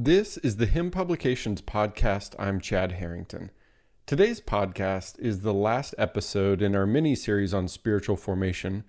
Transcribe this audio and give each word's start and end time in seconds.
This 0.00 0.36
is 0.38 0.58
the 0.58 0.66
HIM 0.66 0.92
Publications 0.92 1.60
podcast. 1.60 2.36
I'm 2.38 2.60
Chad 2.60 2.92
Harrington. 2.92 3.50
Today's 4.06 4.40
podcast 4.40 5.18
is 5.18 5.40
the 5.40 5.52
last 5.52 5.92
episode 5.98 6.62
in 6.62 6.76
our 6.76 6.86
mini 6.86 7.16
series 7.16 7.52
on 7.52 7.66
spiritual 7.66 8.16
formation. 8.16 8.84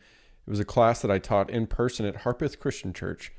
It 0.46 0.52
was 0.52 0.60
a 0.60 0.66
class 0.66 1.02
that 1.02 1.10
I 1.10 1.18
taught 1.18 1.50
in 1.50 1.66
person 1.66 2.06
at 2.06 2.18
Harpeth 2.18 2.60
Christian 2.60 2.94
Church. 2.94 3.32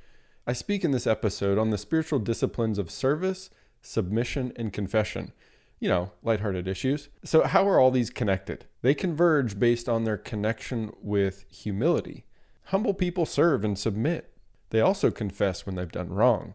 I 0.49 0.53
speak 0.53 0.83
in 0.83 0.91
this 0.91 1.07
episode 1.07 1.59
on 1.59 1.71
the 1.71 1.79
spiritual 1.79 2.19
disciplines 2.19 2.77
of 2.77 2.91
service, 2.91 3.51
submission, 3.81 4.53
and 4.57 4.73
confession. 4.73 5.31
You 5.79 5.91
know, 5.91 6.11
lighthearted 6.25 6.67
issues. 6.67 7.09
So, 7.23 7.45
how 7.45 7.69
are 7.69 7.79
all 7.79 7.93
these 7.93 8.11
connected? 8.11 8.65
They 8.83 8.95
converge 8.95 9.61
based 9.61 9.89
on 9.89 10.03
their 10.03 10.19
connection 10.19 10.91
with 11.01 11.45
humility. 11.49 12.25
Humble 12.65 12.95
people 12.95 13.27
serve 13.27 13.65
and 13.65 13.79
submit. 13.79 14.35
They 14.71 14.81
also 14.81 15.13
confess 15.13 15.65
when 15.65 15.77
they've 15.77 15.89
done 15.93 16.09
wrong. 16.09 16.55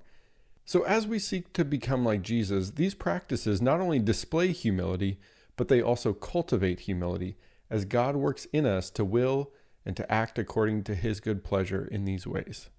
So, 0.67 0.81
as 0.81 1.05
we 1.05 1.19
seek 1.19 1.53
to 1.53 1.63
become 1.63 2.03
like 2.03 2.23
Jesus, 2.23 2.71
these 2.71 2.95
practices 2.95 3.61
not 3.61 3.79
only 3.79 3.99
display 3.99 4.51
humility, 4.51 5.19
but 5.55 5.67
they 5.67 5.79
also 5.79 6.11
cultivate 6.11 6.81
humility 6.81 7.37
as 7.69 7.85
God 7.85 8.15
works 8.15 8.45
in 8.51 8.65
us 8.65 8.89
to 8.91 9.05
will 9.05 9.51
and 9.85 9.95
to 9.95 10.11
act 10.11 10.39
according 10.39 10.83
to 10.85 10.95
his 10.95 11.19
good 11.19 11.43
pleasure 11.43 11.87
in 11.91 12.05
these 12.05 12.25
ways. 12.25 12.69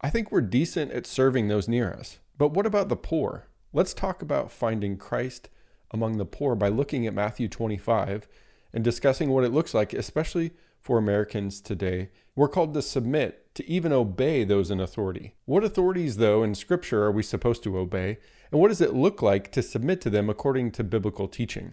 I 0.00 0.08
think 0.08 0.32
we're 0.32 0.40
decent 0.40 0.92
at 0.92 1.06
serving 1.06 1.48
those 1.48 1.68
near 1.68 1.92
us. 1.92 2.18
But 2.38 2.52
what 2.52 2.64
about 2.64 2.88
the 2.88 2.96
poor? 2.96 3.48
Let's 3.74 3.92
talk 3.92 4.22
about 4.22 4.50
finding 4.50 4.96
Christ 4.96 5.50
among 5.90 6.16
the 6.16 6.24
poor 6.24 6.54
by 6.54 6.68
looking 6.68 7.06
at 7.06 7.14
Matthew 7.14 7.48
25 7.48 8.26
and 8.72 8.82
discussing 8.82 9.28
what 9.28 9.44
it 9.44 9.52
looks 9.52 9.74
like, 9.74 9.92
especially 9.92 10.52
for 10.84 10.98
Americans 10.98 11.62
today. 11.62 12.10
We're 12.36 12.48
called 12.48 12.74
to 12.74 12.82
submit 12.82 13.54
to 13.54 13.66
even 13.68 13.90
obey 13.90 14.44
those 14.44 14.70
in 14.70 14.80
authority. 14.80 15.34
What 15.46 15.64
authorities, 15.64 16.18
though, 16.18 16.42
in 16.42 16.54
Scripture 16.54 17.04
are 17.04 17.10
we 17.10 17.22
supposed 17.22 17.62
to 17.62 17.78
obey? 17.78 18.18
And 18.52 18.60
what 18.60 18.68
does 18.68 18.82
it 18.82 18.92
look 18.92 19.22
like 19.22 19.50
to 19.52 19.62
submit 19.62 20.02
to 20.02 20.10
them 20.10 20.28
according 20.28 20.72
to 20.72 20.84
biblical 20.84 21.26
teaching? 21.26 21.72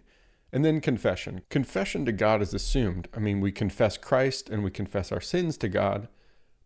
And 0.54 0.64
then 0.64 0.80
confession. 0.80 1.42
Confession 1.50 2.06
to 2.06 2.14
God 2.14 2.42
is 2.42 2.54
assumed. 2.54 3.10
I 3.14 3.20
mean, 3.20 3.42
we 3.42 3.52
confess 3.52 3.98
Christ 3.98 4.50
and 4.50 4.64
we 4.64 4.72
confess 4.72 5.12
our 5.12 5.22
sins 5.22 5.58
to 5.58 5.68
God. 5.68 6.08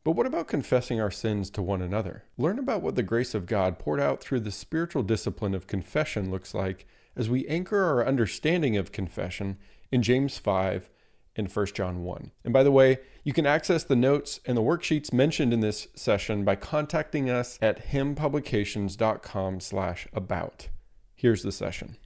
But 0.04 0.12
what 0.12 0.28
about 0.28 0.48
confessing 0.48 1.02
our 1.02 1.10
sins 1.10 1.50
to 1.52 1.64
one 1.64 1.82
another? 1.82 2.26
Learn 2.38 2.60
about 2.60 2.84
what 2.84 2.94
the 2.94 3.02
grace 3.02 3.34
of 3.34 3.48
God 3.48 3.80
poured 3.80 4.00
out 4.00 4.22
through 4.22 4.42
the 4.42 4.52
spiritual 4.52 5.02
discipline 5.02 5.56
of 5.56 5.66
confession 5.66 6.30
looks 6.30 6.54
like 6.54 6.86
as 7.16 7.28
we 7.28 7.48
anchor 7.48 7.84
our 7.84 8.06
understanding 8.06 8.78
of 8.78 8.92
confession 8.92 9.58
in 9.92 10.04
James 10.04 10.38
5 10.38 10.92
in 11.36 11.48
1 11.48 11.66
John 11.68 12.04
1. 12.04 12.32
And 12.44 12.54
by 12.54 12.64
the 12.64 12.72
way, 12.72 13.00
you 13.24 13.34
can 13.34 13.46
access 13.46 13.84
the 13.84 13.96
notes 13.96 14.40
and 14.46 14.58
the 14.58 14.62
worksheets 14.62 15.12
mentioned 15.12 15.54
in 15.54 15.60
this 15.60 15.88
session 15.96 16.44
by 16.46 16.56
contacting 16.56 17.30
us 17.30 17.60
at 17.62 17.90
himpublications.com 17.90 19.60
slash 19.60 20.08
about. 20.14 20.70
Here's 21.16 21.44
the 21.44 21.52
session. 21.52 21.98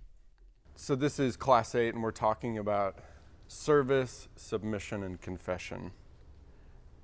So 0.75 0.95
this 0.95 1.19
is 1.19 1.35
class 1.35 1.75
8 1.75 1.93
and 1.93 2.03
we're 2.03 2.11
talking 2.11 2.57
about 2.57 2.99
service, 3.47 4.27
submission, 4.35 5.03
and 5.03 5.19
confession. 5.19 5.91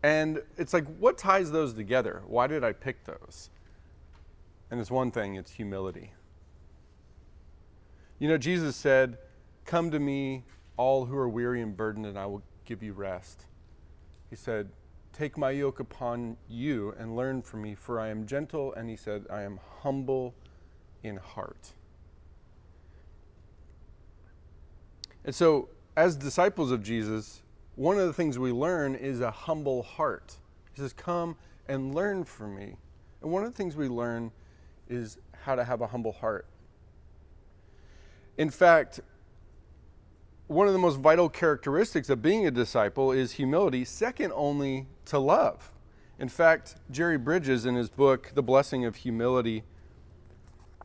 And 0.01 0.41
it's 0.57 0.73
like, 0.73 0.85
what 0.97 1.17
ties 1.17 1.51
those 1.51 1.73
together? 1.73 2.21
Why 2.27 2.47
did 2.47 2.63
I 2.63 2.73
pick 2.73 3.03
those? 3.05 3.49
And 4.69 4.79
it's 4.79 4.91
one 4.91 5.11
thing, 5.11 5.35
it's 5.35 5.51
humility. 5.51 6.13
You 8.19 8.29
know, 8.29 8.37
Jesus 8.37 8.75
said, 8.75 9.17
Come 9.65 9.89
to 9.91 9.99
me, 9.99 10.43
all 10.77 11.05
who 11.05 11.15
are 11.15 11.29
weary 11.29 11.61
and 11.61 11.75
burdened, 11.75 12.05
and 12.05 12.17
I 12.17 12.25
will 12.25 12.43
give 12.65 12.83
you 12.83 12.93
rest. 12.93 13.45
He 14.29 14.35
said, 14.35 14.69
Take 15.13 15.37
my 15.37 15.51
yoke 15.51 15.79
upon 15.79 16.35
you 16.49 16.93
and 16.99 17.15
learn 17.15 17.41
from 17.41 17.61
me, 17.61 17.73
for 17.73 17.99
I 17.99 18.09
am 18.09 18.25
gentle, 18.25 18.73
and 18.73 18.89
he 18.89 18.97
said, 18.97 19.25
I 19.29 19.43
am 19.43 19.59
humble 19.81 20.35
in 21.03 21.17
heart. 21.17 21.71
And 25.23 25.33
so, 25.33 25.69
as 25.95 26.17
disciples 26.17 26.71
of 26.71 26.83
Jesus, 26.83 27.41
one 27.75 27.97
of 27.97 28.07
the 28.07 28.13
things 28.13 28.37
we 28.37 28.51
learn 28.51 28.95
is 28.95 29.21
a 29.21 29.31
humble 29.31 29.83
heart. 29.83 30.35
He 30.73 30.81
says, 30.81 30.91
Come 30.91 31.37
and 31.67 31.95
learn 31.95 32.25
from 32.25 32.55
me. 32.55 32.75
And 33.21 33.31
one 33.31 33.43
of 33.43 33.51
the 33.51 33.57
things 33.57 33.75
we 33.75 33.87
learn 33.87 34.31
is 34.89 35.17
how 35.43 35.55
to 35.55 35.63
have 35.63 35.81
a 35.81 35.87
humble 35.87 36.11
heart. 36.11 36.45
In 38.37 38.49
fact, 38.49 38.99
one 40.47 40.67
of 40.67 40.73
the 40.73 40.79
most 40.79 40.99
vital 40.99 41.27
characteristics 41.27 42.09
of 42.09 42.21
being 42.21 42.45
a 42.45 42.51
disciple 42.51 43.11
is 43.11 43.33
humility, 43.33 43.83
second 43.83 44.31
only 44.35 44.87
to 45.05 45.17
love. 45.17 45.73
In 46.19 46.29
fact, 46.29 46.75
Jerry 46.91 47.17
Bridges, 47.17 47.65
in 47.65 47.75
his 47.75 47.89
book, 47.89 48.31
The 48.35 48.43
Blessing 48.43 48.85
of 48.85 48.97
Humility, 48.97 49.63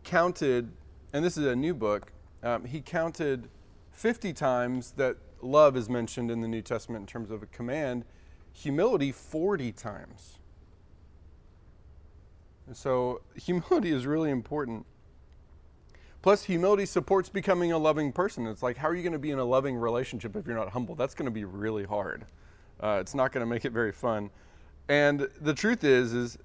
counted, 0.03 0.73
and 1.13 1.25
this 1.25 1.37
is 1.37 1.45
a 1.45 1.55
new 1.55 1.75
book, 1.75 2.13
um, 2.43 2.65
he 2.65 2.81
counted 2.81 3.49
50 3.93 4.33
times 4.33 4.93
that 4.93 5.17
love 5.43 5.77
is 5.77 5.91
mentioned 5.91 6.31
in 6.31 6.41
the 6.41 6.49
New 6.49 6.63
Testament 6.63 7.03
in 7.03 7.07
terms 7.07 7.31
of 7.31 7.43
a 7.43 7.47
command, 7.47 8.05
humility 8.53 9.13
40 9.13 9.73
times. 9.73 10.39
And 12.67 12.77
so, 12.77 13.21
humility 13.35 13.93
is 13.93 14.07
really 14.07 14.31
important. 14.31 14.87
Plus, 16.23 16.45
humility 16.45 16.85
supports 16.85 17.29
becoming 17.31 17.73
a 17.73 17.79
loving 17.79 18.13
person. 18.13 18.47
It's 18.47 18.63
like, 18.63 18.77
how 18.77 18.89
are 18.89 18.95
you 18.95 19.03
going 19.03 19.15
to 19.15 19.19
be 19.19 19.31
in 19.31 19.39
a 19.39 19.45
loving 19.45 19.77
relationship 19.77 20.37
if 20.37 20.47
you're 20.47 20.57
not 20.57 20.71
humble? 20.71 20.95
That's 20.95 21.15
going 21.15 21.27
to 21.27 21.31
be 21.31 21.45
really 21.45 21.85
hard. 21.85 22.27
Uh, 22.79 22.99
it's 23.01 23.15
not 23.15 23.33
going 23.33 23.45
to 23.45 23.49
make 23.49 23.65
it 23.65 23.73
very 23.73 23.93
fun. 23.93 24.31
And 24.89 25.29
the 25.41 25.55
truth 25.55 25.83
is, 25.83 26.13
is 26.13 26.39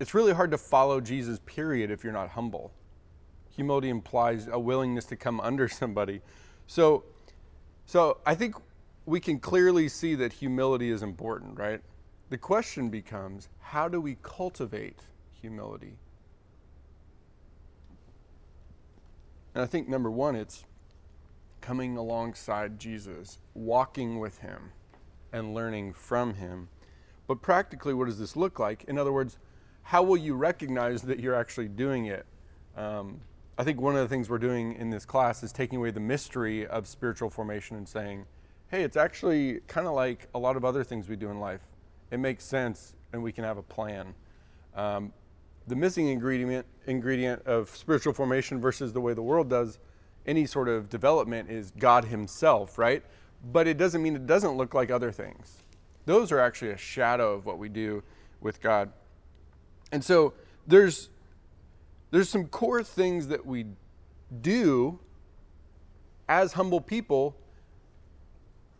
it's 0.00 0.12
really 0.12 0.34
hard 0.34 0.50
to 0.50 0.58
follow 0.58 1.00
Jesus. 1.00 1.38
Period. 1.46 1.90
If 1.90 2.04
you're 2.04 2.12
not 2.12 2.30
humble, 2.30 2.72
humility 3.50 3.88
implies 3.88 4.48
a 4.48 4.58
willingness 4.58 5.06
to 5.06 5.16
come 5.16 5.40
under 5.42 5.66
somebody. 5.66 6.20
So, 6.66 7.04
so 7.86 8.18
I 8.26 8.34
think 8.34 8.56
we 9.06 9.20
can 9.20 9.38
clearly 9.38 9.88
see 9.88 10.14
that 10.16 10.32
humility 10.32 10.90
is 10.90 11.02
important, 11.02 11.58
right? 11.58 11.80
The 12.30 12.38
question 12.38 12.88
becomes, 12.90 13.48
how 13.60 13.88
do 13.88 14.00
we 14.00 14.16
cultivate 14.22 15.00
humility? 15.40 15.96
And 19.54 19.62
I 19.62 19.66
think 19.66 19.88
number 19.88 20.10
one, 20.10 20.34
it's 20.34 20.64
coming 21.60 21.96
alongside 21.96 22.78
Jesus, 22.78 23.38
walking 23.54 24.18
with 24.18 24.38
him, 24.40 24.72
and 25.32 25.54
learning 25.54 25.92
from 25.92 26.34
him. 26.34 26.68
But 27.26 27.40
practically, 27.40 27.94
what 27.94 28.06
does 28.06 28.18
this 28.18 28.36
look 28.36 28.58
like? 28.58 28.84
In 28.84 28.98
other 28.98 29.12
words, 29.12 29.38
how 29.82 30.02
will 30.02 30.16
you 30.16 30.34
recognize 30.34 31.02
that 31.02 31.20
you're 31.20 31.34
actually 31.34 31.68
doing 31.68 32.06
it? 32.06 32.26
Um, 32.76 33.20
I 33.56 33.64
think 33.64 33.80
one 33.80 33.94
of 33.94 34.02
the 34.02 34.08
things 34.08 34.28
we're 34.28 34.38
doing 34.38 34.74
in 34.74 34.90
this 34.90 35.04
class 35.04 35.42
is 35.42 35.52
taking 35.52 35.78
away 35.78 35.90
the 35.90 36.00
mystery 36.00 36.66
of 36.66 36.86
spiritual 36.86 37.30
formation 37.30 37.76
and 37.76 37.88
saying, 37.88 38.26
hey, 38.68 38.82
it's 38.82 38.96
actually 38.96 39.60
kind 39.68 39.86
of 39.86 39.94
like 39.94 40.28
a 40.34 40.38
lot 40.38 40.56
of 40.56 40.64
other 40.64 40.82
things 40.82 41.08
we 41.08 41.16
do 41.16 41.30
in 41.30 41.38
life. 41.38 41.60
It 42.10 42.18
makes 42.18 42.44
sense 42.44 42.94
and 43.12 43.22
we 43.22 43.30
can 43.30 43.44
have 43.44 43.56
a 43.56 43.62
plan. 43.62 44.14
Um, 44.74 45.12
the 45.66 45.76
missing 45.76 46.08
ingredient 46.08 46.66
ingredient 46.86 47.42
of 47.46 47.70
spiritual 47.70 48.12
formation 48.12 48.60
versus 48.60 48.92
the 48.92 49.00
way 49.00 49.14
the 49.14 49.22
world 49.22 49.48
does 49.48 49.78
any 50.26 50.46
sort 50.46 50.68
of 50.68 50.88
development 50.88 51.50
is 51.50 51.72
God 51.78 52.06
Himself, 52.06 52.78
right? 52.78 53.02
But 53.52 53.66
it 53.66 53.76
doesn't 53.76 54.02
mean 54.02 54.16
it 54.16 54.26
doesn't 54.26 54.56
look 54.56 54.74
like 54.74 54.90
other 54.90 55.12
things. 55.12 55.58
Those 56.06 56.32
are 56.32 56.38
actually 56.38 56.70
a 56.70 56.76
shadow 56.76 57.32
of 57.32 57.46
what 57.46 57.58
we 57.58 57.68
do 57.68 58.02
with 58.40 58.60
God. 58.60 58.90
And 59.92 60.04
so 60.04 60.34
there's 60.66 61.10
there's 62.10 62.28
some 62.28 62.46
core 62.46 62.82
things 62.82 63.28
that 63.28 63.44
we 63.44 63.66
do 64.40 64.98
as 66.28 66.52
humble 66.52 66.80
people, 66.80 67.36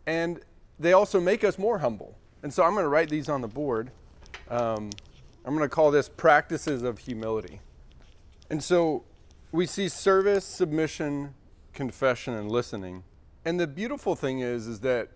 and 0.05 0.39
they 0.79 0.93
also 0.93 1.19
make 1.19 1.43
us 1.43 1.57
more 1.57 1.79
humble. 1.79 2.17
And 2.43 2.53
so 2.53 2.63
I'm 2.63 2.73
going 2.73 2.83
to 2.83 2.89
write 2.89 3.09
these 3.09 3.27
on 3.27 3.41
the 3.41 3.47
board. 3.47 3.91
Um, 4.49 4.91
I'm 5.45 5.55
going 5.55 5.69
to 5.69 5.73
call 5.73 5.91
this 5.91 6.09
practices 6.09 6.81
of 6.81 6.97
humility. 6.97 7.61
And 8.49 8.63
so 8.63 9.03
we 9.51 9.67
see 9.67 9.89
service, 9.89 10.43
submission, 10.43 11.35
confession, 11.71 12.33
and 12.33 12.51
listening. 12.51 13.03
And 13.45 13.59
the 13.59 13.67
beautiful 13.67 14.15
thing 14.15 14.39
is, 14.39 14.65
is 14.65 14.79
that, 14.79 15.09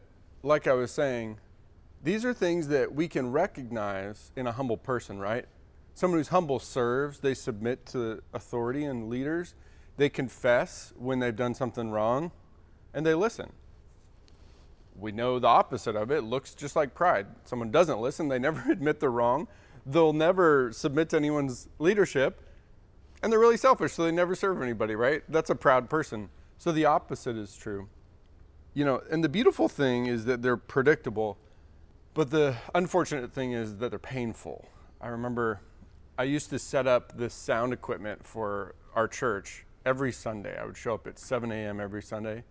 like 0.44 0.68
I 0.68 0.74
was 0.74 0.92
saying, 0.92 1.40
these 2.04 2.24
are 2.26 2.34
things 2.34 2.68
that 2.68 2.94
we 2.94 3.08
can 3.08 3.32
recognize 3.32 4.32
in 4.36 4.46
a 4.46 4.52
humble 4.52 4.78
person, 4.78 5.18
right? 5.18 5.46
Someone 5.96 6.20
who's 6.20 6.28
humble 6.28 6.60
serves, 6.60 7.20
they 7.20 7.34
submit 7.34 7.88
to 7.88 8.22
authority 8.32 8.86
and 8.86 9.10
leaders, 9.10 9.56
they 9.98 10.10
confess 10.10 10.94
when 10.96 11.18
they've 11.18 11.36
done 11.36 11.56
something 11.56 11.90
wrong, 11.90 12.32
and 12.94 13.04
they 13.04 13.16
listen. 13.16 13.52
We 14.96 15.12
know 15.12 15.40
the 15.40 15.48
opposite 15.48 15.96
of 15.96 16.12
it. 16.12 16.18
it 16.18 16.24
looks 16.24 16.54
just 16.54 16.76
like 16.76 16.94
pride. 16.94 17.26
Someone 17.46 17.72
doesn't 17.72 18.00
listen, 18.00 18.28
they 18.28 18.40
never 18.48 18.72
admit 18.72 19.00
they're 19.00 19.10
wrong, 19.10 19.48
they'll 19.90 20.14
never 20.14 20.72
submit 20.72 21.10
to 21.10 21.18
anyone's 21.18 21.68
leadership, 21.80 22.42
and 23.22 23.32
they're 23.32 23.40
really 23.40 23.58
selfish, 23.58 23.94
so 23.94 24.04
they 24.04 24.12
never 24.12 24.36
serve 24.36 24.62
anybody, 24.62 24.96
right? 24.96 25.24
That's 25.30 25.50
a 25.50 25.56
proud 25.56 25.90
person. 25.90 26.30
So 26.58 26.72
the 26.72 26.86
opposite 26.86 27.36
is 27.36 27.56
true. 27.56 27.90
You 28.74 28.86
know, 28.86 29.02
and 29.10 29.24
the 29.24 29.30
beautiful 29.30 29.68
thing 29.68 30.06
is 30.06 30.26
that 30.26 30.42
they're 30.42 30.58
predictable, 30.58 31.38
but 32.14 32.30
the 32.30 32.56
unfortunate 32.76 33.34
thing 33.34 33.54
is 33.54 33.78
that 33.78 33.90
they're 33.90 34.00
painful. 34.00 34.68
I 35.02 35.08
remember 35.08 35.62
I 36.18 36.24
used 36.24 36.50
to 36.52 36.60
set 36.60 36.86
up 36.86 37.18
this 37.18 37.34
sound 37.34 37.74
equipment 37.74 38.26
for 38.26 38.76
our 38.94 39.08
church 39.08 39.66
every 39.86 40.12
Sunday. 40.12 40.58
I 40.58 40.66
would 40.66 40.78
show 40.78 40.94
up 40.94 41.08
at 41.08 41.18
7 41.18 41.52
a.m. 41.52 41.80
every 41.80 42.04
Sunday. 42.04 42.44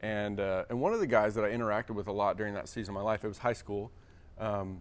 And, 0.00 0.38
uh, 0.38 0.64
and 0.70 0.80
one 0.80 0.92
of 0.92 1.00
the 1.00 1.06
guys 1.06 1.34
that 1.34 1.44
I 1.44 1.50
interacted 1.50 1.90
with 1.90 2.06
a 2.06 2.12
lot 2.12 2.36
during 2.36 2.54
that 2.54 2.68
season 2.68 2.94
of 2.94 3.02
my 3.02 3.04
life, 3.04 3.24
it 3.24 3.28
was 3.28 3.38
high 3.38 3.52
school, 3.52 3.90
um, 4.38 4.80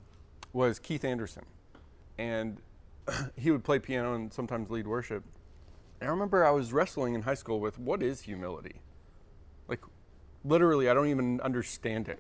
was 0.54 0.78
Keith 0.78 1.04
Anderson. 1.04 1.44
And 2.18 2.58
he 3.36 3.52
would 3.52 3.64
play 3.64 3.80
piano 3.80 4.14
and 4.14 4.32
sometimes 4.32 4.70
lead 4.70 4.88
worship. 4.88 5.24
And 6.00 6.10
I 6.10 6.12
remember 6.12 6.46
I 6.46 6.52
was 6.52 6.74
wrestling 6.74 7.16
in 7.16 7.24
high 7.24 7.34
school 7.34 7.60
with 7.60 7.80
what 7.80 8.04
is 8.04 8.22
humility? 8.22 8.82
Like, 9.68 9.82
literally, 10.44 10.90
I 10.90 10.94
don't 10.94 11.08
even 11.08 11.42
understand 11.42 12.08
it. 12.08 12.20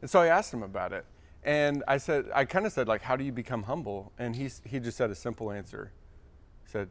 And 0.00 0.10
so 0.10 0.20
I 0.20 0.26
asked 0.26 0.52
him 0.52 0.62
about 0.62 0.92
it. 0.92 1.04
And 1.42 1.84
I 1.86 1.98
said, 1.98 2.26
I 2.34 2.44
kind 2.44 2.66
of 2.66 2.72
said, 2.72 2.88
like, 2.88 3.02
how 3.02 3.14
do 3.14 3.22
you 3.22 3.32
become 3.32 3.62
humble? 3.62 4.12
And 4.18 4.34
he, 4.34 4.50
he 4.64 4.80
just 4.80 4.96
said 4.96 5.10
a 5.10 5.14
simple 5.14 5.52
answer. 5.52 5.92
He 6.64 6.70
said, 6.70 6.90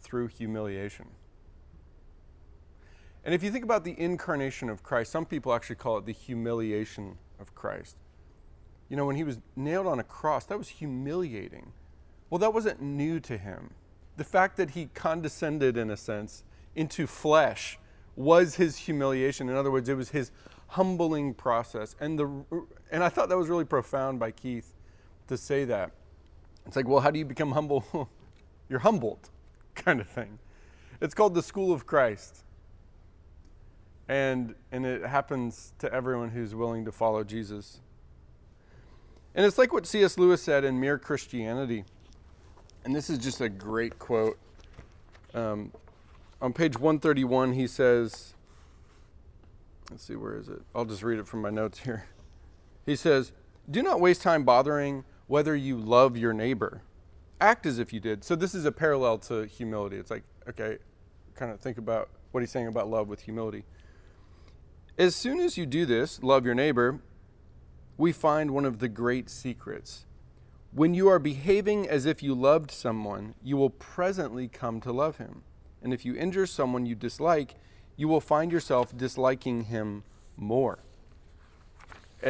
through 0.00 0.28
humiliation. 0.28 1.08
And 3.24 3.34
if 3.34 3.42
you 3.42 3.50
think 3.50 3.64
about 3.64 3.84
the 3.84 3.98
incarnation 4.00 4.68
of 4.68 4.82
Christ, 4.82 5.12
some 5.12 5.26
people 5.26 5.52
actually 5.52 5.76
call 5.76 5.98
it 5.98 6.06
the 6.06 6.12
humiliation 6.12 7.18
of 7.38 7.54
Christ. 7.54 7.96
You 8.92 8.98
know, 8.98 9.06
when 9.06 9.16
he 9.16 9.24
was 9.24 9.38
nailed 9.56 9.86
on 9.86 9.98
a 9.98 10.04
cross, 10.04 10.44
that 10.44 10.58
was 10.58 10.68
humiliating. 10.68 11.72
Well, 12.28 12.38
that 12.40 12.52
wasn't 12.52 12.82
new 12.82 13.20
to 13.20 13.38
him. 13.38 13.70
The 14.18 14.24
fact 14.24 14.58
that 14.58 14.72
he 14.72 14.90
condescended, 14.92 15.78
in 15.78 15.88
a 15.88 15.96
sense, 15.96 16.44
into 16.76 17.06
flesh 17.06 17.78
was 18.16 18.56
his 18.56 18.76
humiliation. 18.76 19.48
In 19.48 19.56
other 19.56 19.70
words, 19.70 19.88
it 19.88 19.96
was 19.96 20.10
his 20.10 20.30
humbling 20.66 21.32
process. 21.32 21.96
And, 22.00 22.18
the, 22.18 22.44
and 22.90 23.02
I 23.02 23.08
thought 23.08 23.30
that 23.30 23.38
was 23.38 23.48
really 23.48 23.64
profound 23.64 24.20
by 24.20 24.30
Keith 24.30 24.74
to 25.28 25.38
say 25.38 25.64
that. 25.64 25.92
It's 26.66 26.76
like, 26.76 26.86
well, 26.86 27.00
how 27.00 27.10
do 27.10 27.18
you 27.18 27.24
become 27.24 27.52
humble? 27.52 28.10
You're 28.68 28.80
humbled, 28.80 29.30
kind 29.74 30.02
of 30.02 30.08
thing. 30.10 30.38
It's 31.00 31.14
called 31.14 31.34
the 31.34 31.42
School 31.42 31.72
of 31.72 31.86
Christ. 31.86 32.44
And, 34.06 34.54
and 34.70 34.84
it 34.84 35.06
happens 35.06 35.72
to 35.78 35.90
everyone 35.90 36.28
who's 36.28 36.54
willing 36.54 36.84
to 36.84 36.92
follow 36.92 37.24
Jesus. 37.24 37.80
And 39.34 39.46
it's 39.46 39.58
like 39.58 39.72
what 39.72 39.86
C.S. 39.86 40.18
Lewis 40.18 40.42
said 40.42 40.64
in 40.64 40.78
Mere 40.78 40.98
Christianity. 40.98 41.84
And 42.84 42.94
this 42.94 43.08
is 43.08 43.18
just 43.18 43.40
a 43.40 43.48
great 43.48 43.98
quote. 43.98 44.38
Um, 45.34 45.72
on 46.40 46.52
page 46.52 46.78
131, 46.78 47.52
he 47.52 47.66
says, 47.66 48.34
Let's 49.90 50.04
see, 50.04 50.16
where 50.16 50.36
is 50.36 50.48
it? 50.48 50.60
I'll 50.74 50.84
just 50.84 51.02
read 51.02 51.18
it 51.18 51.26
from 51.26 51.42
my 51.42 51.50
notes 51.50 51.80
here. 51.80 52.06
He 52.84 52.96
says, 52.96 53.32
Do 53.70 53.82
not 53.82 54.00
waste 54.00 54.22
time 54.22 54.44
bothering 54.44 55.04
whether 55.26 55.54
you 55.54 55.76
love 55.76 56.16
your 56.16 56.32
neighbor. 56.32 56.82
Act 57.40 57.66
as 57.66 57.78
if 57.78 57.92
you 57.92 58.00
did. 58.00 58.24
So, 58.24 58.34
this 58.34 58.54
is 58.54 58.64
a 58.64 58.72
parallel 58.72 59.18
to 59.18 59.46
humility. 59.46 59.96
It's 59.96 60.10
like, 60.10 60.24
okay, 60.48 60.78
kind 61.34 61.52
of 61.52 61.60
think 61.60 61.78
about 61.78 62.08
what 62.32 62.40
he's 62.40 62.50
saying 62.50 62.66
about 62.66 62.88
love 62.88 63.08
with 63.08 63.22
humility. 63.22 63.64
As 64.98 65.14
soon 65.14 65.40
as 65.40 65.56
you 65.56 65.66
do 65.66 65.86
this, 65.86 66.22
love 66.22 66.44
your 66.44 66.54
neighbor, 66.54 67.00
we 68.02 68.10
find 68.10 68.50
one 68.50 68.64
of 68.64 68.80
the 68.80 68.88
great 68.88 69.30
secrets. 69.30 70.06
When 70.72 70.92
you 70.92 71.06
are 71.06 71.20
behaving 71.20 71.88
as 71.88 72.04
if 72.04 72.20
you 72.20 72.34
loved 72.34 72.72
someone, 72.72 73.36
you 73.44 73.56
will 73.56 73.70
presently 73.70 74.48
come 74.48 74.80
to 74.80 74.90
love 74.90 75.18
him. 75.18 75.44
And 75.80 75.94
if 75.94 76.04
you 76.04 76.16
injure 76.16 76.46
someone 76.46 76.84
you 76.84 76.96
dislike, 76.96 77.54
you 77.96 78.08
will 78.08 78.20
find 78.20 78.50
yourself 78.50 78.96
disliking 78.96 79.66
him 79.66 80.02
more. 80.36 80.80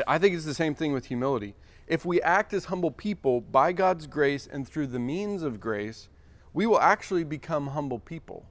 I 0.07 0.19
think 0.19 0.35
it's 0.35 0.45
the 0.45 0.53
same 0.53 0.75
thing 0.75 0.93
with 0.93 1.07
humility. 1.07 1.55
If 1.87 2.05
we 2.05 2.21
act 2.21 2.53
as 2.53 2.67
humble 2.67 2.91
people 2.91 3.41
by 3.41 3.73
God's 3.73 4.07
grace 4.07 4.47
and 4.47 4.69
through 4.69 4.89
the 4.89 4.99
means 4.99 5.43
of 5.43 5.59
grace, 5.59 6.11
we 6.53 6.67
will 6.67 6.81
actually 6.81 7.25
become 7.25 7.69
humble 7.69 7.99
people. 7.99 8.45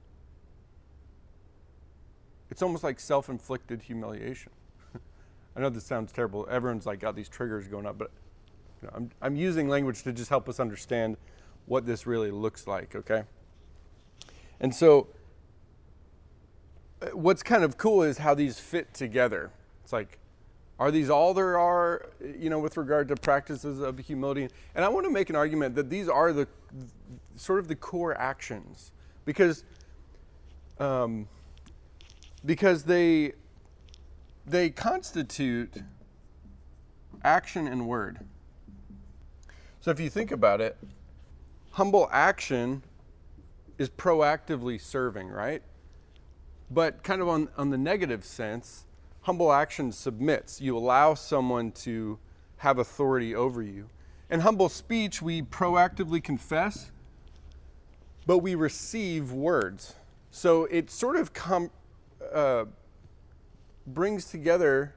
It's 2.50 2.62
almost 2.62 2.82
like 2.82 2.98
self 2.98 3.28
inflicted 3.28 3.82
humiliation. 3.82 4.50
I 5.56 5.60
know 5.60 5.68
this 5.68 5.84
sounds 5.84 6.12
terrible. 6.12 6.46
Everyone's 6.50 6.86
like 6.86 7.00
got 7.00 7.14
these 7.14 7.28
triggers 7.28 7.68
going 7.68 7.86
up, 7.86 7.98
but 7.98 8.10
you 8.80 8.88
know, 8.88 8.94
I'm, 8.96 9.10
I'm 9.20 9.36
using 9.36 9.68
language 9.68 10.02
to 10.04 10.12
just 10.12 10.30
help 10.30 10.48
us 10.48 10.58
understand 10.58 11.16
what 11.66 11.86
this 11.86 12.06
really 12.06 12.30
looks 12.30 12.66
like, 12.66 12.96
okay? 12.96 13.24
And 14.60 14.74
so, 14.74 15.08
what's 17.12 17.42
kind 17.42 17.64
of 17.64 17.76
cool 17.76 18.02
is 18.02 18.18
how 18.18 18.34
these 18.34 18.58
fit 18.58 18.94
together. 18.94 19.50
It's 19.82 19.92
like, 19.92 20.18
are 20.78 20.90
these 20.90 21.10
all 21.10 21.34
there 21.34 21.58
are, 21.58 22.10
you 22.20 22.50
know, 22.50 22.58
with 22.58 22.76
regard 22.76 23.08
to 23.08 23.16
practices 23.16 23.80
of 23.80 23.98
humility? 23.98 24.48
And 24.74 24.84
I 24.84 24.88
want 24.88 25.04
to 25.06 25.12
make 25.12 25.30
an 25.30 25.36
argument 25.36 25.74
that 25.76 25.90
these 25.90 26.08
are 26.08 26.32
the 26.32 26.48
sort 27.36 27.58
of 27.58 27.68
the 27.68 27.76
core 27.76 28.18
actions 28.18 28.92
because 29.24 29.64
um, 30.78 31.28
because 32.44 32.82
they 32.84 33.32
they 34.46 34.70
constitute 34.70 35.82
action 37.24 37.66
and 37.66 37.86
word. 37.86 38.20
So 39.80 39.90
if 39.90 40.00
you 40.00 40.10
think 40.10 40.30
about 40.30 40.60
it, 40.60 40.76
humble 41.72 42.08
action 42.12 42.82
is 43.78 43.88
proactively 43.90 44.80
serving, 44.80 45.28
right? 45.28 45.62
But 46.70 47.02
kind 47.02 47.20
of 47.20 47.28
on, 47.28 47.48
on 47.56 47.70
the 47.70 47.78
negative 47.78 48.24
sense, 48.24 48.86
humble 49.22 49.52
action 49.52 49.92
submits. 49.92 50.60
You 50.60 50.76
allow 50.76 51.14
someone 51.14 51.72
to 51.72 52.18
have 52.58 52.78
authority 52.78 53.34
over 53.34 53.62
you. 53.62 53.88
In 54.30 54.40
humble 54.40 54.68
speech, 54.68 55.20
we 55.20 55.42
proactively 55.42 56.22
confess, 56.22 56.90
but 58.26 58.38
we 58.38 58.54
receive 58.54 59.32
words. 59.32 59.94
So 60.30 60.64
it 60.66 60.90
sort 60.90 61.16
of 61.16 61.32
com- 61.32 61.70
uh, 62.32 62.64
brings 63.86 64.26
together 64.26 64.94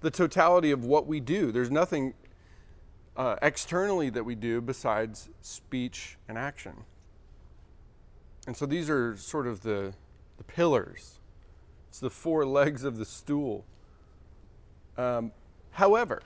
the 0.00 0.10
totality 0.10 0.70
of 0.70 0.84
what 0.84 1.06
we 1.06 1.20
do. 1.20 1.52
There's 1.52 1.70
nothing 1.70 2.14
uh, 3.16 3.36
externally 3.42 4.10
that 4.10 4.24
we 4.24 4.34
do 4.34 4.60
besides 4.60 5.28
speech 5.40 6.18
and 6.28 6.36
action. 6.36 6.84
And 8.46 8.56
so 8.56 8.66
these 8.66 8.88
are 8.88 9.16
sort 9.16 9.46
of 9.46 9.62
the 9.62 9.94
the 10.36 10.44
pillars. 10.44 11.20
It's 11.88 12.00
the 12.00 12.10
four 12.10 12.44
legs 12.44 12.84
of 12.84 12.98
the 12.98 13.04
stool. 13.04 13.64
Um, 14.96 15.32
however, 15.70 16.22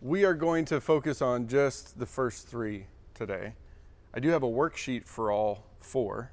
we 0.00 0.24
are 0.24 0.34
going 0.34 0.64
to 0.66 0.80
focus 0.80 1.22
on 1.22 1.48
just 1.48 1.98
the 1.98 2.06
first 2.06 2.48
three 2.48 2.86
today. 3.14 3.54
I 4.12 4.20
do 4.20 4.28
have 4.30 4.42
a 4.42 4.48
worksheet 4.48 5.06
for 5.06 5.32
all 5.32 5.64
four 5.80 6.30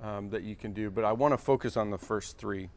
um, 0.00 0.30
that 0.30 0.42
you 0.42 0.54
can 0.54 0.72
do, 0.72 0.90
but 0.90 1.04
I 1.04 1.12
want 1.12 1.32
to 1.32 1.38
focus 1.38 1.76
on 1.76 1.90
the 1.90 1.98
first 1.98 2.38
three. 2.38 2.70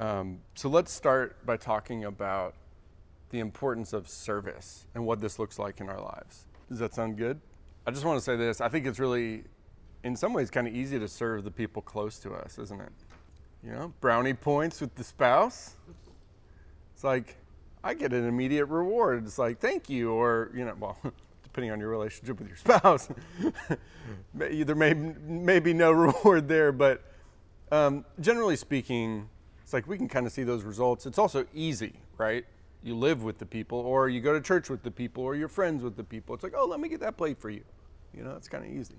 Um, 0.00 0.40
so 0.54 0.68
let's 0.68 0.92
start 0.92 1.44
by 1.46 1.56
talking 1.56 2.04
about 2.04 2.54
the 3.30 3.40
importance 3.40 3.92
of 3.92 4.08
service 4.08 4.86
and 4.94 5.06
what 5.06 5.20
this 5.20 5.38
looks 5.38 5.58
like 5.58 5.80
in 5.80 5.88
our 5.88 6.00
lives. 6.00 6.46
Does 6.68 6.78
that 6.78 6.94
sound 6.94 7.16
good? 7.16 7.40
I 7.86 7.90
just 7.90 8.04
want 8.04 8.18
to 8.18 8.24
say 8.24 8.36
this. 8.36 8.60
I 8.60 8.68
think 8.68 8.86
it's 8.86 8.98
really 8.98 9.44
in 10.02 10.16
some 10.16 10.32
ways 10.32 10.50
kind 10.50 10.66
of 10.66 10.74
easy 10.74 10.98
to 10.98 11.08
serve 11.08 11.44
the 11.44 11.50
people 11.50 11.82
close 11.82 12.18
to 12.20 12.32
us, 12.32 12.58
isn't 12.58 12.80
it? 12.80 12.92
You 13.62 13.72
know, 13.72 13.92
brownie 14.00 14.34
points 14.34 14.80
with 14.80 14.94
the 14.94 15.04
spouse. 15.04 15.74
It's 16.94 17.04
like 17.04 17.36
I 17.82 17.94
get 17.94 18.12
an 18.12 18.26
immediate 18.26 18.66
reward. 18.66 19.24
It's 19.24 19.38
like 19.38 19.58
thank 19.58 19.88
you, 19.88 20.12
or 20.12 20.50
you 20.54 20.64
know, 20.64 20.74
well, 20.78 20.98
depending 21.42 21.70
on 21.70 21.80
your 21.80 21.88
relationship 21.88 22.38
with 22.38 22.48
your 22.48 22.56
spouse, 22.56 23.08
there 24.34 24.74
may 24.74 24.94
may 24.94 25.60
be 25.60 25.72
no 25.72 25.92
reward 25.92 26.48
there, 26.48 26.72
but 26.72 27.02
um, 27.72 28.04
generally 28.20 28.56
speaking, 28.56 29.28
like 29.74 29.86
we 29.86 29.98
can 29.98 30.08
kind 30.08 30.26
of 30.26 30.32
see 30.32 30.44
those 30.44 30.62
results. 30.62 31.04
It's 31.04 31.18
also 31.18 31.44
easy, 31.52 31.92
right? 32.16 32.46
You 32.82 32.94
live 32.94 33.22
with 33.22 33.38
the 33.38 33.46
people, 33.46 33.78
or 33.78 34.08
you 34.08 34.20
go 34.20 34.32
to 34.32 34.40
church 34.40 34.70
with 34.70 34.82
the 34.82 34.90
people, 34.90 35.22
or 35.22 35.34
you're 35.34 35.48
friends 35.48 35.82
with 35.82 35.96
the 35.96 36.04
people. 36.04 36.34
It's 36.34 36.44
like, 36.44 36.54
oh, 36.56 36.66
let 36.66 36.80
me 36.80 36.88
get 36.88 37.00
that 37.00 37.16
plate 37.16 37.38
for 37.38 37.50
you. 37.50 37.64
You 38.16 38.22
know, 38.22 38.32
it's 38.36 38.48
kind 38.48 38.64
of 38.64 38.70
easy. 38.70 38.94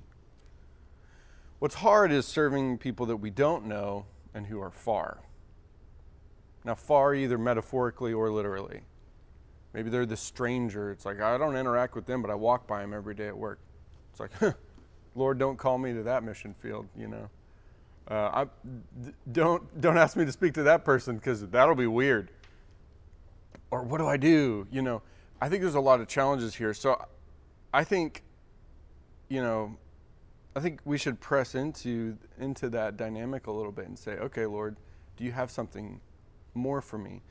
What's 1.60 1.76
hard 1.76 2.12
is 2.12 2.26
serving 2.26 2.78
people 2.80 3.06
that 3.08 3.18
we 3.18 3.30
don't 3.30 3.66
know 3.66 4.06
and 4.34 4.46
who 4.46 4.62
are 4.62 4.72
far. 4.72 5.20
Now, 6.66 6.76
far 6.76 7.16
either 7.16 7.38
metaphorically 7.38 8.12
or 8.12 8.30
literally. 8.30 8.82
Maybe 9.74 9.90
they're 9.90 10.06
the 10.06 10.18
stranger. 10.18 10.92
It's 10.92 11.06
like, 11.06 11.22
I 11.22 11.38
don't 11.38 11.56
interact 11.56 11.96
with 11.96 12.06
them, 12.06 12.22
but 12.22 12.32
I 12.32 12.36
walk 12.36 12.68
by 12.68 12.82
them 12.82 12.94
every 12.94 13.16
day 13.16 13.28
at 13.28 13.38
work. 13.38 13.60
It's 14.12 14.20
like, 14.20 14.56
Lord, 15.16 15.38
don't 15.38 15.58
call 15.58 15.78
me 15.78 15.94
to 15.94 16.04
that 16.04 16.24
mission 16.24 16.54
field, 16.60 16.88
you 16.98 17.08
know. 17.08 17.30
Uh, 18.10 18.46
I, 18.46 18.48
don't, 19.32 19.82
don't 19.82 19.98
ask 19.98 20.16
me 20.16 20.26
to 20.26 20.32
speak 20.32 20.54
to 20.56 20.64
that 20.64 20.86
person 20.86 21.16
because 21.18 21.48
that'll 21.48 21.76
be 21.76 21.88
weird. 21.88 22.32
Or 23.72 23.84
what 23.84 23.98
do 23.98 24.08
I 24.08 24.18
do? 24.18 24.68
You 24.72 24.82
know, 24.82 25.02
I 25.42 25.50
think 25.50 25.62
there's 25.64 25.76
a 25.76 25.80
lot 25.80 26.02
of 26.02 26.08
challenges 26.08 26.56
here. 26.56 26.74
So 26.74 27.04
I 27.74 27.84
think, 27.84 28.24
you 29.30 29.42
know, 29.42 29.78
I 30.56 30.62
think 30.62 30.82
we 30.86 30.98
should 30.98 31.20
press 31.20 31.56
into 31.56 32.18
into 32.40 32.70
that 32.70 32.98
dynamic 32.98 33.48
a 33.48 33.52
little 33.52 33.72
bit 33.72 33.88
and 33.88 34.00
say, 34.00 34.14
okay, 34.14 34.46
Lord, 34.46 34.78
do 35.18 35.24
you 35.26 35.32
have 35.34 35.52
something 35.52 36.00
more 36.54 36.82
for 36.82 36.98
me? 36.98 37.22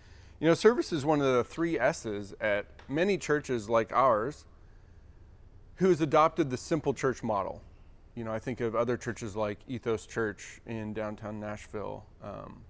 You 0.41 0.49
know, 0.49 0.55
service 0.55 0.93
is 0.93 1.05
one 1.07 1.21
of 1.21 1.35
the 1.35 1.45
three 1.45 1.79
S's 1.79 2.35
at 2.41 2.67
many 2.89 3.17
churches 3.17 3.69
like 3.71 3.93
ours. 3.93 4.45
who's 5.77 6.01
adopted 6.01 6.51
the 6.51 6.57
simple 6.57 6.95
church 6.95 7.23
model. 7.23 7.63
You 8.15 8.23
know, 8.23 8.33
I 8.33 8.39
think 8.39 8.61
of 8.61 8.77
other 8.77 8.97
churches 8.97 9.35
like 9.35 9.59
Ethos 9.67 10.07
Church 10.07 10.61
in 10.67 10.93
downtown 10.93 11.41
Nashville. 11.41 12.07
Um, 12.23 12.63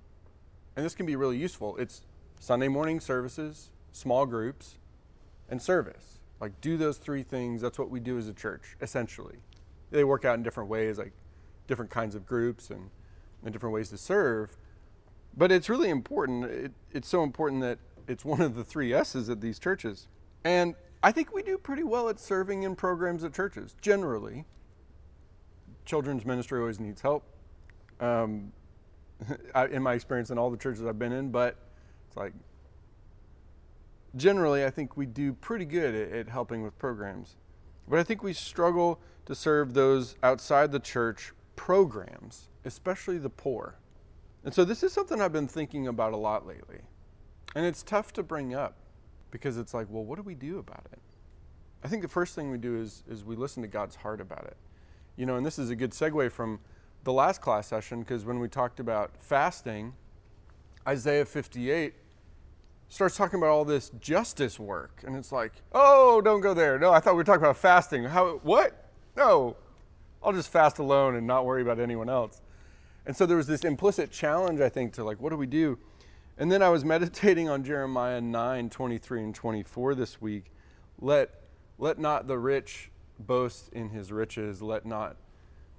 and 0.75 0.85
this 0.85 0.95
can 0.95 1.05
be 1.05 1.17
really 1.17 1.37
useful. 1.37 1.77
It's 1.77 2.03
Sunday 2.41 2.69
morning 2.69 2.99
services, 2.99 3.71
small 3.93 4.25
groups, 4.25 4.79
and 5.51 5.61
service. 5.61 6.19
Like, 6.41 6.61
do 6.61 6.77
those 6.77 6.97
three 6.97 7.23
things. 7.23 7.61
That's 7.61 7.79
what 7.79 7.91
we 7.91 8.01
do 8.01 8.19
as 8.19 8.27
a 8.27 8.33
church, 8.33 8.77
essentially. 8.81 9.37
They 9.91 10.03
work 10.03 10.25
out 10.25 10.37
in 10.37 10.43
different 10.43 10.71
ways, 10.71 10.99
like 10.99 11.13
different 11.67 11.91
kinds 11.91 12.15
of 12.15 12.27
groups 12.27 12.71
and, 12.71 12.91
and 13.43 13.53
different 13.53 13.75
ways 13.75 13.91
to 13.91 13.99
serve. 13.99 14.57
But 15.37 15.53
it's 15.53 15.69
really 15.69 15.91
important. 15.91 16.45
It, 16.45 16.73
it's 16.91 17.09
so 17.09 17.23
important 17.23 17.61
that 17.63 17.79
it's 18.09 18.25
one 18.25 18.41
of 18.41 18.55
the 18.55 18.65
three 18.65 18.95
S's 18.95 19.29
at 19.29 19.41
these 19.41 19.59
churches. 19.59 20.09
And 20.43 20.75
I 21.03 21.13
think 21.13 21.35
we 21.35 21.43
do 21.43 21.59
pretty 21.59 21.83
well 21.83 22.09
at 22.09 22.19
serving 22.19 22.63
in 22.63 22.77
programs 22.77 23.25
at 23.25 23.35
churches, 23.35 23.77
generally. 23.83 24.47
Children's 25.85 26.25
ministry 26.25 26.61
always 26.61 26.81
needs 26.81 27.01
help, 27.01 27.25
um, 28.01 28.53
in 29.71 29.83
my 29.83 29.95
experience 29.95 30.31
in 30.31 30.39
all 30.39 30.51
the 30.51 30.57
churches 30.57 30.85
I've 30.85 30.99
been 30.99 31.13
in, 31.13 31.31
but 31.31 31.57
it's 32.09 32.17
like 32.17 32.33
generally 34.17 34.65
I 34.65 34.71
think 34.71 34.97
we 34.97 35.07
do 35.07 35.33
pretty 35.33 35.65
good 35.65 35.95
at, 35.95 36.13
at 36.13 36.29
helping 36.29 36.63
with 36.63 36.79
programs. 36.79 37.37
But 37.89 37.99
I 37.99 38.03
think 38.03 38.23
we 38.23 38.33
struggle 38.33 39.01
to 39.27 39.35
serve 39.35 39.75
those 39.75 40.17
outside 40.23 40.73
the 40.73 40.81
church 40.81 41.33
programs, 41.57 42.49
especially 42.65 43.19
the 43.19 43.31
poor. 43.31 43.77
And 44.45 44.53
so 44.53 44.65
this 44.65 44.83
is 44.83 44.93
something 44.93 45.21
I've 45.21 45.33
been 45.33 45.49
thinking 45.49 45.89
about 45.89 46.13
a 46.13 46.17
lot 46.17 46.47
lately. 46.47 46.81
And 47.55 47.65
it's 47.65 47.83
tough 47.83 48.13
to 48.15 48.23
bring 48.23 48.55
up 48.55 48.77
because 49.31 49.57
it's 49.57 49.75
like, 49.75 49.87
well, 49.91 50.05
what 50.05 50.17
do 50.17 50.23
we 50.23 50.35
do 50.35 50.59
about 50.59 50.87
it? 50.93 51.01
I 51.83 51.89
think 51.89 52.03
the 52.03 52.09
first 52.09 52.35
thing 52.35 52.51
we 52.51 52.59
do 52.59 52.77
is, 52.77 53.05
is 53.09 53.25
we 53.25 53.37
listen 53.37 53.63
to 53.63 53.69
God's 53.69 53.97
heart 53.97 54.21
about 54.21 54.45
it. 54.45 54.57
You 55.17 55.27
know, 55.27 55.37
and 55.37 55.47
this 55.47 55.59
is 55.59 55.71
a 55.71 55.77
good 55.77 55.93
segue 55.93 56.33
from 56.33 56.61
the 57.05 57.13
last 57.13 57.41
class 57.41 57.69
session 57.69 58.01
because 58.01 58.25
when 58.25 58.41
we 58.41 58.49
talked 58.49 58.81
about 58.81 59.13
fasting, 59.19 59.95
Isaiah 60.87 61.25
58 61.25 61.95
starts 62.89 63.17
talking 63.17 63.39
about 63.39 63.51
all 63.51 63.65
this 63.65 63.91
justice 64.01 64.59
work. 64.59 65.03
And 65.07 65.17
it's 65.17 65.33
like, 65.33 65.53
oh, 65.73 66.21
don't 66.21 66.41
go 66.41 66.55
there. 66.55 66.79
No, 66.79 66.93
I 66.93 67.01
thought 67.01 67.15
we 67.15 67.19
were 67.19 67.25
talking 67.25 67.43
about 67.43 67.57
fasting. 67.57 68.05
How, 68.05 68.41
what? 68.43 68.91
No, 69.17 69.57
I'll 70.23 70.33
just 70.33 70.51
fast 70.51 70.79
alone 70.79 71.15
and 71.15 71.27
not 71.27 71.45
worry 71.45 71.63
about 71.63 71.79
anyone 71.79 72.09
else. 72.09 72.41
And 73.07 73.17
so 73.17 73.27
there 73.27 73.37
was 73.37 73.47
this 73.47 73.65
implicit 73.65 74.11
challenge, 74.11 74.61
I 74.61 74.69
think, 74.69 74.95
to 74.95 75.05
like, 75.05 75.21
what 75.21 75.31
do 75.31 75.37
we 75.37 75.47
do? 75.47 75.79
And 76.39 76.51
then 76.51 76.63
I 76.63 76.71
was 76.71 76.85
meditating 76.85 77.49
on 77.49 77.63
Jeremiah 77.65 78.21
9, 78.21 78.71
23 78.71 79.23
and 79.23 79.35
24 79.35 79.95
this 79.95 80.21
week. 80.21 80.47
Let, 81.01 81.31
let 81.79 81.99
not 81.99 82.27
the 82.27 82.39
rich 82.39 82.91
boast 83.27 83.71
in 83.73 83.91
his 83.91 84.13
riches, 84.13 84.63
let 84.63 84.87
not 84.87 85.17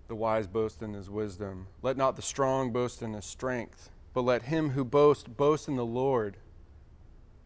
the 0.07 0.15
wise 0.15 0.47
boast 0.47 0.81
in 0.81 0.93
his 0.93 1.09
wisdom, 1.09 1.67
let 1.81 1.97
not 1.97 2.15
the 2.15 2.21
strong 2.21 2.71
boast 2.71 3.01
in 3.01 3.13
his 3.13 3.25
strength, 3.25 3.89
but 4.13 4.21
let 4.21 4.43
him 4.43 4.71
who 4.71 4.85
boasts 4.85 5.27
boast 5.27 5.67
in 5.67 5.75
the 5.75 5.85
Lord, 5.85 6.37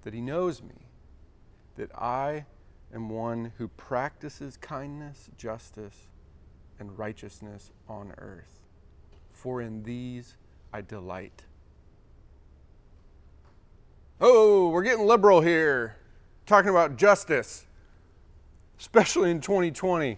that 0.03 0.13
he 0.13 0.21
knows 0.21 0.61
me, 0.61 0.87
that 1.75 1.93
I 1.95 2.45
am 2.93 3.09
one 3.09 3.53
who 3.57 3.67
practices 3.67 4.57
kindness, 4.57 5.29
justice, 5.37 6.07
and 6.79 6.97
righteousness 6.97 7.71
on 7.87 8.13
earth 8.17 8.59
for 9.39 9.61
in 9.61 9.83
these 9.83 10.35
I 10.73 10.81
delight. 10.81 11.43
Oh, 14.21 14.69
we're 14.69 14.83
getting 14.83 15.05
liberal 15.05 15.41
here, 15.41 15.95
talking 16.45 16.69
about 16.69 16.97
justice, 16.97 17.65
especially 18.79 19.29
in 19.29 19.41
2020. 19.41 20.17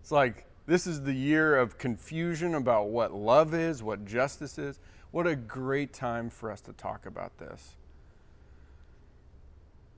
It's 0.00 0.10
like 0.10 0.46
this 0.66 0.86
is 0.86 1.02
the 1.02 1.12
year 1.12 1.56
of 1.56 1.78
confusion 1.78 2.54
about 2.54 2.88
what 2.88 3.12
love 3.12 3.54
is, 3.54 3.82
what 3.82 4.04
justice 4.04 4.58
is. 4.58 4.80
What 5.10 5.26
a 5.26 5.36
great 5.36 5.92
time 5.92 6.30
for 6.30 6.50
us 6.50 6.60
to 6.62 6.72
talk 6.72 7.06
about 7.06 7.38
this. 7.38 7.76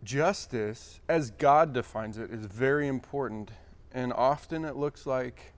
Justice, 0.03 1.01
as 1.09 1.31
God 1.31 1.73
defines 1.73 2.17
it, 2.17 2.31
is 2.31 2.47
very 2.47 2.89
important, 2.89 3.51
and 3.93 4.13
often 4.13 4.65
it 4.65 4.77
looks 4.77 5.07
like 5.07 5.53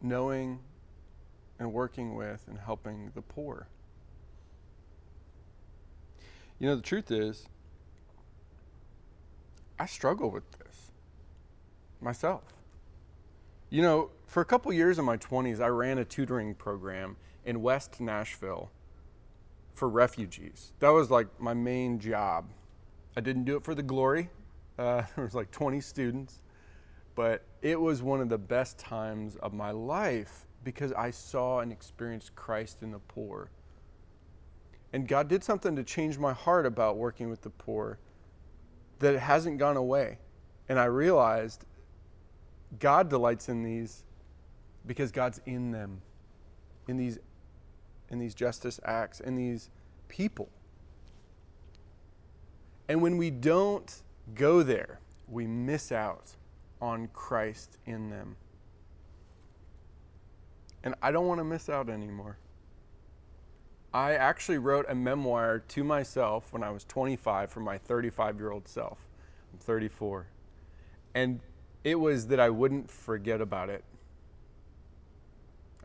knowing 0.00 0.60
and 1.58 1.72
working 1.72 2.14
with 2.14 2.44
and 2.48 2.58
helping 2.58 3.12
the 3.14 3.22
poor. 3.22 3.68
You 6.58 6.68
know, 6.68 6.76
the 6.76 6.82
truth 6.82 7.10
is, 7.10 7.46
I 9.78 9.86
struggle 9.86 10.30
with 10.30 10.50
this 10.58 10.90
myself. 12.00 12.42
You 13.70 13.82
know, 13.82 14.10
for 14.26 14.40
a 14.40 14.44
couple 14.44 14.72
years 14.72 14.98
in 14.98 15.04
my 15.04 15.16
20s, 15.16 15.60
I 15.60 15.68
ran 15.68 15.98
a 15.98 16.04
tutoring 16.04 16.54
program 16.54 17.16
in 17.44 17.62
West 17.62 18.00
Nashville 18.00 18.70
for 19.74 19.88
refugees. 19.88 20.72
That 20.80 20.90
was 20.90 21.10
like 21.10 21.28
my 21.40 21.54
main 21.54 21.98
job. 21.98 22.46
I 23.16 23.20
didn't 23.20 23.44
do 23.44 23.56
it 23.56 23.64
for 23.64 23.74
the 23.74 23.82
glory. 23.82 24.30
Uh, 24.78 25.02
there 25.16 25.24
was 25.24 25.34
like 25.34 25.50
20 25.50 25.80
students 25.80 26.40
but 27.18 27.42
it 27.62 27.80
was 27.80 28.00
one 28.00 28.20
of 28.20 28.28
the 28.28 28.38
best 28.38 28.78
times 28.78 29.34
of 29.42 29.52
my 29.52 29.72
life 29.72 30.46
because 30.62 30.92
I 30.92 31.10
saw 31.10 31.58
and 31.58 31.72
experienced 31.72 32.36
Christ 32.36 32.80
in 32.80 32.92
the 32.92 33.00
poor. 33.00 33.50
And 34.92 35.08
God 35.08 35.26
did 35.26 35.42
something 35.42 35.74
to 35.74 35.82
change 35.82 36.16
my 36.16 36.32
heart 36.32 36.64
about 36.64 36.96
working 36.96 37.28
with 37.28 37.42
the 37.42 37.50
poor 37.50 37.98
that 38.98 39.14
it 39.14 39.20
hasn't 39.20 39.58
gone 39.58 39.76
away. 39.76 40.18
And 40.68 40.78
I 40.78 40.84
realized 40.84 41.64
God 42.78 43.08
delights 43.08 43.48
in 43.48 43.62
these 43.62 44.04
because 44.86 45.12
God's 45.12 45.40
in 45.46 45.70
them, 45.70 46.00
in 46.86 46.96
these, 46.96 47.18
in 48.10 48.18
these 48.18 48.34
justice 48.34 48.80
acts, 48.84 49.20
in 49.20 49.34
these 49.34 49.70
people. 50.08 50.48
And 52.88 53.02
when 53.02 53.16
we 53.18 53.30
don't 53.30 54.02
go 54.34 54.62
there, 54.62 55.00
we 55.28 55.46
miss 55.46 55.92
out 55.92 56.32
on 56.80 57.08
Christ 57.08 57.78
in 57.86 58.08
them. 58.08 58.36
And 60.82 60.94
I 61.02 61.10
don't 61.10 61.26
want 61.26 61.38
to 61.40 61.44
miss 61.44 61.68
out 61.68 61.88
anymore. 61.88 62.38
I 63.92 64.14
actually 64.14 64.58
wrote 64.58 64.86
a 64.88 64.94
memoir 64.94 65.60
to 65.60 65.84
myself 65.84 66.52
when 66.52 66.62
I 66.62 66.70
was 66.70 66.84
25 66.84 67.50
for 67.50 67.60
my 67.60 67.78
35 67.78 68.38
year 68.38 68.50
old 68.50 68.68
self. 68.68 68.98
I'm 69.52 69.58
34. 69.58 70.26
And 71.14 71.40
it 71.84 71.94
was 71.94 72.26
that 72.26 72.38
I 72.38 72.50
wouldn't 72.50 72.90
forget 72.90 73.40
about 73.40 73.70
it. 73.70 73.84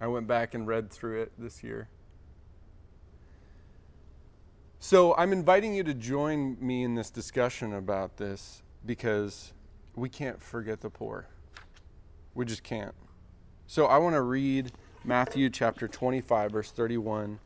I 0.02 0.08
went 0.08 0.28
back 0.28 0.54
and 0.54 0.68
read 0.68 0.90
through 0.90 1.22
it 1.22 1.32
this 1.38 1.64
year. 1.64 1.88
So 4.80 5.16
I'm 5.16 5.32
inviting 5.32 5.74
you 5.74 5.84
to 5.84 5.94
join 5.94 6.58
me 6.60 6.84
in 6.84 6.96
this 6.96 7.10
discussion 7.10 7.74
about 7.74 8.18
this 8.18 8.64
because 8.86 9.54
we 9.96 10.10
can't 10.10 10.42
forget 10.42 10.82
the 10.82 10.90
poor. 10.90 11.28
We 12.36 12.44
just 12.44 12.64
can't. 12.64 12.96
So 13.66 13.86
I 13.86 13.98
want 13.98 14.16
to 14.16 14.22
read 14.22 14.74
Matthew 15.06 15.50
chapter 15.50 15.88
25, 15.88 16.52
verse 16.52 16.72
31 16.72 17.40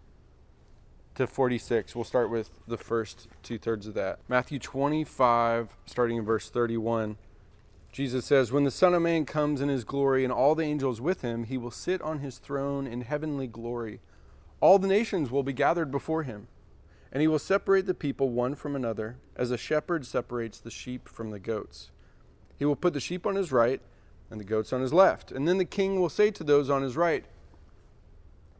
to 1.17 1.27
46. 1.27 1.95
We'll 1.95 2.03
start 2.03 2.29
with 2.29 2.51
the 2.67 2.77
first 2.77 3.27
two 3.41 3.57
thirds 3.57 3.87
of 3.87 3.95
that. 3.95 4.19
Matthew 4.27 4.59
25, 4.59 5.75
starting 5.87 6.17
in 6.17 6.25
verse 6.25 6.49
31. 6.49 7.17
Jesus 7.91 8.25
says, 8.25 8.51
When 8.51 8.65
the 8.65 8.71
Son 8.71 8.93
of 8.93 9.01
Man 9.01 9.25
comes 9.25 9.59
in 9.59 9.69
his 9.69 9.83
glory 9.83 10.23
and 10.23 10.31
all 10.31 10.53
the 10.53 10.63
angels 10.63 11.01
with 11.01 11.21
him, 11.21 11.45
he 11.45 11.57
will 11.57 11.71
sit 11.71 12.03
on 12.03 12.19
his 12.19 12.37
throne 12.37 12.85
in 12.85 13.01
heavenly 13.01 13.47
glory. 13.47 13.99
All 14.61 14.77
the 14.77 14.87
nations 14.87 15.31
will 15.31 15.41
be 15.41 15.53
gathered 15.53 15.89
before 15.89 16.21
him, 16.21 16.47
and 17.11 17.21
he 17.21 17.27
will 17.27 17.39
separate 17.39 17.87
the 17.87 17.95
people 17.95 18.29
one 18.29 18.53
from 18.53 18.75
another, 18.75 19.17
as 19.35 19.49
a 19.49 19.57
shepherd 19.57 20.05
separates 20.05 20.59
the 20.59 20.69
sheep 20.69 21.09
from 21.09 21.31
the 21.31 21.39
goats. 21.39 21.89
He 22.59 22.65
will 22.65 22.75
put 22.75 22.93
the 22.93 22.99
sheep 22.99 23.25
on 23.25 23.35
his 23.35 23.51
right 23.51 23.81
and 24.29 24.39
the 24.39 24.45
goats 24.45 24.71
on 24.71 24.81
his 24.81 24.93
left. 24.93 25.31
And 25.31 25.47
then 25.47 25.57
the 25.57 25.65
king 25.65 25.99
will 25.99 26.09
say 26.09 26.29
to 26.29 26.43
those 26.43 26.69
on 26.69 26.83
his 26.83 26.95
right, 26.95 27.25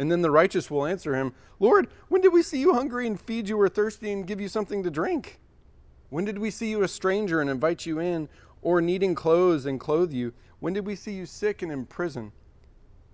And 0.00 0.10
then 0.10 0.22
the 0.22 0.30
righteous 0.30 0.70
will 0.70 0.86
answer 0.86 1.14
him, 1.14 1.34
Lord, 1.58 1.86
when 2.08 2.22
did 2.22 2.32
we 2.32 2.42
see 2.42 2.58
you 2.58 2.72
hungry 2.72 3.06
and 3.06 3.20
feed 3.20 3.50
you, 3.50 3.60
or 3.60 3.68
thirsty 3.68 4.10
and 4.10 4.26
give 4.26 4.40
you 4.40 4.48
something 4.48 4.82
to 4.82 4.90
drink? 4.90 5.38
When 6.08 6.24
did 6.24 6.38
we 6.38 6.50
see 6.50 6.70
you 6.70 6.82
a 6.82 6.88
stranger 6.88 7.38
and 7.42 7.50
invite 7.50 7.84
you 7.84 7.98
in, 7.98 8.30
or 8.62 8.80
needing 8.80 9.14
clothes 9.14 9.66
and 9.66 9.78
clothe 9.78 10.10
you? 10.10 10.32
When 10.58 10.72
did 10.72 10.86
we 10.86 10.96
see 10.96 11.12
you 11.12 11.26
sick 11.26 11.60
and 11.60 11.70
in 11.70 11.84
prison 11.84 12.32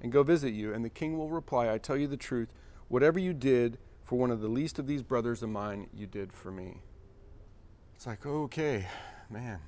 and 0.01 0.13
go 0.13 0.23
visit 0.23 0.55
you? 0.55 0.73
And 0.73 0.85
the 0.85 0.89
king 0.89 1.19
will 1.19 1.29
reply, 1.29 1.73
I 1.73 1.79
tell 1.79 1.97
you 1.97 2.07
the 2.07 2.17
truth, 2.17 2.53
whatever 2.87 3.19
you 3.19 3.35
did 3.35 3.79
for 4.05 4.17
one 4.17 4.31
of 4.31 4.41
the 4.41 4.47
least 4.47 4.79
of 4.79 4.87
these 4.87 5.03
brothers 5.03 5.43
of 5.43 5.49
mine, 5.49 5.89
you 5.93 6.07
did 6.07 6.33
for 6.33 6.53
me. 6.53 6.83
It's 7.97 8.07
like, 8.07 8.25
okay, 8.25 8.87
man. 9.29 9.59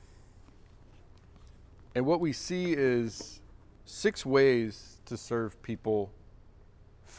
And 1.97 2.07
what 2.07 2.21
we 2.21 2.33
see 2.33 2.75
is 2.75 3.41
six 3.85 4.25
ways 4.25 4.99
to 5.07 5.17
serve 5.17 5.61
people 5.63 6.13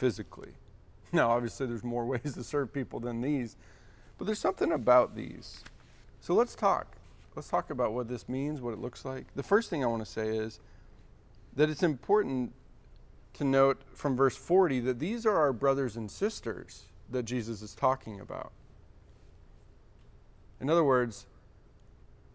physically. 0.00 0.52
Now, 1.12 1.30
obviously, 1.30 1.66
there's 1.66 1.82
more 1.82 2.06
ways 2.06 2.34
to 2.34 2.44
serve 2.44 2.72
people 2.72 3.00
than 3.00 3.20
these, 3.20 3.56
but 4.16 4.26
there's 4.26 4.38
something 4.38 4.70
about 4.70 5.16
these. 5.16 5.64
So 6.20 6.34
let's 6.34 6.54
talk. 6.54 6.94
Let's 7.34 7.48
talk 7.48 7.70
about 7.70 7.94
what 7.94 8.06
this 8.06 8.28
means, 8.28 8.60
what 8.60 8.74
it 8.74 8.78
looks 8.78 9.04
like. 9.04 9.26
The 9.34 9.42
first 9.42 9.70
thing 9.70 9.82
I 9.82 9.88
want 9.88 10.04
to 10.04 10.10
say 10.10 10.28
is 10.28 10.60
that 11.56 11.68
it's 11.68 11.82
important 11.82 12.52
to 13.34 13.44
note 13.44 13.82
from 13.92 14.16
verse 14.16 14.36
40 14.36 14.78
that 14.80 15.00
these 15.00 15.26
are 15.26 15.36
our 15.36 15.52
brothers 15.52 15.96
and 15.96 16.08
sisters 16.08 16.84
that 17.10 17.24
Jesus 17.24 17.60
is 17.60 17.74
talking 17.74 18.20
about. 18.20 18.52
In 20.60 20.70
other 20.70 20.84
words, 20.84 21.26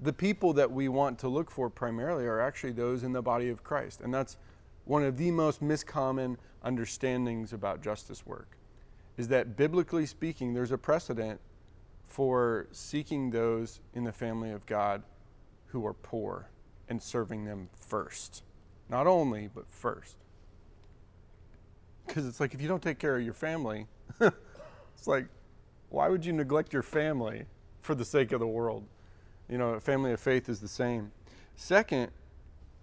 the 0.02 0.12
people 0.12 0.52
that 0.52 0.70
we 0.70 0.90
want 0.90 1.18
to 1.20 1.30
look 1.30 1.50
for 1.50 1.70
primarily 1.70 2.26
are 2.26 2.42
actually 2.42 2.74
those 2.74 3.04
in 3.04 3.14
the 3.14 3.22
body 3.22 3.48
of 3.48 3.64
Christ. 3.64 4.02
And 4.02 4.14
that's 4.14 4.36
one 4.86 5.04
of 5.04 5.18
the 5.18 5.32
most 5.32 5.62
miscommon 5.62 6.38
understandings 6.64 7.54
about 7.54 7.82
justice 7.82 8.26
work 8.26 8.58
is 9.18 9.28
that 9.28 9.56
biblically 9.56 10.06
speaking 10.06 10.54
there's 10.54 10.72
a 10.72 10.78
precedent 10.78 11.40
for 12.08 12.68
seeking 12.72 13.32
those 13.32 13.82
in 13.94 14.04
the 14.04 14.12
family 14.12 14.52
of 14.52 14.66
God 14.66 15.04
who 15.68 15.86
are 15.86 15.94
poor 15.94 16.50
and 16.88 17.02
serving 17.02 17.46
them 17.46 17.70
first. 17.76 18.44
Not 18.90 19.08
only, 19.08 19.50
but 19.54 19.68
first. 19.68 20.18
Because 22.06 22.28
it's 22.28 22.40
like 22.40 22.54
if 22.54 22.62
you 22.62 22.68
don't 22.68 22.84
take 22.84 23.00
care 23.00 23.18
of 23.18 23.24
your 23.24 23.34
family, 23.34 23.88
it's 24.22 25.08
like, 25.08 25.26
why 25.90 26.08
would 26.10 26.26
you 26.26 26.34
neglect 26.34 26.72
your 26.72 26.84
family 26.84 27.46
for 27.82 27.96
the 27.96 28.06
sake 28.06 28.32
of 28.32 28.40
the 28.40 28.48
world? 28.48 28.84
You 29.50 29.58
know, 29.58 29.72
a 29.72 29.80
family 29.80 30.12
of 30.12 30.20
faith 30.20 30.50
is 30.50 30.60
the 30.60 30.68
same. 30.68 31.12
Second, 31.56 32.12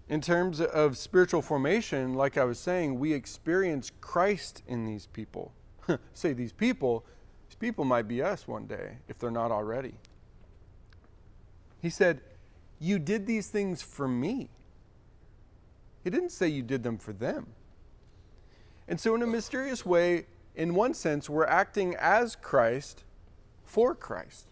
in 0.08 0.20
terms 0.20 0.60
of 0.60 0.96
spiritual 0.96 1.42
formation, 1.42 2.14
like 2.14 2.36
I 2.36 2.44
was 2.44 2.58
saying, 2.58 2.98
we 2.98 3.12
experience 3.12 3.90
Christ 4.00 4.62
in 4.66 4.84
these 4.84 5.06
people. 5.06 5.52
Say 6.14 6.32
these 6.32 6.52
people, 6.52 7.04
these 7.48 7.56
people 7.56 7.84
might 7.84 8.08
be 8.08 8.22
us 8.22 8.46
one 8.46 8.66
day 8.66 8.98
if 9.08 9.18
they're 9.18 9.30
not 9.30 9.50
already. 9.50 9.94
He 11.80 11.90
said, 11.90 12.20
You 12.78 12.98
did 12.98 13.26
these 13.26 13.48
things 13.48 13.82
for 13.82 14.06
me. 14.06 14.48
He 16.04 16.10
didn't 16.10 16.30
say 16.30 16.48
you 16.48 16.62
did 16.62 16.82
them 16.82 16.98
for 16.98 17.12
them. 17.12 17.46
And 18.88 19.00
so, 19.00 19.14
in 19.14 19.22
a 19.22 19.26
mysterious 19.26 19.86
way, 19.86 20.26
in 20.54 20.74
one 20.74 20.94
sense, 20.94 21.30
we're 21.30 21.46
acting 21.46 21.94
as 21.96 22.36
Christ 22.36 23.04
for 23.64 23.94
Christ. 23.94 24.48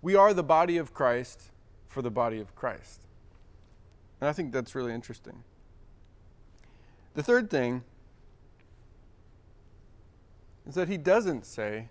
We 0.00 0.14
are 0.14 0.34
the 0.34 0.42
body 0.42 0.76
of 0.76 0.92
Christ 0.92 1.50
for 1.86 2.02
the 2.02 2.10
body 2.10 2.40
of 2.40 2.54
Christ. 2.54 3.06
And 4.22 4.28
I 4.28 4.32
think 4.32 4.52
that's 4.52 4.76
really 4.76 4.94
interesting. 4.94 5.42
The 7.14 7.24
third 7.24 7.50
thing 7.50 7.82
is 10.64 10.76
that 10.76 10.86
he 10.86 10.96
doesn't 10.96 11.44
say, 11.44 11.88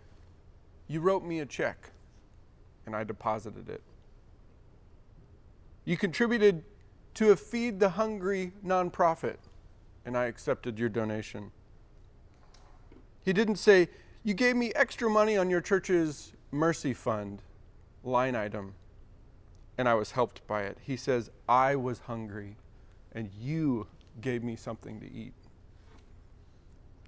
You 0.88 1.02
wrote 1.02 1.26
me 1.26 1.42
a 1.42 1.46
check 1.46 1.92
and 2.86 2.96
I 2.96 3.04
deposited 3.04 3.68
it. 3.68 3.82
You 5.84 5.98
contributed 5.98 6.64
to 7.16 7.32
a 7.32 7.36
Feed 7.36 7.82
the 7.82 7.90
Hungry 7.90 8.54
nonprofit 8.66 9.36
and 10.06 10.18
I 10.18 10.28
accepted 10.28 10.80
your 10.80 10.88
donation. 10.88 11.52
He 13.26 13.34
didn't 13.34 13.58
say, 13.58 13.90
You 14.24 14.36
gave 14.36 14.56
me 14.56 14.72
extra 14.74 15.10
money 15.10 15.36
on 15.36 15.50
your 15.50 15.60
church's 15.60 16.32
mercy 16.50 16.94
fund 16.94 17.42
line 18.06 18.38
item 18.38 18.76
and 19.82 19.90
I 19.90 19.96
was 19.96 20.12
helped 20.12 20.46
by 20.46 20.62
it. 20.62 20.78
He 20.80 20.96
says, 20.96 21.32
I 21.50 21.76
was 21.76 22.02
hungry 22.02 22.56
and 23.14 23.32
you 23.42 23.88
gave 24.22 24.44
me 24.44 24.56
something 24.56 25.00
to 25.00 25.12
eat. 25.12 25.34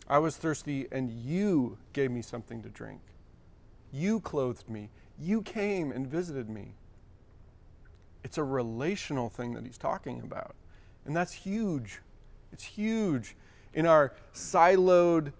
I 0.08 0.18
was 0.18 0.38
thirsty 0.38 0.88
and 0.92 1.12
you 1.12 1.78
gave 1.94 2.10
me 2.10 2.24
something 2.24 2.64
to 2.64 2.70
drink. 2.70 3.02
You 3.92 4.20
clothed 4.22 4.68
me. 4.68 4.90
You 5.20 5.44
came 5.44 5.92
and 5.92 6.08
visited 6.08 6.50
me. 6.50 6.74
It's 8.24 8.40
a 8.40 8.44
relational 8.44 9.30
thing 9.30 9.54
that 9.54 9.68
he's 9.68 9.78
talking 9.78 10.22
about. 10.22 10.56
And 11.06 11.16
that's 11.16 11.34
huge. 11.34 12.02
It's 12.52 12.64
huge 12.64 13.36
in 13.76 13.86
our 13.86 14.14
siloed 14.34 15.32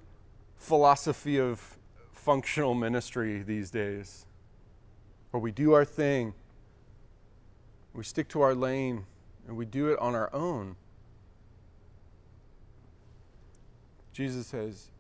philosophy 0.56 1.40
of 1.40 1.80
functional 2.12 2.76
ministry 2.76 3.42
these 3.42 3.72
days 3.72 4.28
where 5.32 5.42
we 5.42 5.52
do 5.52 5.74
our 5.74 5.84
thing, 5.84 6.36
we 7.94 8.04
stick 8.04 8.28
to 8.30 8.42
our 8.42 8.56
lane, 8.56 9.06
and 9.48 9.56
we 9.56 9.66
do 9.66 9.90
it 9.92 10.00
on 10.00 10.16
our 10.16 10.34
own. 10.34 10.76
Jesus 14.12 14.48
says, 14.48 14.92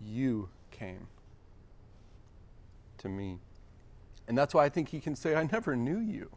You 0.00 0.48
came 0.70 1.08
to 2.98 3.08
me. 3.08 3.38
And 4.26 4.36
that's 4.36 4.52
why 4.52 4.64
I 4.64 4.68
think 4.68 4.90
he 4.90 5.00
can 5.00 5.16
say, 5.16 5.34
I 5.34 5.48
never 5.50 5.74
knew 5.74 5.98
you 5.98 6.30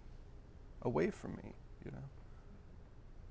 away 0.82 1.10
from 1.10 1.32
me, 1.44 1.56
you 1.84 1.92
know? 1.92 2.04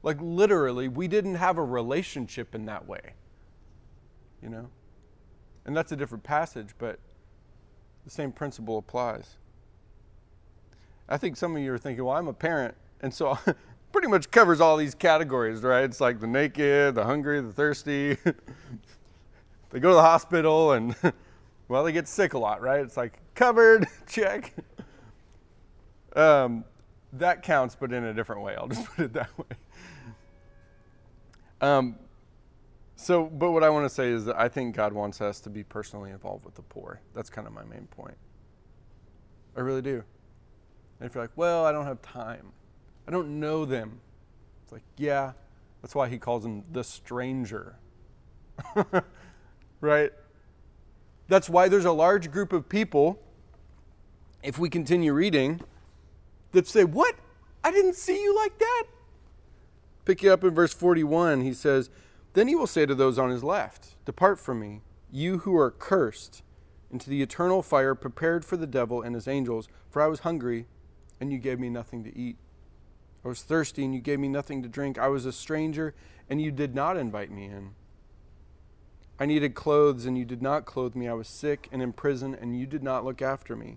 Like 0.03 0.19
literally, 0.21 0.89
we 0.89 1.09
didn't 1.09 1.37
have 1.37 1.57
a 1.57 1.65
relationship 1.65 2.55
in 2.55 2.67
that 2.67 2.87
way, 2.87 3.15
you 4.43 4.49
know? 4.49 4.69
And 5.65 5.77
that's 5.77 5.93
a 5.93 5.97
different 5.97 6.25
passage, 6.25 6.71
but 6.79 6.99
the 8.05 8.11
same 8.11 8.33
principle 8.33 8.79
applies. 8.79 9.37
I 11.11 11.17
think 11.17 11.37
some 11.37 11.57
of 11.57 11.63
you 11.63 11.73
are 11.73 11.79
thinking, 11.79 12.05
well, 12.05 12.17
I'm 12.17 12.29
a 12.29 12.33
parent, 12.33 12.77
and 13.01 13.13
so 13.13 13.37
pretty 13.93 14.07
much 14.07 14.31
covers 14.31 14.61
all 14.61 14.77
these 14.77 14.95
categories, 14.95 15.63
right? 15.63 15.83
It's 15.83 16.01
like 16.01 16.21
the 16.21 16.29
naked, 16.29 16.95
the 16.95 17.05
hungry, 17.05 17.41
the 17.41 17.53
thirsty. 17.53 18.17
they 19.71 19.81
go 19.81 19.89
to 19.89 19.95
the 19.95 20.03
hospital 20.03 20.73
and, 20.73 20.95
well, 21.69 21.83
they 21.83 21.93
get 21.93 22.07
sick 22.07 22.35
a 22.35 22.39
lot, 22.39 22.63
right? 22.63 22.81
It's 22.81 22.97
like 22.97 23.19
covered, 23.35 23.89
check. 24.09 24.55
Um, 26.15 26.65
that 27.15 27.43
counts, 27.43 27.77
but 27.79 27.93
in 27.93 28.05
a 28.05 28.15
different 28.15 28.43
way. 28.43 28.55
I'll 28.55 28.69
just 28.69 28.87
put 28.87 29.05
it 29.07 29.13
that 29.15 29.37
way. 29.37 29.57
Um, 31.61 31.97
so, 32.95 33.25
but 33.25 33.51
what 33.51 33.65
I 33.65 33.71
want 33.71 33.85
to 33.85 33.95
say 33.95 34.11
is 34.11 34.27
that 34.27 34.39
I 34.39 34.49
think 34.49 34.77
God 34.77 34.93
wants 34.93 35.21
us 35.21 35.41
to 35.41 35.51
be 35.51 35.65
personally 35.65 36.11
involved 36.11 36.45
with 36.45 36.55
the 36.55 36.63
poor. 36.63 37.01
That's 37.15 37.31
kind 37.31 37.47
of 37.47 37.53
my 37.53 37.65
main 37.65 37.87
point. 37.91 38.17
I 39.57 39.61
really 39.61 39.83
do. 39.83 40.05
And 41.01 41.09
if 41.09 41.15
you're 41.15 41.25
like, 41.25 41.33
well, 41.35 41.65
I 41.65 41.73
don't 41.73 41.87
have 41.87 42.03
time, 42.03 42.53
I 43.09 43.11
don't 43.11 43.41
know 43.41 43.65
them, 43.65 44.01
it's 44.63 44.73
like, 44.73 44.83
yeah, 44.99 45.33
that's 45.81 45.95
why 45.95 46.09
he 46.09 46.19
calls 46.19 46.43
them 46.43 46.63
the 46.71 46.85
stranger. 46.85 47.77
right? 49.81 50.13
That's 51.29 51.49
why 51.49 51.69
there's 51.69 51.87
a 51.87 51.93
large 51.93 52.31
group 52.31 52.53
of 52.53 52.69
people, 52.69 53.19
if 54.43 54.59
we 54.59 54.69
continue 54.69 55.13
reading, 55.13 55.61
that 56.53 56.67
say, 56.67 56.85
What? 56.85 57.17
I 57.63 57.71
didn't 57.71 57.95
see 57.95 58.21
you 58.23 58.35
like 58.37 58.59
that. 58.59 58.85
Pick 60.05 60.23
you 60.23 60.33
up 60.33 60.45
in 60.45 60.55
verse 60.55 60.73
41. 60.73 61.43
He 61.43 61.53
says, 61.53 61.91
Then 62.33 62.49
he 62.49 62.55
will 62.55 62.67
say 62.67 62.87
to 62.87 62.95
those 62.95 63.19
on 63.19 63.31
his 63.31 63.45
left, 63.45 63.97
Depart 64.05 64.39
from 64.39 64.61
me, 64.61 64.81
you 65.11 65.39
who 65.39 65.57
are 65.57 65.71
cursed, 65.71 66.43
into 66.91 67.09
the 67.09 67.23
eternal 67.23 67.63
fire 67.63 67.95
prepared 67.95 68.45
for 68.45 68.57
the 68.57 68.67
devil 68.67 69.03
and 69.03 69.15
his 69.15 69.29
angels, 69.29 69.69
for 69.89 70.03
I 70.03 70.07
was 70.09 70.21
hungry 70.21 70.67
and 71.21 71.31
you 71.31 71.39
gave 71.39 71.61
me 71.61 71.69
nothing 71.69 72.03
to 72.05 72.19
eat. 72.19 72.37
I 73.25 73.29
was 73.29 73.43
thirsty, 73.43 73.85
and 73.85 73.95
you 73.95 74.01
gave 74.01 74.19
me 74.19 74.29
nothing 74.29 74.63
to 74.63 74.69
drink. 74.69 74.99
I 74.99 75.09
was 75.09 75.27
a 75.27 75.33
stranger, 75.33 75.95
and 76.29 76.41
you 76.41 76.51
did 76.51 76.75
not 76.75 76.97
invite 76.97 77.31
me 77.31 77.45
in. 77.45 77.73
I 79.19 79.27
needed 79.27 79.55
clothes, 79.55 80.07
and 80.07 80.17
you 80.17 80.25
did 80.25 80.41
not 80.41 80.65
clothe 80.65 80.95
me. 80.95 81.07
I 81.07 81.13
was 81.13 81.29
sick 81.29 81.69
and 81.71 81.83
in 81.83 81.93
prison, 81.93 82.35
and 82.35 82.59
you 82.59 82.67
did 82.67 82.83
not 82.83 83.05
look 83.05 83.21
after 83.21 83.55
me. 83.55 83.77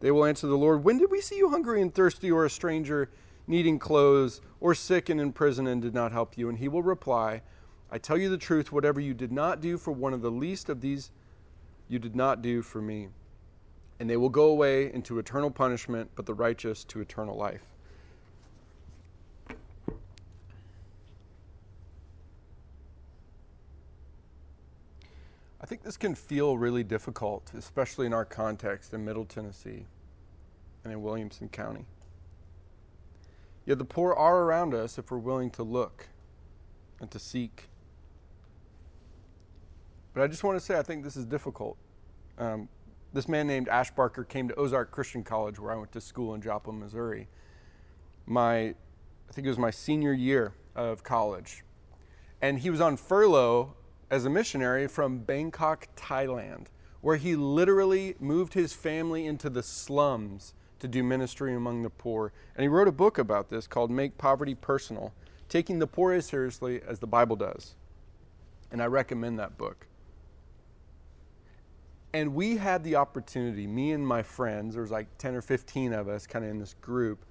They 0.00 0.10
will 0.10 0.24
answer 0.24 0.48
the 0.48 0.58
Lord, 0.58 0.82
When 0.82 0.98
did 0.98 1.10
we 1.10 1.20
see 1.20 1.36
you 1.36 1.50
hungry 1.50 1.80
and 1.80 1.94
thirsty, 1.94 2.30
or 2.30 2.44
a 2.44 2.50
stranger 2.50 3.10
needing 3.46 3.78
clothes, 3.78 4.40
or 4.60 4.74
sick 4.74 5.08
and 5.08 5.20
in 5.20 5.32
prison, 5.32 5.68
and 5.68 5.80
did 5.80 5.94
not 5.94 6.10
help 6.10 6.36
you? 6.36 6.48
And 6.48 6.58
he 6.58 6.66
will 6.66 6.82
reply, 6.82 7.42
I 7.90 7.98
tell 7.98 8.18
you 8.18 8.28
the 8.28 8.36
truth, 8.36 8.72
whatever 8.72 9.00
you 9.00 9.14
did 9.14 9.30
not 9.30 9.60
do 9.60 9.78
for 9.78 9.92
one 9.92 10.12
of 10.12 10.22
the 10.22 10.30
least 10.30 10.68
of 10.68 10.80
these, 10.80 11.12
you 11.86 12.00
did 12.00 12.16
not 12.16 12.42
do 12.42 12.60
for 12.60 12.82
me 12.82 13.08
and 14.00 14.08
they 14.08 14.16
will 14.16 14.28
go 14.28 14.44
away 14.44 14.92
into 14.92 15.18
eternal 15.18 15.50
punishment, 15.50 16.10
but 16.14 16.26
the 16.26 16.34
righteous 16.34 16.84
to 16.84 17.00
eternal 17.00 17.36
life. 17.36 17.64
I 25.60 25.66
think 25.66 25.82
this 25.82 25.96
can 25.96 26.14
feel 26.14 26.56
really 26.56 26.84
difficult, 26.84 27.50
especially 27.56 28.06
in 28.06 28.14
our 28.14 28.24
context 28.24 28.94
in 28.94 29.04
Middle 29.04 29.24
Tennessee 29.24 29.84
and 30.84 30.92
in 30.92 31.02
Williamson 31.02 31.48
County. 31.48 31.84
Yet 33.66 33.78
the 33.78 33.84
poor 33.84 34.14
are 34.14 34.44
around 34.44 34.72
us 34.72 34.96
if 34.96 35.10
we're 35.10 35.18
willing 35.18 35.50
to 35.50 35.62
look 35.62 36.08
and 37.00 37.10
to 37.10 37.18
seek. 37.18 37.68
But 40.14 40.22
I 40.22 40.26
just 40.26 40.42
want 40.42 40.58
to 40.58 40.64
say, 40.64 40.78
I 40.78 40.82
think 40.82 41.04
this 41.04 41.16
is 41.16 41.26
difficult. 41.26 41.76
Um, 42.38 42.68
this 43.12 43.28
man 43.28 43.46
named 43.46 43.68
Ash 43.68 43.90
Barker 43.90 44.24
came 44.24 44.48
to 44.48 44.54
Ozark 44.54 44.90
Christian 44.90 45.24
College, 45.24 45.58
where 45.58 45.72
I 45.72 45.76
went 45.76 45.92
to 45.92 46.00
school 46.00 46.34
in 46.34 46.42
Joplin, 46.42 46.78
Missouri. 46.78 47.28
My, 48.26 48.56
I 48.58 49.32
think 49.32 49.46
it 49.46 49.50
was 49.50 49.58
my 49.58 49.70
senior 49.70 50.12
year 50.12 50.52
of 50.76 51.02
college. 51.02 51.64
And 52.40 52.60
he 52.60 52.70
was 52.70 52.80
on 52.80 52.96
furlough 52.96 53.74
as 54.10 54.24
a 54.24 54.30
missionary 54.30 54.86
from 54.86 55.18
Bangkok, 55.18 55.88
Thailand, 55.96 56.66
where 57.00 57.16
he 57.16 57.36
literally 57.36 58.14
moved 58.20 58.54
his 58.54 58.72
family 58.72 59.26
into 59.26 59.48
the 59.48 59.62
slums 59.62 60.54
to 60.78 60.88
do 60.88 61.02
ministry 61.02 61.54
among 61.54 61.82
the 61.82 61.90
poor. 61.90 62.32
And 62.54 62.62
he 62.62 62.68
wrote 62.68 62.88
a 62.88 62.92
book 62.92 63.18
about 63.18 63.48
this 63.48 63.66
called 63.66 63.90
Make 63.90 64.18
Poverty 64.18 64.54
Personal, 64.54 65.12
taking 65.48 65.78
the 65.78 65.86
poor 65.86 66.12
as 66.12 66.26
seriously 66.26 66.80
as 66.86 66.98
the 66.98 67.06
Bible 67.06 67.36
does. 67.36 67.74
And 68.70 68.82
I 68.82 68.86
recommend 68.86 69.38
that 69.38 69.56
book. 69.56 69.86
And 72.12 72.34
we 72.34 72.56
had 72.56 72.84
the 72.84 72.96
opportunity, 72.96 73.66
me 73.66 73.92
and 73.92 74.06
my 74.06 74.22
friends, 74.22 74.74
there 74.74 74.82
was 74.82 74.90
like 74.90 75.06
10 75.18 75.34
or 75.34 75.42
15 75.42 75.92
of 75.92 76.08
us 76.08 76.26
kind 76.26 76.44
of 76.44 76.50
in 76.50 76.58
this 76.58 76.74
group, 76.80 77.24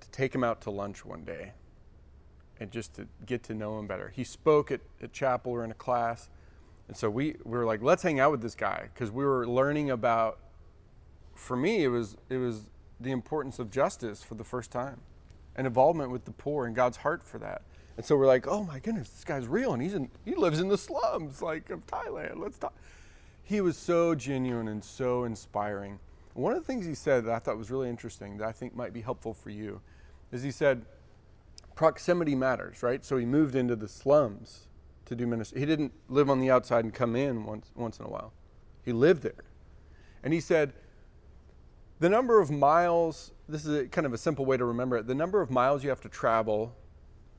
to 0.00 0.10
take 0.10 0.34
him 0.34 0.44
out 0.44 0.60
to 0.62 0.70
lunch 0.70 1.04
one 1.04 1.24
day 1.24 1.52
and 2.60 2.70
just 2.70 2.94
to 2.94 3.06
get 3.26 3.42
to 3.44 3.54
know 3.54 3.78
him 3.78 3.86
better. 3.86 4.12
He 4.14 4.24
spoke 4.24 4.70
at, 4.70 4.80
at 5.02 5.12
chapel 5.12 5.52
or 5.52 5.64
in 5.64 5.70
a 5.70 5.74
class. 5.74 6.28
And 6.88 6.96
so 6.96 7.08
we, 7.10 7.36
we 7.44 7.56
were 7.56 7.64
like, 7.64 7.82
let's 7.82 8.02
hang 8.02 8.18
out 8.18 8.30
with 8.30 8.42
this 8.42 8.54
guy 8.54 8.88
because 8.92 9.10
we 9.10 9.24
were 9.24 9.46
learning 9.46 9.90
about, 9.90 10.38
for 11.34 11.56
me, 11.56 11.84
it 11.84 11.88
was, 11.88 12.16
it 12.28 12.38
was 12.38 12.70
the 13.00 13.12
importance 13.12 13.58
of 13.58 13.70
justice 13.70 14.22
for 14.22 14.34
the 14.34 14.44
first 14.44 14.72
time 14.72 15.00
and 15.54 15.66
involvement 15.66 16.10
with 16.10 16.24
the 16.24 16.32
poor 16.32 16.66
and 16.66 16.74
God's 16.74 16.98
heart 16.98 17.22
for 17.22 17.38
that. 17.38 17.62
And 17.96 18.06
so 18.06 18.16
we're 18.16 18.26
like, 18.26 18.46
oh 18.46 18.64
my 18.64 18.78
goodness, 18.78 19.08
this 19.10 19.24
guy's 19.24 19.46
real 19.46 19.72
and 19.72 19.82
he's 19.82 19.94
in, 19.94 20.08
he 20.24 20.34
lives 20.34 20.60
in 20.60 20.68
the 20.68 20.78
slums 20.78 21.42
like 21.42 21.70
of 21.70 21.86
Thailand. 21.86 22.38
Let's 22.38 22.58
talk. 22.58 22.74
He 23.48 23.62
was 23.62 23.78
so 23.78 24.14
genuine 24.14 24.68
and 24.68 24.84
so 24.84 25.24
inspiring. 25.24 26.00
One 26.34 26.52
of 26.52 26.58
the 26.58 26.66
things 26.66 26.84
he 26.84 26.94
said 26.94 27.24
that 27.24 27.32
I 27.32 27.38
thought 27.38 27.56
was 27.56 27.70
really 27.70 27.88
interesting 27.88 28.36
that 28.36 28.46
I 28.46 28.52
think 28.52 28.76
might 28.76 28.92
be 28.92 29.00
helpful 29.00 29.32
for 29.32 29.48
you 29.48 29.80
is 30.30 30.42
he 30.42 30.50
said, 30.50 30.84
proximity 31.74 32.34
matters, 32.34 32.82
right? 32.82 33.02
So 33.02 33.16
he 33.16 33.24
moved 33.24 33.54
into 33.54 33.74
the 33.74 33.88
slums 33.88 34.68
to 35.06 35.16
do 35.16 35.26
ministry. 35.26 35.60
He 35.60 35.64
didn't 35.64 35.94
live 36.10 36.28
on 36.28 36.40
the 36.40 36.50
outside 36.50 36.84
and 36.84 36.92
come 36.92 37.16
in 37.16 37.46
once, 37.46 37.70
once 37.74 37.98
in 37.98 38.04
a 38.04 38.10
while. 38.10 38.34
He 38.84 38.92
lived 38.92 39.22
there. 39.22 39.44
And 40.22 40.34
he 40.34 40.40
said, 40.40 40.74
the 42.00 42.10
number 42.10 42.42
of 42.42 42.50
miles, 42.50 43.32
this 43.48 43.64
is 43.64 43.74
a, 43.74 43.86
kind 43.86 44.06
of 44.06 44.12
a 44.12 44.18
simple 44.18 44.44
way 44.44 44.58
to 44.58 44.64
remember 44.66 44.98
it, 44.98 45.06
the 45.06 45.14
number 45.14 45.40
of 45.40 45.50
miles 45.50 45.82
you 45.82 45.88
have 45.88 46.02
to 46.02 46.10
travel 46.10 46.76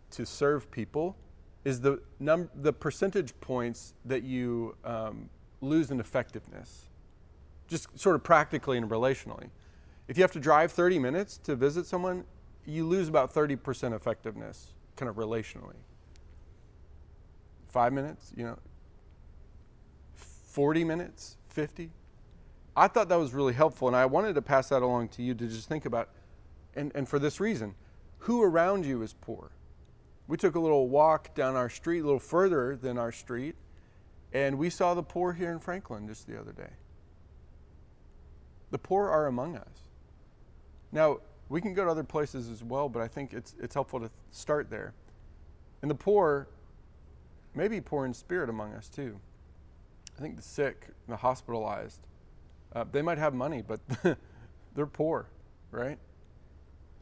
to 0.09 0.25
serve 0.25 0.71
people 0.71 1.15
is 1.63 1.81
the, 1.81 2.01
num- 2.19 2.49
the 2.55 2.73
percentage 2.73 3.39
points 3.41 3.93
that 4.05 4.23
you 4.23 4.75
um, 4.83 5.29
lose 5.61 5.91
in 5.91 5.99
effectiveness, 5.99 6.87
just 7.67 7.97
sort 7.99 8.15
of 8.15 8.23
practically 8.23 8.77
and 8.77 8.89
relationally. 8.89 9.49
If 10.07 10.17
you 10.17 10.23
have 10.23 10.31
to 10.31 10.39
drive 10.39 10.71
30 10.71 10.99
minutes 10.99 11.37
to 11.43 11.55
visit 11.55 11.85
someone, 11.85 12.25
you 12.65 12.85
lose 12.85 13.07
about 13.07 13.33
30% 13.33 13.93
effectiveness, 13.95 14.73
kind 14.95 15.09
of 15.09 15.15
relationally. 15.15 15.75
Five 17.67 17.93
minutes, 17.93 18.31
you 18.35 18.43
know, 18.43 18.57
40 20.15 20.83
minutes, 20.83 21.37
50. 21.49 21.91
I 22.75 22.87
thought 22.87 23.09
that 23.09 23.19
was 23.19 23.33
really 23.33 23.53
helpful, 23.53 23.87
and 23.87 23.95
I 23.95 24.05
wanted 24.05 24.35
to 24.35 24.41
pass 24.41 24.69
that 24.69 24.81
along 24.81 25.09
to 25.09 25.21
you 25.21 25.33
to 25.33 25.47
just 25.47 25.67
think 25.67 25.85
about, 25.85 26.09
and, 26.75 26.91
and 26.95 27.07
for 27.07 27.19
this 27.19 27.39
reason, 27.39 27.75
who 28.19 28.41
around 28.41 28.85
you 28.85 29.01
is 29.01 29.13
poor? 29.21 29.51
We 30.27 30.37
took 30.37 30.55
a 30.55 30.59
little 30.59 30.87
walk 30.87 31.33
down 31.35 31.55
our 31.55 31.69
street, 31.69 31.99
a 31.99 32.03
little 32.03 32.19
further 32.19 32.75
than 32.75 32.97
our 32.97 33.11
street, 33.11 33.55
and 34.33 34.57
we 34.57 34.69
saw 34.69 34.93
the 34.93 35.03
poor 35.03 35.33
here 35.33 35.51
in 35.51 35.59
Franklin 35.59 36.07
just 36.07 36.27
the 36.27 36.39
other 36.39 36.51
day. 36.51 36.71
The 38.71 38.77
poor 38.77 39.09
are 39.09 39.27
among 39.27 39.55
us. 39.55 39.89
Now, 40.91 41.19
we 41.49 41.61
can 41.61 41.73
go 41.73 41.85
to 41.85 41.91
other 41.91 42.03
places 42.03 42.49
as 42.49 42.63
well, 42.63 42.89
but 42.89 43.01
I 43.01 43.07
think 43.07 43.33
it's, 43.33 43.55
it's 43.59 43.73
helpful 43.73 43.99
to 43.99 44.09
start 44.31 44.69
there. 44.69 44.93
And 45.81 45.89
the 45.89 45.95
poor 45.95 46.47
may 47.55 47.67
be 47.67 47.81
poor 47.81 48.05
in 48.05 48.13
spirit 48.13 48.49
among 48.49 48.73
us 48.73 48.87
too. 48.87 49.19
I 50.17 50.21
think 50.21 50.35
the 50.35 50.41
sick, 50.41 50.87
the 51.07 51.15
hospitalized, 51.15 52.01
uh, 52.73 52.85
they 52.91 53.01
might 53.01 53.17
have 53.17 53.33
money, 53.33 53.63
but 53.65 53.79
they're 54.75 54.85
poor, 54.85 55.27
right? 55.71 55.97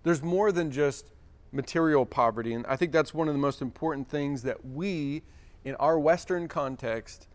There's 0.04 0.24
more 0.24 0.52
than 0.52 0.72
just 0.72 1.12
material 1.52 2.06
poverty. 2.06 2.54
And 2.54 2.66
I 2.68 2.76
think 2.76 2.92
that's 2.92 3.13
one 3.13 3.28
of 3.28 3.34
the 3.34 3.40
most 3.40 3.62
important 3.62 4.10
things 4.10 4.44
that 4.44 4.66
we, 4.66 5.24
in 5.63 5.76
our 5.76 6.00
Western 6.00 6.48
context, 6.48 7.28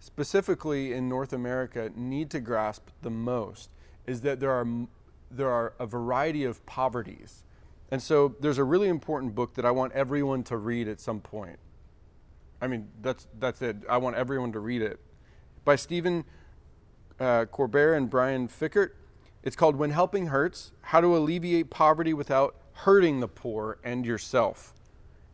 specifically 0.00 0.92
in 0.92 1.08
North 1.08 1.32
America, 1.32 1.90
need 1.94 2.30
to 2.30 2.40
grasp 2.40 2.88
the 3.02 3.10
most 3.10 3.70
is 4.06 4.20
that 4.20 4.40
there 4.40 4.50
are 4.50 4.66
there 5.30 5.50
are 5.50 5.74
a 5.78 5.86
variety 5.86 6.44
of 6.44 6.64
poverties. 6.66 7.42
And 7.90 8.02
so 8.02 8.34
there's 8.40 8.58
a 8.58 8.64
really 8.64 8.88
important 8.88 9.34
book 9.34 9.54
that 9.54 9.64
I 9.64 9.70
want 9.70 9.92
everyone 9.92 10.42
to 10.44 10.56
read 10.56 10.86
at 10.88 11.00
some 11.00 11.20
point. 11.20 11.58
I 12.60 12.66
mean, 12.66 12.88
that's, 13.02 13.26
that's 13.38 13.60
it. 13.60 13.76
I 13.88 13.98
want 13.98 14.16
everyone 14.16 14.52
to 14.52 14.60
read 14.60 14.80
it. 14.80 15.00
By 15.64 15.76
Stephen 15.76 16.24
uh, 17.20 17.46
Corbett 17.46 17.96
and 17.96 18.08
Brian 18.10 18.48
Fikkert. 18.48 18.90
It's 19.42 19.56
called 19.56 19.76
When 19.76 19.90
Helping 19.90 20.28
Hurts 20.28 20.72
How 20.80 21.00
to 21.00 21.16
Alleviate 21.16 21.70
Poverty 21.70 22.14
Without 22.14 22.56
Hurting 22.72 23.20
the 23.20 23.28
Poor 23.28 23.78
and 23.84 24.06
Yourself. 24.06 24.74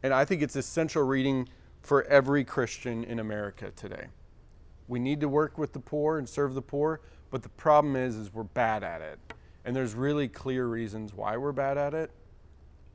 And 0.02 0.12
I 0.12 0.24
think 0.24 0.42
it's 0.42 0.56
essential 0.56 1.02
reading 1.02 1.48
for 1.82 2.04
every 2.04 2.44
Christian 2.44 3.04
in 3.04 3.18
America 3.18 3.70
today. 3.74 4.06
We 4.88 4.98
need 4.98 5.20
to 5.20 5.28
work 5.28 5.56
with 5.58 5.72
the 5.72 5.78
poor 5.78 6.18
and 6.18 6.28
serve 6.28 6.54
the 6.54 6.62
poor, 6.62 7.00
but 7.30 7.42
the 7.42 7.48
problem 7.50 7.96
is, 7.96 8.16
is 8.16 8.32
we're 8.32 8.42
bad 8.42 8.82
at 8.82 9.00
it. 9.00 9.18
And 9.64 9.74
there's 9.74 9.94
really 9.94 10.28
clear 10.28 10.66
reasons 10.66 11.14
why 11.14 11.36
we're 11.36 11.52
bad 11.52 11.78
at 11.78 11.94
it, 11.94 12.10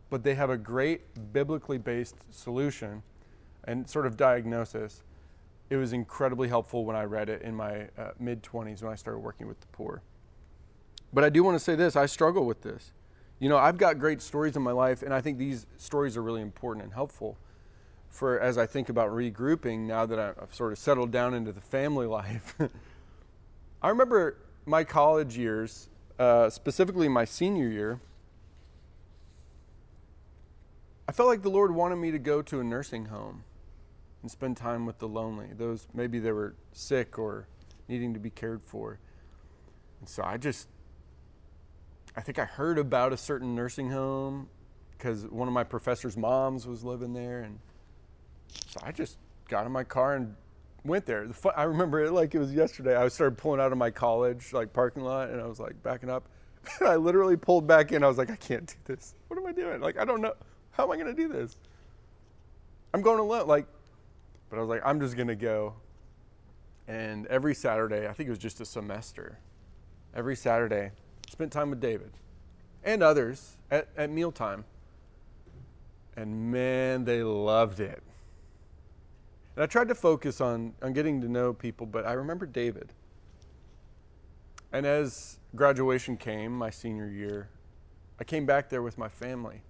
but 0.10 0.24
they 0.24 0.36
have 0.36 0.50
a 0.50 0.58
great 0.58 1.02
biblically 1.32 1.78
based 1.78 2.16
solution 2.32 3.04
and 3.64 3.90
sort 3.90 4.06
of 4.06 4.18
diagnosis. 4.18 5.04
It 5.70 5.78
was 5.78 5.94
incredibly 5.94 6.48
helpful 6.48 6.86
when 6.86 6.96
I 6.96 7.04
read 7.04 7.30
it 7.30 7.42
in 7.42 7.56
my 7.56 7.88
uh, 7.98 8.12
mid 8.20 8.44
20s 8.44 8.84
when 8.84 8.92
I 8.92 8.96
started 8.96 9.20
working 9.20 9.48
with 9.48 9.60
the 9.62 9.68
poor. 9.68 10.02
But 11.14 11.24
I 11.24 11.30
do 11.30 11.44
want 11.44 11.56
to 11.56 11.64
say 11.64 11.76
this 11.76 11.96
I 11.96 12.06
struggle 12.06 12.46
with 12.46 12.62
this. 12.62 12.92
You 13.40 13.50
know, 13.50 13.58
I've 13.58 13.78
got 13.78 14.00
great 14.00 14.22
stories 14.22 14.56
in 14.56 14.62
my 14.62 14.72
life, 14.72 15.02
and 15.02 15.14
I 15.14 15.22
think 15.22 15.38
these 15.38 15.66
stories 15.78 16.16
are 16.18 16.24
really 16.24 16.42
important 16.42 16.84
and 16.84 16.94
helpful 16.94 17.38
for 18.16 18.40
as 18.40 18.58
I 18.58 18.66
think 18.66 18.90
about 18.90 19.12
regrouping 19.12 19.82
now 19.82 20.06
that 20.06 20.18
I've 20.20 20.56
sort 20.56 20.72
of 20.72 20.80
settled 20.80 21.12
down 21.12 21.34
into 21.34 21.52
the 21.52 21.62
family 21.62 22.06
life. 22.08 22.56
I 23.82 23.90
remember 23.90 24.38
my 24.66 24.84
college 24.84 25.38
years 25.38 25.90
uh, 26.18 26.50
specifically 26.50 27.08
my 27.08 27.26
senior 27.26 27.68
year, 27.68 28.00
I 31.08 31.12
felt 31.12 31.28
like 31.28 31.42
the 31.42 31.50
Lord 31.50 31.72
wanted 31.76 31.98
me 31.98 32.12
to 32.12 32.20
go 32.20 32.42
to 32.42 32.60
a 32.60 32.64
nursing 32.64 33.06
home 33.06 33.44
and 34.22 34.32
spend 34.32 34.58
time 34.58 34.86
with 34.86 35.00
the 35.00 35.08
lonely. 35.08 35.48
Those 35.56 35.88
maybe 35.94 36.20
they 36.20 36.32
were 36.32 36.56
sick 36.72 37.20
or 37.20 37.48
needing 37.88 38.14
to 38.14 38.20
be 38.20 38.30
cared 38.30 38.62
for. 38.64 38.98
And 40.00 40.10
so 40.10 40.24
I 40.24 40.38
just, 40.38 40.68
I 42.16 42.22
think 42.22 42.40
I 42.40 42.46
heard 42.46 42.80
about 42.80 43.14
a 43.14 43.18
certain 43.18 43.54
nursing 43.54 43.92
home 43.92 44.48
because 44.98 45.26
one 45.28 45.48
of 45.48 45.54
my 45.54 45.64
professor's 45.64 46.18
moms 46.18 46.66
was 46.66 46.84
living 46.84 47.14
there. 47.14 47.42
And 47.42 47.60
so 48.48 48.80
I 48.84 48.92
just 48.92 49.18
got 49.48 49.66
in 49.66 49.72
my 49.72 49.84
car 49.84 50.16
and 50.16 50.36
went 50.84 51.06
there. 51.06 51.28
The 51.28 51.54
I 51.56 51.64
remember 51.64 52.04
it 52.04 52.12
like 52.12 52.36
it 52.36 52.40
was 52.40 52.54
yesterday. 52.54 52.96
I 52.96 53.08
started 53.08 53.38
pulling 53.38 53.60
out 53.60 53.72
of 53.72 53.78
my 53.78 53.92
college 53.92 54.54
like 54.54 54.74
parking 54.74 55.04
lot, 55.04 55.30
and 55.30 55.42
I 55.42 55.46
was 55.46 55.60
like 55.60 55.82
backing 55.84 56.10
up. 56.10 56.28
I 56.82 56.96
literally 56.96 57.38
pulled 57.38 57.68
back 57.68 57.92
in. 57.92 58.04
I 58.04 58.08
was 58.08 58.18
like, 58.18 58.30
I 58.30 58.36
can't 58.36 58.66
do 58.66 58.96
this. 58.96 59.14
What 59.28 59.38
am 59.38 59.46
I 59.46 59.52
doing? 59.52 59.82
Like, 59.82 59.98
I 59.98 60.06
don't 60.06 60.22
know. 60.22 60.34
How 60.72 60.84
am 60.84 60.92
I 60.92 60.96
going 60.96 61.14
to 61.14 61.14
do 61.14 61.28
this? 61.28 61.56
I'm 62.94 63.02
going 63.02 63.20
alone. 63.20 63.48
Like, 63.48 63.68
but 64.50 64.58
I 64.58 64.62
was 64.62 64.70
like, 64.70 64.82
I'm 64.86 65.00
just 65.00 65.16
going 65.16 65.28
to 65.28 65.36
go. 65.36 65.74
And 66.88 67.26
every 67.28 67.56
Saturday, 67.56 68.08
I 68.08 68.14
think 68.14 68.28
it 68.28 68.32
was 68.32 68.40
just 68.40 68.62
a 68.62 68.66
semester. 68.66 69.40
Every 70.14 70.36
Saturday, 70.36 70.92
spent 71.30 71.52
time 71.52 71.70
with 71.70 71.82
David 71.82 72.12
and 72.84 73.02
others 73.02 73.58
at, 73.72 73.90
at 73.98 74.10
mealtime. 74.10 74.64
And 76.16 76.52
man, 76.52 77.04
they 77.04 77.24
loved 77.24 77.80
it. 77.80 78.02
And 79.56 79.64
I 79.64 79.68
tried 79.68 79.88
to 79.88 79.96
focus 79.96 80.42
on, 80.42 80.74
on 80.82 80.94
getting 80.94 81.22
to 81.22 81.30
know 81.30 81.54
people, 81.54 81.86
but 81.86 82.06
I 82.06 82.14
remember 82.14 82.46
David. 82.46 82.92
And 84.74 84.86
as 84.86 85.40
graduation 85.56 86.18
came, 86.18 86.52
my 86.52 86.70
senior 86.70 87.10
year, 87.10 87.48
I 88.20 88.26
came 88.26 88.46
back 88.46 88.70
there 88.70 88.82
with 88.82 88.98
my 88.98 89.08
family, 89.08 89.62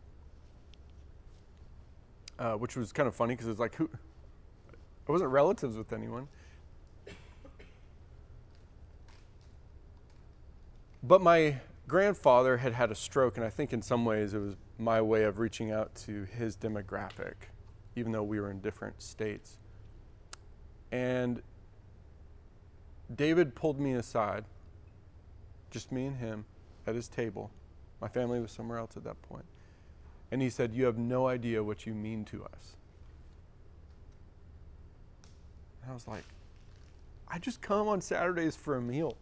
uh, 2.40 2.54
which 2.54 2.76
was 2.76 2.92
kind 2.92 3.08
of 3.08 3.16
funny 3.16 3.36
because 3.36 3.46
it 3.46 3.52
was 3.52 3.60
like, 3.60 3.76
who? 3.76 3.90
I 5.08 5.12
wasn't 5.12 5.30
relatives 5.30 5.78
with 5.78 5.94
anyone. 5.94 6.28
But 11.04 11.22
my 11.22 11.58
grandfather 11.88 12.58
had 12.58 12.74
had 12.74 12.90
a 12.90 12.96
stroke, 12.96 13.38
and 13.38 13.46
I 13.46 13.52
think 13.52 13.72
in 13.74 13.84
some 13.84 14.06
ways 14.06 14.34
it 14.34 14.40
was 14.40 14.56
my 14.80 15.00
way 15.02 15.24
of 15.24 15.38
reaching 15.38 15.72
out 15.72 15.94
to 16.06 16.24
his 16.24 16.58
demographic, 16.58 17.36
even 17.96 18.12
though 18.12 18.24
we 18.24 18.40
were 18.40 18.50
in 18.50 18.60
different 18.60 19.04
states. 19.04 19.58
And 20.96 21.42
David 23.14 23.54
pulled 23.54 23.82
me 23.82 23.96
aside, 23.96 24.46
just 25.70 25.92
me 25.92 26.06
and 26.06 26.16
him, 26.16 26.46
at 26.88 26.96
his 26.96 27.10
table. 27.10 27.52
My 28.00 28.08
family 28.08 28.40
was 28.40 28.52
somewhere 28.52 28.78
else 28.78 28.96
at 28.96 29.04
that 29.04 29.22
point. 29.22 29.44
And 30.32 30.42
he 30.42 30.50
said, 30.50 30.74
You 30.74 30.86
have 30.86 30.98
no 30.98 31.28
idea 31.28 31.62
what 31.62 31.86
you 31.86 31.94
mean 31.94 32.24
to 32.26 32.46
us. 32.46 32.78
And 35.82 35.92
I 35.92 35.94
was 35.94 36.08
like, 36.08 36.24
I 37.28 37.40
just 37.40 37.62
come 37.62 37.90
on 37.90 38.00
Saturdays 38.00 38.56
for 38.56 38.78
a 38.78 38.82
meal. 38.82 39.18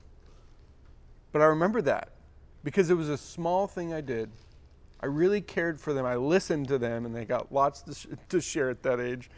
But 1.31 1.41
I 1.41 1.45
remember 1.45 1.81
that 1.81 2.09
because 2.63 2.91
it 2.91 2.97
was 2.97 3.09
a 3.09 3.17
small 3.17 3.65
thing 3.65 3.95
I 3.95 4.01
did. 4.01 4.29
I 4.99 5.07
really 5.07 5.41
cared 5.41 5.81
for 5.81 5.91
them. 5.91 6.05
I 6.05 6.17
listened 6.17 6.67
to 6.67 6.77
them, 6.77 7.07
and 7.07 7.15
they 7.15 7.25
got 7.25 7.51
lots 7.51 7.81
to, 7.81 7.95
sh- 7.95 8.07
to 8.29 8.39
share 8.39 8.69
at 8.69 8.83
that 8.83 8.99
age. 8.99 9.31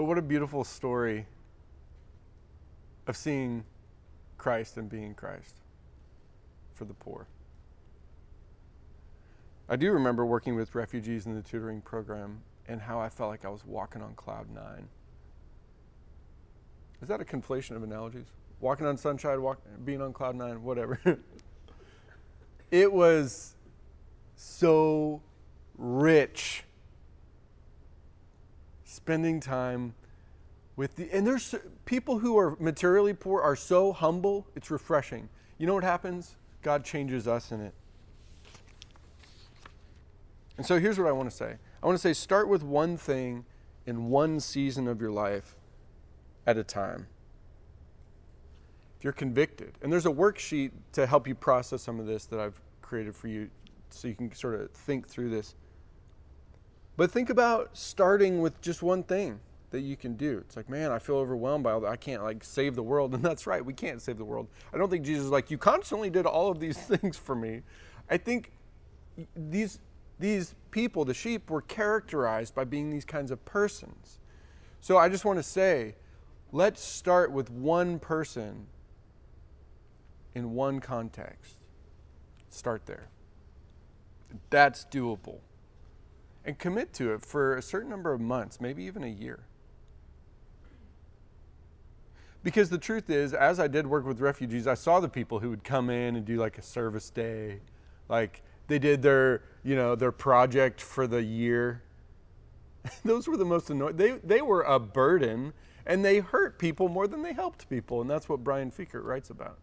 But 0.00 0.06
what 0.06 0.16
a 0.16 0.22
beautiful 0.22 0.64
story 0.64 1.26
of 3.06 3.18
seeing 3.18 3.64
Christ 4.38 4.78
and 4.78 4.88
being 4.88 5.12
Christ 5.12 5.56
for 6.72 6.86
the 6.86 6.94
poor. 6.94 7.26
I 9.68 9.76
do 9.76 9.92
remember 9.92 10.24
working 10.24 10.56
with 10.56 10.74
refugees 10.74 11.26
in 11.26 11.34
the 11.34 11.42
tutoring 11.42 11.82
program 11.82 12.40
and 12.66 12.80
how 12.80 12.98
I 12.98 13.10
felt 13.10 13.28
like 13.28 13.44
I 13.44 13.50
was 13.50 13.62
walking 13.66 14.00
on 14.00 14.14
cloud 14.14 14.46
nine. 14.48 14.88
Is 17.02 17.08
that 17.08 17.20
a 17.20 17.24
conflation 17.26 17.76
of 17.76 17.82
analogies? 17.82 18.28
Walking 18.58 18.86
on 18.86 18.96
sunshine, 18.96 19.42
walk, 19.42 19.60
being 19.84 20.00
on 20.00 20.14
cloud 20.14 20.34
nine, 20.34 20.62
whatever. 20.62 20.98
it 22.70 22.90
was 22.90 23.54
so 24.34 25.20
rich 25.76 26.64
spending 28.90 29.38
time 29.38 29.94
with 30.74 30.96
the 30.96 31.08
and 31.12 31.26
there's 31.26 31.54
people 31.84 32.18
who 32.18 32.36
are 32.36 32.56
materially 32.58 33.14
poor 33.14 33.40
are 33.40 33.54
so 33.54 33.92
humble 33.92 34.46
it's 34.56 34.70
refreshing. 34.70 35.28
You 35.58 35.66
know 35.66 35.74
what 35.74 35.84
happens? 35.84 36.36
God 36.62 36.84
changes 36.84 37.28
us 37.28 37.52
in 37.52 37.60
it. 37.60 37.74
And 40.56 40.66
so 40.66 40.78
here's 40.78 40.98
what 40.98 41.06
i 41.06 41.12
want 41.12 41.30
to 41.30 41.36
say. 41.36 41.56
I 41.82 41.86
want 41.86 41.96
to 41.96 42.02
say 42.02 42.12
start 42.12 42.48
with 42.48 42.62
one 42.62 42.96
thing 42.96 43.44
in 43.86 44.10
one 44.10 44.40
season 44.40 44.88
of 44.88 45.00
your 45.00 45.12
life 45.12 45.56
at 46.46 46.58
a 46.58 46.64
time. 46.64 47.06
If 48.98 49.04
you're 49.04 49.12
convicted 49.12 49.74
and 49.82 49.92
there's 49.92 50.06
a 50.06 50.10
worksheet 50.10 50.72
to 50.92 51.06
help 51.06 51.28
you 51.28 51.34
process 51.34 51.80
some 51.82 52.00
of 52.00 52.06
this 52.06 52.26
that 52.26 52.40
i've 52.40 52.60
created 52.82 53.14
for 53.14 53.28
you 53.28 53.48
so 53.90 54.08
you 54.08 54.14
can 54.14 54.32
sort 54.32 54.60
of 54.60 54.70
think 54.72 55.06
through 55.06 55.30
this 55.30 55.54
but 57.00 57.10
think 57.10 57.30
about 57.30 57.70
starting 57.72 58.42
with 58.42 58.60
just 58.60 58.82
one 58.82 59.02
thing 59.02 59.40
that 59.70 59.80
you 59.80 59.96
can 59.96 60.16
do. 60.16 60.36
It's 60.44 60.54
like, 60.54 60.68
man, 60.68 60.92
I 60.92 60.98
feel 60.98 61.16
overwhelmed 61.16 61.64
by 61.64 61.72
all 61.72 61.80
that. 61.80 61.90
I 61.90 61.96
can't 61.96 62.22
like 62.22 62.44
save 62.44 62.74
the 62.74 62.82
world. 62.82 63.14
And 63.14 63.22
that's 63.22 63.46
right, 63.46 63.64
we 63.64 63.72
can't 63.72 64.02
save 64.02 64.18
the 64.18 64.24
world. 64.26 64.48
I 64.70 64.76
don't 64.76 64.90
think 64.90 65.06
Jesus 65.06 65.24
is 65.24 65.30
like, 65.30 65.50
you 65.50 65.56
constantly 65.56 66.10
did 66.10 66.26
all 66.26 66.50
of 66.50 66.60
these 66.60 66.76
things 66.92 67.16
for 67.16 67.34
me. 67.34 67.62
I 68.10 68.18
think 68.18 68.52
these 69.34 69.78
these 70.18 70.54
people, 70.72 71.06
the 71.06 71.14
sheep, 71.14 71.48
were 71.48 71.62
characterized 71.62 72.54
by 72.54 72.64
being 72.64 72.90
these 72.90 73.06
kinds 73.06 73.30
of 73.30 73.42
persons. 73.46 74.18
So 74.82 74.98
I 74.98 75.08
just 75.08 75.24
want 75.24 75.38
to 75.38 75.42
say, 75.42 75.94
let's 76.52 76.84
start 76.84 77.32
with 77.32 77.48
one 77.48 77.98
person 77.98 78.66
in 80.34 80.52
one 80.52 80.80
context. 80.80 81.54
Start 82.50 82.84
there. 82.84 83.08
That's 84.50 84.84
doable. 84.84 85.38
And 86.44 86.58
commit 86.58 86.92
to 86.94 87.12
it 87.12 87.22
for 87.22 87.56
a 87.56 87.62
certain 87.62 87.90
number 87.90 88.12
of 88.12 88.20
months, 88.20 88.60
maybe 88.60 88.82
even 88.84 89.04
a 89.04 89.08
year. 89.08 89.40
Because 92.42 92.70
the 92.70 92.78
truth 92.78 93.10
is, 93.10 93.34
as 93.34 93.60
I 93.60 93.68
did 93.68 93.86
work 93.86 94.06
with 94.06 94.20
refugees, 94.20 94.66
I 94.66 94.74
saw 94.74 95.00
the 95.00 95.08
people 95.08 95.40
who 95.40 95.50
would 95.50 95.62
come 95.62 95.90
in 95.90 96.16
and 96.16 96.24
do 96.24 96.36
like 96.36 96.56
a 96.56 96.62
service 96.62 97.10
day. 97.10 97.60
Like 98.08 98.42
they 98.66 98.78
did 98.78 99.02
their, 99.02 99.42
you 99.62 99.76
know, 99.76 99.94
their 99.94 100.12
project 100.12 100.80
for 100.80 101.06
the 101.06 101.22
year. 101.22 101.82
Those 103.04 103.28
were 103.28 103.36
the 103.36 103.44
most 103.44 103.68
annoying. 103.68 103.96
They, 103.96 104.12
they 104.24 104.40
were 104.40 104.62
a 104.62 104.78
burden 104.78 105.52
and 105.84 106.04
they 106.04 106.20
hurt 106.20 106.58
people 106.58 106.88
more 106.88 107.06
than 107.06 107.22
they 107.22 107.34
helped 107.34 107.68
people. 107.68 108.00
And 108.00 108.08
that's 108.08 108.28
what 108.28 108.42
Brian 108.42 108.70
Fikkert 108.70 109.04
writes 109.04 109.28
about. 109.28 109.58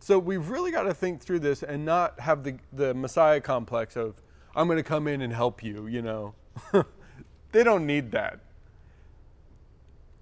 So 0.00 0.18
we've 0.18 0.48
really 0.48 0.70
got 0.70 0.84
to 0.84 0.94
think 0.94 1.20
through 1.20 1.40
this 1.40 1.62
and 1.62 1.84
not 1.84 2.18
have 2.20 2.42
the, 2.42 2.56
the 2.72 2.94
Messiah 2.94 3.40
complex 3.40 3.96
of, 3.96 4.22
I'm 4.54 4.66
going 4.66 4.78
to 4.78 4.82
come 4.82 5.06
in 5.06 5.22
and 5.22 5.32
help 5.32 5.62
you, 5.62 5.86
you 5.86 6.02
know. 6.02 6.34
they 7.52 7.62
don't 7.62 7.86
need 7.86 8.10
that. 8.12 8.40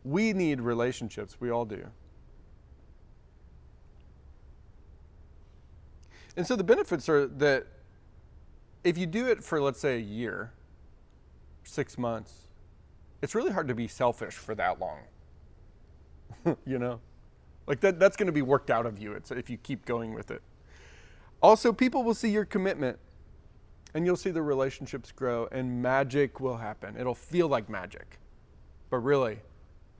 We 0.04 0.32
need 0.32 0.60
relationships. 0.60 1.36
We 1.40 1.50
all 1.50 1.64
do. 1.64 1.86
And 6.36 6.46
so 6.46 6.54
the 6.56 6.64
benefits 6.64 7.08
are 7.08 7.26
that 7.26 7.66
if 8.84 8.96
you 8.96 9.06
do 9.06 9.26
it 9.26 9.42
for, 9.42 9.60
let's 9.60 9.80
say, 9.80 9.96
a 9.96 10.00
year, 10.00 10.52
six 11.64 11.98
months, 11.98 12.48
it's 13.20 13.34
really 13.34 13.50
hard 13.50 13.66
to 13.68 13.74
be 13.74 13.88
selfish 13.88 14.34
for 14.34 14.54
that 14.54 14.78
long. 14.78 15.00
you 16.64 16.78
know? 16.78 17.00
Like 17.66 17.80
that, 17.80 17.98
that's 17.98 18.16
going 18.16 18.28
to 18.28 18.32
be 18.32 18.42
worked 18.42 18.70
out 18.70 18.86
of 18.86 18.98
you 18.98 19.20
if 19.30 19.50
you 19.50 19.56
keep 19.56 19.84
going 19.84 20.14
with 20.14 20.30
it. 20.30 20.42
Also, 21.42 21.72
people 21.72 22.02
will 22.02 22.14
see 22.14 22.30
your 22.30 22.44
commitment 22.44 22.98
and 23.94 24.05
you'll 24.05 24.16
see 24.16 24.31
the 24.31 24.42
relationships 24.42 25.12
grow 25.12 25.48
and 25.51 25.83
magic 25.83 26.40
will 26.40 26.57
happen. 26.57 26.96
It'll 26.98 27.14
feel 27.14 27.48
like 27.48 27.68
magic. 27.68 28.18
But 28.90 28.98
really, 28.98 29.38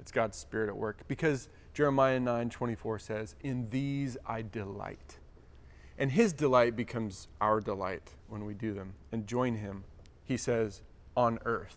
it's 0.01 0.13
God's 0.13 0.37
Spirit 0.37 0.69
at 0.69 0.77
work 0.77 1.03
because 1.09 1.49
Jeremiah 1.75 2.21
9 2.21 2.51
24 2.51 2.99
says, 2.99 3.35
In 3.43 3.69
these 3.71 4.17
I 4.27 4.43
delight. 4.43 5.19
And 5.99 6.13
His 6.13 6.33
delight 6.33 6.77
becomes 6.77 7.29
our 7.41 7.61
delight 7.61 8.15
when 8.29 8.45
we 8.45 8.55
do 8.55 8.73
them 8.73 8.95
and 9.13 9.27
join 9.27 9.57
Him, 9.57 9.85
He 10.25 10.37
says, 10.37 10.83
on 11.17 11.39
earth. 11.45 11.77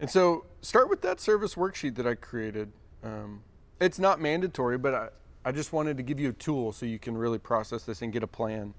And 0.00 0.10
so 0.10 0.46
start 0.60 0.88
with 0.88 1.02
that 1.02 1.20
service 1.20 1.54
worksheet 1.54 1.94
that 1.96 2.06
I 2.06 2.14
created. 2.14 2.72
Um, 3.02 3.42
it's 3.80 3.98
not 3.98 4.20
mandatory, 4.20 4.78
but 4.78 4.94
I, 4.94 5.08
I 5.44 5.52
just 5.52 5.72
wanted 5.72 5.96
to 5.96 6.02
give 6.02 6.20
you 6.20 6.30
a 6.30 6.34
tool 6.34 6.72
so 6.72 6.86
you 6.86 6.98
can 6.98 7.16
really 7.16 7.38
process 7.38 7.84
this 7.84 8.02
and 8.02 8.12
get 8.12 8.22
a 8.22 8.26
plan. 8.26 8.74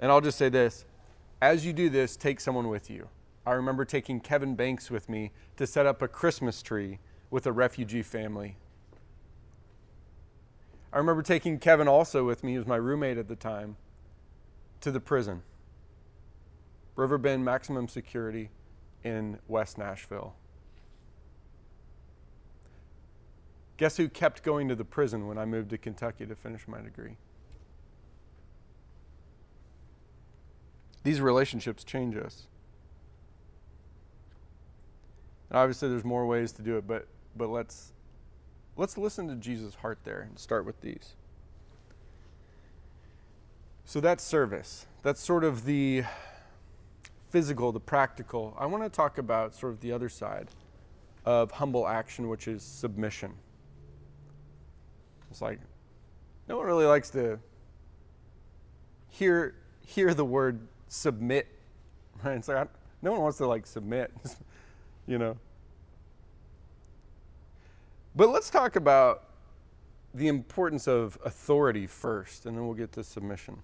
And 0.00 0.10
I'll 0.10 0.20
just 0.20 0.38
say 0.38 0.48
this 0.48 0.84
as 1.40 1.66
you 1.66 1.72
do 1.72 1.90
this, 1.90 2.16
take 2.16 2.40
someone 2.40 2.68
with 2.68 2.90
you. 2.90 3.08
I 3.44 3.52
remember 3.52 3.84
taking 3.84 4.20
Kevin 4.20 4.54
Banks 4.54 4.90
with 4.90 5.08
me 5.08 5.32
to 5.56 5.66
set 5.66 5.86
up 5.86 6.02
a 6.02 6.08
Christmas 6.08 6.62
tree 6.62 6.98
with 7.30 7.46
a 7.46 7.52
refugee 7.52 8.02
family. 8.02 8.56
I 10.92 10.98
remember 10.98 11.22
taking 11.22 11.58
Kevin 11.58 11.88
also 11.88 12.24
with 12.24 12.42
me, 12.42 12.52
he 12.52 12.58
was 12.58 12.66
my 12.66 12.76
roommate 12.76 13.18
at 13.18 13.28
the 13.28 13.36
time, 13.36 13.76
to 14.80 14.90
the 14.90 15.00
prison. 15.00 15.42
Riverbend 16.96 17.44
Maximum 17.44 17.86
Security 17.86 18.50
in 19.04 19.38
West 19.46 19.76
Nashville. 19.76 20.34
Guess 23.76 23.98
who 23.98 24.08
kept 24.08 24.42
going 24.42 24.68
to 24.68 24.74
the 24.74 24.84
prison 24.84 25.26
when 25.26 25.36
I 25.36 25.44
moved 25.44 25.70
to 25.70 25.78
Kentucky 25.78 26.24
to 26.26 26.34
finish 26.34 26.66
my 26.66 26.80
degree? 26.80 27.16
These 31.02 31.20
relationships 31.20 31.84
change 31.84 32.16
us. 32.16 32.46
And 35.50 35.58
obviously, 35.58 35.88
there's 35.88 36.04
more 36.04 36.26
ways 36.26 36.52
to 36.52 36.62
do 36.62 36.76
it, 36.78 36.86
but, 36.86 37.06
but 37.36 37.48
let's, 37.48 37.92
let's 38.76 38.98
listen 38.98 39.28
to 39.28 39.36
Jesus' 39.36 39.76
heart 39.76 39.98
there 40.04 40.20
and 40.20 40.38
start 40.38 40.64
with 40.64 40.80
these. 40.80 41.14
So 43.84 44.00
that's 44.00 44.24
service. 44.24 44.86
That's 45.02 45.20
sort 45.20 45.44
of 45.44 45.64
the 45.64 46.02
physical, 47.30 47.70
the 47.70 47.78
practical. 47.78 48.56
I 48.58 48.66
want 48.66 48.82
to 48.82 48.88
talk 48.88 49.18
about 49.18 49.54
sort 49.54 49.74
of 49.74 49.80
the 49.80 49.92
other 49.92 50.08
side 50.08 50.48
of 51.24 51.52
humble 51.52 51.86
action, 51.86 52.28
which 52.28 52.48
is 52.48 52.62
submission. 52.62 53.34
It's 55.36 55.42
like 55.42 55.60
no 56.48 56.56
one 56.56 56.64
really 56.64 56.86
likes 56.86 57.10
to 57.10 57.38
hear 59.10 59.54
hear 59.84 60.14
the 60.14 60.24
word 60.24 60.66
submit. 60.88 61.46
Right? 62.24 62.38
It's 62.38 62.48
like 62.48 62.68
no 63.02 63.12
one 63.12 63.20
wants 63.20 63.36
to 63.36 63.46
like 63.46 63.66
submit, 63.66 64.10
you 65.06 65.18
know. 65.18 65.36
But 68.14 68.30
let's 68.30 68.48
talk 68.48 68.76
about 68.76 69.24
the 70.14 70.28
importance 70.28 70.88
of 70.88 71.18
authority 71.22 71.86
first, 71.86 72.46
and 72.46 72.56
then 72.56 72.64
we'll 72.64 72.72
get 72.74 72.92
to 72.92 73.04
submission. 73.04 73.58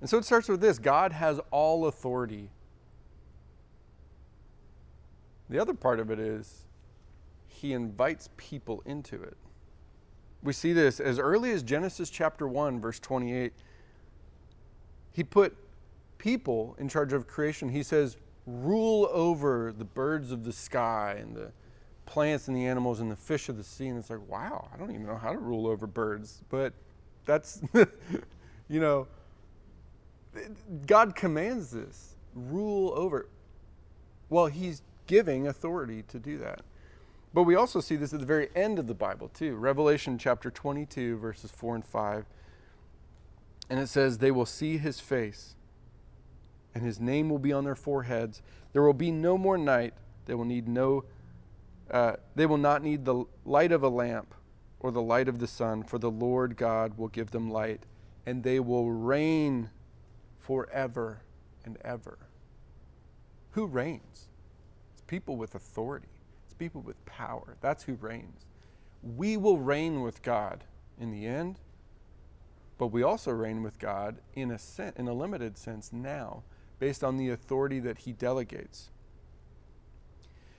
And 0.00 0.10
so 0.10 0.18
it 0.18 0.24
starts 0.24 0.48
with 0.48 0.60
this 0.60 0.80
God 0.80 1.12
has 1.12 1.38
all 1.52 1.86
authority. 1.86 2.50
The 5.48 5.60
other 5.60 5.74
part 5.74 6.00
of 6.00 6.10
it 6.10 6.18
is 6.18 6.64
he 7.46 7.72
invites 7.72 8.30
people 8.36 8.82
into 8.84 9.22
it. 9.22 9.36
We 10.44 10.52
see 10.52 10.74
this 10.74 11.00
as 11.00 11.18
early 11.18 11.50
as 11.52 11.62
Genesis 11.62 12.10
chapter 12.10 12.46
1, 12.46 12.80
verse 12.80 13.00
28. 13.00 13.52
He 15.10 15.24
put 15.24 15.56
people 16.18 16.76
in 16.78 16.88
charge 16.88 17.14
of 17.14 17.26
creation. 17.26 17.70
He 17.70 17.82
says, 17.82 18.18
rule 18.46 19.08
over 19.10 19.72
the 19.76 19.84
birds 19.84 20.30
of 20.30 20.44
the 20.44 20.52
sky 20.52 21.16
and 21.18 21.34
the 21.34 21.50
plants 22.04 22.46
and 22.48 22.56
the 22.56 22.66
animals 22.66 23.00
and 23.00 23.10
the 23.10 23.16
fish 23.16 23.48
of 23.48 23.56
the 23.56 23.64
sea. 23.64 23.88
And 23.88 23.98
it's 23.98 24.10
like, 24.10 24.28
wow, 24.28 24.68
I 24.72 24.76
don't 24.76 24.90
even 24.90 25.06
know 25.06 25.16
how 25.16 25.32
to 25.32 25.38
rule 25.38 25.66
over 25.66 25.86
birds. 25.86 26.42
But 26.50 26.74
that's, 27.24 27.62
you 28.68 28.80
know, 28.80 29.06
God 30.86 31.16
commands 31.16 31.70
this 31.70 32.16
rule 32.34 32.92
over. 32.94 33.28
Well, 34.28 34.46
He's 34.46 34.82
giving 35.06 35.46
authority 35.46 36.02
to 36.08 36.18
do 36.18 36.38
that. 36.38 36.60
But 37.34 37.42
we 37.42 37.56
also 37.56 37.80
see 37.80 37.96
this 37.96 38.14
at 38.14 38.20
the 38.20 38.26
very 38.26 38.48
end 38.54 38.78
of 38.78 38.86
the 38.86 38.94
Bible, 38.94 39.28
too. 39.28 39.56
Revelation 39.56 40.18
chapter 40.18 40.52
22, 40.52 41.18
verses 41.18 41.50
4 41.50 41.74
and 41.74 41.84
5. 41.84 42.26
And 43.68 43.80
it 43.80 43.88
says, 43.88 44.18
They 44.18 44.30
will 44.30 44.46
see 44.46 44.78
his 44.78 45.00
face, 45.00 45.56
and 46.74 46.84
his 46.84 47.00
name 47.00 47.28
will 47.28 47.40
be 47.40 47.52
on 47.52 47.64
their 47.64 47.74
foreheads. 47.74 48.40
There 48.72 48.82
will 48.82 48.92
be 48.92 49.10
no 49.10 49.36
more 49.36 49.58
night. 49.58 49.94
They 50.26 50.34
will 50.34 50.44
need 50.44 50.68
no, 50.68 51.04
uh, 51.90 52.14
they 52.36 52.46
will 52.46 52.56
not 52.56 52.84
need 52.84 53.04
the 53.04 53.24
light 53.44 53.72
of 53.72 53.82
a 53.82 53.88
lamp 53.88 54.32
or 54.78 54.92
the 54.92 55.02
light 55.02 55.28
of 55.28 55.40
the 55.40 55.48
sun, 55.48 55.82
for 55.82 55.98
the 55.98 56.10
Lord 56.10 56.56
God 56.56 56.96
will 56.96 57.08
give 57.08 57.32
them 57.32 57.50
light, 57.50 57.84
and 58.26 58.44
they 58.44 58.60
will 58.60 58.90
reign 58.90 59.70
forever 60.38 61.22
and 61.64 61.78
ever. 61.82 62.18
Who 63.52 63.66
reigns? 63.66 64.28
It's 64.92 65.02
people 65.06 65.36
with 65.36 65.54
authority, 65.54 66.13
it's 66.54 66.58
people 66.58 66.82
with 66.82 67.04
power. 67.04 67.56
That's 67.60 67.84
who 67.84 67.94
reigns. 67.94 68.46
We 69.02 69.36
will 69.36 69.58
reign 69.58 70.02
with 70.02 70.22
God 70.22 70.64
in 71.00 71.10
the 71.10 71.26
end, 71.26 71.58
but 72.78 72.88
we 72.88 73.02
also 73.02 73.32
reign 73.32 73.62
with 73.62 73.78
God 73.78 74.18
in 74.34 74.50
a, 74.50 74.58
sen- 74.58 74.92
in 74.96 75.08
a 75.08 75.12
limited 75.12 75.58
sense 75.58 75.92
now, 75.92 76.44
based 76.78 77.02
on 77.02 77.16
the 77.16 77.28
authority 77.30 77.80
that 77.80 77.98
He 77.98 78.12
delegates. 78.12 78.90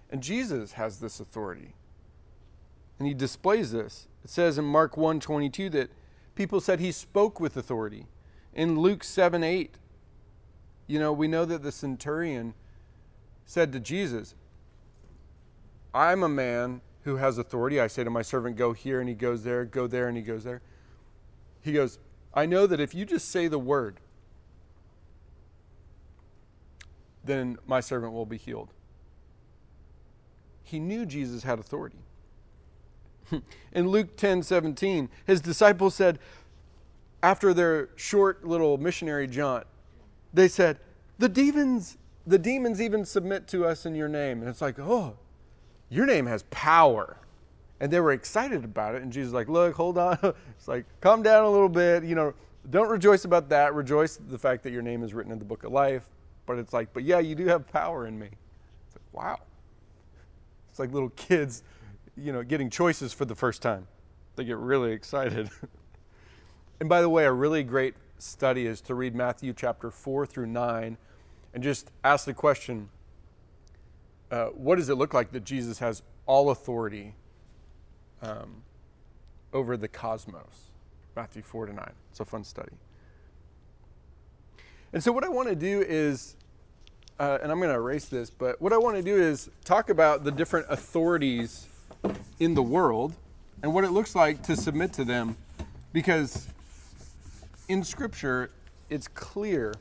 And 0.10 0.22
Jesus 0.22 0.74
has 0.74 1.00
this 1.00 1.20
authority. 1.20 1.76
And 3.00 3.08
he 3.08 3.14
displays 3.14 3.72
this. 3.72 4.08
It 4.24 4.30
says 4.30 4.58
in 4.58 4.66
Mark 4.66 4.96
1:22 4.96 5.72
that 5.72 5.90
people 6.36 6.62
said 6.62 6.80
he 6.80 6.92
spoke 6.92 7.40
with 7.40 7.58
authority. 7.58 8.08
In 8.54 8.80
Luke 8.80 9.04
7 9.04 9.44
8, 9.44 9.76
you 10.88 11.00
know, 11.00 11.12
we 11.12 11.28
know 11.28 11.46
that 11.46 11.64
the 11.64 11.72
centurion 11.72 12.54
said 13.46 13.72
to 13.74 13.80
Jesus, 13.80 14.36
I'm 15.96 16.24
a 16.24 16.30
man 16.30 16.82
who 17.04 17.16
has 17.16 17.38
authority. 17.38 17.80
I 17.80 17.88
say 17.88 18.04
to 18.04 18.10
my 18.10 18.22
servant, 18.22 18.58
Go 18.58 18.74
here, 18.74 19.00
and 19.00 19.08
he 19.08 19.16
goes 19.16 19.44
there, 19.44 19.64
go 19.64 19.88
there, 19.88 20.08
and 20.10 20.18
he 20.18 20.24
goes 20.24 20.44
there. 20.44 20.62
He 21.62 21.72
goes, 21.72 21.98
I 22.34 22.46
know 22.46 22.68
that 22.68 22.82
if 22.82 22.94
you 22.94 23.06
just 23.06 23.30
say 23.30 23.48
the 23.48 23.58
word, 23.58 24.02
then 27.24 27.58
my 27.66 27.80
servant 27.80 28.12
will 28.12 28.26
be 28.26 28.38
healed. 28.38 28.70
He 30.64 30.80
knew 30.80 31.06
Jesus 31.06 31.44
had 31.44 31.60
authority. 31.60 32.00
In 33.72 33.88
Luke 33.88 34.18
10 34.18 34.44
17, 34.44 35.10
his 35.26 35.40
disciples 35.40 35.96
said, 35.96 36.20
after 37.24 37.56
their 37.56 37.90
short 37.96 38.46
little 38.46 38.78
missionary 38.78 39.28
jaunt, 39.28 39.66
they 40.34 40.48
said, 40.48 40.78
The 41.18 41.30
demons, 41.30 41.98
the 42.28 42.38
demons 42.38 42.82
even 42.82 43.06
submit 43.06 43.48
to 43.48 43.66
us 43.66 43.86
in 43.86 43.96
your 43.96 44.10
name. 44.10 44.42
And 44.42 44.50
it's 44.50 44.62
like, 44.62 44.78
oh, 44.78 45.18
your 45.90 46.06
name 46.06 46.26
has 46.26 46.44
power. 46.50 47.18
And 47.80 47.92
they 47.92 48.00
were 48.00 48.14
excited 48.14 48.64
about 48.64 48.96
it. 48.96 49.02
And 49.02 49.12
Jesus 49.12 49.34
like, 49.34 49.50
look, 49.50 49.76
hold 49.76 49.98
on. 49.98 50.18
It's 50.58 50.68
like, 50.68 50.86
calm 51.02 51.22
down 51.22 51.44
a 51.44 51.50
little 51.50 51.70
bit. 51.70 52.04
You 52.04 52.16
know, 52.16 52.34
don't 52.70 52.90
rejoice 52.90 53.26
about 53.26 53.50
that. 53.50 53.74
Rejoice 53.74 54.18
the 54.18 54.38
fact 54.40 54.64
that 54.64 54.72
your 54.72 54.82
name 54.82 55.04
is 55.04 55.14
written 55.14 55.32
in 55.32 55.40
the 55.40 55.46
book 55.46 55.64
of 55.64 55.72
life. 55.72 56.04
But 56.46 56.58
it's 56.58 56.74
like, 56.74 56.94
but 56.94 57.04
yeah, 57.04 57.20
you 57.20 57.36
do 57.36 57.46
have 57.48 57.68
power 57.68 58.08
in 58.08 58.18
me. 58.18 58.30
It's 58.88 58.96
like, 58.96 59.14
wow. 59.14 59.40
It's 60.70 60.80
like 60.80 60.92
little 60.92 61.10
kids, 61.10 61.64
you 62.16 62.32
know, 62.32 62.44
getting 62.44 62.70
choices 62.70 63.14
for 63.14 63.26
the 63.26 63.36
first 63.36 63.62
time. 63.62 63.88
They 64.36 64.46
get 64.46 64.58
really 64.58 64.92
excited. 64.92 65.50
and 66.80 66.90
by 66.90 67.02
the 67.02 67.10
way, 67.10 67.26
a 67.26 67.32
really 67.32 67.64
great 67.64 67.96
study 68.18 68.66
is 68.66 68.82
to 68.82 68.96
read 68.96 69.16
Matthew 69.16 69.54
chapter 69.54 69.92
4 69.92 70.26
through 70.26 70.48
9 70.48 70.98
and 71.54 71.64
just 71.64 71.92
ask 72.04 72.26
the 72.26 72.34
question 72.34 72.90
uh, 74.36 74.48
what 74.48 74.76
does 74.76 74.90
it 74.90 74.96
look 74.96 75.14
like 75.14 75.32
that 75.32 75.46
Jesus 75.46 75.80
has 75.80 76.02
all 76.26 76.50
authority 76.50 77.14
um, 78.22 78.64
over 79.54 79.78
the 79.78 79.88
cosmos? 79.88 80.72
Matthew 81.16 81.42
4 81.42 81.68
to 81.68 81.74
9. 81.74 81.92
It's 82.12 82.20
a 82.20 82.26
fun 82.26 82.44
study. 82.44 82.74
And 84.92 85.02
so, 85.02 85.14
what 85.14 85.24
I 85.24 85.30
want 85.30 85.48
to 85.48 85.56
do 85.56 85.86
is, 85.88 86.36
uh, 87.18 87.38
and 87.42 87.50
I'm 87.50 87.60
going 87.60 87.70
to 87.70 87.76
erase 87.76 88.08
this, 88.08 88.30
but 88.30 88.62
what 88.62 88.74
I 88.74 88.78
want 88.78 88.98
to 88.98 89.02
do 89.02 89.16
is 89.16 89.50
talk 89.64 89.90
about 89.90 90.26
the 90.26 90.32
different 90.32 90.66
authorities 90.70 91.68
in 92.38 92.56
the 92.56 92.64
world 92.64 93.14
and 93.64 93.74
what 93.74 93.86
it 93.86 93.92
looks 93.92 94.16
like 94.16 94.44
to 94.44 94.58
submit 94.58 94.92
to 94.94 95.06
them 95.06 95.38
because 95.94 96.50
in 97.70 97.86
Scripture, 97.86 98.52
it's 98.90 99.08
clear 99.08 99.76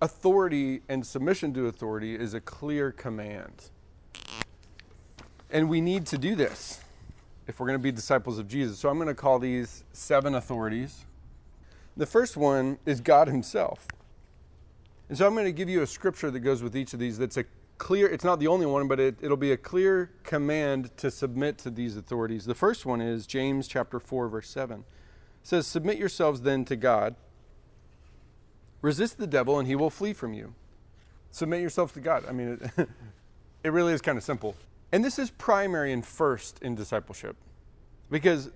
authority 0.00 0.82
and 0.88 1.06
submission 1.06 1.54
to 1.54 1.66
authority 1.66 2.14
is 2.14 2.34
a 2.34 2.40
clear 2.40 2.92
command. 2.92 3.70
And 5.50 5.68
we 5.68 5.80
need 5.80 6.06
to 6.06 6.18
do 6.18 6.34
this 6.34 6.80
if 7.46 7.60
we're 7.60 7.66
going 7.66 7.78
to 7.78 7.82
be 7.82 7.92
disciples 7.92 8.38
of 8.38 8.48
Jesus. 8.48 8.78
So 8.78 8.88
I'm 8.88 8.96
going 8.96 9.08
to 9.08 9.14
call 9.14 9.38
these 9.38 9.84
seven 9.92 10.34
authorities. 10.34 11.04
The 11.96 12.06
first 12.06 12.36
one 12.36 12.78
is 12.84 13.00
God 13.00 13.28
Himself. 13.28 13.86
And 15.08 15.16
so 15.16 15.26
I'm 15.26 15.34
going 15.34 15.46
to 15.46 15.52
give 15.52 15.68
you 15.68 15.82
a 15.82 15.86
scripture 15.86 16.30
that 16.30 16.40
goes 16.40 16.62
with 16.62 16.76
each 16.76 16.92
of 16.92 16.98
these 16.98 17.16
that's 17.16 17.36
a 17.36 17.44
clear, 17.78 18.08
it's 18.08 18.24
not 18.24 18.40
the 18.40 18.48
only 18.48 18.66
one, 18.66 18.88
but 18.88 18.98
it, 18.98 19.16
it'll 19.20 19.36
be 19.36 19.52
a 19.52 19.56
clear 19.56 20.10
command 20.24 20.96
to 20.96 21.10
submit 21.10 21.58
to 21.58 21.70
these 21.70 21.96
authorities. 21.96 22.44
The 22.44 22.54
first 22.54 22.84
one 22.86 23.00
is 23.00 23.26
James 23.26 23.68
chapter 23.68 24.00
4, 24.00 24.28
verse 24.28 24.48
7. 24.50 24.80
It 24.80 24.84
says, 25.42 25.66
Submit 25.66 25.98
yourselves 25.98 26.42
then 26.42 26.64
to 26.64 26.76
God. 26.76 27.14
Resist 28.82 29.18
the 29.18 29.26
devil, 29.26 29.58
and 29.58 29.66
he 29.66 29.74
will 29.74 29.90
flee 29.90 30.12
from 30.12 30.34
you. 30.34 30.54
Submit 31.30 31.60
yourself 31.60 31.92
to 31.94 32.00
God. 32.00 32.24
I 32.28 32.32
mean, 32.32 32.58
it, 32.76 32.88
it 33.64 33.70
really 33.70 33.92
is 33.92 34.00
kind 34.00 34.16
of 34.16 34.24
simple. 34.24 34.54
And 34.92 35.04
this 35.04 35.18
is 35.18 35.30
primary 35.30 35.92
and 35.92 36.04
first 36.04 36.62
in 36.62 36.74
discipleship 36.74 37.36
because 38.10 38.50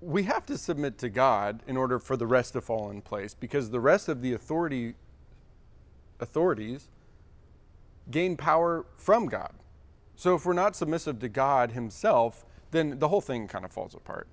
we 0.00 0.22
have 0.24 0.46
to 0.46 0.56
submit 0.56 0.98
to 0.98 1.08
God 1.08 1.60
in 1.66 1.76
order 1.76 1.98
for 1.98 2.16
the 2.16 2.26
rest 2.26 2.52
to 2.52 2.60
fall 2.60 2.90
in 2.90 3.02
place 3.02 3.34
because 3.34 3.70
the 3.70 3.80
rest 3.80 4.08
of 4.08 4.22
the 4.22 4.32
authority 4.32 4.94
authorities 6.20 6.88
gain 8.10 8.36
power 8.36 8.86
from 8.96 9.26
God. 9.26 9.52
So 10.16 10.34
if 10.34 10.46
we're 10.46 10.52
not 10.52 10.74
submissive 10.74 11.18
to 11.20 11.28
God 11.28 11.72
himself, 11.72 12.44
then 12.70 12.98
the 12.98 13.08
whole 13.08 13.20
thing 13.20 13.48
kind 13.48 13.64
of 13.64 13.72
falls 13.72 13.94
apart. 13.94 14.26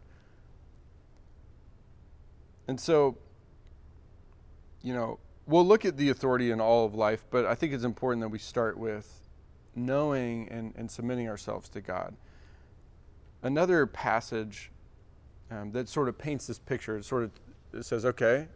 And 2.67 2.79
so 2.79 3.17
you 4.85 4.93
know, 4.93 5.17
we'll 5.47 5.65
look 5.65 5.83
at 5.83 5.97
the 5.97 6.11
authority 6.11 6.51
in 6.51 6.61
all 6.61 6.85
of 6.85 6.93
life, 6.93 7.25
but 7.31 7.43
I 7.43 7.55
think 7.55 7.73
it's 7.73 7.83
important 7.83 8.21
that 8.21 8.29
we 8.29 8.37
start 8.37 8.77
with 8.77 9.27
knowing 9.75 10.47
and, 10.49 10.73
and 10.75 10.89
submitting 10.89 11.27
ourselves 11.27 11.67
to 11.69 11.81
God. 11.81 12.15
Another 13.41 13.87
passage 13.87 14.71
um, 15.49 15.71
that 15.71 15.89
sort 15.89 16.07
of 16.07 16.19
paints 16.19 16.45
this 16.45 16.59
picture, 16.59 16.97
it 16.97 17.03
sort 17.03 17.23
of 17.23 17.31
it 17.73 17.83
says, 17.83 18.05
okay, 18.05 18.47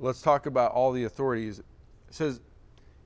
let's 0.00 0.22
talk 0.22 0.46
about 0.46 0.72
all 0.72 0.90
the 0.90 1.04
authorities. 1.04 1.60
It 1.60 1.64
says 2.10 2.40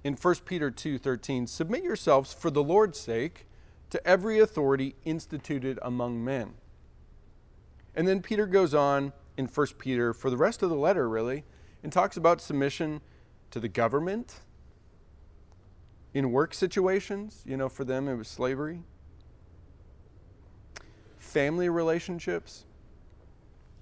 in 0.02 0.14
1 0.14 0.34
Peter 0.46 0.70
2:13, 0.70 1.46
submit 1.46 1.84
yourselves 1.84 2.32
for 2.32 2.50
the 2.50 2.62
Lord's 2.62 2.98
sake 2.98 3.46
to 3.90 4.04
every 4.06 4.38
authority 4.38 4.96
instituted 5.04 5.78
among 5.82 6.24
men. 6.24 6.54
And 7.94 8.08
then 8.08 8.22
Peter 8.22 8.46
goes 8.46 8.74
on 8.74 9.12
in 9.36 9.46
1 9.46 9.66
Peter 9.78 10.14
for 10.14 10.30
the 10.30 10.36
rest 10.38 10.62
of 10.62 10.70
the 10.70 10.76
letter, 10.76 11.08
really, 11.08 11.44
and 11.84 11.92
talks 11.92 12.16
about 12.16 12.40
submission 12.40 13.02
to 13.50 13.60
the 13.60 13.68
government 13.68 14.40
in 16.14 16.32
work 16.32 16.54
situations. 16.54 17.42
You 17.46 17.58
know, 17.58 17.68
for 17.68 17.84
them 17.84 18.08
it 18.08 18.16
was 18.16 18.26
slavery. 18.26 18.80
Family 21.18 21.68
relationships, 21.68 22.64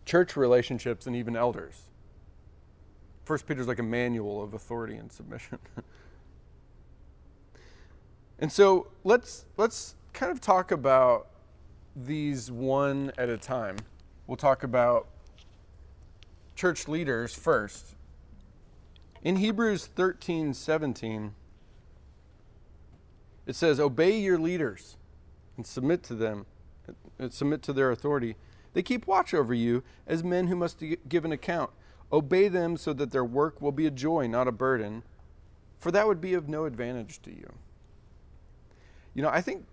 church 0.05 0.37
relationships, 0.37 1.07
and 1.07 1.15
even 1.15 1.37
elders. 1.37 1.83
First 3.25 3.47
Peter's 3.47 3.69
like 3.69 3.79
a 3.79 3.85
manual 3.85 4.43
of 4.43 4.53
authority 4.53 4.97
and 4.97 5.11
submission. 5.11 5.61
and 8.41 8.51
so 8.51 8.89
let's 9.05 9.45
let's 9.57 9.95
kind 10.13 10.33
of 10.33 10.41
talk 10.41 10.73
about 10.73 11.29
these 11.95 12.51
one 12.51 13.13
at 13.17 13.29
a 13.29 13.39
time. 13.39 13.77
We'll 14.27 14.37
talk 14.37 14.65
about 14.65 15.07
church 16.55 16.89
leaders 16.89 17.35
first. 17.35 17.95
In 19.23 19.37
Hebrews 19.37 19.87
13 19.87 20.55
17, 20.55 21.35
it 23.47 23.57
says, 23.57 23.81
Obey 23.81 24.19
your 24.19 24.39
leaders 24.39 24.97
and 25.57 25.67
submit 25.67 26.03
to 26.05 26.15
them, 26.15 26.47
uh, 26.89 27.29
submit 27.29 27.63
to 27.63 27.73
their 27.73 27.91
authority. 27.91 28.37
They 28.73 28.83
keep 28.83 29.07
watch 29.07 29.35
over 29.35 29.53
you 29.53 29.83
as 30.07 30.25
men 30.25 30.47
who 30.47 30.57
must 30.57 30.83
give 31.09 31.25
an 31.25 31.33
account. 31.33 31.71
Obey 32.13 32.49
them 32.49 32.77
so 32.77 32.93
that 32.93 33.11
their 33.11 33.25
work 33.25 33.61
will 33.61 33.73
be 33.73 33.87
a 33.87 33.91
joy, 33.91 34.27
not 34.27 34.49
a 34.49 34.53
burden, 34.53 35.03
for 35.79 35.91
that 35.91 36.07
would 36.07 36.21
be 36.21 36.35
of 36.35 36.49
no 36.49 36.65
advantage 36.65 37.21
to 37.23 37.31
you. 37.31 37.53
You 39.15 39.23
know, 39.23 39.29
I 39.29 39.41
think 39.41 39.67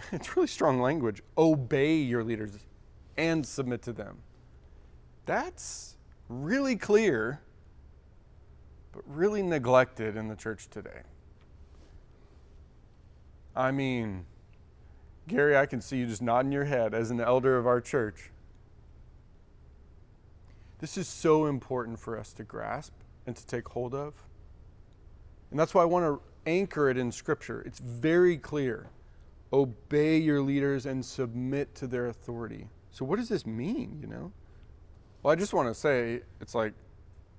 it's 0.12 0.36
really 0.36 0.48
strong 0.48 0.80
language. 0.80 1.22
Obey 1.36 1.96
your 1.96 2.22
leaders 2.24 2.52
and 3.16 3.44
submit 3.44 3.82
to 3.82 3.92
them. 3.92 4.18
That's 5.30 5.94
really 6.28 6.74
clear, 6.74 7.40
but 8.90 9.04
really 9.06 9.42
neglected 9.42 10.16
in 10.16 10.26
the 10.26 10.34
church 10.34 10.66
today. 10.68 11.02
I 13.54 13.70
mean, 13.70 14.26
Gary, 15.28 15.56
I 15.56 15.66
can 15.66 15.80
see 15.80 15.98
you 15.98 16.06
just 16.06 16.20
nodding 16.20 16.50
your 16.50 16.64
head 16.64 16.94
as 16.94 17.12
an 17.12 17.20
elder 17.20 17.56
of 17.56 17.64
our 17.64 17.80
church. 17.80 18.32
This 20.80 20.96
is 20.96 21.06
so 21.06 21.46
important 21.46 22.00
for 22.00 22.18
us 22.18 22.32
to 22.32 22.42
grasp 22.42 22.94
and 23.24 23.36
to 23.36 23.46
take 23.46 23.68
hold 23.68 23.94
of. 23.94 24.14
And 25.52 25.60
that's 25.60 25.74
why 25.74 25.82
I 25.82 25.84
want 25.84 26.06
to 26.06 26.20
anchor 26.44 26.90
it 26.90 26.96
in 26.96 27.12
Scripture. 27.12 27.62
It's 27.64 27.78
very 27.78 28.36
clear. 28.36 28.90
Obey 29.52 30.18
your 30.18 30.40
leaders 30.42 30.86
and 30.86 31.04
submit 31.04 31.72
to 31.76 31.86
their 31.86 32.08
authority. 32.08 32.66
So, 32.90 33.04
what 33.04 33.20
does 33.20 33.28
this 33.28 33.46
mean, 33.46 33.96
you 34.00 34.08
know? 34.08 34.32
Well, 35.22 35.32
I 35.32 35.36
just 35.36 35.52
want 35.52 35.68
to 35.68 35.74
say 35.74 36.22
it's 36.40 36.54
like 36.54 36.72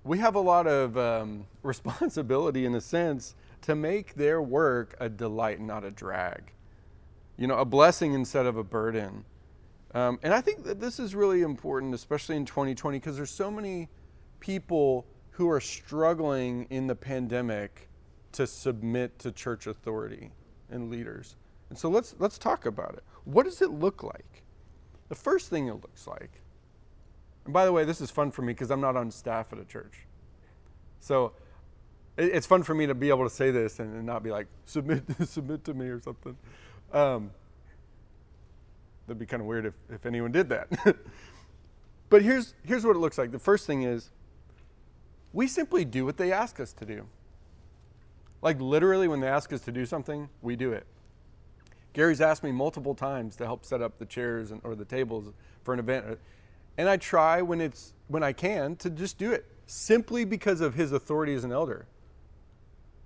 we 0.04 0.20
have 0.20 0.36
a 0.36 0.40
lot 0.40 0.68
of 0.68 0.98
um, 0.98 1.46
responsibility 1.64 2.66
in 2.66 2.76
a 2.76 2.82
sense 2.82 3.36
to 3.62 3.76
make 3.76 4.14
their 4.16 4.42
work 4.42 4.96
a 5.00 5.10
delight, 5.10 5.60
not 5.60 5.84
a 5.84 5.92
drag. 5.92 6.54
You 7.38 7.48
know, 7.48 7.58
a 7.58 7.66
blessing 7.66 8.14
instead 8.14 8.46
of 8.46 8.58
a 8.58 8.64
burden. 8.64 9.26
Um, 9.96 10.20
and 10.22 10.34
I 10.34 10.42
think 10.42 10.64
that 10.66 10.80
this 10.80 11.00
is 11.00 11.16
really 11.16 11.42
important, 11.42 11.94
especially 11.96 12.36
in 12.36 12.46
2020, 12.46 13.00
because 13.00 13.18
there's 13.18 13.32
so 13.32 13.50
many 13.50 13.90
people 14.40 15.08
who 15.32 15.50
are 15.50 15.60
struggling 15.60 16.68
in 16.70 16.88
the 16.88 16.96
pandemic 16.96 17.90
to 18.34 18.46
submit 18.46 19.18
to 19.20 19.32
church 19.32 19.66
authority 19.66 20.32
and 20.70 20.90
leaders. 20.90 21.36
And 21.70 21.78
so 21.78 21.90
let's 21.90 22.16
let's 22.20 22.38
talk 22.38 22.68
about 22.68 22.94
it. 22.94 23.04
What 23.26 23.44
does 23.44 23.62
it 23.62 23.72
look 23.72 24.04
like? 24.04 24.44
The 25.10 25.16
first 25.16 25.50
thing 25.50 25.68
it 25.68 25.74
looks 25.74 26.06
like. 26.06 26.42
And 27.46 27.54
by 27.54 27.66
the 27.66 27.72
way, 27.72 27.84
this 27.84 28.02
is 28.02 28.12
fun 28.12 28.32
for 28.32 28.42
me 28.42 28.54
because 28.54 28.72
I'm 28.72 28.82
not 28.82 28.96
on 28.96 29.12
staff 29.12 29.52
at 29.52 29.60
a 29.60 29.66
church. 29.66 30.06
So 31.00 31.34
it, 32.18 32.36
it's 32.36 32.46
fun 32.46 32.64
for 32.64 32.74
me 32.74 32.86
to 32.88 32.96
be 32.96 33.10
able 33.10 33.24
to 33.24 33.34
say 33.34 33.52
this 33.52 33.80
and, 33.80 33.94
and 33.96 34.06
not 34.06 34.24
be 34.24 34.32
like 34.32 34.48
submit 34.66 35.04
submit 35.28 35.64
to 35.66 35.74
me 35.74 35.88
or 35.88 36.00
something. 36.02 36.38
Um, 36.94 37.32
that'd 39.08 39.20
be 39.20 39.26
kind 39.26 39.42
of 39.42 39.48
weird 39.48 39.66
if, 39.66 39.74
if 39.90 40.06
anyone 40.06 40.32
did 40.32 40.50
that. 40.50 40.68
but 42.10 42.22
here's 42.22 42.54
here's 42.64 42.86
what 42.86 42.96
it 42.96 43.00
looks 43.00 43.18
like. 43.18 43.32
The 43.32 43.40
first 43.40 43.66
thing 43.66 43.84
is 43.84 44.12
we 45.34 45.48
simply 45.48 45.86
do 45.86 46.06
what 46.06 46.18
they 46.18 46.32
ask 46.32 46.60
us 46.60 46.74
to 46.74 46.86
do. 46.86 47.08
Like 48.42 48.60
literally 48.60 49.08
when 49.08 49.20
they 49.20 49.28
ask 49.28 49.54
us 49.54 49.62
to 49.62 49.72
do 49.72 49.86
something, 49.86 50.30
we 50.42 50.56
do 50.56 50.72
it. 50.72 50.86
Gary's 51.94 52.22
asked 52.22 52.44
me 52.44 52.52
multiple 52.52 52.96
times 52.96 53.36
to 53.36 53.46
help 53.46 53.66
set 53.66 53.82
up 53.82 53.98
the 53.98 54.06
chairs 54.06 54.52
and, 54.52 54.62
or 54.64 54.76
the 54.76 54.86
tables 54.86 55.34
for 55.64 55.74
an 55.74 55.80
event. 55.80 56.20
And 56.78 56.90
I 56.90 56.98
try 56.98 57.42
when 57.42 57.62
it's 57.62 57.94
when 58.08 58.24
I 58.24 58.34
can 58.34 58.76
to 58.78 58.90
just 58.90 59.18
do 59.18 59.32
it 59.32 59.46
simply 59.66 60.26
because 60.26 60.62
of 60.62 60.76
his 60.76 60.92
authority 60.92 61.34
as 61.34 61.44
an 61.44 61.52
elder. 61.52 61.86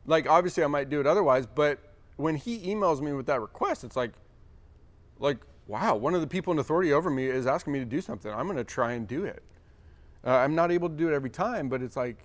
Like 0.05 0.28
obviously 0.28 0.63
I 0.63 0.68
might 0.68 0.89
do 0.89 0.99
it 0.99 1.07
otherwise, 1.07 1.45
but 1.45 1.80
when 2.18 2.36
he 2.36 2.59
emails 2.59 3.01
me 3.01 3.13
with 3.13 3.26
that 3.28 3.41
request, 3.41 3.84
it's 3.84 3.95
like 3.95 4.11
like 5.20 5.38
wow, 5.68 5.95
one 5.95 6.13
of 6.13 6.22
the 6.22 6.28
people 6.28 6.53
in 6.53 6.59
authority 6.59 6.93
over 6.93 7.09
me 7.09 7.26
is 7.26 7.47
asking 7.47 7.74
me 7.74 7.80
to 7.80 7.86
do 7.86 8.01
something. 8.01 8.32
I'm 8.32 8.45
going 8.45 8.57
to 8.57 8.63
try 8.63 8.93
and 8.93 9.07
do 9.07 9.26
it. 9.26 9.41
Uh, 10.26 10.32
I'm 10.32 10.55
not 10.55 10.72
able 10.72 10.89
to 10.89 10.95
do 10.95 11.09
it 11.09 11.13
every 11.13 11.30
time, 11.30 11.70
but 11.70 11.82
it's 11.82 11.95
like 11.95 12.18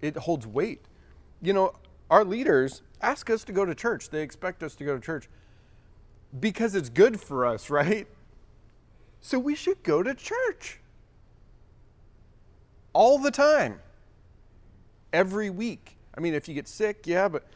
it 0.00 0.16
holds 0.16 0.46
weight. 0.46 0.82
You 1.42 1.52
know, 1.52 1.72
our 2.10 2.24
leaders 2.24 2.82
ask 3.00 3.30
us 3.30 3.44
to 3.44 3.52
go 3.52 3.64
to 3.64 3.74
church. 3.74 4.10
They 4.10 4.22
expect 4.22 4.62
us 4.62 4.74
to 4.76 4.84
go 4.84 4.94
to 4.94 5.00
church 5.00 5.28
because 6.38 6.74
it's 6.74 6.88
good 6.88 7.20
for 7.20 7.46
us, 7.46 7.70
right? 7.70 8.06
So 9.20 9.38
we 9.38 9.54
should 9.54 9.82
go 9.82 10.02
to 10.02 10.14
church 10.14 10.80
all 12.98 13.16
the 13.16 13.30
time, 13.30 13.78
every 15.12 15.50
week. 15.50 15.96
I 16.16 16.20
mean, 16.20 16.34
if 16.34 16.48
you 16.48 16.54
get 16.54 16.66
sick, 16.66 17.06
yeah, 17.06 17.28
but, 17.28 17.46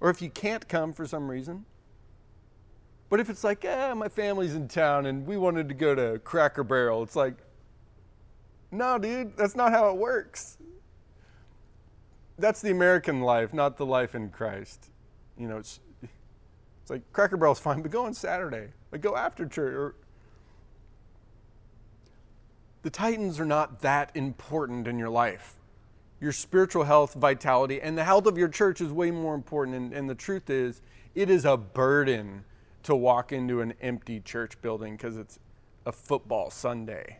or 0.00 0.10
if 0.10 0.20
you 0.20 0.28
can't 0.28 0.66
come 0.66 0.92
for 0.92 1.06
some 1.06 1.30
reason. 1.30 1.64
But 3.08 3.20
if 3.20 3.30
it's 3.30 3.44
like, 3.44 3.64
eh, 3.64 3.94
my 3.94 4.08
family's 4.08 4.56
in 4.56 4.66
town 4.66 5.06
and 5.06 5.24
we 5.24 5.36
wanted 5.36 5.68
to 5.68 5.74
go 5.76 5.94
to 5.94 6.18
Cracker 6.18 6.64
Barrel, 6.64 7.04
it's 7.04 7.14
like, 7.14 7.36
no, 8.72 8.98
dude, 8.98 9.36
that's 9.36 9.54
not 9.54 9.70
how 9.70 9.88
it 9.90 9.98
works. 9.98 10.58
That's 12.36 12.60
the 12.60 12.72
American 12.72 13.20
life, 13.20 13.54
not 13.54 13.76
the 13.76 13.86
life 13.86 14.16
in 14.16 14.30
Christ. 14.30 14.90
You 15.38 15.46
know, 15.46 15.58
it's, 15.58 15.78
it's 16.02 16.90
like 16.90 17.12
Cracker 17.12 17.36
Barrel's 17.36 17.60
fine, 17.60 17.82
but 17.82 17.92
go 17.92 18.04
on 18.04 18.14
Saturday. 18.14 18.70
Like 18.90 19.02
go 19.02 19.14
after 19.14 19.46
church. 19.46 19.74
Or, 19.74 19.94
the 22.88 22.92
Titans 22.92 23.38
are 23.38 23.44
not 23.44 23.82
that 23.82 24.10
important 24.14 24.88
in 24.88 24.98
your 24.98 25.10
life. 25.10 25.56
Your 26.22 26.32
spiritual 26.32 26.84
health, 26.84 27.12
vitality, 27.12 27.82
and 27.82 27.98
the 27.98 28.04
health 28.04 28.24
of 28.24 28.38
your 28.38 28.48
church 28.48 28.80
is 28.80 28.90
way 28.90 29.10
more 29.10 29.34
important. 29.34 29.76
And, 29.76 29.92
and 29.92 30.08
the 30.08 30.14
truth 30.14 30.48
is, 30.48 30.80
it 31.14 31.28
is 31.28 31.44
a 31.44 31.58
burden 31.58 32.46
to 32.84 32.96
walk 32.96 33.30
into 33.30 33.60
an 33.60 33.74
empty 33.82 34.20
church 34.20 34.58
building 34.62 34.96
because 34.96 35.18
it's 35.18 35.38
a 35.84 35.92
football 35.92 36.50
Sunday. 36.50 37.18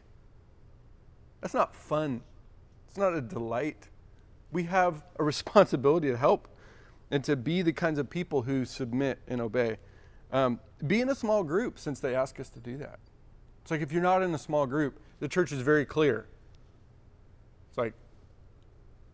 That's 1.43 1.53
not 1.53 1.77
fun. 1.77 2.23
It's 2.89 2.97
not 2.97 3.13
a 3.13 3.21
delight. 3.21 3.89
We 4.51 4.63
have 4.63 5.05
a 5.19 5.23
responsibility 5.33 6.09
to 6.09 6.17
help 6.17 6.49
and 7.11 7.23
to 7.25 7.37
be 7.37 7.61
the 7.61 7.75
kinds 7.75 7.99
of 7.99 8.09
people 8.09 8.41
who 8.41 8.65
submit 8.65 9.19
and 9.29 9.39
obey. 9.39 9.77
Um, 10.33 10.61
be 10.87 11.03
in 11.03 11.11
a 11.11 11.15
small 11.15 11.45
group 11.45 11.79
since 11.79 12.01
they 12.01 12.15
ask 12.15 12.41
us 12.41 12.49
to 12.49 12.59
do 12.59 12.79
that. 12.79 13.01
It's 13.69 13.71
like 13.71 13.83
if 13.83 13.93
you're 13.93 14.01
not 14.01 14.23
in 14.23 14.35
a 14.35 14.39
small 14.39 14.67
group, 14.67 14.99
the 15.21 15.29
church 15.29 15.53
is 15.53 15.61
very 15.61 15.85
clear. 15.85 16.25
It's 17.69 17.77
like 17.77 17.93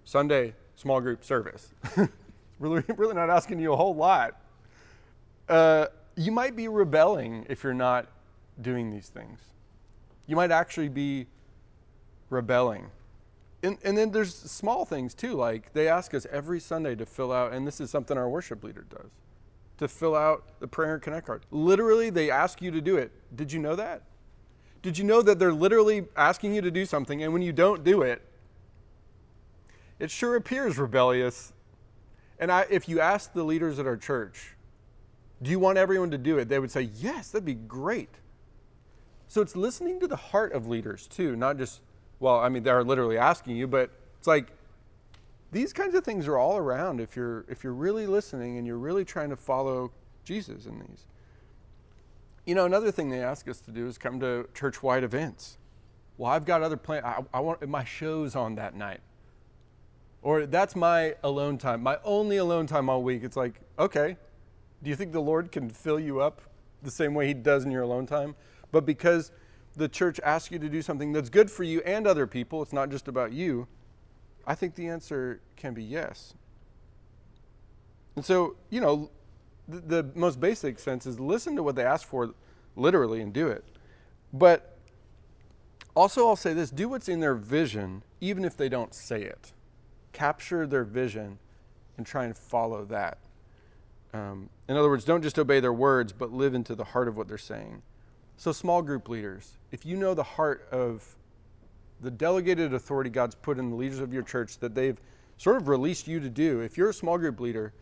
Sunday, 0.05 0.55
small 0.77 1.01
group 1.01 1.25
service. 1.25 1.73
really, 2.61 2.85
really 2.97 3.15
not 3.15 3.31
asking 3.31 3.59
you 3.59 3.73
a 3.73 3.77
whole 3.77 3.97
lot. 3.97 4.41
Uh, 5.49 5.87
you 6.15 6.31
might 6.31 6.55
be 6.55 6.69
rebelling 6.69 7.45
if 7.49 7.65
you're 7.65 7.75
not 7.75 8.07
doing 8.63 8.93
these 8.93 9.09
things. 9.09 9.41
You 10.29 10.37
might 10.37 10.53
actually 10.53 10.89
be 10.89 11.27
rebelling 12.31 12.93
and, 13.65 13.79
and 13.83 13.99
then 13.99 14.13
there's 14.13 14.33
small 14.33 14.85
things 14.85 15.15
too, 15.15 15.33
like 15.33 15.73
they 15.73 15.89
ask 15.89 16.15
us 16.15 16.27
every 16.31 16.61
Sunday 16.61 16.95
to 16.95 17.07
fill 17.07 17.33
out, 17.33 17.53
and 17.53 17.67
this 17.67 17.81
is 17.81 17.91
something 17.91 18.17
our 18.17 18.29
worship 18.29 18.63
leader 18.63 18.85
does, 18.89 19.11
to 19.79 19.89
fill 19.89 20.15
out 20.15 20.61
the 20.61 20.69
prayer 20.69 20.95
and 20.95 21.03
connect 21.03 21.27
card. 21.27 21.47
Literally, 21.51 22.11
they 22.11 22.31
ask 22.31 22.61
you 22.61 22.71
to 22.71 22.81
do 22.81 22.99
it. 22.99 23.11
Did 23.35 23.51
you 23.51 23.59
know 23.59 23.75
that? 23.75 24.03
Did 24.85 24.99
you 24.99 25.05
know 25.05 25.23
that 25.23 25.39
they're 25.39 25.51
literally 25.51 26.05
asking 26.15 26.55
you 26.55 26.61
to 26.61 26.71
do 26.71 26.85
something, 26.85 27.23
and 27.23 27.33
when 27.33 27.41
you 27.41 27.55
don't 27.55 27.83
do 27.83 28.03
it, 28.03 28.21
it 29.99 30.11
sure 30.11 30.37
appears 30.37 30.77
rebellious. 30.77 31.55
And 32.39 32.53
I, 32.53 32.67
if 32.69 32.87
you 32.87 33.01
ask 33.01 33.33
the 33.33 33.45
leaders 33.45 33.79
at 33.79 33.87
our 33.87 33.97
church, 33.97 34.57
do 35.41 35.51
you 35.51 35.59
want 35.59 35.79
everyone 35.79 36.11
to 36.11 36.19
do 36.19 36.37
it? 36.37 36.51
They 36.51 36.59
would 36.59 36.71
say, 36.71 36.91
yes, 36.97 37.31
that'd 37.31 37.47
be 37.47 37.55
great. 37.55 38.11
So 39.27 39.41
it's 39.41 39.57
listening 39.57 40.01
to 40.01 40.07
the 40.07 40.17
heart 40.17 40.53
of 40.53 40.69
leaders 40.69 41.07
too, 41.07 41.35
not 41.35 41.57
just 41.57 41.81
well, 42.21 42.39
I 42.39 42.51
mean, 42.51 42.63
they're 42.63 42.85
literally 42.85 43.17
asking 43.17 43.57
you, 43.57 43.67
but 43.67 43.91
it's 44.19 44.27
like 44.27 44.49
these 45.51 45.73
kinds 45.73 45.95
of 45.95 46.05
things 46.05 46.29
are 46.29 46.37
all 46.37 46.59
around 46.59 47.01
if 47.01 47.17
you're 47.17 47.47
if 47.49 47.65
you're 47.65 47.73
really 47.73 48.07
listening 48.07 48.59
and 48.59 48.67
you're 48.67 48.77
really 48.77 49.07
trying 49.07 49.31
to 49.31 49.37
follow 49.37 49.93
Jesus 50.25 50.67
in 50.67 50.79
these. 50.81 51.07
You 52.47 52.55
know, 52.55 52.67
another 52.67 52.91
thing 52.91 53.11
they 53.11 53.23
ask 53.23 53.49
us 53.49 53.61
to 53.61 53.71
do 53.71 53.87
is 53.87 53.97
come 53.97 54.21
to 54.21 54.47
church-wide 54.53 55.03
events. 55.03 55.57
Well, 56.19 56.31
I've 56.31 56.45
got 56.45 56.63
other 56.63 56.77
plans. 56.77 57.05
I, 57.05 57.25
I 57.33 57.41
want 57.41 57.67
my 57.69 57.85
shows 57.85 58.37
on 58.37 58.55
that 58.57 58.75
night, 58.75 59.01
or 60.23 60.47
that's 60.47 60.77
my 60.77 61.15
alone 61.25 61.59
time, 61.59 61.83
my 61.83 61.99
only 62.05 62.37
alone 62.37 62.67
time 62.67 62.89
all 62.89 63.03
week. 63.03 63.25
It's 63.25 63.37
like, 63.37 63.61
okay, 63.79 64.17
do 64.83 64.91
you 64.91 64.97
think 64.97 65.13
the 65.13 65.21
Lord 65.21 65.51
can 65.51 65.71
fill 65.71 65.99
you 65.99 66.21
up 66.21 66.43
the 66.83 66.91
same 66.91 67.15
way 67.15 67.27
He 67.27 67.35
does 67.35 67.65
in 67.65 67.71
your 67.71 67.83
alone 67.83 68.07
time? 68.07 68.37
But 68.71 68.85
because 68.85 69.33
the 69.77 69.89
church 69.89 70.21
asks 70.23 70.53
you 70.53 70.59
to 70.59 70.69
do 70.69 70.83
something 70.83 71.13
that's 71.13 71.31
good 71.31 71.51
for 71.51 71.65
you 71.65 71.81
and 71.81 72.07
other 72.07 72.27
people, 72.27 72.63
it's 72.63 72.73
not 72.73 72.91
just 72.91 73.09
about 73.09 73.33
you, 73.33 73.67
I 74.47 74.55
think 74.55 74.75
the 74.75 74.87
answer 74.89 75.41
can 75.57 75.75
be 75.75 75.83
yes. 75.83 76.35
And 78.15 78.25
so, 78.25 78.57
you 78.71 78.81
know, 78.81 79.11
the, 79.69 80.03
the 80.03 80.11
most 80.15 80.41
basic 80.41 80.79
sense 80.79 81.07
is 81.07 81.19
listen 81.19 81.57
to 81.57 81.63
what 81.63 81.77
they 81.77 81.85
ask 81.85 82.07
for 82.07 82.35
literally 82.77 83.21
and 83.21 83.33
do 83.33 83.49
it. 83.49 83.65
But 84.33 84.77
also, 85.97 86.27
I'll 86.27 86.37
say 86.37 86.53
this 86.53 86.71
do 86.71 86.89
what's 86.89 87.09
in 87.09 87.21
their 87.21 87.35
vision, 87.35 88.03
even 88.21 88.45
if 88.45 88.57
they 88.57 88.69
don't 88.69 88.95
say 88.95 89.23
it. 89.23 89.53
Capture 90.13 90.67
their 90.67 90.85
vision 90.85 91.39
and 91.97 92.07
try 92.07 92.25
and 92.25 92.37
follow 92.37 92.85
that. 92.87 93.19
Um, 94.13 94.49
in 94.69 94.77
other 94.77 94.89
words, 94.89 95.05
don't 95.05 95.23
just 95.23 95.39
obey 95.39 95.61
their 95.61 95.73
words, 95.73 96.13
but 96.13 96.33
live 96.33 96.55
into 96.55 96.75
the 96.75 96.85
heart 96.85 97.09
of 97.09 97.17
what 97.17 97.29
they're 97.29 97.39
saying. 97.39 97.83
So, 98.37 98.53
small 98.53 98.83
group 98.83 99.09
leaders, 99.09 99.59
if 99.71 99.87
you 99.87 99.97
know 99.97 100.15
the 100.15 100.23
heart 100.23 100.67
of 100.73 101.17
the 102.01 102.11
delegated 102.11 102.75
authority 102.75 103.11
God's 103.11 103.35
put 103.35 103.59
in 103.59 103.71
the 103.71 103.77
leaders 103.77 104.01
of 104.01 104.13
your 104.13 104.23
church 104.23 104.59
that 104.59 104.75
they've 104.75 105.01
sort 105.37 105.57
of 105.57 105.69
released 105.69 106.09
you 106.09 106.21
to 106.21 106.29
do, 106.29 106.61
if 106.61 106.77
you're 106.77 106.91
a 106.91 106.95
small 106.95 107.19
group 107.19 107.39
leader, 107.41 107.73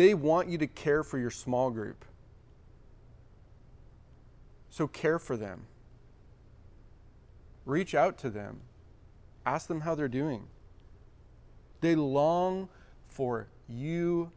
they 0.00 0.14
want 0.14 0.48
you 0.48 0.56
to 0.56 0.66
care 0.66 1.04
for 1.04 1.18
your 1.18 1.30
small 1.30 1.70
group. 1.70 2.06
So, 4.70 4.88
care 4.88 5.18
for 5.18 5.36
them. 5.36 5.66
Reach 7.66 7.94
out 7.94 8.16
to 8.20 8.30
them. 8.30 8.60
Ask 9.44 9.68
them 9.68 9.82
how 9.82 9.94
they're 9.94 10.08
doing. 10.08 10.46
They 11.82 11.94
long 11.94 12.70
for 13.08 13.48
you 13.68 14.32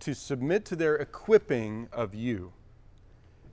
to 0.00 0.14
submit 0.14 0.64
to 0.66 0.76
their 0.76 0.96
equipping 0.96 1.86
of 1.92 2.14
you. 2.14 2.54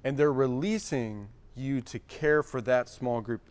And 0.05 0.15
they're 0.15 0.31
releasing 0.31 1.27
you 1.53 1.81
to 1.81 1.99
care 1.99 2.43
for 2.43 2.61
that 2.61 2.87
small 2.87 3.19
group. 3.19 3.41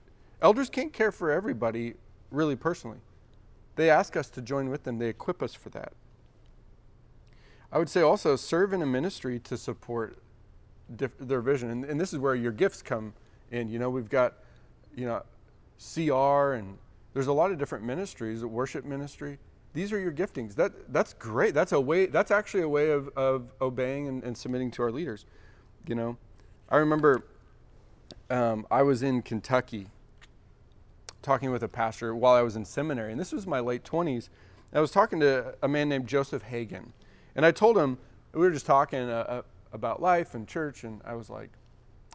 Elders 0.41 0.71
can't 0.71 0.95
care 0.95 1.13
for 1.13 1.31
everybody 1.31 1.97
really 2.31 2.57
personally. 2.57 3.01
They 3.77 3.91
ask 3.91 4.17
us 4.17 4.31
to 4.31 4.41
join 4.41 4.71
with 4.71 4.85
them, 4.85 4.97
they 4.97 5.11
equip 5.11 5.43
us 5.43 5.53
for 5.53 5.69
that. 5.69 5.93
I 7.73 7.79
would 7.79 7.89
say 7.89 8.01
also 8.01 8.37
serve 8.37 8.73
in 8.73 8.83
a 8.83 8.87
ministry 8.87 9.39
to 9.41 9.57
support 9.57 10.19
their 10.89 11.41
vision. 11.41 11.71
And, 11.71 11.85
and 11.85 12.01
this 12.01 12.13
is 12.13 12.19
where 12.19 12.35
your 12.35 12.53
gifts 12.53 12.83
come 12.83 13.15
in. 13.51 13.69
You 13.69 13.79
know, 13.79 13.91
we've 13.91 14.09
got, 14.09 14.35
you 14.97 15.07
know, 15.07 15.23
CR 15.79 16.55
and 16.55 16.77
there's 17.15 17.29
a 17.29 17.33
lot 17.33 17.51
of 17.51 17.59
different 17.59 17.85
ministries, 17.85 18.45
worship 18.45 18.85
ministry. 18.85 19.39
These 19.73 19.93
are 19.93 19.99
your 19.99 20.13
giftings. 20.13 20.55
That, 20.57 20.93
that's 20.93 21.13
great. 21.15 21.55
That's 21.55 21.73
a 21.73 21.81
way, 21.81 22.07
that's 22.07 22.31
actually 22.31 22.63
a 22.63 22.69
way 22.69 22.91
of, 22.91 23.09
of 23.17 23.53
obeying 23.61 24.09
and, 24.09 24.23
and 24.25 24.37
submitting 24.37 24.71
to 24.73 24.83
our 24.83 24.91
leaders. 24.91 25.27
You 25.87 25.95
know, 25.95 26.17
I 26.69 26.77
remember 26.77 27.25
um, 28.29 28.67
I 28.71 28.83
was 28.83 29.03
in 29.03 29.23
Kentucky 29.23 29.89
talking 31.23 31.51
with 31.51 31.63
a 31.63 31.69
pastor 31.69 32.15
while 32.15 32.35
I 32.35 32.43
was 32.43 32.57
in 32.57 32.65
seminary, 32.65 33.13
and 33.13 33.21
this 33.21 33.33
was 33.33 33.47
my 33.47 33.61
late 33.61 33.85
20s. 33.85 34.29
I 34.73 34.81
was 34.81 34.91
talking 34.91 35.21
to 35.21 35.55
a 35.63 35.69
man 35.69 35.89
named 35.89 36.07
Joseph 36.07 36.43
Hagan, 36.43 36.93
and 37.35 37.45
I 37.47 37.51
told 37.51 37.77
him, 37.77 37.99
we 38.33 38.41
were 38.41 38.51
just 38.51 38.67
talking 38.67 39.01
uh, 39.01 39.25
uh, 39.29 39.43
about 39.73 40.01
life 40.01 40.35
and 40.35 40.47
church, 40.47 40.85
and 40.85 41.01
I 41.05 41.15
was 41.15 41.31
like, 41.31 41.51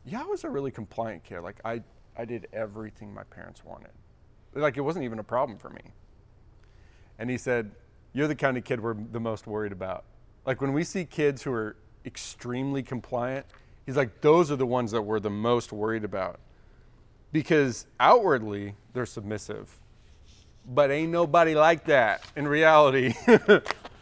yeah, 0.06 0.22
I 0.22 0.26
was 0.26 0.44
a 0.44 0.50
really 0.50 0.72
compliant 0.72 1.24
kid. 1.24 1.42
Like, 1.42 1.60
I, 1.66 1.82
I 2.18 2.26
did 2.26 2.48
everything 2.54 3.14
my 3.14 3.24
parents 3.24 3.64
wanted. 3.66 3.92
Like, 4.54 4.78
it 4.78 4.82
wasn't 4.82 5.06
even 5.06 5.20
a 5.20 5.24
problem 5.24 5.58
for 5.58 5.70
me. 5.70 5.82
And 7.18 7.30
he 7.30 7.38
said, 7.38 7.72
You're 8.14 8.28
the 8.28 8.36
kind 8.36 8.58
of 8.58 8.64
kid 8.64 8.82
we're 8.82 8.94
the 8.94 9.20
most 9.20 9.48
worried 9.48 9.72
about. 9.72 10.06
Like, 10.46 10.62
when 10.62 10.74
we 10.74 10.84
see 10.84 11.06
kids 11.06 11.42
who 11.44 11.52
are 11.52 11.76
extremely 12.06 12.84
compliant, 12.84 13.46
he's 13.86 13.98
like, 13.98 14.22
Those 14.22 14.52
are 14.52 14.56
the 14.56 14.66
ones 14.66 14.92
that 14.92 15.02
we're 15.02 15.20
the 15.20 15.30
most 15.30 15.72
worried 15.72 16.04
about 16.04 16.40
because 17.32 17.86
outwardly 18.00 18.76
they're 18.94 19.06
submissive. 19.06 19.80
But 20.68 20.90
ain't 20.90 21.12
nobody 21.12 21.54
like 21.54 21.86
that 21.86 22.24
in 22.36 22.48
reality. 22.48 23.14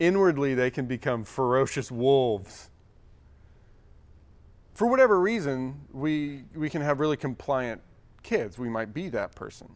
Inwardly, 0.00 0.54
they 0.54 0.70
can 0.70 0.86
become 0.86 1.24
ferocious 1.24 1.92
wolves. 1.92 2.70
For 4.72 4.86
whatever 4.86 5.20
reason, 5.20 5.82
we, 5.92 6.44
we 6.54 6.70
can 6.70 6.80
have 6.80 7.00
really 7.00 7.18
compliant 7.18 7.82
kids. 8.22 8.58
We 8.58 8.70
might 8.70 8.94
be 8.94 9.10
that 9.10 9.34
person. 9.34 9.68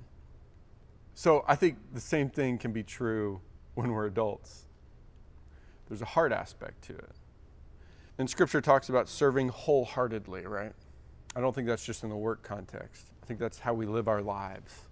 So 1.12 1.44
I 1.46 1.54
think 1.54 1.76
the 1.92 2.00
same 2.00 2.30
thing 2.30 2.56
can 2.56 2.72
be 2.72 2.82
true 2.82 3.42
when 3.74 3.92
we're 3.92 4.06
adults. 4.06 4.64
There's 5.88 6.00
a 6.00 6.06
heart 6.06 6.32
aspect 6.32 6.82
to 6.84 6.94
it. 6.94 7.12
And 8.16 8.30
scripture 8.30 8.62
talks 8.62 8.88
about 8.88 9.08
serving 9.08 9.48
wholeheartedly, 9.50 10.46
right? 10.46 10.72
I 11.36 11.40
don't 11.40 11.54
think 11.54 11.66
that's 11.66 11.84
just 11.84 12.02
in 12.02 12.08
the 12.08 12.16
work 12.16 12.42
context. 12.42 13.10
I 13.22 13.26
think 13.26 13.40
that's 13.40 13.58
how 13.58 13.74
we 13.74 13.84
live 13.84 14.08
our 14.08 14.22
lives. 14.22 14.86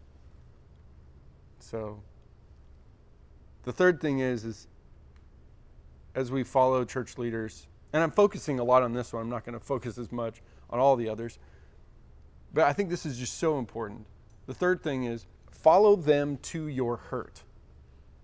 So 1.61 2.03
the 3.63 3.73
third 3.73 4.01
thing 4.01 4.19
is 4.19 4.45
is 4.45 4.67
as 6.15 6.31
we 6.31 6.45
follow 6.45 6.85
church 6.85 7.19
leaders, 7.19 7.67
and 7.93 8.03
I'm 8.03 8.11
focusing 8.11 8.59
a 8.59 8.65
lot 8.65 8.83
on 8.83 8.93
this 8.93 9.13
one, 9.13 9.23
I'm 9.23 9.29
not 9.29 9.45
going 9.45 9.59
to 9.59 9.65
focus 9.65 9.99
as 9.99 10.13
much 10.13 10.43
on 10.71 10.79
all 10.79 10.97
the 10.97 11.09
others. 11.09 11.39
But 12.55 12.65
I 12.65 12.73
think 12.73 12.91
this 12.91 13.07
is 13.07 13.19
just 13.19 13.39
so 13.39 13.59
important. 13.59 14.07
The 14.47 14.55
third 14.55 14.83
thing 14.83 15.05
is 15.05 15.27
follow 15.51 15.97
them 15.97 16.39
to 16.39 16.69
your 16.69 16.97
hurt. 16.97 17.43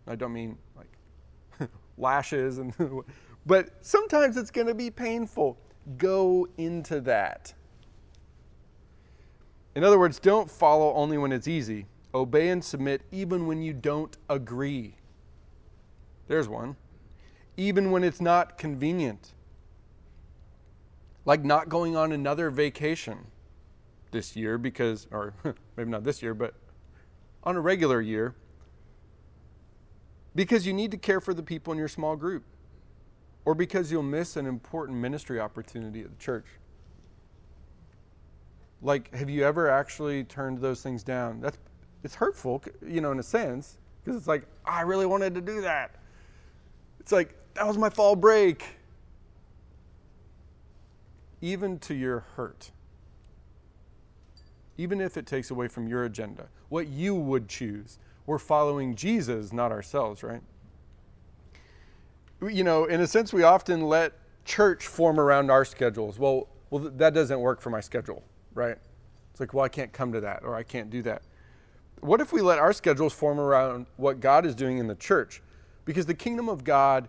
I 0.07 0.17
don't 0.17 0.33
mean 0.33 0.59
like 0.77 1.71
lashes 1.99 2.59
and 2.59 2.75
but 3.47 3.71
sometimes 3.81 4.37
it's 4.37 4.51
going 4.51 4.67
to 4.67 4.75
be 4.75 4.91
painful. 4.91 5.59
Go 5.97 6.49
into 6.59 7.01
that. 7.03 7.55
In 9.75 9.85
other 9.85 9.99
words, 9.99 10.19
don't 10.19 10.51
follow 10.51 10.93
only 10.95 11.19
when 11.19 11.33
it's 11.33 11.47
easy. 11.47 11.87
Obey 12.15 12.49
and 12.49 12.65
submit 12.65 13.03
even 13.13 13.47
when 13.47 13.63
you 13.63 13.73
don't 13.73 14.17
agree. 14.29 14.97
There's 16.27 16.49
one. 16.49 16.77
Even 17.59 17.91
when 17.91 18.05
it's 18.05 18.23
not 18.23 18.57
convenient. 18.57 19.35
Like 21.27 21.45
not 21.45 21.69
going 21.69 21.95
on 21.95 22.13
another 22.13 22.49
vacation 22.49 23.27
this 24.13 24.35
year 24.35 24.57
because, 24.57 25.07
or 25.11 25.35
maybe 25.77 25.91
not 25.91 26.05
this 26.05 26.23
year, 26.23 26.33
but 26.33 26.55
on 27.45 27.57
a 27.57 27.61
regular 27.61 28.01
year 28.01 28.35
because 30.35 30.67
you 30.67 30.73
need 30.73 30.91
to 30.93 30.97
care 30.97 31.21
for 31.21 31.35
the 31.35 31.43
people 31.43 31.73
in 31.73 31.79
your 31.79 31.89
small 31.89 32.15
group 32.15 32.45
or 33.45 33.55
because 33.55 33.91
you'll 33.91 34.03
miss 34.03 34.37
an 34.37 34.47
important 34.47 34.99
ministry 34.99 35.41
opportunity 35.41 36.03
at 36.03 36.11
the 36.11 36.23
church. 36.23 36.47
Like, 38.83 39.13
have 39.15 39.29
you 39.29 39.43
ever 39.43 39.69
actually 39.69 40.25
turned 40.25 40.59
those 40.59 40.83
things 40.83 41.03
down? 41.03 41.41
That's 41.41 41.59
it's 42.05 42.15
hurtful, 42.15 42.63
you 42.87 43.01
know, 43.01 43.11
in 43.11 43.19
a 43.19 43.25
sense, 43.25 43.79
because 44.05 44.17
it's 44.17 44.29
like 44.29 44.45
I 44.65 44.83
really 44.83 45.07
wanted 45.07 45.35
to 45.35 45.41
do 45.41 45.63
that. 45.63 45.97
It's 47.01 47.11
like 47.11 47.35
that 47.59 47.67
was 47.67 47.77
my 47.77 47.91
fall 47.91 48.17
break. 48.17 48.65
Even 51.41 51.79
to 51.81 51.95
your 51.95 52.21
hurt. 52.37 52.71
Even 54.77 55.01
if 55.01 55.17
it 55.17 55.27
takes 55.27 55.51
away 55.51 55.69
from 55.69 55.89
your 55.89 56.05
agenda, 56.05 56.49
what 56.69 56.89
you 56.89 57.15
would 57.15 57.49
choose. 57.49 57.99
We're 58.27 58.39
following 58.39 58.95
Jesus, 58.95 59.53
not 59.53 59.73
ourselves, 59.73 60.23
right? 60.23 60.43
You 62.41 62.65
know, 62.65 62.85
in 62.85 63.01
a 63.01 63.07
sense, 63.07 63.33
we 63.33 63.43
often 63.43 63.83
let 63.83 64.13
church 64.45 64.87
form 64.87 65.19
around 65.19 65.51
our 65.51 65.65
schedules. 65.65 66.19
Well, 66.19 66.49
well, 66.71 66.91
that 66.97 67.15
doesn't 67.15 67.41
work 67.41 67.61
for 67.61 67.71
my 67.71 67.81
schedule 67.81 68.23
right? 68.59 68.77
It's 69.31 69.41
like, 69.41 69.55
well, 69.55 69.65
I 69.65 69.69
can't 69.69 69.93
come 69.93 70.13
to 70.13 70.21
that 70.21 70.43
or 70.43 70.55
I 70.55 70.63
can't 70.63 70.91
do 70.91 71.01
that. 71.03 71.23
What 72.01 72.21
if 72.21 72.33
we 72.33 72.43
let 72.43 72.59
our 72.59 72.73
schedules 72.73 73.13
form 73.13 73.41
around 73.41 73.87
what 73.97 74.21
God 74.21 74.45
is 74.45 74.55
doing 74.55 74.79
in 74.79 74.87
the 74.87 74.95
church? 74.95 75.41
Because 75.85 76.07
the 76.07 76.15
kingdom 76.15 76.49
of 76.49 76.65
God 76.65 77.09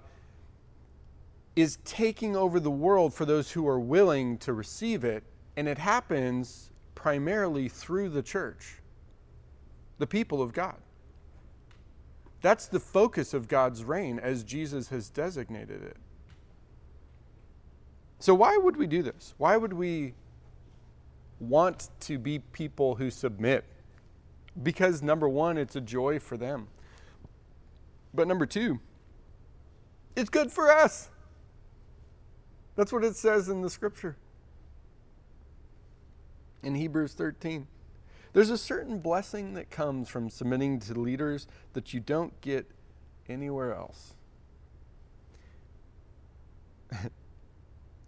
is 1.56 1.78
taking 1.84 2.36
over 2.36 2.60
the 2.60 2.72
world 2.72 3.14
for 3.14 3.26
those 3.26 3.52
who 3.52 3.68
are 3.68 3.80
willing 3.80 4.38
to 4.40 4.54
receive 4.54 5.04
it, 5.04 5.24
and 5.58 5.68
it 5.68 5.78
happens 5.78 6.72
primarily 6.96 7.68
through 7.68 8.10
the 8.10 8.22
church, 8.22 8.76
the 9.98 10.08
people 10.08 10.42
of 10.42 10.54
God. 10.54 10.78
That's 12.42 12.68
the 12.68 12.80
focus 12.80 13.34
of 13.34 13.48
God's 13.48 13.84
reign 13.84 14.20
as 14.20 14.44
Jesus 14.44 14.90
has 14.90 15.10
designated 15.10 15.84
it. 15.84 15.98
So, 18.20 18.34
why 18.34 18.58
would 18.58 18.78
we 18.78 18.88
do 18.88 19.02
this? 19.02 19.34
Why 19.38 19.58
would 19.58 19.74
we 19.74 20.14
want 21.40 21.90
to 22.02 22.18
be 22.18 22.40
people 22.40 22.96
who 22.96 23.10
submit 23.10 23.66
because 24.64 25.02
number 25.02 25.30
one, 25.30 25.58
it's 25.58 25.76
a 25.76 25.82
joy 25.82 26.20
for 26.20 26.38
them. 26.38 26.68
But 28.14 28.28
number 28.28 28.46
two, 28.46 28.80
it's 30.16 30.30
good 30.30 30.52
for 30.52 30.72
us. 30.72 31.10
That's 32.80 32.94
what 32.94 33.04
it 33.04 33.18
says 33.18 33.50
in 33.50 33.62
the 33.62 33.70
scripture. 33.70 34.16
In 36.64 36.76
Hebrews 36.76 37.12
13. 37.12 37.68
There's 38.32 38.52
a 38.52 38.58
certain 38.58 39.00
blessing 39.00 39.56
that 39.56 39.70
comes 39.70 40.08
from 40.08 40.30
submitting 40.30 40.80
to 40.80 40.98
leaders 40.98 41.46
that 41.74 41.94
you 41.94 42.00
don't 42.00 42.40
get 42.40 42.72
anywhere 43.28 43.76
else. 43.76 44.14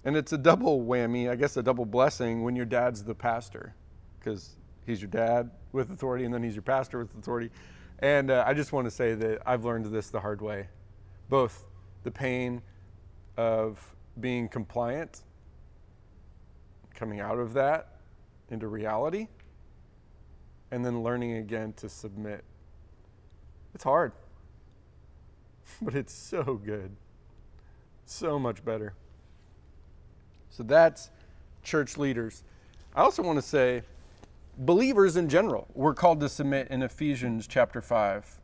And 0.04 0.18
it's 0.18 0.34
a 0.34 0.38
double 0.38 0.82
whammy, 0.82 1.30
I 1.30 1.36
guess 1.36 1.58
a 1.58 1.62
double 1.62 1.86
blessing 1.86 2.42
when 2.42 2.56
your 2.56 2.66
dad's 2.66 3.04
the 3.04 3.14
pastor, 3.14 3.76
because 4.18 4.56
he's 4.84 5.00
your 5.00 5.12
dad 5.12 5.52
with 5.74 5.92
authority 5.92 6.26
and 6.26 6.34
then 6.34 6.42
he's 6.42 6.56
your 6.56 6.64
pastor 6.64 6.98
with 6.98 7.16
authority. 7.20 7.52
And 8.00 8.32
uh, 8.32 8.44
I 8.48 8.56
just 8.56 8.74
want 8.74 8.86
to 8.86 8.92
say 8.92 9.14
that 9.14 9.44
I've 9.46 9.64
learned 9.64 9.86
this 9.86 10.10
the 10.10 10.22
hard 10.22 10.42
way. 10.42 10.70
Both 11.30 11.66
the 12.04 12.10
pain 12.10 12.64
of 13.38 13.94
being 14.20 14.48
compliant, 14.50 15.22
coming 16.94 17.20
out 17.20 17.40
of 17.40 17.54
that 17.54 17.96
into 18.50 18.68
reality, 18.68 19.28
and 20.72 20.86
then 20.86 21.04
learning 21.04 21.34
again 21.38 21.74
to 21.74 21.90
submit. 21.90 22.44
It's 23.74 23.84
hard, 23.84 24.12
but 25.82 25.96
it's 25.96 26.14
so 26.14 26.60
good. 26.64 26.92
So 28.06 28.38
much 28.38 28.64
better. 28.66 28.94
So 30.50 30.64
that's 30.64 31.10
church 31.64 31.98
leaders. 31.98 32.44
I 32.94 33.02
also 33.02 33.24
want 33.24 33.38
to 33.38 33.42
say, 33.42 33.84
believers 34.58 35.16
in 35.16 35.30
general, 35.30 35.68
we're 35.74 35.94
called 35.94 36.20
to 36.20 36.30
submit 36.30 36.68
in 36.68 36.84
Ephesians 36.84 37.48
chapter 37.48 37.82
5. 37.82 38.41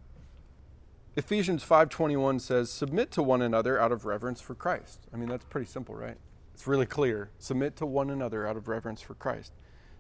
Ephesians 1.18 1.64
5:21 1.64 2.40
says, 2.40 2.70
"Submit 2.70 3.10
to 3.10 3.24
one 3.24 3.42
another 3.42 3.82
out 3.82 3.92
of 3.92 4.06
reverence 4.06 4.40
for 4.40 4.54
Christ." 4.54 5.08
I 5.12 5.18
mean, 5.18 5.28
that's 5.30 5.46
pretty 5.46 5.66
simple, 5.66 5.96
right? 5.96 6.20
It's 6.54 6.68
really 6.68 6.86
clear. 6.86 7.32
Submit 7.40 7.76
to 7.78 7.88
one 7.88 8.12
another 8.12 8.46
out 8.46 8.56
of 8.56 8.68
reverence 8.68 9.02
for 9.02 9.16
Christ. 9.16 9.52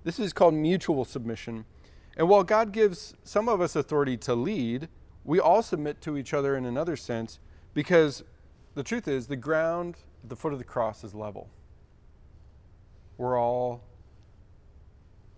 This 0.03 0.19
is 0.19 0.31
called 0.31 0.53
mutual 0.53 1.05
submission. 1.05 1.65
And 2.15 2.29
while 2.29 2.43
God 2.43 2.71
gives 2.71 3.15
some 3.23 3.49
of 3.49 3.61
us 3.61 3.75
authority 3.75 4.15
to 4.17 4.35
lead, 4.35 4.89
we 5.23 5.39
all 5.39 5.63
submit 5.63 6.01
to 6.01 6.17
each 6.17 6.35
other 6.35 6.55
in 6.55 6.65
another 6.65 6.95
sense 6.95 7.39
because 7.73 8.23
the 8.75 8.83
truth 8.83 9.07
is 9.07 9.25
the 9.25 9.35
ground 9.35 9.97
at 10.21 10.29
the 10.29 10.35
foot 10.35 10.53
of 10.53 10.59
the 10.59 10.65
cross 10.65 11.03
is 11.03 11.15
level. 11.15 11.49
We're 13.17 13.39
all 13.39 13.83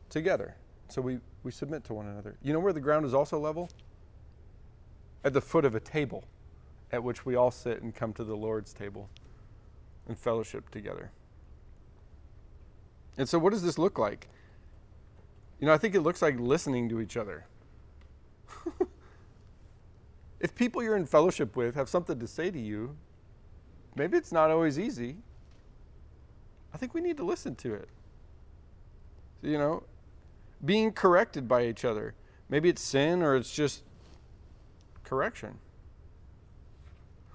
together. 0.09 0.57
So 0.89 1.01
we, 1.01 1.19
we 1.43 1.51
submit 1.51 1.85
to 1.85 1.93
one 1.93 2.07
another. 2.07 2.37
You 2.41 2.51
know 2.51 2.59
where 2.59 2.73
the 2.73 2.81
ground 2.81 3.05
is 3.05 3.13
also 3.13 3.39
level? 3.39 3.69
At 5.23 5.33
the 5.33 5.41
foot 5.41 5.65
of 5.65 5.75
a 5.75 5.79
table 5.79 6.23
at 6.91 7.03
which 7.03 7.25
we 7.25 7.35
all 7.35 7.51
sit 7.51 7.81
and 7.81 7.93
come 7.93 8.13
to 8.13 8.23
the 8.23 8.35
Lord's 8.35 8.73
table 8.73 9.09
and 10.07 10.17
fellowship 10.17 10.69
together. 10.69 11.11
And 13.17 13.27
so, 13.27 13.37
what 13.37 13.51
does 13.51 13.63
this 13.63 13.77
look 13.77 13.99
like? 13.99 14.27
You 15.59 15.67
know, 15.67 15.73
I 15.73 15.77
think 15.77 15.93
it 15.93 16.01
looks 16.01 16.21
like 16.21 16.39
listening 16.39 16.87
to 16.89 17.01
each 17.01 17.17
other. 17.17 17.45
if 20.39 20.55
people 20.55 20.81
you're 20.81 20.95
in 20.95 21.05
fellowship 21.05 21.55
with 21.55 21.75
have 21.75 21.89
something 21.89 22.17
to 22.19 22.27
say 22.27 22.49
to 22.49 22.59
you, 22.59 22.95
maybe 23.95 24.17
it's 24.17 24.31
not 24.31 24.49
always 24.49 24.79
easy. 24.79 25.17
I 26.73 26.77
think 26.77 26.93
we 26.93 27.01
need 27.01 27.17
to 27.17 27.25
listen 27.25 27.55
to 27.55 27.73
it. 27.73 27.89
You 29.41 29.57
know, 29.57 29.83
being 30.63 30.91
corrected 30.91 31.47
by 31.47 31.65
each 31.65 31.83
other. 31.83 32.15
Maybe 32.49 32.69
it's 32.69 32.81
sin 32.81 33.21
or 33.21 33.35
it's 33.35 33.53
just 33.53 33.83
correction. 35.09 35.57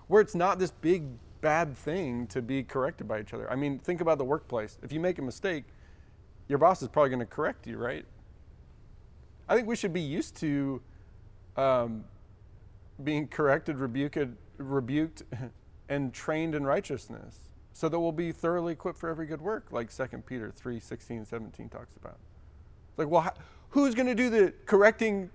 Where 0.07 0.21
it's 0.21 0.35
not 0.35 0.59
this 0.59 0.71
big 0.71 1.05
bad 1.41 1.77
thing 1.77 2.27
to 2.29 2.41
be 2.41 2.63
corrected 2.63 3.09
by 3.09 3.21
each 3.21 3.35
other. 3.35 3.51
I 3.51 3.57
mean, 3.57 3.79
think 3.79 4.01
about 4.01 4.19
the 4.19 4.25
workplace. 4.25 4.79
If 4.83 4.93
you 4.93 5.01
make 5.01 5.19
a 5.19 5.23
mistake, 5.23 5.65
your 6.49 6.59
boss 6.59 6.81
is 6.83 6.89
probably 6.89 7.11
going 7.11 7.21
to 7.21 7.27
correct 7.27 7.67
you, 7.67 7.77
right? 7.77 8.05
I 9.49 9.57
think 9.57 9.67
we 9.67 9.77
should 9.77 9.93
be 9.93 10.01
used 10.01 10.37
to 10.37 10.81
um, 11.57 12.05
being 13.03 13.27
corrected, 13.27 13.79
rebuked, 13.79 14.19
rebuked, 14.57 15.23
and 15.89 16.15
trained 16.15 16.55
in 16.55 16.65
righteousness 16.65 17.41
so 17.73 17.89
that 17.89 17.99
we'll 17.99 18.13
be 18.13 18.31
thoroughly 18.31 18.73
equipped 18.73 18.99
for 18.99 19.11
every 19.11 19.27
good 19.27 19.43
work, 19.43 19.67
like 19.71 19.95
2 19.95 20.07
Peter 20.27 20.51
3 20.55 20.79
16, 20.79 21.25
17 21.25 21.69
talks 21.69 21.97
about. 21.97 22.19
Like, 22.97 23.09
well, 23.09 23.35
who's 23.71 23.95
going 23.95 24.07
to 24.07 24.15
do 24.15 24.31
the 24.31 24.55
correcting, 24.65 25.31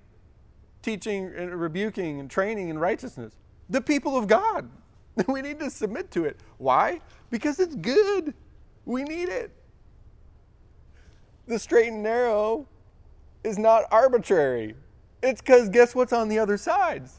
teaching, 0.81 1.31
and 1.35 1.59
rebuking, 1.59 2.19
and 2.19 2.29
training 2.29 2.69
in 2.69 2.77
righteousness? 2.77 3.33
The 3.69 3.81
people 3.81 4.17
of 4.17 4.27
God. 4.27 4.69
We 5.27 5.41
need 5.41 5.59
to 5.59 5.69
submit 5.69 6.11
to 6.11 6.23
it. 6.23 6.39
Why? 6.59 7.01
Because 7.29 7.59
it's 7.59 7.75
good. 7.75 8.33
We 8.85 9.03
need 9.03 9.27
it. 9.27 9.51
The 11.45 11.59
straight 11.59 11.89
and 11.89 12.01
narrow 12.01 12.67
is 13.43 13.57
not 13.57 13.83
arbitrary. 13.91 14.75
It's 15.21 15.41
because 15.41 15.69
guess 15.69 15.93
what's 15.93 16.13
on 16.13 16.29
the 16.29 16.39
other 16.39 16.57
sides? 16.57 17.17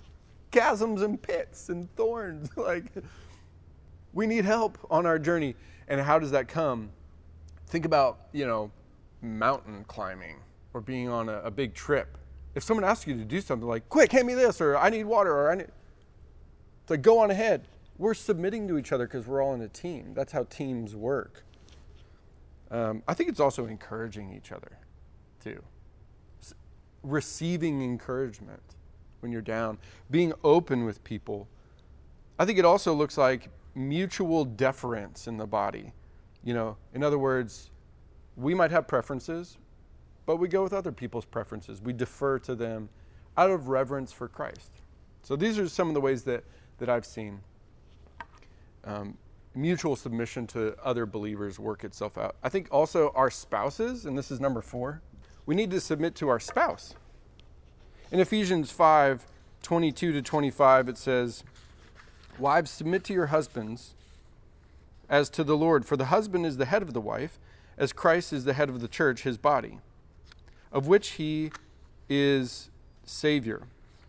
Chasms 0.53 1.03
and 1.03 1.21
pits 1.21 1.69
and 1.69 1.95
thorns. 1.97 2.49
like, 2.57 2.93
we 4.13 4.27
need 4.27 4.45
help 4.45 4.79
on 4.91 5.07
our 5.07 5.19
journey. 5.19 5.55
And 5.89 6.01
how 6.01 6.19
does 6.19 6.31
that 6.31 6.49
come? 6.49 6.91
Think 7.67 7.85
about, 7.85 8.29
you 8.33 8.47
know, 8.47 8.71
mountain 9.23 9.85
climbing 9.87 10.37
or 10.73 10.81
being 10.81 11.09
on 11.09 11.29
a, 11.29 11.41
a 11.43 11.51
big 11.51 11.75
trip. 11.75 12.17
If 12.55 12.63
someone 12.63 12.85
asks 12.85 13.07
you 13.07 13.17
to 13.17 13.25
do 13.25 13.41
something 13.41 13.69
like, 13.69 13.89
quick, 13.89 14.13
hand 14.13 14.27
me 14.27 14.35
this, 14.35 14.61
or 14.61 14.77
I 14.77 14.91
need 14.91 15.05
water, 15.05 15.33
or 15.33 15.51
I 15.51 15.55
need, 15.55 15.69
it's 16.83 16.91
like, 16.91 17.03
go 17.03 17.19
on 17.19 17.31
ahead. 17.31 17.67
We're 17.99 18.15
submitting 18.15 18.67
to 18.69 18.79
each 18.79 18.93
other 18.93 19.07
because 19.07 19.27
we're 19.27 19.43
all 19.43 19.55
in 19.55 19.61
a 19.61 19.69
team. 19.69 20.15
That's 20.15 20.33
how 20.33 20.45
teams 20.45 20.97
work. 20.97 21.45
Um, 22.71 23.03
I 23.07 23.15
think 23.15 23.29
it's 23.29 23.41
also 23.41 23.67
encouraging 23.67 24.33
each 24.33 24.53
other, 24.53 24.79
too. 25.43 25.63
S- 26.43 26.55
receiving 27.03 27.83
encouragement 27.83 28.63
when 29.21 29.31
you're 29.31 29.43
down, 29.43 29.79
being 30.11 30.33
open 30.43 30.85
with 30.85 31.05
people. 31.05 31.47
I 32.39 32.47
think 32.47 32.59
it 32.59 32.65
also 32.65 32.95
looks 32.95 33.19
like 33.19 33.49
mutual 33.75 34.45
deference 34.45 35.27
in 35.27 35.37
the 35.37 35.47
body. 35.47 35.93
You 36.43 36.55
know, 36.55 36.77
in 36.95 37.05
other 37.05 37.19
words, 37.19 37.71
we 38.37 38.55
might 38.55 38.71
have 38.71 38.89
preferences, 38.89 39.59
but 40.27 40.37
we 40.37 40.49
go 40.49 40.63
with 40.63 40.73
other 40.73 40.93
people's 40.93 41.25
preferences. 41.25 41.81
We 41.81 41.93
defer 41.93 42.39
to 42.41 42.55
them 42.55 42.89
out 43.37 43.51
of 43.51 43.69
reverence 43.69 44.13
for 44.13 44.29
Christ. 44.29 44.71
So 45.23 45.37
these 45.37 45.59
are 45.59 45.69
some 45.69 45.89
of 45.89 45.95
the 45.95 46.01
ways 46.01 46.25
that, 46.25 46.45
that 46.79 46.89
I've 46.89 47.07
seen 47.07 47.41
um, 48.85 49.17
mutual 49.55 49.97
submission 49.97 50.47
to 50.49 50.77
other 50.83 51.07
believers 51.07 51.59
work 51.59 51.85
itself 51.85 52.17
out. 52.17 52.37
I 52.43 52.49
think 52.49 52.69
also 52.71 53.13
our 53.15 53.31
spouses, 53.31 54.07
and 54.07 54.17
this 54.17 54.31
is 54.31 54.41
number 54.41 54.63
four, 54.63 55.03
we 55.47 55.55
need 55.55 55.71
to 55.71 55.81
submit 55.81 56.15
to 56.17 56.29
our 56.29 56.41
spouse. 56.41 56.95
In 58.13 58.21
Ephesians 58.21 58.71
5 58.71 59.27
22 59.63 60.13
to 60.13 60.23
25, 60.23 60.89
it 60.89 60.97
says, 60.97 61.45
Wives, 62.39 62.71
submit 62.71 63.05
to 63.05 63.13
your 63.13 63.27
husbands 63.27 63.95
as 65.09 65.29
to 65.31 65.45
the 65.45 65.57
Lord, 65.57 65.85
for 65.85 65.99
the 65.99 66.07
husband 66.07 66.47
is 66.47 66.57
the 66.57 66.65
head 66.65 66.81
of 66.81 66.95
the 66.95 67.01
wife 67.01 67.39
as 67.77 67.93
Christ 67.93 68.33
is 68.33 68.45
the 68.45 68.55
head 68.55 68.69
of 68.71 68.81
the 68.81 68.89
church, 68.89 69.23
his 69.23 69.37
body, 69.37 69.81
of 70.73 70.87
which 70.87 71.11
he 71.11 71.51
is 72.09 72.71
Savior. 73.05 73.63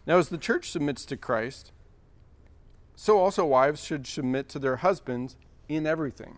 Now, 0.05 0.17
as 0.17 0.29
the 0.29 0.37
church 0.37 0.69
submits 0.69 1.05
to 1.05 1.17
Christ, 1.17 1.71
so 2.95 3.17
also 3.17 3.45
wives 3.45 3.83
should 3.83 4.05
submit 4.05 4.49
to 4.49 4.59
their 4.59 4.77
husbands 4.77 5.35
in 5.67 5.87
everything. 5.87 6.37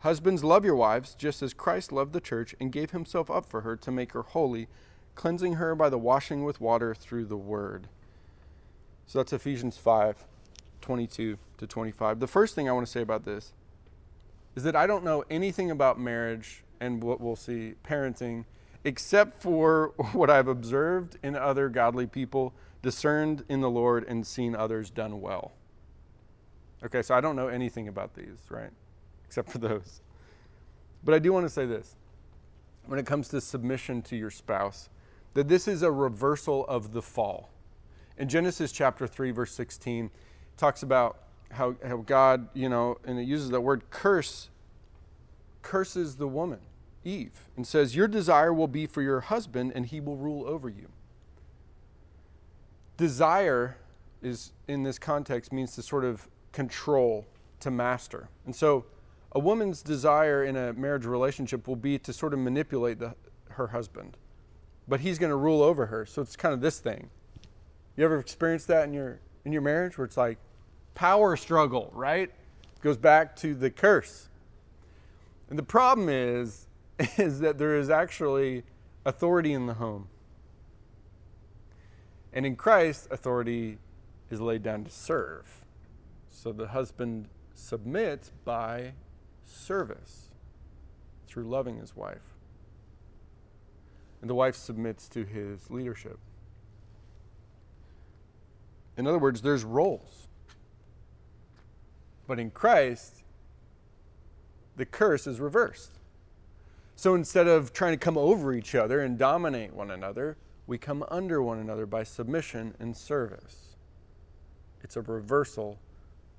Husbands, 0.00 0.44
love 0.44 0.64
your 0.64 0.76
wives, 0.76 1.14
just 1.14 1.42
as 1.42 1.52
Christ 1.52 1.90
loved 1.90 2.12
the 2.12 2.20
church 2.20 2.54
and 2.60 2.70
gave 2.70 2.90
himself 2.90 3.30
up 3.30 3.44
for 3.44 3.62
her 3.62 3.76
to 3.76 3.90
make 3.90 4.12
her 4.12 4.22
holy, 4.22 4.68
cleansing 5.14 5.54
her 5.54 5.74
by 5.74 5.88
the 5.88 5.98
washing 5.98 6.44
with 6.44 6.60
water 6.60 6.94
through 6.94 7.24
the 7.24 7.36
word. 7.36 7.88
So 9.06 9.18
that's 9.18 9.32
Ephesians 9.32 9.76
5 9.76 10.24
22 10.80 11.38
to 11.58 11.66
25. 11.66 12.20
The 12.20 12.26
first 12.28 12.54
thing 12.54 12.68
I 12.68 12.72
want 12.72 12.86
to 12.86 12.92
say 12.92 13.00
about 13.00 13.24
this 13.24 13.52
is 14.54 14.62
that 14.62 14.76
I 14.76 14.86
don't 14.86 15.04
know 15.04 15.24
anything 15.28 15.70
about 15.70 15.98
marriage 15.98 16.62
and 16.80 17.02
what 17.02 17.20
we'll 17.20 17.36
see, 17.36 17.74
parenting, 17.84 18.44
except 18.84 19.40
for 19.40 19.92
what 20.12 20.30
I've 20.30 20.48
observed 20.48 21.18
in 21.22 21.36
other 21.36 21.68
godly 21.68 22.06
people, 22.06 22.52
discerned 22.82 23.44
in 23.48 23.60
the 23.60 23.70
Lord, 23.70 24.04
and 24.04 24.26
seen 24.26 24.54
others 24.54 24.90
done 24.90 25.20
well. 25.20 25.52
Okay, 26.84 27.02
so 27.02 27.14
I 27.14 27.20
don't 27.20 27.36
know 27.36 27.48
anything 27.48 27.88
about 27.88 28.14
these, 28.14 28.38
right? 28.48 28.70
Except 29.26 29.50
for 29.50 29.58
those. 29.58 30.02
But 31.02 31.14
I 31.14 31.18
do 31.18 31.32
want 31.32 31.46
to 31.46 31.50
say 31.50 31.66
this 31.66 31.96
when 32.86 32.98
it 32.98 33.06
comes 33.06 33.28
to 33.28 33.40
submission 33.40 34.02
to 34.02 34.16
your 34.16 34.30
spouse, 34.30 34.88
that 35.34 35.48
this 35.48 35.66
is 35.66 35.82
a 35.82 35.90
reversal 35.90 36.64
of 36.66 36.92
the 36.92 37.02
fall. 37.02 37.50
In 38.16 38.28
Genesis 38.28 38.72
chapter 38.72 39.06
3, 39.06 39.32
verse 39.32 39.52
16, 39.52 40.10
talks 40.56 40.82
about 40.82 41.18
how, 41.50 41.74
how 41.86 41.98
God, 41.98 42.48
you 42.54 42.68
know, 42.68 42.98
and 43.04 43.18
it 43.18 43.24
uses 43.24 43.50
the 43.50 43.60
word 43.60 43.90
curse, 43.90 44.48
curses 45.66 46.14
the 46.14 46.28
woman, 46.28 46.60
Eve, 47.02 47.50
and 47.56 47.66
says, 47.66 47.96
Your 47.96 48.06
desire 48.06 48.52
will 48.52 48.68
be 48.68 48.86
for 48.86 49.02
your 49.02 49.18
husband, 49.18 49.72
and 49.74 49.84
he 49.84 50.00
will 50.00 50.16
rule 50.16 50.46
over 50.46 50.68
you. 50.68 50.88
Desire 52.96 53.76
is, 54.22 54.52
in 54.68 54.84
this 54.84 54.96
context, 54.96 55.52
means 55.52 55.74
to 55.74 55.82
sort 55.82 56.04
of 56.04 56.28
control, 56.52 57.26
to 57.58 57.72
master. 57.72 58.28
And 58.44 58.54
so, 58.54 58.84
a 59.32 59.40
woman's 59.40 59.82
desire 59.82 60.44
in 60.44 60.54
a 60.54 60.72
marriage 60.72 61.04
relationship 61.04 61.66
will 61.66 61.74
be 61.74 61.98
to 61.98 62.12
sort 62.12 62.32
of 62.32 62.38
manipulate 62.38 63.00
the, 63.00 63.16
her 63.50 63.66
husband, 63.66 64.16
but 64.86 65.00
he's 65.00 65.18
going 65.18 65.30
to 65.30 65.36
rule 65.36 65.64
over 65.64 65.86
her. 65.86 66.06
So, 66.06 66.22
it's 66.22 66.36
kind 66.36 66.54
of 66.54 66.60
this 66.60 66.78
thing. 66.78 67.10
You 67.96 68.04
ever 68.04 68.20
experienced 68.20 68.68
that 68.68 68.86
in 68.86 68.94
your 68.94 69.18
in 69.44 69.52
your 69.52 69.62
marriage 69.62 69.98
where 69.98 70.04
it's 70.04 70.16
like, 70.16 70.38
power 70.94 71.36
struggle, 71.36 71.90
right? 71.92 72.30
Goes 72.82 72.96
back 72.96 73.34
to 73.36 73.52
the 73.52 73.70
curse. 73.70 74.28
And 75.48 75.58
the 75.58 75.62
problem 75.62 76.08
is, 76.08 76.66
is 77.18 77.40
that 77.40 77.58
there 77.58 77.76
is 77.76 77.90
actually 77.90 78.64
authority 79.04 79.52
in 79.52 79.66
the 79.66 79.74
home. 79.74 80.08
And 82.32 82.44
in 82.44 82.56
Christ, 82.56 83.08
authority 83.10 83.78
is 84.30 84.40
laid 84.40 84.62
down 84.62 84.84
to 84.84 84.90
serve. 84.90 85.64
So 86.28 86.52
the 86.52 86.68
husband 86.68 87.28
submits 87.54 88.30
by 88.44 88.92
service 89.44 90.28
through 91.26 91.44
loving 91.44 91.78
his 91.78 91.96
wife. 91.96 92.34
And 94.20 94.28
the 94.28 94.34
wife 94.34 94.56
submits 94.56 95.08
to 95.10 95.24
his 95.24 95.70
leadership. 95.70 96.18
In 98.96 99.06
other 99.06 99.18
words, 99.18 99.42
there's 99.42 99.64
roles. 99.64 100.28
But 102.26 102.40
in 102.40 102.50
Christ, 102.50 103.22
the 104.76 104.86
curse 104.86 105.26
is 105.26 105.40
reversed. 105.40 105.92
So 106.94 107.14
instead 107.14 107.46
of 107.46 107.72
trying 107.72 107.92
to 107.92 107.98
come 107.98 108.16
over 108.16 108.52
each 108.52 108.74
other 108.74 109.00
and 109.00 109.18
dominate 109.18 109.74
one 109.74 109.90
another, 109.90 110.36
we 110.66 110.78
come 110.78 111.04
under 111.08 111.42
one 111.42 111.58
another 111.58 111.86
by 111.86 112.02
submission 112.02 112.74
and 112.78 112.96
service. 112.96 113.76
It's 114.82 114.96
a 114.96 115.02
reversal 115.02 115.78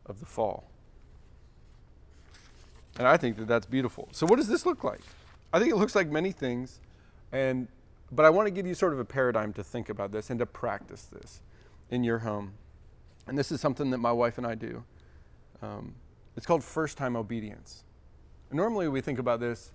of 0.06 0.20
the 0.20 0.26
fall. 0.26 0.70
And 2.98 3.08
I 3.08 3.18
think 3.18 3.38
that 3.38 3.48
that's 3.48 3.66
beautiful. 3.66 4.10
So, 4.12 4.26
what 4.26 4.38
does 4.38 4.48
this 4.48 4.66
look 4.66 4.84
like? 4.84 5.02
I 5.54 5.60
think 5.60 5.72
it 5.72 5.76
looks 5.76 5.96
like 5.96 6.10
many 6.10 6.32
things, 6.32 6.80
and 7.32 7.68
but 8.12 8.26
I 8.26 8.30
want 8.30 8.48
to 8.48 8.52
give 8.52 8.66
you 8.66 8.74
sort 8.74 8.94
of 8.94 9.00
a 9.00 9.06
paradigm 9.06 9.54
to 9.54 9.64
think 9.64 9.90
about 9.90 10.12
this 10.12 10.30
and 10.30 10.40
to 10.40 10.46
practice 10.46 11.04
this 11.04 11.42
in 11.92 12.04
your 12.04 12.20
home. 12.20 12.54
And 13.28 13.38
this 13.38 13.52
is 13.52 13.62
something 13.62 13.92
that 13.92 13.98
my 13.98 14.12
wife 14.12 14.38
and 14.38 14.48
I 14.48 14.56
do. 14.56 14.84
Um, 15.62 15.96
it's 16.36 16.46
called 16.46 16.64
first 16.64 16.98
time 16.98 17.16
obedience. 17.16 17.84
Normally, 18.52 18.88
we 18.88 19.02
think 19.02 19.20
about 19.20 19.40
this 19.40 19.72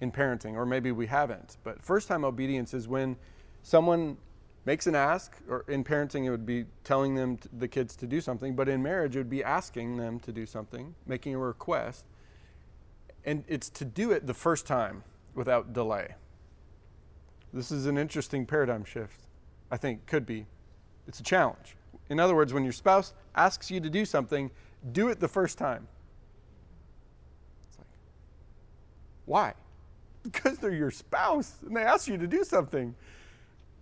in 0.00 0.12
parenting, 0.12 0.54
or 0.54 0.66
maybe 0.66 0.92
we 0.92 1.06
haven't, 1.06 1.56
but 1.64 1.82
first 1.82 2.08
time 2.08 2.24
obedience 2.24 2.74
is 2.74 2.88
when 2.88 3.16
someone 3.62 4.16
makes 4.64 4.86
an 4.86 4.94
ask, 4.94 5.36
or 5.48 5.64
in 5.68 5.82
parenting, 5.82 6.26
it 6.26 6.30
would 6.30 6.46
be 6.46 6.66
telling 6.84 7.14
them, 7.14 7.36
t- 7.36 7.48
the 7.58 7.68
kids 7.68 7.96
to 7.96 8.06
do 8.06 8.20
something, 8.20 8.54
but 8.54 8.68
in 8.68 8.82
marriage, 8.82 9.16
it 9.16 9.18
would 9.18 9.30
be 9.30 9.42
asking 9.42 9.96
them 9.96 10.20
to 10.20 10.32
do 10.32 10.44
something, 10.44 10.94
making 11.06 11.34
a 11.34 11.38
request. 11.38 12.04
And 13.24 13.44
it's 13.48 13.68
to 13.70 13.84
do 13.84 14.12
it 14.12 14.26
the 14.26 14.34
first 14.34 14.66
time 14.66 15.02
without 15.34 15.72
delay. 15.72 16.14
This 17.52 17.70
is 17.70 17.86
an 17.86 17.98
interesting 17.98 18.46
paradigm 18.46 18.84
shift, 18.84 19.20
I 19.70 19.76
think, 19.76 20.06
could 20.06 20.26
be. 20.26 20.46
It's 21.08 21.20
a 21.20 21.24
challenge. 21.24 21.76
In 22.08 22.20
other 22.20 22.34
words, 22.34 22.52
when 22.52 22.62
your 22.62 22.72
spouse 22.72 23.14
asks 23.34 23.70
you 23.70 23.80
to 23.80 23.90
do 23.90 24.04
something, 24.04 24.50
do 24.92 25.08
it 25.08 25.20
the 25.20 25.28
first 25.28 25.58
time. 25.58 25.88
It's 27.68 27.78
like, 27.78 27.86
why? 29.30 29.54
Because 30.24 30.58
they're 30.58 30.74
your 30.74 30.90
spouse 30.90 31.54
and 31.64 31.76
they 31.76 31.82
ask 31.82 32.08
you 32.08 32.18
to 32.18 32.26
do 32.26 32.42
something. 32.42 32.96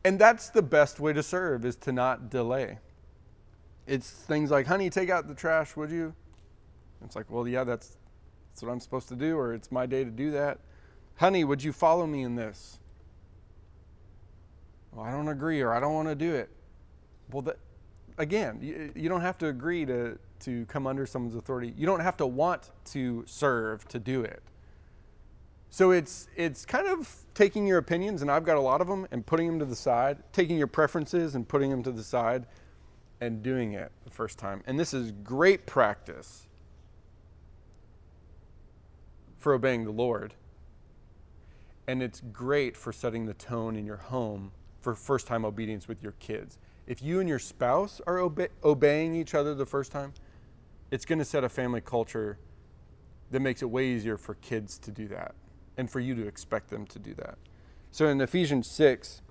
And 0.04 0.18
that's 0.18 0.50
the 0.50 0.60
best 0.60 1.00
way 1.00 1.14
to 1.14 1.22
serve 1.22 1.64
is 1.64 1.74
to 1.76 1.90
not 1.90 2.28
delay. 2.28 2.78
It's 3.86 4.10
things 4.10 4.50
like, 4.50 4.66
honey, 4.66 4.90
take 4.90 5.08
out 5.08 5.26
the 5.26 5.34
trash, 5.34 5.74
would 5.74 5.90
you? 5.90 6.14
It's 7.02 7.16
like, 7.16 7.30
well, 7.30 7.48
yeah, 7.48 7.64
that's, 7.64 7.96
that's 8.50 8.62
what 8.62 8.70
I'm 8.70 8.78
supposed 8.78 9.08
to 9.08 9.16
do, 9.16 9.38
or 9.38 9.54
it's 9.54 9.72
my 9.72 9.86
day 9.86 10.04
to 10.04 10.10
do 10.10 10.30
that. 10.32 10.58
Honey, 11.16 11.44
would 11.44 11.64
you 11.64 11.72
follow 11.72 12.06
me 12.06 12.22
in 12.22 12.34
this? 12.34 12.78
Well, 14.92 15.06
I 15.06 15.10
don't 15.10 15.28
agree, 15.28 15.62
or 15.62 15.72
I 15.72 15.80
don't 15.80 15.94
want 15.94 16.08
to 16.08 16.14
do 16.14 16.34
it. 16.34 16.50
Well, 17.32 17.42
that, 17.42 17.56
again, 18.18 18.58
you, 18.60 18.92
you 18.94 19.08
don't 19.08 19.22
have 19.22 19.38
to 19.38 19.46
agree 19.46 19.86
to, 19.86 20.18
to 20.40 20.66
come 20.66 20.86
under 20.86 21.06
someone's 21.06 21.34
authority. 21.34 21.72
You 21.74 21.86
don't 21.86 22.00
have 22.00 22.18
to 22.18 22.26
want 22.26 22.70
to 22.92 23.24
serve 23.26 23.88
to 23.88 23.98
do 23.98 24.22
it. 24.22 24.42
So 25.70 25.90
it's 25.90 26.28
it's 26.34 26.64
kind 26.64 26.86
of 26.86 27.14
taking 27.34 27.66
your 27.66 27.78
opinions, 27.78 28.22
and 28.22 28.30
I've 28.30 28.44
got 28.44 28.56
a 28.56 28.60
lot 28.60 28.80
of 28.80 28.88
them, 28.88 29.06
and 29.10 29.24
putting 29.24 29.46
them 29.46 29.58
to 29.58 29.64
the 29.64 29.76
side, 29.76 30.18
taking 30.32 30.56
your 30.56 30.66
preferences 30.66 31.34
and 31.34 31.46
putting 31.46 31.70
them 31.70 31.82
to 31.82 31.92
the 31.92 32.02
side, 32.02 32.46
and 33.20 33.42
doing 33.42 33.72
it 33.72 33.92
the 34.04 34.10
first 34.10 34.38
time. 34.38 34.62
And 34.66 34.78
this 34.78 34.94
is 34.94 35.12
great 35.12 35.66
practice 35.66 36.46
for 39.36 39.52
obeying 39.52 39.84
the 39.84 39.92
Lord. 39.92 40.34
And 41.86 42.02
it's 42.02 42.20
great 42.32 42.76
for 42.76 42.92
setting 42.92 43.26
the 43.26 43.34
tone 43.34 43.74
in 43.76 43.86
your 43.86 43.96
home 43.96 44.52
for 44.80 44.94
first 44.94 45.26
time 45.26 45.44
obedience 45.44 45.88
with 45.88 46.02
your 46.02 46.12
kids. 46.12 46.58
If 46.86 47.02
you 47.02 47.20
and 47.20 47.28
your 47.28 47.38
spouse 47.38 48.00
are 48.06 48.18
obe- 48.18 48.50
obeying 48.64 49.14
each 49.14 49.34
other 49.34 49.54
the 49.54 49.66
first 49.66 49.92
time, 49.92 50.12
it's 50.90 51.04
going 51.04 51.18
to 51.18 51.24
set 51.24 51.44
a 51.44 51.48
family 51.48 51.80
culture 51.80 52.38
that 53.30 53.40
makes 53.40 53.62
it 53.62 53.70
way 53.70 53.86
easier 53.86 54.16
for 54.16 54.34
kids 54.34 54.78
to 54.78 54.90
do 54.90 55.08
that 55.08 55.34
and 55.78 55.88
for 55.88 56.00
you 56.00 56.14
to 56.16 56.26
expect 56.26 56.68
them 56.68 56.84
to 56.88 56.98
do 56.98 57.14
that. 57.14 57.38
So 57.90 58.08
in 58.08 58.20
Ephesians 58.20 58.66
6 58.66 59.22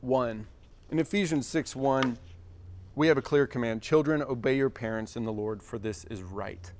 1, 0.00 0.46
in 0.90 0.98
Ephesians 0.98 1.46
6 1.46 1.76
1, 1.76 2.16
we 2.94 3.08
have 3.08 3.18
a 3.18 3.22
clear 3.22 3.46
command 3.46 3.82
Children, 3.82 4.22
obey 4.22 4.56
your 4.56 4.70
parents 4.70 5.16
in 5.16 5.24
the 5.24 5.32
Lord, 5.32 5.62
for 5.62 5.78
this 5.78 6.04
is 6.04 6.22
right. 6.22 6.72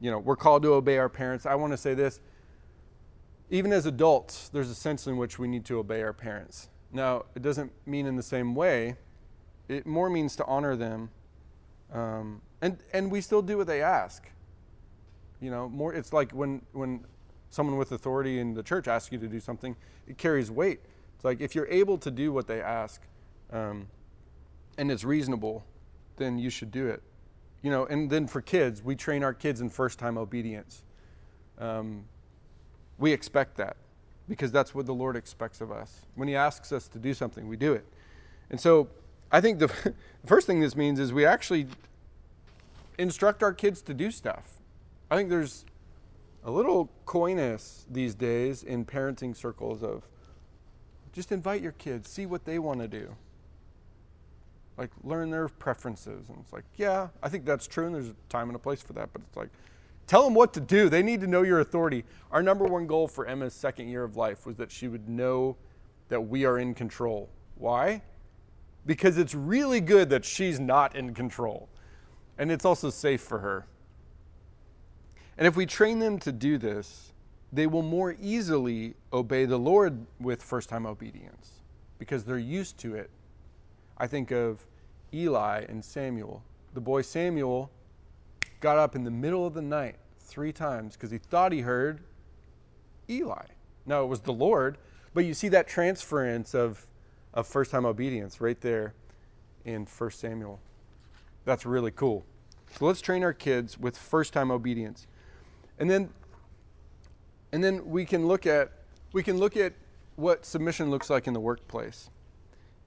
You 0.00 0.10
know, 0.10 0.18
we're 0.18 0.36
called 0.36 0.62
to 0.64 0.74
obey 0.74 0.98
our 0.98 1.08
parents. 1.08 1.46
I 1.46 1.54
want 1.54 1.72
to 1.72 1.76
say 1.76 1.94
this. 1.94 2.20
Even 3.50 3.72
as 3.72 3.84
adults, 3.84 4.48
there's 4.48 4.70
a 4.70 4.74
sense 4.74 5.06
in 5.06 5.16
which 5.18 5.38
we 5.38 5.46
need 5.46 5.64
to 5.66 5.78
obey 5.78 6.02
our 6.02 6.14
parents. 6.14 6.70
Now, 6.90 7.26
it 7.34 7.42
doesn't 7.42 7.70
mean 7.86 8.06
in 8.06 8.16
the 8.16 8.22
same 8.22 8.54
way, 8.54 8.96
it 9.68 9.86
more 9.86 10.10
means 10.10 10.34
to 10.36 10.44
honor 10.46 10.74
them. 10.74 11.10
Um, 11.92 12.40
and, 12.62 12.78
and 12.92 13.10
we 13.10 13.20
still 13.20 13.42
do 13.42 13.58
what 13.58 13.66
they 13.66 13.82
ask. 13.82 14.28
You 15.40 15.50
know, 15.50 15.68
more, 15.68 15.92
it's 15.92 16.12
like 16.12 16.32
when, 16.32 16.62
when 16.72 17.04
someone 17.52 17.76
with 17.76 17.92
authority 17.92 18.38
in 18.40 18.54
the 18.54 18.62
church 18.62 18.88
asks 18.88 19.12
you 19.12 19.18
to 19.18 19.28
do 19.28 19.38
something, 19.38 19.76
it 20.06 20.16
carries 20.16 20.50
weight. 20.50 20.80
It's 21.14 21.24
like 21.24 21.40
if 21.40 21.54
you're 21.54 21.68
able 21.68 21.98
to 21.98 22.10
do 22.10 22.32
what 22.32 22.46
they 22.46 22.62
ask 22.62 23.02
um, 23.52 23.88
and 24.78 24.90
it's 24.90 25.04
reasonable, 25.04 25.62
then 26.16 26.38
you 26.38 26.48
should 26.48 26.70
do 26.70 26.88
it. 26.88 27.02
You 27.60 27.70
know, 27.70 27.84
and 27.84 28.08
then 28.08 28.26
for 28.26 28.40
kids, 28.40 28.82
we 28.82 28.96
train 28.96 29.22
our 29.22 29.34
kids 29.34 29.60
in 29.60 29.68
first 29.68 29.98
time 29.98 30.16
obedience. 30.16 30.82
Um, 31.58 32.06
we 32.98 33.12
expect 33.12 33.58
that 33.58 33.76
because 34.28 34.50
that's 34.50 34.74
what 34.74 34.86
the 34.86 34.94
Lord 34.94 35.14
expects 35.14 35.60
of 35.60 35.70
us. 35.70 36.06
When 36.14 36.28
He 36.28 36.34
asks 36.34 36.72
us 36.72 36.88
to 36.88 36.98
do 36.98 37.12
something, 37.12 37.46
we 37.46 37.58
do 37.58 37.74
it. 37.74 37.84
And 38.50 38.58
so 38.58 38.88
I 39.30 39.42
think 39.42 39.58
the 39.58 39.68
first 40.24 40.46
thing 40.46 40.60
this 40.60 40.74
means 40.74 40.98
is 40.98 41.12
we 41.12 41.26
actually 41.26 41.66
instruct 42.96 43.42
our 43.42 43.52
kids 43.52 43.82
to 43.82 43.92
do 43.92 44.10
stuff. 44.10 44.58
I 45.10 45.16
think 45.16 45.28
there's 45.28 45.66
a 46.44 46.50
little 46.50 46.90
coyness 47.06 47.86
these 47.90 48.14
days 48.14 48.62
in 48.62 48.84
parenting 48.84 49.36
circles 49.36 49.82
of 49.82 50.08
just 51.12 51.30
invite 51.30 51.62
your 51.62 51.72
kids, 51.72 52.08
see 52.08 52.26
what 52.26 52.44
they 52.44 52.58
want 52.58 52.80
to 52.80 52.88
do. 52.88 53.14
Like 54.76 54.90
learn 55.04 55.30
their 55.30 55.48
preferences. 55.48 56.28
And 56.28 56.38
it's 56.40 56.52
like, 56.52 56.64
yeah, 56.76 57.08
I 57.22 57.28
think 57.28 57.44
that's 57.44 57.66
true, 57.66 57.86
and 57.86 57.94
there's 57.94 58.08
a 58.08 58.16
time 58.28 58.48
and 58.48 58.56
a 58.56 58.58
place 58.58 58.82
for 58.82 58.94
that, 58.94 59.10
but 59.12 59.22
it's 59.22 59.36
like, 59.36 59.50
tell 60.06 60.24
them 60.24 60.34
what 60.34 60.52
to 60.54 60.60
do. 60.60 60.88
They 60.88 61.02
need 61.02 61.20
to 61.20 61.26
know 61.26 61.42
your 61.42 61.60
authority. 61.60 62.04
Our 62.30 62.42
number 62.42 62.64
one 62.64 62.86
goal 62.86 63.06
for 63.06 63.26
Emma's 63.26 63.54
second 63.54 63.88
year 63.88 64.02
of 64.02 64.16
life 64.16 64.46
was 64.46 64.56
that 64.56 64.72
she 64.72 64.88
would 64.88 65.08
know 65.08 65.56
that 66.08 66.20
we 66.20 66.44
are 66.44 66.58
in 66.58 66.74
control. 66.74 67.28
Why? 67.56 68.02
Because 68.84 69.18
it's 69.18 69.34
really 69.34 69.80
good 69.80 70.10
that 70.10 70.24
she's 70.24 70.58
not 70.58 70.96
in 70.96 71.14
control. 71.14 71.68
And 72.38 72.50
it's 72.50 72.64
also 72.64 72.90
safe 72.90 73.20
for 73.20 73.38
her. 73.38 73.66
And 75.36 75.46
if 75.46 75.56
we 75.56 75.66
train 75.66 75.98
them 75.98 76.18
to 76.20 76.32
do 76.32 76.58
this, 76.58 77.12
they 77.52 77.66
will 77.66 77.82
more 77.82 78.16
easily 78.20 78.94
obey 79.12 79.44
the 79.44 79.58
Lord 79.58 80.06
with 80.18 80.42
first 80.42 80.68
time 80.68 80.86
obedience 80.86 81.60
because 81.98 82.24
they're 82.24 82.38
used 82.38 82.78
to 82.78 82.94
it. 82.94 83.10
I 83.98 84.06
think 84.06 84.30
of 84.30 84.66
Eli 85.12 85.64
and 85.68 85.84
Samuel. 85.84 86.42
The 86.74 86.80
boy 86.80 87.02
Samuel 87.02 87.70
got 88.60 88.78
up 88.78 88.96
in 88.96 89.04
the 89.04 89.10
middle 89.10 89.46
of 89.46 89.54
the 89.54 89.62
night 89.62 89.96
three 90.18 90.52
times 90.52 90.94
because 90.94 91.10
he 91.10 91.18
thought 91.18 91.52
he 91.52 91.60
heard 91.60 92.00
Eli. 93.10 93.44
No, 93.84 94.04
it 94.04 94.06
was 94.06 94.20
the 94.20 94.32
Lord, 94.32 94.78
but 95.12 95.24
you 95.24 95.34
see 95.34 95.48
that 95.48 95.68
transference 95.68 96.54
of, 96.54 96.86
of 97.34 97.46
first 97.46 97.70
time 97.70 97.84
obedience 97.84 98.40
right 98.40 98.60
there 98.60 98.94
in 99.64 99.86
1 99.86 100.10
Samuel. 100.10 100.60
That's 101.44 101.66
really 101.66 101.90
cool. 101.90 102.24
So 102.78 102.86
let's 102.86 103.00
train 103.00 103.22
our 103.22 103.34
kids 103.34 103.78
with 103.78 103.98
first 103.98 104.32
time 104.32 104.50
obedience. 104.50 105.06
And 105.82 105.90
then 105.90 106.10
and 107.50 107.64
then 107.64 107.90
we 107.90 108.04
can 108.04 108.28
look 108.28 108.46
at 108.46 108.70
we 109.12 109.24
can 109.24 109.38
look 109.38 109.56
at 109.56 109.72
what 110.14 110.46
submission 110.46 110.92
looks 110.92 111.10
like 111.10 111.26
in 111.26 111.34
the 111.34 111.40
workplace. 111.40 112.08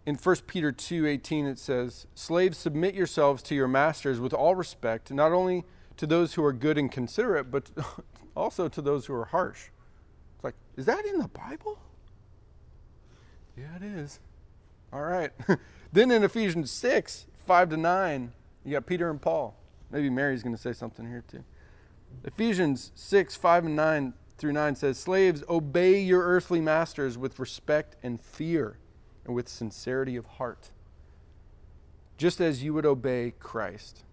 In 0.06 0.16
1 0.16 0.36
Peter 0.48 0.72
2:18 0.72 1.46
it 1.46 1.60
says, 1.60 2.08
"Slaves 2.16 2.58
submit 2.58 2.96
yourselves 2.96 3.44
to 3.44 3.56
your 3.56 3.68
masters 3.68 4.22
with 4.22 4.34
all 4.34 4.56
respect, 4.56 5.12
not 5.12 5.34
only 5.34 5.66
to 5.98 6.08
those 6.08 6.36
who 6.36 6.46
are 6.46 6.54
good 6.54 6.78
and 6.78 6.90
considerate, 6.90 7.52
but 7.52 7.70
also 8.34 8.70
to 8.70 8.82
those 8.82 9.08
who 9.08 9.14
are 9.14 9.26
harsh." 9.26 9.72
It's 10.36 10.46
like, 10.46 10.56
is 10.78 10.86
that 10.86 11.04
in 11.06 11.20
the 11.20 11.28
Bible? 11.28 11.78
Yeah, 13.58 13.76
it 13.76 13.84
is. 13.84 14.22
All 14.94 15.04
right. 15.04 15.34
then 15.92 16.12
in 16.12 16.24
Ephesians 16.24 16.72
6, 16.72 17.28
5 17.40 17.70
to 17.72 17.76
9, 17.76 18.32
you 18.64 18.72
got 18.72 18.86
Peter 18.86 19.10
and 19.10 19.22
Paul. 19.22 19.58
Maybe 19.92 20.10
Mary's 20.10 20.44
going 20.44 20.56
to 20.56 20.62
say 20.62 20.72
something 20.72 21.06
here 21.06 21.26
too. 21.28 21.44
Ephesians 22.24 22.92
6, 22.96 23.36
5 23.36 23.66
and 23.66 23.76
9 23.76 24.14
through 24.38 24.54
9 24.54 24.76
says, 24.76 24.98
Slaves, 24.98 25.44
obey 25.50 26.00
your 26.00 26.24
earthly 26.24 26.62
masters 26.62 27.18
with 27.18 27.40
respect 27.40 27.96
and 28.04 28.20
fear 28.20 28.78
and 29.26 29.34
with 29.34 29.48
sincerity 29.48 30.16
of 30.16 30.26
heart, 30.26 30.72
just 32.18 32.40
as 32.40 32.64
you 32.64 32.74
would 32.74 32.86
obey 32.86 33.34
Christ. 33.40 34.04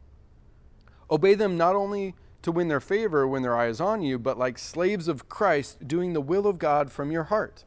Obey 1.10 1.34
them 1.34 1.56
not 1.56 1.76
only 1.76 2.14
to 2.42 2.52
win 2.52 2.68
their 2.68 2.80
favor 2.80 3.26
when 3.26 3.42
their 3.42 3.56
eye 3.56 3.68
is 3.68 3.80
on 3.80 4.02
you, 4.02 4.18
but 4.18 4.38
like 4.38 4.58
slaves 4.58 5.08
of 5.08 5.28
Christ, 5.28 5.86
doing 5.86 6.12
the 6.12 6.20
will 6.20 6.46
of 6.46 6.58
God 6.58 6.90
from 6.90 7.10
your 7.10 7.24
heart. 7.24 7.64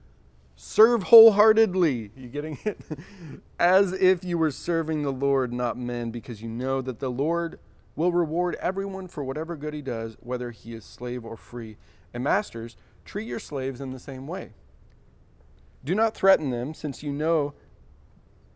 Serve 0.55 1.03
wholeheartedly. 1.03 2.11
You 2.15 2.27
getting 2.27 2.57
it? 2.65 2.79
As 3.59 3.93
if 3.93 4.23
you 4.23 4.37
were 4.37 4.51
serving 4.51 5.03
the 5.03 5.11
Lord, 5.11 5.53
not 5.53 5.77
men, 5.77 6.11
because 6.11 6.41
you 6.41 6.49
know 6.49 6.81
that 6.81 6.99
the 6.99 7.11
Lord 7.11 7.59
will 7.95 8.11
reward 8.11 8.55
everyone 8.55 9.07
for 9.07 9.23
whatever 9.23 9.55
good 9.55 9.73
he 9.73 9.81
does, 9.81 10.17
whether 10.19 10.51
he 10.51 10.73
is 10.73 10.83
slave 10.83 11.23
or 11.23 11.37
free. 11.37 11.77
And 12.13 12.23
masters, 12.23 12.75
treat 13.05 13.27
your 13.27 13.39
slaves 13.39 13.81
in 13.81 13.91
the 13.91 13.99
same 13.99 14.27
way. 14.27 14.53
Do 15.83 15.93
not 15.93 16.15
threaten 16.15 16.49
them, 16.49 16.73
since 16.73 17.03
you 17.03 17.11
know 17.11 17.53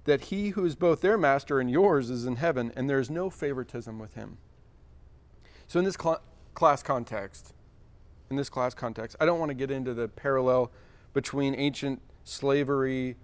that 0.06 0.26
he 0.26 0.50
who 0.50 0.66
is 0.66 0.76
both 0.76 1.02
their 1.02 1.18
master 1.18 1.60
and 1.60 1.70
yours 1.70 2.10
is 2.10 2.26
in 2.26 2.38
heaven, 2.38 2.72
and 2.76 2.90
there 2.90 3.00
is 3.00 3.10
no 3.10 3.30
favoritism 3.30 4.00
with 4.00 4.14
him. 4.14 4.38
So, 5.68 5.80
in 5.80 5.86
this 5.86 5.98
cl- 6.02 6.22
class 6.54 6.82
context, 6.82 7.54
in 8.30 8.38
this 8.38 8.50
class 8.50 8.74
context, 8.74 9.18
I 9.20 9.26
don't 9.26 9.40
want 9.40 9.50
to 9.50 9.56
get 9.56 9.70
into 9.70 9.94
the 9.94 10.08
parallel 10.08 10.72
between 11.14 11.54
ancient 11.56 12.02
slavery, 12.24 13.18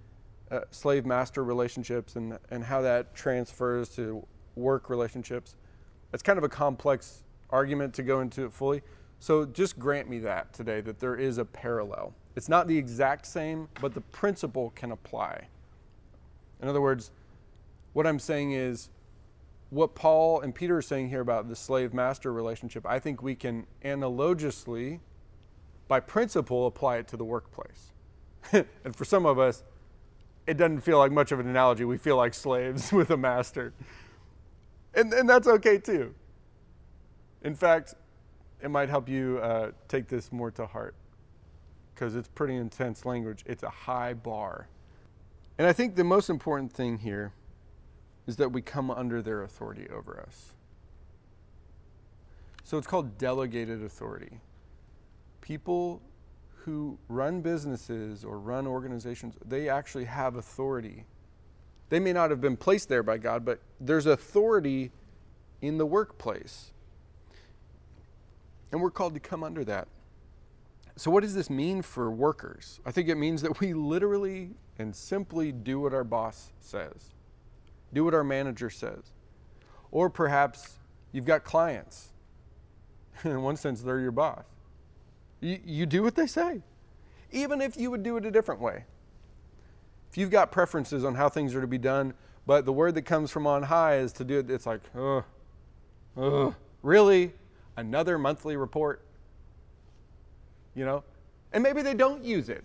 uh, 0.51 0.61
slave 0.71 1.05
master 1.05 1.43
relationships, 1.43 2.17
and, 2.17 2.37
and 2.51 2.65
how 2.65 2.81
that 2.81 3.15
transfers 3.15 3.87
to 3.95 4.27
work 4.55 4.89
relationships. 4.89 5.55
It's 6.13 6.23
kind 6.23 6.37
of 6.37 6.43
a 6.43 6.49
complex 6.49 7.23
argument 7.49 7.93
to 7.95 8.03
go 8.03 8.21
into 8.21 8.45
it 8.45 8.53
fully. 8.53 8.81
So, 9.19 9.45
just 9.45 9.79
grant 9.79 10.09
me 10.09 10.19
that 10.19 10.53
today, 10.53 10.81
that 10.81 10.99
there 10.99 11.15
is 11.15 11.37
a 11.37 11.45
parallel. 11.45 12.13
It's 12.35 12.49
not 12.49 12.67
the 12.67 12.77
exact 12.77 13.25
same, 13.25 13.69
but 13.79 13.93
the 13.93 14.01
principle 14.01 14.71
can 14.75 14.91
apply. 14.91 15.47
In 16.61 16.67
other 16.67 16.81
words, 16.81 17.11
what 17.93 18.05
I'm 18.05 18.19
saying 18.19 18.51
is 18.51 18.89
what 19.69 19.95
Paul 19.95 20.41
and 20.41 20.53
Peter 20.53 20.77
are 20.77 20.81
saying 20.81 21.09
here 21.09 21.21
about 21.21 21.49
the 21.49 21.55
slave 21.55 21.93
master 21.93 22.31
relationship, 22.31 22.85
I 22.85 22.99
think 22.99 23.23
we 23.23 23.33
can 23.33 23.65
analogously, 23.83 24.99
by 25.87 25.99
principle, 25.99 26.67
apply 26.67 26.97
it 26.97 27.07
to 27.09 27.17
the 27.17 27.25
workplace. 27.25 27.91
and 28.51 28.95
for 28.95 29.05
some 29.05 29.25
of 29.25 29.39
us, 29.39 29.63
it 30.45 30.57
doesn't 30.57 30.81
feel 30.81 30.97
like 30.97 31.11
much 31.11 31.31
of 31.31 31.39
an 31.39 31.47
analogy. 31.47 31.85
We 31.85 31.97
feel 31.97 32.17
like 32.17 32.33
slaves 32.33 32.91
with 32.91 33.09
a 33.09 33.17
master. 33.17 33.73
And, 34.93 35.13
and 35.13 35.29
that's 35.29 35.47
okay 35.47 35.77
too. 35.77 36.13
In 37.41 37.55
fact, 37.55 37.95
it 38.61 38.69
might 38.69 38.89
help 38.89 39.09
you 39.09 39.39
uh, 39.41 39.71
take 39.87 40.07
this 40.07 40.31
more 40.31 40.51
to 40.51 40.65
heart 40.65 40.95
because 41.93 42.15
it's 42.15 42.29
pretty 42.29 42.55
intense 42.55 43.05
language. 43.05 43.43
It's 43.45 43.63
a 43.63 43.69
high 43.69 44.13
bar. 44.13 44.67
And 45.57 45.67
I 45.67 45.73
think 45.73 45.95
the 45.95 46.03
most 46.03 46.29
important 46.29 46.71
thing 46.71 46.97
here 46.97 47.33
is 48.25 48.37
that 48.37 48.51
we 48.51 48.61
come 48.61 48.89
under 48.89 49.21
their 49.21 49.43
authority 49.43 49.87
over 49.93 50.19
us. 50.19 50.53
So 52.63 52.77
it's 52.77 52.87
called 52.87 53.17
delegated 53.17 53.83
authority. 53.83 54.39
People 55.41 56.01
who 56.63 56.97
run 57.09 57.41
businesses 57.41 58.23
or 58.23 58.39
run 58.39 58.65
organizations, 58.65 59.35
they 59.45 59.67
actually 59.67 60.05
have 60.05 60.37
authority. 60.37 61.05
They 61.93 61.99
may 61.99 62.11
not 62.11 62.31
have 62.31 62.41
been 62.41 62.57
placed 62.57 62.89
there 62.89 63.03
by 63.03 63.19
God, 63.19 63.45
but 63.45 63.59
there's 63.79 64.07
authority 64.07 64.89
in 65.61 65.77
the 65.77 65.85
workplace. 65.85 66.71
And 68.71 68.81
we're 68.81 68.89
called 68.89 69.13
to 69.13 69.19
come 69.19 69.43
under 69.43 69.63
that. 69.65 69.87
So, 70.95 71.11
what 71.11 71.21
does 71.21 71.35
this 71.35 71.51
mean 71.51 71.83
for 71.83 72.09
workers? 72.09 72.79
I 72.83 72.89
think 72.89 73.09
it 73.09 73.15
means 73.15 73.43
that 73.43 73.59
we 73.59 73.75
literally 73.75 74.55
and 74.79 74.95
simply 74.95 75.51
do 75.51 75.79
what 75.79 75.93
our 75.93 76.03
boss 76.03 76.51
says, 76.59 77.13
do 77.93 78.03
what 78.03 78.15
our 78.15 78.23
manager 78.23 78.71
says. 78.71 79.11
Or 79.91 80.09
perhaps 80.09 80.79
you've 81.11 81.25
got 81.25 81.43
clients. 81.43 82.07
In 83.23 83.39
one 83.43 83.55
sense, 83.55 83.83
they're 83.83 83.99
your 83.99 84.09
boss. 84.09 84.45
You, 85.41 85.59
you 85.63 85.85
do 85.85 86.01
what 86.01 86.15
they 86.15 86.25
say, 86.25 86.63
even 87.31 87.61
if 87.61 87.77
you 87.77 87.91
would 87.91 88.01
do 88.01 88.17
it 88.17 88.25
a 88.25 88.31
different 88.31 88.61
way. 88.61 88.85
If 90.13 90.17
you've 90.19 90.29
got 90.29 90.51
preferences 90.51 91.03
on 91.03 91.15
how 91.15 91.27
things 91.27 91.55
are 91.55 91.61
to 91.61 91.65
be 91.65 91.79
done, 91.79 92.13
but 92.45 92.65
the 92.65 92.71
word 92.71 92.93
that 92.93 93.01
comes 93.01 93.31
from 93.31 93.47
on 93.47 93.63
high 93.63 93.97
is 93.97 94.13
to 94.13 94.23
do 94.23 94.37
it, 94.37 94.51
it's 94.51 94.67
like, 94.67 94.81
oh, 94.95 95.23
oh, 96.15 96.53
really? 96.83 97.33
Another 97.77 98.19
monthly 98.19 98.55
report? 98.55 99.03
You 100.75 100.85
know? 100.85 101.03
And 101.51 101.63
maybe 101.63 101.81
they 101.81 101.95
don't 101.95 102.23
use 102.23 102.47
it. 102.47 102.63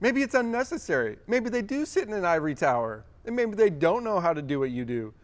Maybe 0.00 0.22
it's 0.22 0.34
unnecessary. 0.34 1.18
Maybe 1.28 1.48
they 1.48 1.62
do 1.62 1.86
sit 1.86 2.08
in 2.08 2.14
an 2.14 2.24
ivory 2.24 2.56
tower. 2.56 3.04
And 3.24 3.36
maybe 3.36 3.54
they 3.54 3.70
don't 3.70 4.02
know 4.02 4.18
how 4.18 4.32
to 4.32 4.42
do 4.42 4.58
what 4.58 4.72
you 4.72 4.84
do. 4.84 5.14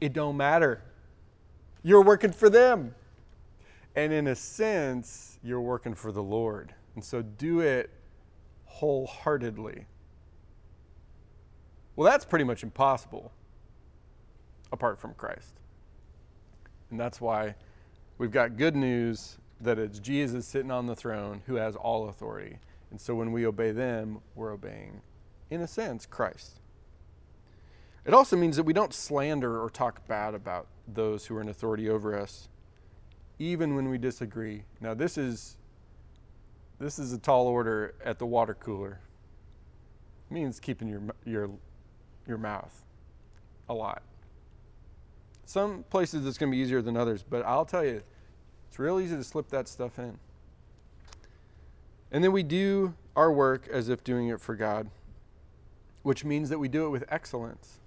It 0.00 0.12
don't 0.12 0.36
matter. 0.36 0.82
You're 1.84 2.02
working 2.02 2.32
for 2.32 2.50
them. 2.50 2.92
And 3.94 4.12
in 4.12 4.26
a 4.26 4.34
sense, 4.34 5.38
you're 5.44 5.60
working 5.60 5.94
for 5.94 6.10
the 6.10 6.24
Lord. 6.24 6.74
And 6.96 7.04
so 7.04 7.22
do 7.22 7.60
it 7.60 7.88
wholeheartedly. 8.64 9.86
Well, 11.96 12.10
that's 12.10 12.24
pretty 12.24 12.44
much 12.44 12.62
impossible 12.62 13.32
apart 14.72 14.98
from 14.98 15.14
Christ. 15.14 15.54
And 16.90 16.98
that's 16.98 17.20
why 17.20 17.54
we've 18.18 18.30
got 18.30 18.56
good 18.56 18.74
news 18.76 19.38
that 19.60 19.78
it's 19.78 19.98
Jesus 19.98 20.46
sitting 20.46 20.70
on 20.70 20.86
the 20.86 20.96
throne 20.96 21.42
who 21.46 21.56
has 21.56 21.76
all 21.76 22.08
authority. 22.08 22.58
And 22.90 23.00
so 23.00 23.14
when 23.14 23.32
we 23.32 23.46
obey 23.46 23.70
them, 23.70 24.20
we're 24.34 24.52
obeying, 24.52 25.00
in 25.50 25.60
a 25.60 25.68
sense, 25.68 26.04
Christ. 26.06 26.60
It 28.04 28.14
also 28.14 28.36
means 28.36 28.56
that 28.56 28.64
we 28.64 28.72
don't 28.72 28.92
slander 28.92 29.62
or 29.62 29.70
talk 29.70 30.06
bad 30.08 30.34
about 30.34 30.66
those 30.88 31.26
who 31.26 31.36
are 31.36 31.40
in 31.40 31.48
authority 31.48 31.88
over 31.88 32.18
us, 32.18 32.48
even 33.38 33.76
when 33.76 33.88
we 33.88 33.98
disagree. 33.98 34.64
Now, 34.80 34.94
this 34.94 35.16
is 35.16 35.56
this 36.80 36.98
is 36.98 37.12
a 37.12 37.18
tall 37.18 37.46
order 37.46 37.94
at 38.04 38.18
the 38.18 38.26
water 38.26 38.54
cooler. 38.54 38.98
It 40.28 40.34
means 40.34 40.58
keeping 40.58 40.88
your 40.88 41.02
your 41.24 41.50
your 42.26 42.38
mouth 42.38 42.84
a 43.68 43.74
lot. 43.74 44.02
Some 45.44 45.84
places 45.90 46.26
it's 46.26 46.38
going 46.38 46.50
to 46.50 46.56
be 46.56 46.62
easier 46.62 46.80
than 46.80 46.96
others, 46.96 47.22
but 47.22 47.44
I'll 47.44 47.64
tell 47.64 47.84
you, 47.84 48.02
it's 48.68 48.78
real 48.78 48.98
easy 48.98 49.16
to 49.16 49.24
slip 49.24 49.48
that 49.48 49.68
stuff 49.68 49.98
in. 49.98 50.18
And 52.10 52.22
then 52.22 52.32
we 52.32 52.42
do 52.42 52.94
our 53.16 53.32
work 53.32 53.68
as 53.68 53.88
if 53.88 54.02
doing 54.04 54.28
it 54.28 54.40
for 54.40 54.54
God, 54.54 54.88
which 56.02 56.24
means 56.24 56.48
that 56.48 56.58
we 56.58 56.68
do 56.68 56.86
it 56.86 56.90
with 56.90 57.04
excellence. 57.08 57.80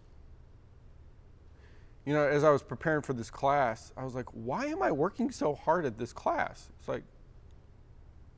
You 2.06 2.14
know, 2.14 2.28
as 2.28 2.44
I 2.44 2.52
was 2.52 2.62
preparing 2.62 3.02
for 3.02 3.14
this 3.14 3.32
class, 3.32 3.92
I 3.98 4.04
was 4.04 4.14
like, 4.14 4.28
why 4.32 4.66
am 4.66 4.84
I 4.84 4.92
working 4.92 5.32
so 5.32 5.56
hard 5.56 5.86
at 5.86 5.98
this 5.98 6.14
class? 6.14 6.70
It's 6.80 6.88
like, 6.88 7.04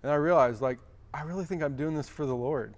and 0.03 0.11
I 0.11 0.15
realized, 0.15 0.61
like, 0.61 0.79
I 1.13 1.23
really 1.23 1.43
think 1.43 1.61
I'm 1.61 1.75
doing 1.75 1.95
this 1.95 2.07
for 2.07 2.25
the 2.25 2.35
Lord. 2.35 2.75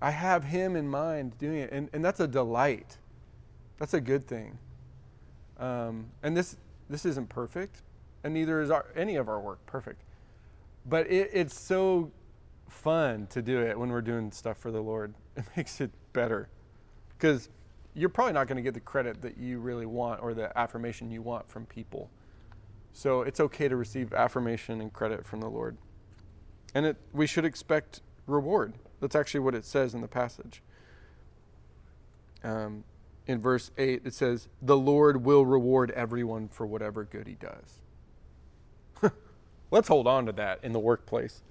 I 0.00 0.10
have 0.10 0.44
Him 0.44 0.76
in 0.76 0.88
mind 0.88 1.38
doing 1.38 1.58
it, 1.58 1.72
and, 1.72 1.90
and 1.92 2.04
that's 2.04 2.20
a 2.20 2.26
delight. 2.26 2.98
That's 3.78 3.94
a 3.94 4.00
good 4.00 4.26
thing. 4.26 4.58
Um, 5.58 6.06
and 6.22 6.36
this 6.36 6.56
this 6.88 7.04
isn't 7.04 7.28
perfect, 7.28 7.82
and 8.24 8.34
neither 8.34 8.60
is 8.60 8.70
our, 8.70 8.86
any 8.96 9.16
of 9.16 9.28
our 9.28 9.40
work 9.40 9.64
perfect. 9.66 10.02
But 10.86 11.10
it, 11.10 11.30
it's 11.32 11.58
so 11.58 12.10
fun 12.68 13.26
to 13.28 13.42
do 13.42 13.60
it 13.60 13.78
when 13.78 13.90
we're 13.90 14.00
doing 14.00 14.32
stuff 14.32 14.58
for 14.58 14.70
the 14.70 14.80
Lord. 14.80 15.14
It 15.36 15.44
makes 15.56 15.80
it 15.80 15.90
better. 16.12 16.48
Because 17.16 17.48
you're 17.94 18.08
probably 18.08 18.32
not 18.32 18.48
going 18.48 18.56
to 18.56 18.62
get 18.62 18.74
the 18.74 18.80
credit 18.80 19.22
that 19.22 19.38
you 19.38 19.58
really 19.58 19.86
want 19.86 20.20
or 20.22 20.34
the 20.34 20.56
affirmation 20.58 21.10
you 21.10 21.22
want 21.22 21.48
from 21.48 21.66
people. 21.66 22.10
So 22.92 23.22
it's 23.22 23.40
okay 23.40 23.68
to 23.68 23.76
receive 23.76 24.12
affirmation 24.12 24.80
and 24.80 24.92
credit 24.92 25.24
from 25.24 25.40
the 25.40 25.48
Lord. 25.48 25.78
And 26.74 26.84
it, 26.84 26.96
we 27.12 27.26
should 27.26 27.44
expect 27.44 28.00
reward. 28.26 28.74
That's 29.00 29.16
actually 29.16 29.40
what 29.40 29.54
it 29.54 29.64
says 29.64 29.94
in 29.94 30.00
the 30.00 30.08
passage. 30.08 30.62
Um, 32.44 32.84
in 33.26 33.40
verse 33.40 33.70
8, 33.78 34.02
it 34.04 34.14
says, 34.14 34.48
The 34.60 34.76
Lord 34.76 35.24
will 35.24 35.44
reward 35.46 35.90
everyone 35.92 36.48
for 36.48 36.66
whatever 36.66 37.04
good 37.04 37.26
he 37.26 37.34
does. 37.34 37.80
Let's 39.70 39.88
hold 39.88 40.06
on 40.06 40.26
to 40.26 40.32
that 40.32 40.60
in 40.62 40.72
the 40.72 40.78
workplace. 40.78 41.42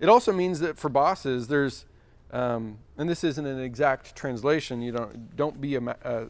It 0.00 0.08
also 0.08 0.32
means 0.32 0.60
that 0.60 0.78
for 0.78 0.88
bosses, 0.88 1.48
there's, 1.48 1.84
um, 2.32 2.78
and 2.96 3.08
this 3.08 3.24
isn't 3.24 3.44
an 3.44 3.60
exact 3.60 4.14
translation. 4.14 4.80
You 4.80 4.92
don't 4.92 5.36
don't 5.36 5.60
be 5.60 5.74
a 5.74 5.80
uh, 5.80 6.26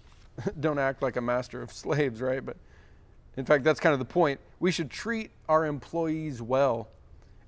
don't 0.60 0.78
act 0.78 1.02
like 1.02 1.16
a 1.16 1.20
master 1.20 1.60
of 1.62 1.70
slaves, 1.70 2.20
right? 2.20 2.44
But 2.44 2.56
in 3.36 3.44
fact, 3.44 3.64
that's 3.64 3.80
kind 3.80 3.92
of 3.92 3.98
the 3.98 4.04
point. 4.04 4.40
We 4.60 4.70
should 4.70 4.90
treat 4.90 5.30
our 5.48 5.66
employees 5.66 6.40
well, 6.40 6.88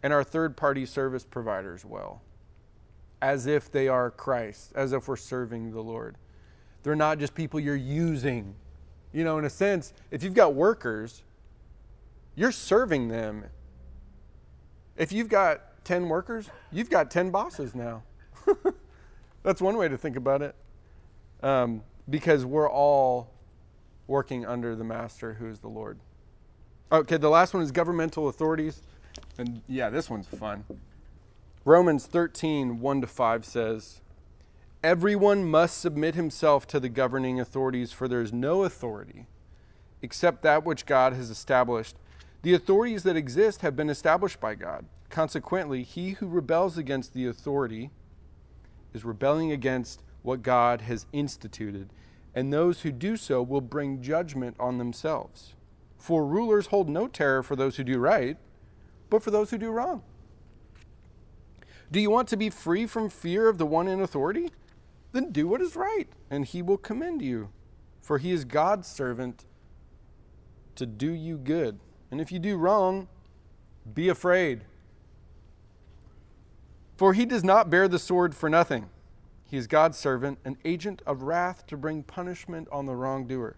and 0.03 0.13
our 0.13 0.25
third-party 0.25 0.87
service 0.87 1.25
providers 1.25 1.85
well, 1.85 2.23
as 3.25 3.47
if 3.47 3.73
they 3.73 3.89
are 3.89 4.11
Christ, 4.11 4.73
as 4.75 4.93
if 4.93 5.09
we're 5.09 5.17
serving 5.17 5.73
the 5.73 5.81
Lord. 5.81 6.17
They're 6.83 6.95
not 6.95 7.19
just 7.19 7.35
people 7.35 7.59
you're 7.59 7.75
using. 7.75 8.55
You 9.13 9.25
know, 9.25 9.39
in 9.39 9.45
a 9.45 9.51
sense, 9.51 9.93
if 10.11 10.23
you've 10.23 10.35
got 10.35 10.55
workers 10.55 11.23
you're 12.37 12.53
serving 12.53 13.09
them. 13.09 13.45
If 14.97 15.13
you've 15.13 15.29
got 15.29 15.85
10 15.85 16.09
workers, 16.09 16.51
you've 16.73 16.91
got 16.91 17.11
10 17.11 17.31
bosses 17.31 17.75
now. 17.75 18.03
That's 19.43 19.61
one 19.61 19.77
way 19.77 19.89
to 19.89 19.97
think 19.97 20.17
about 20.17 20.43
it. 20.43 20.55
Um, 21.43 21.83
because 22.09 22.45
we're 22.45 22.71
all 22.71 23.31
working 24.07 24.47
under 24.47 24.75
the 24.77 24.85
master 24.85 25.35
who 25.35 25.49
is 25.49 25.61
the 25.61 25.69
Lord. 25.69 25.99
Okay, 26.93 27.17
the 27.17 27.31
last 27.31 27.55
one 27.55 27.63
is 27.63 27.73
governmental 27.73 28.29
authorities. 28.29 28.83
And 29.39 29.63
yeah, 29.69 29.91
this 29.91 30.11
one's 30.11 30.27
fun. 30.27 30.65
Romans 31.65 32.07
13, 32.07 32.81
1 32.81 33.01
to 33.01 33.07
5 33.07 33.45
says, 33.45 34.01
Everyone 34.83 35.45
must 35.47 35.81
submit 35.81 36.15
himself 36.15 36.67
to 36.67 36.79
the 36.79 36.91
governing 36.91 37.41
authorities, 37.41 37.91
for 37.91 38.07
there 38.07 38.21
is 38.21 38.33
no 38.33 38.65
authority 38.65 39.27
except 40.03 40.43
that 40.43 40.67
which 40.67 40.85
God 40.85 41.15
has 41.15 41.31
established 41.31 41.97
The 42.43 42.53
authorities 42.53 43.05
that 43.05 43.17
exist 43.17 43.63
have 43.63 43.75
been 43.75 43.89
established 43.89 44.39
by 44.39 44.55
God. 44.55 44.85
Consequently, 45.09 45.83
he 45.83 46.11
who 46.11 46.27
rebels 46.27 46.77
against 46.77 47.15
the 47.15 47.27
authority 47.27 47.91
is 48.93 49.03
rebelling 49.03 49.51
against 49.51 50.03
what 50.21 50.43
God 50.43 50.83
has 50.83 51.07
instituted, 51.15 51.89
and 52.35 52.53
those 52.53 52.83
who 52.83 52.93
do 52.93 53.17
so 53.17 53.43
will 53.43 53.63
bring 53.63 54.03
judgment 54.03 54.57
on 54.61 54.77
themselves. 54.77 55.55
For 55.97 56.27
rulers 56.27 56.67
hold 56.67 56.91
no 56.91 57.09
terror 57.09 57.43
for 57.43 57.57
those 57.57 57.77
who 57.77 57.85
do 57.85 57.99
right, 57.99 58.37
but 59.09 59.23
for 59.23 59.31
those 59.31 59.49
who 59.49 59.57
do 59.57 59.71
wrong. 59.71 60.03
Do 61.91 62.01
you 62.01 62.11
want 62.11 62.29
to 62.29 62.37
be 62.37 62.51
free 62.51 62.87
from 62.87 63.09
fear 63.09 63.49
of 63.49 63.59
the 63.59 63.67
one 63.67 63.89
in 63.89 64.01
authority? 64.01 64.51
Then 65.13 65.31
do 65.31 65.47
what 65.47 65.61
is 65.61 65.77
right, 65.77 66.09
and 66.31 66.45
he 66.45 66.61
will 66.61 66.79
commend 66.79 67.23
you. 67.23 67.51
For 68.01 68.19
he 68.19 68.33
is 68.33 68.45
God's 68.45 68.89
servant 68.89 69.45
to 70.75 70.87
do 70.87 71.13
you 71.13 71.39
good. 71.39 71.79
And 72.11 72.21
if 72.21 72.31
you 72.33 72.39
do 72.39 72.57
wrong, 72.57 73.09
be 73.93 74.09
afraid. 74.09 74.65
For 76.97 77.13
he 77.13 77.27
does 77.27 77.45
not 77.45 77.71
bear 77.71 77.89
the 77.89 77.99
sword 77.99 78.35
for 78.35 78.49
nothing. 78.49 78.91
He 79.47 79.57
is 79.57 79.67
God's 79.67 79.99
servant, 79.99 80.39
an 80.45 80.57
agent 80.65 81.03
of 81.07 81.23
wrath 81.23 81.67
to 81.69 81.77
bring 81.77 82.03
punishment 82.03 82.69
on 82.73 82.87
the 82.87 82.97
wrongdoer. 82.97 83.57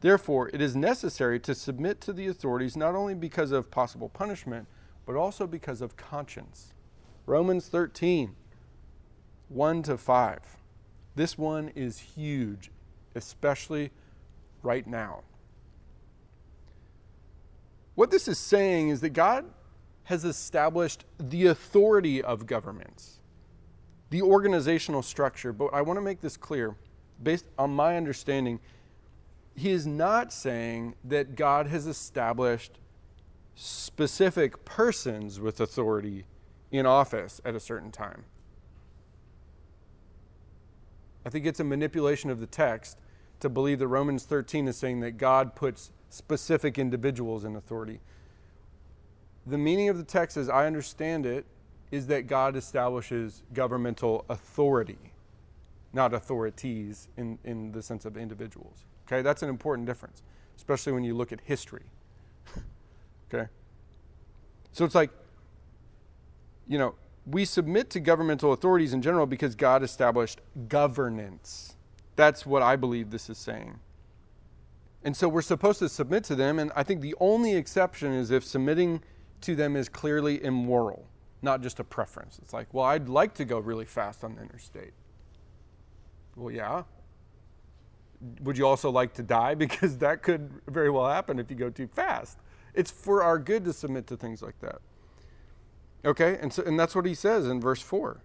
Therefore, 0.00 0.50
it 0.52 0.60
is 0.60 0.76
necessary 0.76 1.40
to 1.40 1.54
submit 1.54 2.00
to 2.02 2.12
the 2.12 2.26
authorities 2.26 2.76
not 2.76 2.94
only 2.94 3.14
because 3.14 3.50
of 3.52 3.70
possible 3.70 4.08
punishment, 4.08 4.68
but 5.04 5.16
also 5.16 5.46
because 5.46 5.80
of 5.80 5.96
conscience. 5.96 6.72
Romans 7.26 7.66
13, 7.66 8.36
1 9.48 9.82
to 9.82 9.98
5. 9.98 10.38
This 11.16 11.36
one 11.36 11.72
is 11.74 11.98
huge, 11.98 12.70
especially 13.16 13.90
right 14.62 14.86
now. 14.86 15.22
What 17.96 18.12
this 18.12 18.28
is 18.28 18.38
saying 18.38 18.90
is 18.90 19.00
that 19.00 19.10
God 19.10 19.46
has 20.04 20.24
established 20.24 21.04
the 21.18 21.46
authority 21.46 22.22
of 22.22 22.46
governments, 22.46 23.18
the 24.10 24.22
organizational 24.22 25.02
structure. 25.02 25.52
But 25.52 25.74
I 25.74 25.82
want 25.82 25.96
to 25.96 26.02
make 26.02 26.20
this 26.20 26.36
clear. 26.36 26.76
Based 27.20 27.46
on 27.58 27.74
my 27.74 27.96
understanding, 27.96 28.60
he 29.56 29.70
is 29.70 29.84
not 29.84 30.32
saying 30.32 30.94
that 31.02 31.34
God 31.34 31.66
has 31.66 31.88
established 31.88 32.78
specific 33.56 34.64
persons 34.64 35.40
with 35.40 35.60
authority 35.60 36.26
in 36.70 36.86
office 36.86 37.40
at 37.44 37.54
a 37.54 37.60
certain 37.60 37.90
time. 37.90 38.24
I 41.24 41.28
think 41.28 41.46
it's 41.46 41.60
a 41.60 41.64
manipulation 41.64 42.30
of 42.30 42.40
the 42.40 42.46
text 42.46 42.98
to 43.40 43.48
believe 43.48 43.78
that 43.80 43.88
Romans 43.88 44.24
13 44.24 44.68
is 44.68 44.76
saying 44.76 45.00
that 45.00 45.12
God 45.12 45.54
puts 45.54 45.90
specific 46.08 46.78
individuals 46.78 47.44
in 47.44 47.56
authority. 47.56 48.00
The 49.46 49.58
meaning 49.58 49.88
of 49.88 49.98
the 49.98 50.04
text, 50.04 50.36
as 50.36 50.48
I 50.48 50.66
understand 50.66 51.26
it, 51.26 51.46
is 51.90 52.06
that 52.08 52.26
God 52.26 52.56
establishes 52.56 53.42
governmental 53.52 54.24
authority, 54.28 54.98
not 55.92 56.14
authorities 56.14 57.08
in, 57.16 57.38
in 57.44 57.72
the 57.72 57.82
sense 57.82 58.04
of 58.04 58.16
individuals. 58.16 58.84
Okay, 59.06 59.22
that's 59.22 59.42
an 59.42 59.48
important 59.48 59.86
difference, 59.86 60.22
especially 60.56 60.92
when 60.92 61.04
you 61.04 61.14
look 61.14 61.32
at 61.32 61.40
history. 61.42 61.84
okay? 63.34 63.48
So 64.72 64.84
it's 64.84 64.94
like 64.94 65.10
you 66.66 66.78
know, 66.78 66.94
we 67.26 67.44
submit 67.44 67.90
to 67.90 68.00
governmental 68.00 68.52
authorities 68.52 68.92
in 68.92 69.02
general 69.02 69.26
because 69.26 69.54
God 69.54 69.82
established 69.82 70.40
governance. 70.68 71.76
That's 72.14 72.46
what 72.46 72.62
I 72.62 72.76
believe 72.76 73.10
this 73.10 73.28
is 73.28 73.38
saying. 73.38 73.78
And 75.02 75.16
so 75.16 75.28
we're 75.28 75.42
supposed 75.42 75.78
to 75.80 75.88
submit 75.88 76.24
to 76.24 76.34
them, 76.34 76.58
and 76.58 76.72
I 76.74 76.82
think 76.82 77.00
the 77.00 77.14
only 77.20 77.54
exception 77.54 78.12
is 78.12 78.30
if 78.30 78.44
submitting 78.44 79.02
to 79.42 79.54
them 79.54 79.76
is 79.76 79.88
clearly 79.88 80.42
immoral, 80.42 81.06
not 81.42 81.62
just 81.62 81.78
a 81.78 81.84
preference. 81.84 82.38
It's 82.42 82.52
like, 82.52 82.72
well, 82.72 82.84
I'd 82.84 83.08
like 83.08 83.34
to 83.34 83.44
go 83.44 83.58
really 83.58 83.84
fast 83.84 84.24
on 84.24 84.34
the 84.34 84.42
interstate. 84.42 84.92
Well, 86.34 86.52
yeah. 86.52 86.82
Would 88.42 88.56
you 88.58 88.66
also 88.66 88.90
like 88.90 89.14
to 89.14 89.22
die? 89.22 89.54
Because 89.66 89.98
that 89.98 90.22
could 90.22 90.50
very 90.68 90.90
well 90.90 91.08
happen 91.08 91.38
if 91.38 91.50
you 91.50 91.56
go 91.56 91.70
too 91.70 91.86
fast. 91.86 92.38
It's 92.74 92.90
for 92.90 93.22
our 93.22 93.38
good 93.38 93.64
to 93.64 93.72
submit 93.72 94.06
to 94.08 94.16
things 94.16 94.42
like 94.42 94.58
that. 94.60 94.80
Okay? 96.06 96.38
And, 96.40 96.52
so, 96.52 96.62
and 96.62 96.78
that's 96.78 96.94
what 96.94 97.04
he 97.04 97.14
says 97.14 97.46
in 97.46 97.60
verse 97.60 97.82
4. 97.82 98.22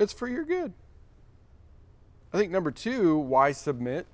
It's 0.00 0.12
for 0.12 0.26
your 0.26 0.44
good. 0.44 0.72
I 2.32 2.38
think 2.38 2.50
number 2.50 2.72
two, 2.72 3.16
why 3.16 3.52
submit, 3.52 4.06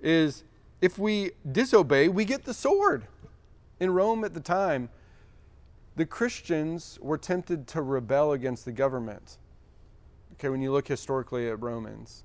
is 0.00 0.42
if 0.80 0.98
we 0.98 1.30
disobey, 1.50 2.08
we 2.08 2.24
get 2.24 2.44
the 2.44 2.54
sword. 2.54 3.06
In 3.78 3.92
Rome 3.92 4.24
at 4.24 4.34
the 4.34 4.40
time, 4.40 4.88
the 5.94 6.04
Christians 6.04 6.98
were 7.00 7.18
tempted 7.18 7.68
to 7.68 7.82
rebel 7.82 8.32
against 8.32 8.64
the 8.64 8.72
government. 8.72 9.38
Okay, 10.34 10.48
when 10.48 10.60
you 10.60 10.72
look 10.72 10.88
historically 10.88 11.48
at 11.48 11.62
Romans, 11.62 12.24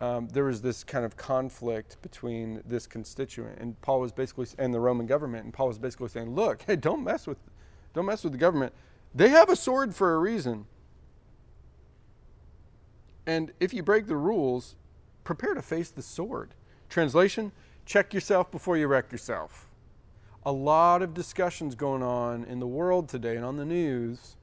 um, 0.00 0.28
there 0.28 0.44
was 0.44 0.62
this 0.62 0.84
kind 0.84 1.04
of 1.04 1.16
conflict 1.16 2.00
between 2.02 2.62
this 2.66 2.86
constituent 2.86 3.58
and 3.60 3.80
Paul 3.82 4.00
was 4.00 4.12
basically 4.12 4.46
and 4.58 4.72
the 4.72 4.80
Roman 4.80 5.06
government, 5.06 5.44
and 5.44 5.54
Paul 5.54 5.68
was 5.68 5.78
basically 5.78 6.08
saying, 6.08 6.34
"Look, 6.34 6.62
hey, 6.66 6.76
don't 6.76 7.04
mess 7.04 7.26
with, 7.26 7.38
don't 7.94 8.06
mess 8.06 8.24
with 8.24 8.32
the 8.32 8.38
government. 8.38 8.72
They 9.14 9.28
have 9.28 9.48
a 9.48 9.56
sword 9.56 9.94
for 9.94 10.14
a 10.14 10.18
reason. 10.18 10.66
And 13.26 13.52
if 13.60 13.72
you 13.72 13.82
break 13.82 14.06
the 14.06 14.16
rules, 14.16 14.74
prepare 15.24 15.54
to 15.54 15.62
face 15.62 15.90
the 15.90 16.02
sword. 16.02 16.54
Translation 16.88 17.52
check 17.84 18.14
yourself 18.14 18.50
before 18.50 18.76
you 18.76 18.86
wreck 18.86 19.10
yourself. 19.12 19.68
A 20.44 20.52
lot 20.52 21.02
of 21.02 21.14
discussions 21.14 21.74
going 21.74 22.02
on 22.02 22.44
in 22.44 22.58
the 22.58 22.66
world 22.66 23.08
today 23.08 23.36
and 23.36 23.44
on 23.44 23.56
the 23.56 23.64
news 23.64 24.36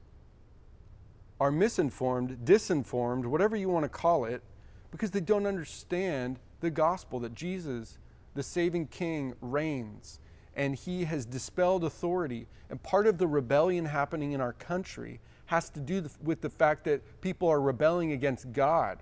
are 1.38 1.50
misinformed, 1.50 2.38
disinformed, 2.44 3.24
whatever 3.24 3.56
you 3.56 3.68
want 3.68 3.84
to 3.84 3.88
call 3.88 4.24
it, 4.24 4.42
because 4.90 5.10
they 5.10 5.20
don't 5.20 5.46
understand 5.46 6.38
the 6.60 6.70
gospel 6.70 7.20
that 7.20 7.34
Jesus, 7.34 7.98
the 8.34 8.42
saving 8.42 8.86
King, 8.86 9.34
reigns 9.40 10.20
and 10.56 10.74
he 10.74 11.04
has 11.04 11.24
dispelled 11.24 11.84
authority. 11.84 12.46
And 12.68 12.82
part 12.82 13.06
of 13.06 13.18
the 13.18 13.26
rebellion 13.26 13.84
happening 13.84 14.32
in 14.32 14.40
our 14.40 14.52
country 14.52 15.20
has 15.46 15.70
to 15.70 15.80
do 15.80 16.08
with 16.22 16.40
the 16.40 16.50
fact 16.50 16.84
that 16.84 17.20
people 17.20 17.48
are 17.48 17.60
rebelling 17.60 18.12
against 18.12 18.52
God. 18.52 18.98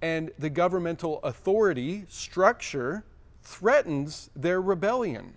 And 0.00 0.30
the 0.38 0.50
governmental 0.50 1.20
authority 1.22 2.04
structure 2.08 3.04
threatens 3.42 4.30
their 4.34 4.60
rebellion. 4.60 5.34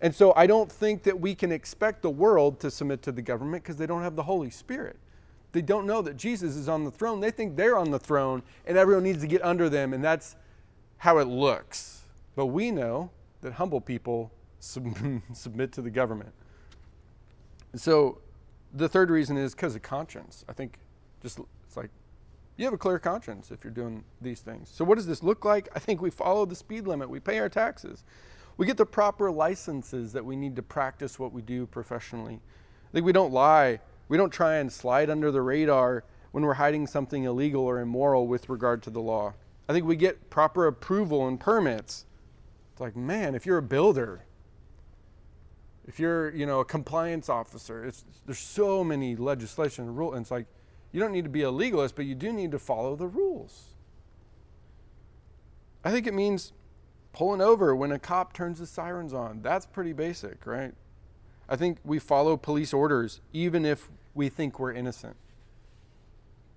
And 0.00 0.14
so 0.14 0.32
I 0.36 0.46
don't 0.46 0.70
think 0.70 1.04
that 1.04 1.18
we 1.18 1.34
can 1.34 1.50
expect 1.50 2.02
the 2.02 2.10
world 2.10 2.60
to 2.60 2.70
submit 2.70 3.02
to 3.02 3.12
the 3.12 3.22
government 3.22 3.62
because 3.62 3.76
they 3.76 3.86
don't 3.86 4.02
have 4.02 4.16
the 4.16 4.24
Holy 4.24 4.50
Spirit. 4.50 4.96
They 5.52 5.62
don't 5.62 5.86
know 5.86 6.02
that 6.02 6.16
Jesus 6.16 6.56
is 6.56 6.68
on 6.68 6.84
the 6.84 6.90
throne. 6.90 7.20
They 7.20 7.30
think 7.30 7.56
they're 7.56 7.78
on 7.78 7.90
the 7.90 7.98
throne 7.98 8.42
and 8.66 8.76
everyone 8.76 9.04
needs 9.04 9.20
to 9.20 9.28
get 9.28 9.42
under 9.44 9.68
them, 9.68 9.94
and 9.94 10.02
that's 10.04 10.36
how 10.98 11.18
it 11.18 11.28
looks. 11.28 12.02
But 12.34 12.46
we 12.46 12.70
know 12.70 13.10
that 13.44 13.52
humble 13.52 13.80
people 13.80 14.32
sub- 14.58 14.96
submit 15.34 15.70
to 15.70 15.82
the 15.82 15.90
government. 15.90 16.32
So 17.76 18.22
the 18.72 18.88
third 18.88 19.10
reason 19.10 19.36
is 19.36 19.54
because 19.54 19.76
of 19.76 19.82
conscience. 19.82 20.46
I 20.48 20.54
think 20.54 20.78
just 21.22 21.38
it's 21.66 21.76
like 21.76 21.90
you 22.56 22.64
have 22.64 22.72
a 22.72 22.78
clear 22.78 22.98
conscience 22.98 23.50
if 23.50 23.62
you're 23.62 23.72
doing 23.72 24.02
these 24.22 24.40
things. 24.40 24.70
So 24.72 24.82
what 24.82 24.94
does 24.94 25.06
this 25.06 25.22
look 25.22 25.44
like? 25.44 25.68
I 25.76 25.78
think 25.78 26.00
we 26.00 26.08
follow 26.08 26.46
the 26.46 26.54
speed 26.54 26.86
limit, 26.86 27.10
we 27.10 27.20
pay 27.20 27.38
our 27.38 27.50
taxes. 27.50 28.02
We 28.56 28.64
get 28.64 28.78
the 28.78 28.86
proper 28.86 29.30
licenses 29.30 30.12
that 30.14 30.24
we 30.24 30.36
need 30.36 30.56
to 30.56 30.62
practice 30.62 31.18
what 31.18 31.32
we 31.32 31.42
do 31.42 31.66
professionally. 31.66 32.40
I 32.88 32.92
think 32.92 33.04
we 33.04 33.12
don't 33.12 33.32
lie. 33.32 33.80
We 34.08 34.16
don't 34.16 34.32
try 34.32 34.56
and 34.56 34.72
slide 34.72 35.10
under 35.10 35.30
the 35.30 35.42
radar 35.42 36.04
when 36.30 36.44
we're 36.44 36.54
hiding 36.54 36.86
something 36.86 37.24
illegal 37.24 37.62
or 37.62 37.80
immoral 37.80 38.26
with 38.26 38.48
regard 38.48 38.82
to 38.84 38.90
the 38.90 39.00
law. 39.00 39.34
I 39.68 39.74
think 39.74 39.84
we 39.84 39.96
get 39.96 40.30
proper 40.30 40.66
approval 40.66 41.28
and 41.28 41.38
permits. 41.38 42.06
It's 42.74 42.80
like, 42.80 42.96
man, 42.96 43.36
if 43.36 43.46
you're 43.46 43.58
a 43.58 43.62
builder, 43.62 44.24
if 45.86 46.00
you're, 46.00 46.34
you 46.34 46.44
know, 46.44 46.58
a 46.58 46.64
compliance 46.64 47.28
officer, 47.28 47.84
it's, 47.84 48.04
there's 48.26 48.40
so 48.40 48.82
many 48.82 49.14
legislation 49.14 49.84
and 49.84 49.96
rules. 49.96 50.14
And 50.14 50.22
it's 50.22 50.32
like, 50.32 50.46
you 50.90 50.98
don't 50.98 51.12
need 51.12 51.22
to 51.22 51.30
be 51.30 51.42
a 51.42 51.52
legalist, 51.52 51.94
but 51.94 52.04
you 52.04 52.16
do 52.16 52.32
need 52.32 52.50
to 52.50 52.58
follow 52.58 52.96
the 52.96 53.06
rules. 53.06 53.74
I 55.84 55.92
think 55.92 56.08
it 56.08 56.14
means 56.14 56.52
pulling 57.12 57.40
over 57.40 57.76
when 57.76 57.92
a 57.92 57.98
cop 58.00 58.32
turns 58.32 58.58
the 58.58 58.66
sirens 58.66 59.14
on. 59.14 59.40
That's 59.40 59.66
pretty 59.66 59.92
basic, 59.92 60.44
right? 60.44 60.74
I 61.48 61.54
think 61.54 61.78
we 61.84 62.00
follow 62.00 62.36
police 62.36 62.72
orders 62.72 63.20
even 63.32 63.64
if 63.64 63.88
we 64.14 64.28
think 64.28 64.58
we're 64.58 64.72
innocent. 64.72 65.14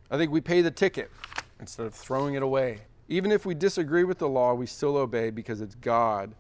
I 0.10 0.18
think 0.18 0.32
we 0.32 0.42
pay 0.42 0.62
the 0.62 0.72
ticket 0.72 1.12
instead 1.60 1.86
of 1.86 1.94
throwing 1.94 2.34
it 2.34 2.42
away. 2.42 2.80
Even 3.08 3.32
if 3.32 3.46
we 3.46 3.54
disagree 3.54 4.04
with 4.04 4.18
the 4.18 4.28
law, 4.28 4.54
we 4.54 4.66
still 4.66 4.98
obey 4.98 5.30
because 5.30 5.62
it's 5.62 5.76
God 5.76 6.36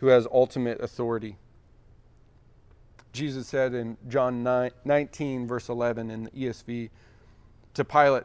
who 0.00 0.08
has 0.08 0.26
ultimate 0.32 0.80
authority. 0.80 1.36
Jesus 3.12 3.46
said 3.46 3.74
in 3.74 3.96
John 4.08 4.42
9, 4.42 4.72
19, 4.84 5.46
verse 5.46 5.68
11 5.68 6.10
in 6.10 6.24
the 6.24 6.30
ESV 6.30 6.90
to 7.74 7.84
Pilate, 7.84 8.24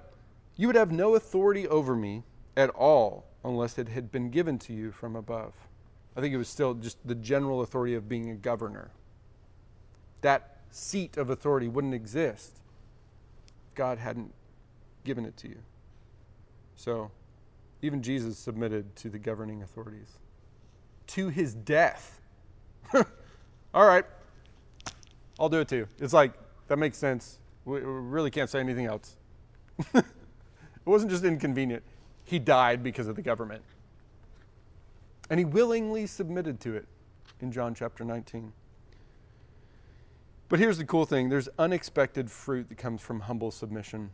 You 0.57 0.67
would 0.67 0.75
have 0.75 0.91
no 0.91 1.15
authority 1.15 1.67
over 1.67 1.95
me 1.95 2.23
at 2.57 2.69
all 2.71 3.25
unless 3.43 3.77
it 3.77 3.89
had 3.89 4.11
been 4.11 4.29
given 4.29 4.57
to 4.59 4.73
you 4.73 4.91
from 4.91 5.15
above. 5.15 5.53
I 6.17 6.21
think 6.21 6.33
it 6.33 6.37
was 6.37 6.49
still 6.49 6.73
just 6.73 6.97
the 7.07 7.15
general 7.15 7.61
authority 7.61 7.95
of 7.95 8.09
being 8.09 8.29
a 8.29 8.35
governor. 8.35 8.91
That 10.21 10.57
seat 10.71 11.17
of 11.17 11.29
authority 11.29 11.67
wouldn't 11.67 11.93
exist 11.93 12.59
if 13.67 13.75
God 13.75 13.99
hadn't 13.99 14.33
given 15.03 15.25
it 15.25 15.37
to 15.37 15.47
you. 15.47 15.59
So, 16.75 17.11
even 17.81 18.01
Jesus 18.01 18.37
submitted 18.37 18.95
to 18.97 19.09
the 19.09 19.19
governing 19.19 19.61
authorities 19.61 20.17
to 21.07 21.29
his 21.29 21.53
death. 21.55 22.21
All 23.73 23.85
right, 23.85 24.05
I'll 25.39 25.49
do 25.49 25.59
it 25.59 25.67
too. 25.67 25.87
It's 25.99 26.13
like, 26.13 26.33
that 26.67 26.77
makes 26.77 26.97
sense. 26.97 27.39
We 27.65 27.79
really 27.79 28.31
can't 28.31 28.49
say 28.49 28.59
anything 28.59 28.85
else. 28.85 29.17
it 29.93 30.05
wasn't 30.85 31.11
just 31.11 31.23
inconvenient, 31.23 31.83
he 32.23 32.37
died 32.37 32.83
because 32.83 33.07
of 33.07 33.15
the 33.15 33.21
government. 33.21 33.63
And 35.29 35.39
he 35.39 35.45
willingly 35.45 36.07
submitted 36.07 36.59
to 36.61 36.75
it 36.75 36.87
in 37.39 37.51
John 37.51 37.73
chapter 37.73 38.03
19. 38.03 38.51
But 40.47 40.59
here's 40.59 40.77
the 40.77 40.85
cool 40.85 41.05
thing 41.05 41.29
there's 41.29 41.49
unexpected 41.57 42.29
fruit 42.29 42.69
that 42.69 42.77
comes 42.77 43.01
from 43.01 43.21
humble 43.21 43.51
submission. 43.51 44.11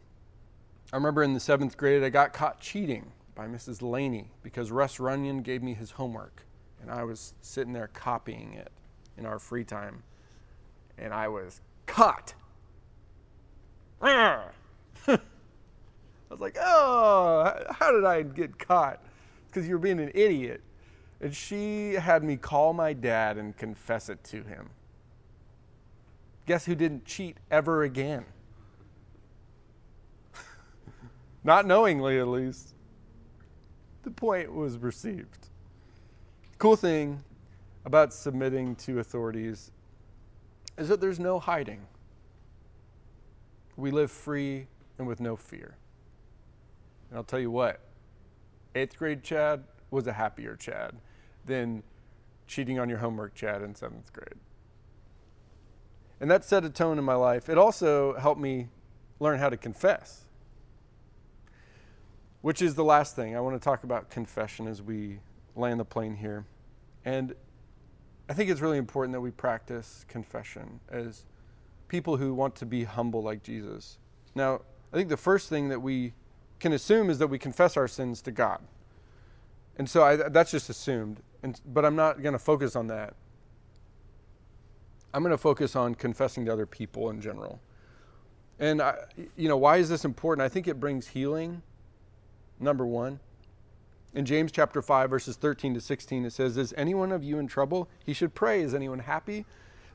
I 0.93 0.97
remember 0.97 1.23
in 1.23 1.33
the 1.33 1.39
seventh 1.39 1.77
grade, 1.77 2.03
I 2.03 2.09
got 2.09 2.33
caught 2.33 2.59
cheating 2.59 3.11
by 3.35 3.47
Mrs. 3.47 3.81
Laney 3.81 4.31
because 4.41 4.71
Russ 4.71 4.99
Runyon 4.99 5.41
gave 5.41 5.61
me 5.61 5.73
his 5.73 5.91
homework. 5.91 6.45
And 6.81 6.89
I 6.89 7.03
was 7.03 7.33
sitting 7.41 7.73
there 7.73 7.87
copying 7.87 8.53
it 8.53 8.71
in 9.17 9.25
our 9.25 9.39
free 9.39 9.63
time. 9.63 10.03
And 10.97 11.13
I 11.13 11.27
was 11.27 11.61
caught. 11.85 12.33
I 14.01 14.49
was 16.29 16.39
like, 16.39 16.57
oh, 16.59 17.53
how 17.71 17.91
did 17.91 18.05
I 18.05 18.23
get 18.23 18.57
caught? 18.57 19.03
Because 19.47 19.67
you 19.67 19.75
were 19.75 19.79
being 19.79 19.99
an 19.99 20.11
idiot. 20.13 20.61
And 21.21 21.35
she 21.35 21.93
had 21.93 22.23
me 22.23 22.37
call 22.37 22.73
my 22.73 22.93
dad 22.93 23.37
and 23.37 23.55
confess 23.55 24.09
it 24.09 24.23
to 24.25 24.43
him. 24.43 24.69
Guess 26.45 26.65
who 26.65 26.75
didn't 26.75 27.05
cheat 27.05 27.37
ever 27.49 27.83
again? 27.83 28.25
Not 31.43 31.65
knowingly, 31.65 32.19
at 32.19 32.27
least. 32.27 32.74
The 34.05 34.11
point 34.11 34.53
was 34.53 34.77
received. 34.77 35.47
Cool 36.59 36.75
thing 36.75 37.23
about 37.85 38.13
submitting 38.13 38.75
to 38.75 38.99
authorities 38.99 39.71
is 40.77 40.89
that 40.89 41.01
there's 41.01 41.19
no 41.19 41.39
hiding. 41.39 41.87
We 43.75 43.89
live 43.89 44.11
free 44.11 44.67
and 44.99 45.07
with 45.07 45.19
no 45.19 45.35
fear. 45.35 45.75
And 47.09 47.17
I'll 47.17 47.23
tell 47.23 47.39
you 47.39 47.49
what, 47.49 47.81
eighth 48.75 48.95
grade 48.95 49.23
Chad 49.23 49.63
was 49.89 50.05
a 50.05 50.13
happier 50.13 50.55
Chad 50.55 50.93
than 51.45 51.81
cheating 52.45 52.77
on 52.77 52.89
your 52.89 52.99
homework 52.99 53.33
Chad 53.33 53.63
in 53.63 53.73
seventh 53.73 54.13
grade. 54.13 54.39
And 56.21 56.29
that 56.29 56.45
set 56.45 56.63
a 56.63 56.69
tone 56.69 56.99
in 56.99 57.03
my 57.03 57.15
life. 57.15 57.49
It 57.49 57.57
also 57.57 58.15
helped 58.17 58.39
me 58.39 58.67
learn 59.19 59.39
how 59.39 59.49
to 59.49 59.57
confess, 59.57 60.25
which 62.45 62.61
is 62.61 62.75
the 62.75 62.83
last 62.83 63.15
thing. 63.15 63.35
I 63.35 63.39
want 63.39 63.59
to 63.59 63.59
talk 63.59 63.83
about 63.83 64.11
confession 64.11 64.67
as 64.67 64.79
we 64.79 65.17
land 65.55 65.79
the 65.79 65.83
plane 65.83 66.15
here. 66.15 66.45
And 67.03 67.33
I 68.29 68.33
think 68.33 68.51
it's 68.51 68.61
really 68.61 68.77
important 68.77 69.13
that 69.13 69.21
we 69.21 69.31
practice 69.31 70.05
confession 70.07 70.79
as 70.87 71.25
people 71.87 72.17
who 72.17 72.35
want 72.35 72.55
to 72.57 72.67
be 72.67 72.83
humble 72.83 73.23
like 73.23 73.41
Jesus. 73.41 73.97
Now, 74.35 74.61
I 74.93 74.95
think 74.95 75.09
the 75.09 75.17
first 75.17 75.49
thing 75.49 75.69
that 75.69 75.79
we 75.79 76.13
can 76.59 76.71
assume 76.71 77.09
is 77.09 77.17
that 77.17 77.25
we 77.25 77.39
confess 77.39 77.77
our 77.77 77.87
sins 77.87 78.21
to 78.21 78.31
God. 78.31 78.61
And 79.79 79.89
so 79.89 80.03
I, 80.03 80.15
that's 80.15 80.51
just 80.51 80.69
assumed. 80.69 81.21
And, 81.41 81.59
but 81.65 81.83
I'm 81.83 81.95
not 81.95 82.21
going 82.21 82.33
to 82.33 82.37
focus 82.37 82.75
on 82.75 82.85
that. 82.89 83.15
I'm 85.15 85.23
going 85.23 85.31
to 85.31 85.37
focus 85.39 85.75
on 85.75 85.95
confessing 85.95 86.45
to 86.45 86.53
other 86.53 86.67
people 86.67 87.09
in 87.09 87.21
general. 87.21 87.59
And, 88.59 88.83
I, 88.83 88.97
you 89.35 89.49
know, 89.49 89.57
why 89.57 89.77
is 89.77 89.89
this 89.89 90.05
important? 90.05 90.45
I 90.45 90.49
think 90.49 90.67
it 90.67 90.79
brings 90.79 91.07
healing, 91.07 91.63
number 92.59 92.85
one. 92.85 93.19
In 94.13 94.25
James 94.25 94.51
chapter 94.51 94.81
5, 94.81 95.09
verses 95.09 95.35
13 95.35 95.73
to 95.73 95.81
16, 95.81 96.25
it 96.25 96.31
says, 96.31 96.57
Is 96.57 96.73
anyone 96.77 97.11
of 97.11 97.23
you 97.23 97.37
in 97.37 97.47
trouble? 97.47 97.89
He 98.05 98.13
should 98.13 98.33
pray. 98.33 98.61
Is 98.61 98.73
anyone 98.73 98.99
happy? 98.99 99.45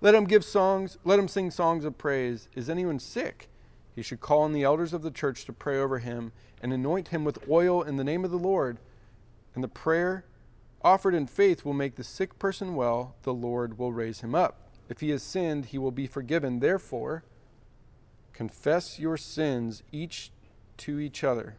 Let 0.02 0.14
him 0.14 0.24
give 0.24 0.44
songs, 0.44 0.98
let 1.04 1.18
him 1.18 1.28
sing 1.28 1.50
songs 1.50 1.84
of 1.84 1.98
praise. 1.98 2.48
Is 2.54 2.68
anyone 2.68 2.98
sick? 2.98 3.48
He 3.94 4.02
should 4.02 4.20
call 4.20 4.42
on 4.42 4.52
the 4.52 4.62
elders 4.62 4.92
of 4.92 5.02
the 5.02 5.10
church 5.10 5.44
to 5.44 5.52
pray 5.52 5.78
over 5.78 5.98
him 5.98 6.32
and 6.62 6.72
anoint 6.72 7.08
him 7.08 7.24
with 7.24 7.48
oil 7.48 7.82
in 7.82 7.96
the 7.96 8.04
name 8.04 8.24
of 8.24 8.30
the 8.30 8.38
Lord. 8.38 8.78
And 9.54 9.64
the 9.64 9.68
prayer 9.68 10.24
offered 10.82 11.14
in 11.14 11.26
faith 11.26 11.64
will 11.64 11.74
make 11.74 11.96
the 11.96 12.04
sick 12.04 12.38
person 12.38 12.74
well. 12.74 13.14
The 13.22 13.34
Lord 13.34 13.78
will 13.78 13.92
raise 13.92 14.20
him 14.20 14.34
up. 14.34 14.70
If 14.88 15.00
he 15.00 15.10
has 15.10 15.22
sinned, 15.22 15.66
he 15.66 15.78
will 15.78 15.92
be 15.92 16.06
forgiven. 16.06 16.60
Therefore, 16.60 17.24
confess 18.32 18.98
your 18.98 19.16
sins 19.16 19.82
each 19.92 20.32
to 20.78 20.98
each 20.98 21.22
other. 21.22 21.56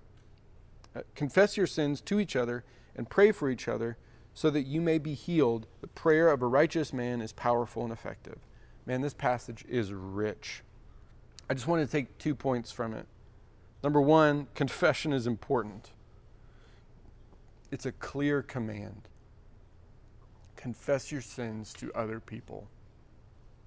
Uh, 0.95 1.01
confess 1.15 1.57
your 1.57 1.67
sins 1.67 2.01
to 2.01 2.19
each 2.19 2.35
other 2.35 2.63
and 2.95 3.09
pray 3.09 3.31
for 3.31 3.49
each 3.49 3.67
other 3.67 3.97
so 4.33 4.49
that 4.49 4.63
you 4.63 4.81
may 4.81 4.97
be 4.97 5.13
healed. 5.13 5.67
The 5.81 5.87
prayer 5.87 6.29
of 6.29 6.41
a 6.41 6.47
righteous 6.47 6.93
man 6.93 7.21
is 7.21 7.31
powerful 7.31 7.83
and 7.83 7.91
effective. 7.91 8.39
Man, 8.85 9.01
this 9.01 9.13
passage 9.13 9.63
is 9.69 9.93
rich. 9.93 10.63
I 11.49 11.53
just 11.53 11.67
wanted 11.67 11.85
to 11.85 11.91
take 11.91 12.17
two 12.17 12.35
points 12.35 12.71
from 12.71 12.93
it. 12.93 13.07
Number 13.83 14.01
one, 14.01 14.47
confession 14.53 15.11
is 15.11 15.25
important, 15.25 15.91
it's 17.71 17.85
a 17.85 17.91
clear 17.91 18.41
command. 18.41 19.07
Confess 20.55 21.11
your 21.11 21.21
sins 21.21 21.73
to 21.73 21.91
other 21.93 22.19
people. 22.19 22.67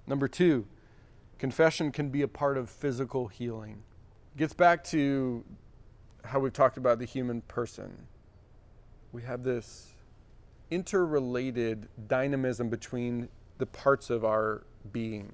Number 0.06 0.28
two, 0.28 0.66
confession 1.38 1.90
can 1.90 2.10
be 2.10 2.22
a 2.22 2.28
part 2.28 2.56
of 2.56 2.70
physical 2.70 3.26
healing. 3.26 3.82
Gets 4.36 4.54
back 4.54 4.84
to 4.84 5.44
how 6.24 6.40
we've 6.40 6.52
talked 6.52 6.76
about 6.76 6.98
the 6.98 7.04
human 7.04 7.42
person. 7.42 8.06
We 9.12 9.22
have 9.22 9.42
this 9.42 9.92
interrelated 10.70 11.88
dynamism 12.08 12.68
between 12.68 13.28
the 13.58 13.66
parts 13.66 14.10
of 14.10 14.24
our 14.24 14.64
being. 14.92 15.32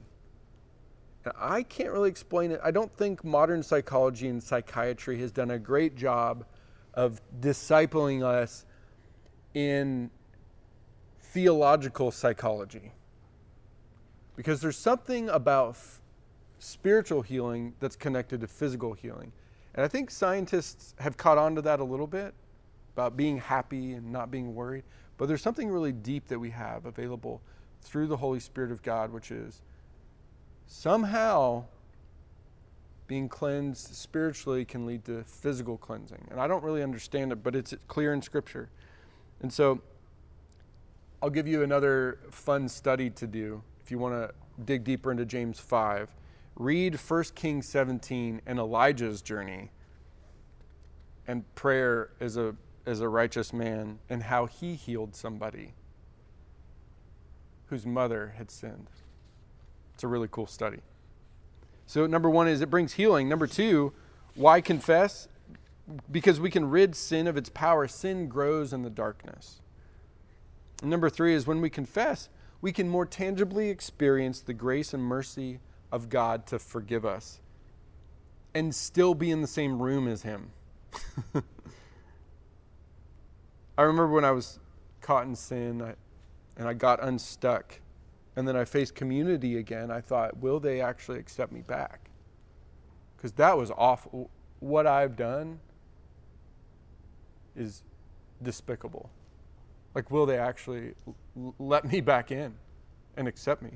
I 1.38 1.62
can't 1.62 1.90
really 1.90 2.08
explain 2.08 2.50
it. 2.50 2.60
I 2.62 2.70
don't 2.70 2.94
think 2.96 3.24
modern 3.24 3.62
psychology 3.62 4.28
and 4.28 4.42
psychiatry 4.42 5.18
has 5.20 5.30
done 5.30 5.50
a 5.50 5.58
great 5.58 5.94
job 5.94 6.44
of 6.94 7.20
discipling 7.40 8.22
us 8.22 8.64
in 9.54 10.10
theological 11.20 12.10
psychology. 12.10 12.92
Because 14.34 14.60
there's 14.60 14.78
something 14.78 15.28
about 15.28 15.70
f- 15.70 16.00
spiritual 16.58 17.22
healing 17.22 17.74
that's 17.80 17.96
connected 17.96 18.40
to 18.40 18.46
physical 18.46 18.94
healing. 18.94 19.32
And 19.74 19.84
I 19.84 19.88
think 19.88 20.10
scientists 20.10 20.94
have 20.98 21.16
caught 21.16 21.38
on 21.38 21.54
to 21.54 21.62
that 21.62 21.80
a 21.80 21.84
little 21.84 22.06
bit 22.06 22.34
about 22.94 23.16
being 23.16 23.38
happy 23.38 23.92
and 23.92 24.12
not 24.12 24.30
being 24.30 24.54
worried. 24.54 24.84
But 25.16 25.26
there's 25.26 25.42
something 25.42 25.68
really 25.68 25.92
deep 25.92 26.28
that 26.28 26.38
we 26.38 26.50
have 26.50 26.86
available 26.86 27.40
through 27.82 28.08
the 28.08 28.16
Holy 28.16 28.40
Spirit 28.40 28.70
of 28.70 28.82
God, 28.82 29.12
which 29.12 29.30
is 29.30 29.62
somehow 30.66 31.64
being 33.06 33.28
cleansed 33.28 33.94
spiritually 33.94 34.64
can 34.64 34.86
lead 34.86 35.04
to 35.04 35.24
physical 35.24 35.76
cleansing. 35.76 36.28
And 36.30 36.40
I 36.40 36.46
don't 36.46 36.62
really 36.62 36.82
understand 36.82 37.32
it, 37.32 37.42
but 37.42 37.56
it's 37.56 37.74
clear 37.88 38.12
in 38.12 38.22
Scripture. 38.22 38.70
And 39.42 39.52
so 39.52 39.80
I'll 41.22 41.30
give 41.30 41.48
you 41.48 41.62
another 41.62 42.18
fun 42.30 42.68
study 42.68 43.10
to 43.10 43.26
do 43.26 43.62
if 43.82 43.90
you 43.90 43.98
want 43.98 44.14
to 44.14 44.32
dig 44.64 44.84
deeper 44.84 45.10
into 45.10 45.24
James 45.24 45.58
5. 45.58 46.14
Read 46.56 46.96
1 46.96 47.24
Kings 47.34 47.68
17 47.68 48.42
and 48.46 48.58
Elijah's 48.58 49.22
journey 49.22 49.70
and 51.26 51.54
prayer 51.54 52.10
as 52.20 52.36
a 52.36 52.54
as 52.86 53.00
a 53.00 53.08
righteous 53.08 53.52
man 53.52 53.98
and 54.08 54.24
how 54.24 54.46
he 54.46 54.74
healed 54.74 55.14
somebody 55.14 55.74
whose 57.66 57.86
mother 57.86 58.34
had 58.36 58.50
sinned. 58.50 58.88
It's 59.94 60.02
a 60.02 60.08
really 60.08 60.28
cool 60.30 60.46
study. 60.46 60.80
So, 61.86 62.06
number 62.06 62.28
one 62.28 62.48
is 62.48 62.60
it 62.60 62.70
brings 62.70 62.94
healing. 62.94 63.28
Number 63.28 63.46
two, 63.46 63.92
why 64.34 64.60
confess? 64.60 65.28
Because 66.10 66.40
we 66.40 66.50
can 66.50 66.70
rid 66.70 66.94
sin 66.94 67.26
of 67.26 67.36
its 67.36 67.48
power. 67.48 67.86
Sin 67.86 68.28
grows 68.28 68.72
in 68.72 68.82
the 68.82 68.90
darkness. 68.90 69.60
And 70.82 70.90
number 70.90 71.10
three 71.10 71.34
is 71.34 71.46
when 71.46 71.60
we 71.60 71.70
confess, 71.70 72.28
we 72.60 72.72
can 72.72 72.88
more 72.88 73.06
tangibly 73.06 73.70
experience 73.70 74.40
the 74.40 74.54
grace 74.54 74.94
and 74.94 75.02
mercy 75.02 75.60
of 75.92 76.08
God 76.08 76.46
to 76.46 76.58
forgive 76.58 77.04
us 77.04 77.40
and 78.54 78.74
still 78.74 79.14
be 79.14 79.30
in 79.30 79.40
the 79.42 79.46
same 79.46 79.80
room 79.80 80.08
as 80.08 80.22
Him. 80.22 80.50
I 83.78 83.82
remember 83.82 84.08
when 84.12 84.24
I 84.24 84.32
was 84.32 84.58
caught 85.00 85.24
in 85.26 85.34
sin 85.34 85.80
I, 85.82 85.94
and 86.56 86.68
I 86.68 86.74
got 86.74 87.02
unstuck, 87.02 87.80
and 88.36 88.46
then 88.46 88.56
I 88.56 88.64
faced 88.64 88.94
community 88.94 89.56
again. 89.56 89.90
I 89.90 90.00
thought, 90.00 90.38
will 90.38 90.60
they 90.60 90.80
actually 90.80 91.18
accept 91.18 91.52
me 91.52 91.62
back? 91.62 92.10
Because 93.16 93.32
that 93.32 93.56
was 93.56 93.70
awful. 93.76 94.30
What 94.60 94.86
I've 94.86 95.16
done 95.16 95.60
is 97.56 97.82
despicable. 98.42 99.10
Like, 99.94 100.10
will 100.10 100.26
they 100.26 100.38
actually 100.38 100.94
l- 101.36 101.54
let 101.58 101.90
me 101.90 102.00
back 102.00 102.30
in 102.30 102.54
and 103.16 103.26
accept 103.26 103.62
me? 103.62 103.72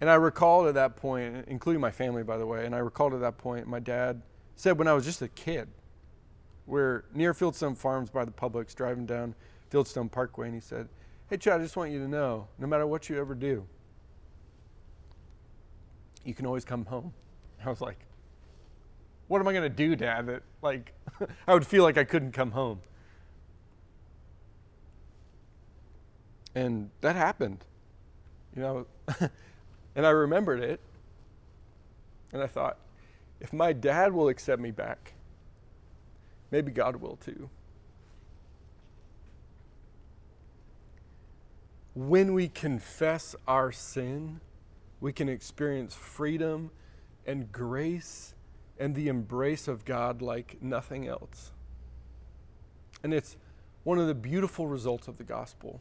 And 0.00 0.08
I 0.08 0.14
recalled 0.14 0.68
at 0.68 0.74
that 0.74 0.96
point, 0.96 1.46
including 1.48 1.80
my 1.80 1.90
family, 1.90 2.22
by 2.22 2.38
the 2.38 2.46
way, 2.46 2.64
and 2.64 2.74
I 2.74 2.78
recalled 2.78 3.14
at 3.14 3.20
that 3.20 3.36
point, 3.38 3.66
my 3.66 3.80
dad 3.80 4.22
said 4.54 4.78
when 4.78 4.86
I 4.86 4.92
was 4.92 5.04
just 5.04 5.22
a 5.22 5.28
kid, 5.28 5.68
we're 6.66 7.04
near 7.14 7.34
Fieldstone 7.34 7.76
Farms 7.76 8.10
by 8.10 8.24
the 8.24 8.30
Publix, 8.30 8.74
driving 8.74 9.06
down 9.06 9.34
Fieldstone 9.70 10.10
Parkway, 10.10 10.46
and 10.46 10.54
he 10.54 10.60
said, 10.60 10.88
Hey, 11.28 11.36
Chad, 11.36 11.60
I 11.60 11.62
just 11.62 11.76
want 11.76 11.90
you 11.90 11.98
to 11.98 12.08
know 12.08 12.48
no 12.58 12.66
matter 12.66 12.86
what 12.86 13.08
you 13.08 13.18
ever 13.18 13.34
do, 13.34 13.66
you 16.24 16.34
can 16.34 16.46
always 16.46 16.64
come 16.64 16.84
home. 16.84 17.12
I 17.64 17.70
was 17.70 17.80
like, 17.80 17.98
What 19.26 19.40
am 19.40 19.48
I 19.48 19.52
going 19.52 19.64
to 19.64 19.68
do, 19.68 19.96
Dad? 19.96 20.26
That, 20.26 20.42
like, 20.62 20.92
I 21.48 21.54
would 21.54 21.66
feel 21.66 21.82
like 21.82 21.98
I 21.98 22.04
couldn't 22.04 22.32
come 22.32 22.52
home. 22.52 22.80
And 26.54 26.90
that 27.00 27.16
happened, 27.16 27.64
you 28.54 28.62
know. 28.62 28.86
and 29.98 30.06
I 30.06 30.10
remembered 30.10 30.60
it. 30.60 30.78
And 32.32 32.40
I 32.40 32.46
thought, 32.46 32.78
if 33.40 33.52
my 33.52 33.72
dad 33.72 34.12
will 34.12 34.28
accept 34.28 34.62
me 34.62 34.70
back, 34.70 35.14
maybe 36.52 36.70
God 36.70 36.96
will 36.96 37.16
too. 37.16 37.50
When 41.96 42.32
we 42.32 42.46
confess 42.46 43.34
our 43.48 43.72
sin, 43.72 44.40
we 45.00 45.12
can 45.12 45.28
experience 45.28 45.96
freedom 45.96 46.70
and 47.26 47.50
grace 47.50 48.34
and 48.78 48.94
the 48.94 49.08
embrace 49.08 49.66
of 49.66 49.84
God 49.84 50.22
like 50.22 50.58
nothing 50.62 51.08
else. 51.08 51.50
And 53.02 53.12
it's 53.12 53.36
one 53.82 53.98
of 53.98 54.06
the 54.06 54.14
beautiful 54.14 54.68
results 54.68 55.08
of 55.08 55.18
the 55.18 55.24
gospel. 55.24 55.80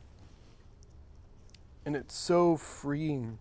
And 1.86 1.96
it's 1.96 2.16
so 2.16 2.58
freeing 2.58 3.38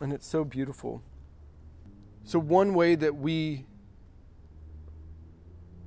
and 0.00 0.12
it's 0.12 0.26
so 0.26 0.44
beautiful. 0.44 1.02
So, 2.24 2.38
one 2.38 2.74
way 2.74 2.94
that 2.96 3.14
we 3.14 3.64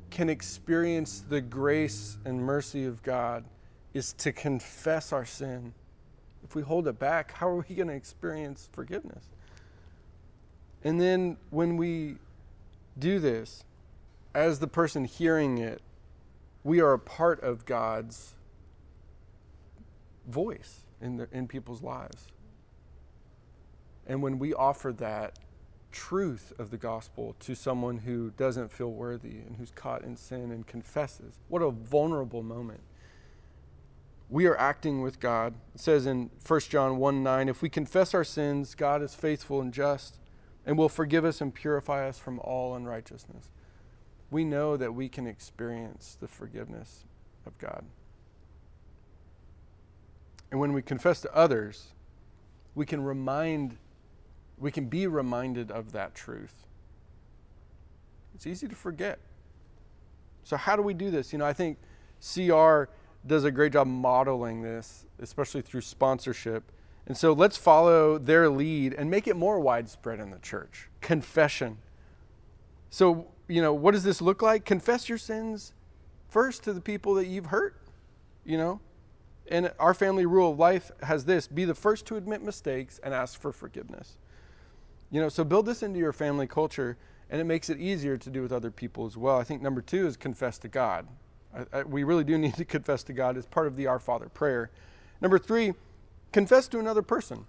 can 0.10 0.30
experience 0.30 1.23
the 1.27 1.41
grace 1.41 2.18
and 2.26 2.41
mercy 2.41 2.86
of 2.86 3.03
God 3.03 3.45
is 3.94 4.14
to 4.14 4.31
confess 4.31 5.14
our 5.14 5.26
sin. 5.26 5.73
If 6.44 6.56
we 6.56 6.61
hold 6.61 6.88
it 6.88 6.98
back, 6.98 7.31
how 7.31 7.49
are 7.49 7.65
we 7.68 7.76
going 7.76 7.90
to 7.90 7.94
experience 7.94 8.69
forgiveness? 8.72 9.26
And 10.84 10.99
then 10.99 11.38
when 11.49 11.77
we 11.77 12.15
do 12.98 13.19
this, 13.19 13.64
as 14.34 14.60
the 14.60 14.68
person 14.68 15.06
hearing 15.06 15.57
it, 15.57 15.81
we 16.64 16.80
are 16.80 16.94
a 16.94 16.99
part 16.99 17.41
of 17.41 17.65
God's 17.65 18.36
voice 20.27 20.81
in, 21.02 21.18
the, 21.18 21.27
in 21.31 21.48
people's 21.48 21.81
lives. 21.81 22.27
And 24.10 24.23
when 24.23 24.40
we 24.40 24.56
offer 24.56 24.91
that 24.94 25.38
truth 25.91 26.52
of 26.57 26.72
the 26.72 26.77
gospel 26.77 27.36
to 27.40 27.56
someone 27.56 27.99
who 27.99 28.31
doesn't 28.31 28.72
feel 28.72 28.91
worthy 28.91 29.38
and 29.38 29.56
who's 29.57 29.72
caught 29.72 30.03
in 30.03 30.18
sin 30.18 30.52
and 30.52 30.65
confesses, 30.65 31.36
what 31.48 31.61
a 31.61 31.69
vulnerable 31.69 32.41
moment. 32.41 32.81
We 34.27 34.48
are 34.48 34.57
acting 34.57 35.02
with 35.02 35.19
God. 35.19 35.53
It 35.76 35.81
says 35.81 36.07
in 36.07 36.31
1 36.45 36.60
John 36.61 36.98
1 36.98 37.23
9, 37.23 37.49
if 37.49 37.61
we 37.61 37.69
confess 37.69 38.14
our 38.15 38.23
sins, 38.23 38.76
God 38.76 39.02
is 39.03 39.14
faithful 39.14 39.61
and 39.61 39.73
just 39.73 40.18
and 40.65 40.77
will 40.77 40.90
forgive 40.90 41.23
us 41.23 41.40
and 41.40 41.53
purify 41.53 42.07
us 42.07 42.18
from 42.19 42.40
all 42.40 42.76
unrighteousness. 42.76 43.49
We 44.31 44.44
know 44.44 44.76
that 44.76 44.94
we 44.94 45.07
can 45.07 45.27
experience 45.27 46.18
the 46.19 46.27
forgiveness 46.27 47.06
of 47.45 47.57
God. 47.57 47.86
And 50.52 50.60
when 50.60 50.73
we 50.73 50.81
confess 50.81 51.22
to 51.22 51.36
others, 51.36 51.90
we 52.76 52.86
can 52.86 53.03
remind 53.03 53.77
we 54.60 54.72
can 54.72 54.86
be 54.86 55.07
reminded 55.07 55.72
of 55.72 55.91
that 55.94 56.15
truth. 56.15 56.65
It's 58.36 58.48
easy 58.48 58.68
to 58.68 58.76
forget. 58.76 59.19
So, 60.44 60.57
how 60.57 60.76
do 60.76 60.81
we 60.81 60.94
do 60.94 61.11
this? 61.11 61.34
You 61.34 61.40
know, 61.40 61.45
I 61.45 61.53
think 61.53 61.77
CR 62.22 62.84
does 63.26 63.44
a 63.44 63.52
great 63.52 63.73
job 63.73 63.88
modeling 63.88 64.61
this, 64.61 65.06
especially 65.19 65.61
through 65.61 65.81
sponsorship. 65.81 66.72
And 67.06 67.18
so, 67.18 67.34
let's 67.34 67.57
follow 67.57 68.18
their 68.18 68.49
lead 68.49 68.94
and 68.94 69.10
make 69.10 69.27
it 69.27 69.36
more 69.36 69.60
widespread 69.60 70.19
in 70.19 70.31
the 70.31 70.40
church. 70.40 70.90
Confession. 71.02 71.77
So, 72.90 73.27
you 73.48 73.61
know, 73.61 73.73
what 73.73 73.91
does 73.91 74.03
this 74.03 74.22
look 74.22 74.41
like? 74.41 74.65
Confess 74.65 75.10
your 75.10 75.18
sins 75.18 75.73
first 76.30 76.64
to 76.64 76.73
the 76.73 76.81
people 76.81 77.14
that 77.15 77.27
you've 77.27 77.48
hurt, 77.48 77.81
you 78.45 78.57
know? 78.57 78.80
And 79.52 79.72
our 79.80 79.95
family 79.95 80.26
rule 80.26 80.52
of 80.52 80.60
life 80.60 80.91
has 81.02 81.26
this 81.26 81.48
be 81.48 81.65
the 81.65 81.73
first 81.73 82.06
to 82.07 82.15
admit 82.15 82.44
mistakes 82.44 82.99
and 83.03 83.14
ask 83.14 83.40
for 83.41 83.52
forgiveness. 83.52 84.18
You 85.11 85.22
know, 85.22 85.30
so 85.30 85.44
build 85.44 85.65
this 85.65 85.81
into 85.81 85.99
your 85.99 86.14
family 86.14 86.48
culture, 86.48 86.98
and 87.30 87.41
it 87.41 87.45
makes 87.45 87.69
it 87.69 87.80
easier 87.80 88.18
to 88.18 88.30
do 88.30 88.41
with 88.41 88.52
other 88.52 88.72
people 88.72 89.06
as 89.06 89.18
well. 89.18 89.38
I 89.38 89.44
think 89.44 89.61
number 89.61 89.81
two 89.81 90.06
is 90.07 90.18
confess 90.18 90.57
to 90.60 90.68
God. 90.68 91.07
I, 91.56 91.80
I, 91.80 91.84
we 91.84 92.03
really 92.03 92.23
do 92.23 92.38
need 92.40 92.56
to 92.56 92.65
confess 92.65 93.03
to 93.03 93.14
God 93.14 93.38
as 93.38 93.45
part 93.45 93.68
of 93.68 93.76
the 93.76 93.88
Our 93.88 93.99
Father 93.99 94.30
prayer. 94.30 94.69
Number 95.22 95.40
three, 95.40 95.73
confess 96.31 96.68
to 96.69 96.80
another 96.80 97.02
person. 97.02 97.45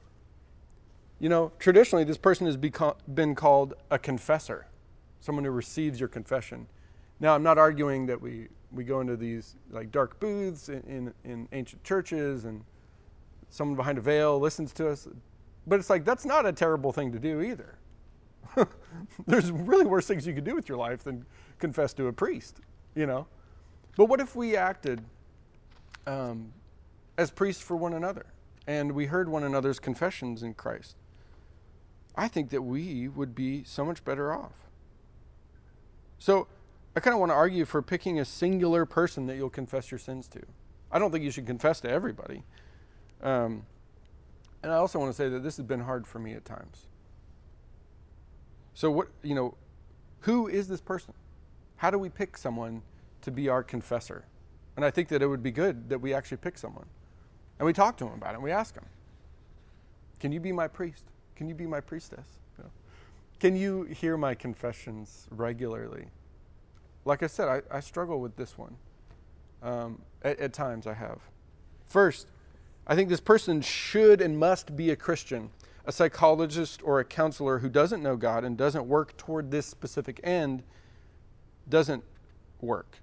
You 1.19 1.29
know, 1.29 1.53
traditionally, 1.59 2.05
this 2.05 2.17
person 2.17 2.47
has 2.47 2.57
become, 2.57 2.95
been 3.13 3.35
called 3.35 3.75
a 3.91 3.99
confessor, 3.99 4.67
someone 5.21 5.45
who 5.45 5.51
receives 5.51 6.01
your 6.01 6.09
confession. 6.09 6.67
Now, 7.21 7.35
I'm 7.35 7.43
not 7.43 7.59
arguing 7.59 8.07
that 8.07 8.23
we, 8.23 8.49
we 8.73 8.85
go 8.85 9.01
into 9.01 9.17
these 9.17 9.57
like 9.71 9.93
dark 9.93 10.19
booths 10.19 10.71
in, 10.71 10.83
in, 11.25 11.31
in 11.31 11.49
ancient 11.53 11.85
churches 11.85 12.47
and 12.47 12.65
someone 13.51 13.77
behind 13.77 13.99
a 13.99 14.01
veil 14.01 14.41
listens 14.41 14.73
to 14.75 14.89
us. 14.89 15.07
But 15.67 15.79
it's 15.79 15.91
like, 15.91 16.05
that's 16.05 16.25
not 16.25 16.47
a 16.47 16.53
terrible 16.53 16.93
thing 16.93 17.13
to 17.13 17.19
do 17.19 17.41
either. 17.41 17.77
There's 19.27 19.51
really 19.51 19.87
worse 19.87 20.07
things 20.07 20.27
you 20.27 20.35
could 20.35 20.45
do 20.45 20.55
with 20.55 20.69
your 20.69 20.79
life 20.79 21.05
than 21.05 21.27
confess 21.59 21.93
to 21.95 22.07
a 22.07 22.13
priest, 22.13 22.61
you 22.95 23.07
know? 23.07 23.27
But 23.97 24.07
what 24.07 24.21
if 24.21 24.35
we 24.35 24.57
acted 24.57 25.03
um, 26.07 26.53
as 27.19 27.31
priests 27.31 27.63
for 27.63 27.77
one 27.77 27.93
another 27.93 28.27
and 28.67 28.93
we 28.93 29.07
heard 29.07 29.29
one 29.29 29.45
another's 29.45 29.79
confessions 29.79 30.43
in 30.43 30.55
Christ? 30.55 30.97
I 32.17 32.29
think 32.29 32.51
that 32.51 32.63
we 32.63 33.09
would 33.09 33.35
be 33.35 33.65
so 33.65 33.85
much 33.85 34.05
better 34.05 34.33
off. 34.33 34.69
So 36.19 36.49
I 36.97 37.01
kind 37.01 37.15
of 37.15 37.21
want 37.21 37.31
to 37.31 37.37
argue 37.37 37.65
for 37.65 37.83
picking 37.83 38.19
a 38.19 38.25
singular 38.25 38.85
person 38.85 39.27
that 39.27 39.37
you'll 39.37 39.51
confess 39.51 39.91
your 39.91 39.99
sins 39.99 40.27
to. 40.29 40.41
I 40.91 40.99
don't 40.99 41.13
think 41.13 41.25
you 41.25 41.31
should 41.31 41.47
confess 41.47 41.81
to 41.81 41.91
everybody. 41.91 42.43
Um, 43.23 43.65
and 44.63 44.73
I 44.73 44.77
also 44.77 44.99
want 44.99 45.11
to 45.11 45.17
say 45.17 45.29
that 45.29 45.43
this 45.43 45.57
has 45.57 45.67
been 45.67 45.81
hard 45.81 46.07
for 46.07 46.19
me 46.19 46.35
at 46.35 46.45
times. 46.45 46.87
So, 48.75 48.91
what, 48.91 49.09
you 49.23 49.35
know, 49.35 49.55
who 50.21 50.49
is 50.49 50.69
this 50.69 50.81
person? 50.81 51.15
How 51.77 51.91
do 51.91 51.99
we 51.99 52.09
pick 52.09 52.37
someone 52.37 52.83
to 53.23 53.31
be 53.31 53.49
our 53.49 53.63
confessor? 53.63 54.25
And 54.77 54.85
I 54.85 54.91
think 54.91 55.09
that 55.09 55.23
it 55.23 55.27
would 55.27 55.43
be 55.43 55.51
good 55.51 55.89
that 55.89 56.01
we 56.01 56.15
actually 56.15 56.39
pick 56.39 56.57
someone. 56.59 56.87
And 57.59 57.67
we 57.67 57.73
talk 57.73 57.97
to 57.99 58.07
him 58.07 58.15
about 58.15 58.31
it. 58.31 58.35
And 58.35 58.43
we 58.43 58.51
ask 58.51 58.75
him, 58.75 58.87
Can 60.19 60.33
you 60.33 60.41
be 60.41 60.53
my 60.53 60.69
priest? 60.69 61.05
Can 61.37 61.49
you 61.49 61.55
be 61.55 61.67
my 61.67 61.81
priestess? 61.81 62.27
Can 63.41 63.57
you 63.57 63.85
hear 63.85 64.19
my 64.19 64.35
confessions 64.35 65.27
regularly? 65.31 66.05
Like 67.07 67.23
I 67.23 67.27
said, 67.27 67.49
I, 67.49 67.63
I 67.75 67.81
struggle 67.81 68.21
with 68.21 68.37
this 68.37 68.59
one. 68.59 68.77
Um, 69.63 70.03
at, 70.23 70.39
at 70.39 70.53
times 70.53 70.87
I 70.87 70.93
have. 70.93 71.21
First, 71.87 72.29
I 72.91 72.97
think 72.97 73.09
this 73.09 73.21
person 73.21 73.61
should 73.61 74.21
and 74.21 74.37
must 74.37 74.75
be 74.75 74.91
a 74.91 74.97
Christian. 74.97 75.51
A 75.87 75.93
psychologist 75.93 76.81
or 76.83 76.99
a 76.99 77.05
counselor 77.05 77.61
who 77.61 77.69
doesn't 77.69 78.03
know 78.03 78.17
God 78.17 78.43
and 78.43 78.57
doesn't 78.57 78.85
work 78.85 79.17
toward 79.17 79.53
this 79.53 79.65
specific 79.65 80.19
end 80.25 80.65
doesn't 81.69 82.03
work. 82.61 82.99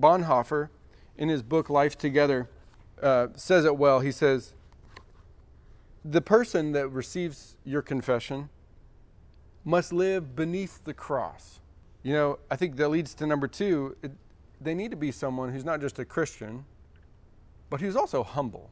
Bonhoeffer, 0.00 0.70
in 1.18 1.28
his 1.28 1.42
book 1.42 1.68
Life 1.68 1.98
Together, 1.98 2.48
uh, 3.02 3.26
says 3.36 3.66
it 3.66 3.76
well. 3.76 4.00
He 4.00 4.10
says, 4.10 4.54
The 6.02 6.22
person 6.22 6.72
that 6.72 6.88
receives 6.88 7.56
your 7.66 7.82
confession 7.82 8.48
must 9.66 9.92
live 9.92 10.34
beneath 10.34 10.82
the 10.84 10.94
cross. 10.94 11.60
You 12.02 12.14
know, 12.14 12.38
I 12.50 12.56
think 12.56 12.76
that 12.76 12.88
leads 12.88 13.12
to 13.16 13.26
number 13.26 13.48
two. 13.48 13.98
It, 14.02 14.12
they 14.62 14.72
need 14.72 14.90
to 14.92 14.96
be 14.96 15.12
someone 15.12 15.52
who's 15.52 15.64
not 15.64 15.82
just 15.82 15.98
a 15.98 16.06
Christian, 16.06 16.64
but 17.68 17.82
who's 17.82 17.94
also 17.94 18.22
humble 18.24 18.70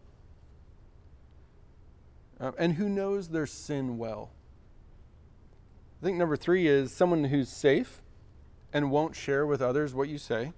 uh, 2.41 2.53
and 2.59 2.75
who 2.75 2.89
knows 2.89 3.29
their 3.29 3.47
sin 3.47 3.99
well. 3.99 4.31
I 6.01 6.05
think 6.05 6.19
number 6.19 6.37
three 6.37 6.67
is 6.67 6.93
someone 6.93 7.25
who's 7.25 7.49
safe 7.49 8.03
and 8.73 8.91
won't 8.91 9.17
share 9.17 9.47
with 9.47 9.63
others 9.63 9.95
what 9.95 10.09
you 10.09 10.19
say. 10.19 10.53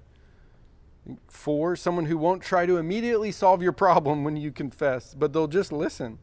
Four, 1.28 1.76
someone 1.76 2.06
who 2.06 2.18
won't 2.18 2.42
try 2.42 2.66
to 2.66 2.76
immediately 2.76 3.30
solve 3.30 3.62
your 3.62 3.72
problem 3.72 4.24
when 4.24 4.36
you 4.36 4.50
confess, 4.50 5.14
but 5.14 5.32
they'll 5.32 5.46
just 5.46 5.72
listen. 5.72 6.18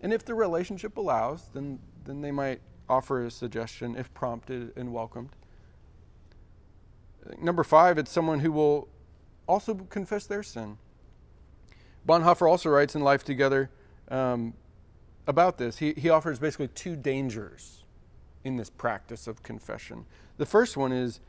And 0.00 0.12
if 0.12 0.24
the 0.24 0.34
relationship 0.34 0.96
allows, 0.96 1.48
then, 1.54 1.78
then 2.04 2.20
they 2.20 2.32
might 2.32 2.60
offer 2.88 3.24
a 3.24 3.30
suggestion 3.30 3.96
if 3.96 4.12
prompted 4.12 4.72
and 4.76 4.92
welcomed. 4.92 5.30
Number 7.40 7.64
five, 7.64 7.98
it's 7.98 8.10
someone 8.10 8.40
who 8.40 8.52
will 8.52 8.88
also 9.46 9.74
confess 9.74 10.26
their 10.26 10.42
sin. 10.42 10.78
Bonhoeffer 12.06 12.48
also 12.48 12.70
writes 12.70 12.94
in 12.94 13.02
Life 13.02 13.24
Together 13.24 13.70
um, 14.08 14.54
about 15.26 15.58
this. 15.58 15.78
He, 15.78 15.92
he 15.94 16.08
offers 16.08 16.38
basically 16.38 16.68
two 16.68 16.96
dangers 16.96 17.84
in 18.44 18.56
this 18.56 18.70
practice 18.70 19.26
of 19.26 19.42
confession. 19.42 20.06
The 20.38 20.46
first 20.46 20.76
one 20.76 20.92
is, 20.92 21.20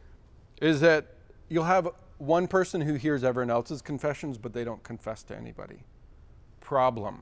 is 0.61 0.82
that 0.82 1.07
you'll 1.49 1.64
have 1.64 1.90
one 2.18 2.48
person 2.48 2.82
who 2.82 2.95
hears 2.95 3.24
everyone 3.24 3.49
else's 3.49 3.82
confessions, 3.82 4.38
but 4.38 4.53
they 4.53 4.64
don't 4.64 4.84
confess 4.84 5.24
to 5.24 5.36
anybody. 5.36 5.84
Problem, 6.61 7.22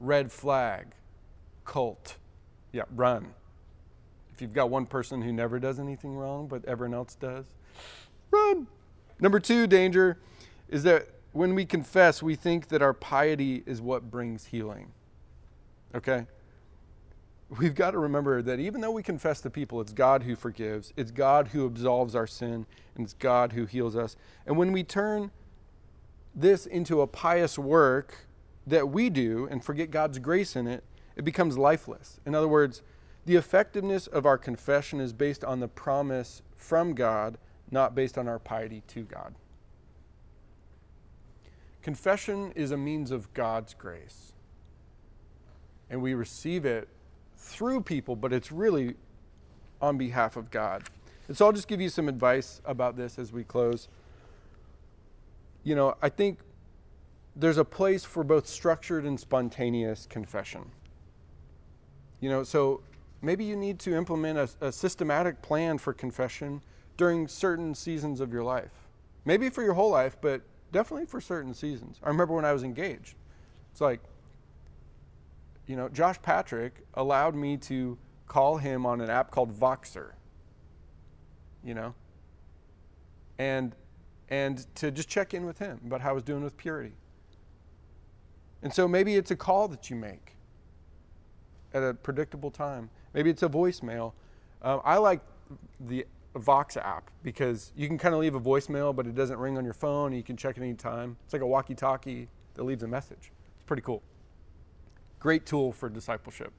red 0.00 0.32
flag, 0.32 0.88
cult. 1.64 2.16
Yeah, 2.72 2.84
run. 2.94 3.34
If 4.32 4.40
you've 4.40 4.54
got 4.54 4.70
one 4.70 4.86
person 4.86 5.22
who 5.22 5.32
never 5.32 5.58
does 5.58 5.78
anything 5.78 6.14
wrong, 6.14 6.48
but 6.48 6.64
everyone 6.64 6.94
else 6.94 7.14
does, 7.14 7.44
run. 8.30 8.66
Number 9.20 9.38
two 9.38 9.66
danger 9.66 10.18
is 10.68 10.82
that 10.84 11.08
when 11.32 11.54
we 11.54 11.64
confess, 11.64 12.22
we 12.22 12.34
think 12.34 12.68
that 12.68 12.82
our 12.82 12.94
piety 12.94 13.62
is 13.66 13.80
what 13.80 14.10
brings 14.10 14.46
healing. 14.46 14.92
Okay? 15.94 16.26
We've 17.58 17.74
got 17.74 17.90
to 17.90 17.98
remember 17.98 18.40
that 18.40 18.58
even 18.58 18.80
though 18.80 18.90
we 18.90 19.02
confess 19.02 19.40
to 19.42 19.50
people, 19.50 19.80
it's 19.80 19.92
God 19.92 20.22
who 20.22 20.36
forgives, 20.36 20.92
it's 20.96 21.10
God 21.10 21.48
who 21.48 21.66
absolves 21.66 22.14
our 22.14 22.26
sin, 22.26 22.66
and 22.94 23.04
it's 23.04 23.14
God 23.14 23.52
who 23.52 23.66
heals 23.66 23.94
us. 23.94 24.16
And 24.46 24.56
when 24.56 24.72
we 24.72 24.82
turn 24.82 25.30
this 26.34 26.64
into 26.64 27.02
a 27.02 27.06
pious 27.06 27.58
work 27.58 28.26
that 28.66 28.88
we 28.88 29.10
do 29.10 29.46
and 29.50 29.62
forget 29.62 29.90
God's 29.90 30.18
grace 30.18 30.56
in 30.56 30.66
it, 30.66 30.82
it 31.14 31.24
becomes 31.24 31.58
lifeless. 31.58 32.20
In 32.24 32.34
other 32.34 32.48
words, 32.48 32.82
the 33.26 33.36
effectiveness 33.36 34.06
of 34.06 34.24
our 34.24 34.38
confession 34.38 34.98
is 34.98 35.12
based 35.12 35.44
on 35.44 35.60
the 35.60 35.68
promise 35.68 36.42
from 36.56 36.94
God, 36.94 37.36
not 37.70 37.94
based 37.94 38.16
on 38.16 38.28
our 38.28 38.38
piety 38.38 38.82
to 38.88 39.02
God. 39.02 39.34
Confession 41.82 42.52
is 42.54 42.70
a 42.70 42.76
means 42.76 43.10
of 43.10 43.32
God's 43.34 43.74
grace. 43.74 44.31
And 45.92 46.02
we 46.02 46.14
receive 46.14 46.64
it 46.64 46.88
through 47.36 47.82
people, 47.82 48.16
but 48.16 48.32
it's 48.32 48.50
really 48.50 48.94
on 49.80 49.98
behalf 49.98 50.36
of 50.36 50.50
God. 50.50 50.84
And 51.28 51.36
so 51.36 51.46
I'll 51.46 51.52
just 51.52 51.68
give 51.68 51.80
you 51.80 51.90
some 51.90 52.08
advice 52.08 52.62
about 52.64 52.96
this 52.96 53.18
as 53.18 53.30
we 53.30 53.44
close. 53.44 53.88
You 55.62 55.74
know, 55.74 55.94
I 56.00 56.08
think 56.08 56.38
there's 57.36 57.58
a 57.58 57.64
place 57.64 58.04
for 58.04 58.24
both 58.24 58.46
structured 58.46 59.04
and 59.04 59.20
spontaneous 59.20 60.06
confession. 60.06 60.70
You 62.20 62.30
know, 62.30 62.42
so 62.42 62.80
maybe 63.20 63.44
you 63.44 63.54
need 63.54 63.78
to 63.80 63.94
implement 63.94 64.38
a, 64.38 64.66
a, 64.66 64.72
systematic 64.72 65.42
plan 65.42 65.76
for 65.76 65.92
confession 65.92 66.62
during 66.96 67.28
certain 67.28 67.74
seasons 67.74 68.20
of 68.20 68.32
your 68.32 68.44
life. 68.44 68.72
Maybe 69.24 69.50
for 69.50 69.62
your 69.62 69.74
whole 69.74 69.90
life, 69.90 70.16
but 70.20 70.40
definitely 70.72 71.06
for 71.06 71.20
certain 71.20 71.52
seasons. 71.52 72.00
I 72.02 72.08
remember 72.08 72.34
when 72.34 72.44
I 72.44 72.52
was 72.52 72.62
engaged. 72.62 73.14
It's 73.70 73.80
like, 73.80 74.00
you 75.72 75.76
know, 75.76 75.88
Josh 75.88 76.20
Patrick 76.20 76.84
allowed 76.92 77.34
me 77.34 77.56
to 77.56 77.96
call 78.28 78.58
him 78.58 78.84
on 78.84 79.00
an 79.00 79.08
app 79.08 79.30
called 79.30 79.58
Voxer. 79.58 80.10
You 81.64 81.72
know? 81.72 81.94
And 83.38 83.74
and 84.28 84.66
to 84.74 84.90
just 84.90 85.08
check 85.08 85.32
in 85.32 85.46
with 85.46 85.58
him 85.58 85.80
about 85.86 86.02
how 86.02 86.10
I 86.10 86.12
was 86.12 86.24
doing 86.24 86.44
with 86.44 86.58
purity. 86.58 86.92
And 88.62 88.70
so 88.70 88.86
maybe 88.86 89.16
it's 89.16 89.30
a 89.30 89.36
call 89.36 89.66
that 89.68 89.88
you 89.88 89.96
make 89.96 90.36
at 91.72 91.82
a 91.82 91.94
predictable 91.94 92.50
time. 92.50 92.90
Maybe 93.14 93.30
it's 93.30 93.42
a 93.42 93.48
voicemail. 93.48 94.12
Um, 94.60 94.82
I 94.84 94.98
like 94.98 95.20
the 95.80 96.04
Vox 96.36 96.76
app 96.76 97.10
because 97.22 97.72
you 97.74 97.88
can 97.88 97.96
kind 97.96 98.14
of 98.14 98.20
leave 98.20 98.34
a 98.34 98.40
voicemail, 98.40 98.94
but 98.94 99.06
it 99.06 99.14
doesn't 99.14 99.38
ring 99.38 99.56
on 99.56 99.64
your 99.64 99.72
phone. 99.72 100.12
You 100.12 100.22
can 100.22 100.36
check 100.36 100.58
it 100.58 100.62
anytime. 100.62 101.16
It's 101.24 101.32
like 101.32 101.40
a 101.40 101.46
walkie 101.46 101.74
talkie 101.74 102.28
that 102.56 102.64
leaves 102.64 102.82
a 102.82 102.88
message. 102.88 103.32
It's 103.56 103.64
pretty 103.64 103.82
cool. 103.82 104.02
Great 105.22 105.46
tool 105.46 105.70
for 105.70 105.88
discipleship. 105.88 106.52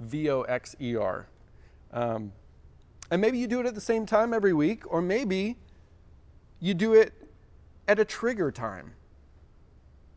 V 0.00 0.28
O 0.28 0.42
X 0.42 0.76
E 0.82 0.96
R. 0.96 1.28
Um, 1.94 2.30
and 3.10 3.22
maybe 3.22 3.38
you 3.38 3.46
do 3.46 3.58
it 3.58 3.64
at 3.64 3.74
the 3.74 3.80
same 3.80 4.04
time 4.04 4.34
every 4.34 4.52
week, 4.52 4.82
or 4.92 5.00
maybe 5.00 5.56
you 6.60 6.74
do 6.74 6.92
it 6.92 7.14
at 7.88 7.98
a 7.98 8.04
trigger 8.04 8.52
time. 8.52 8.92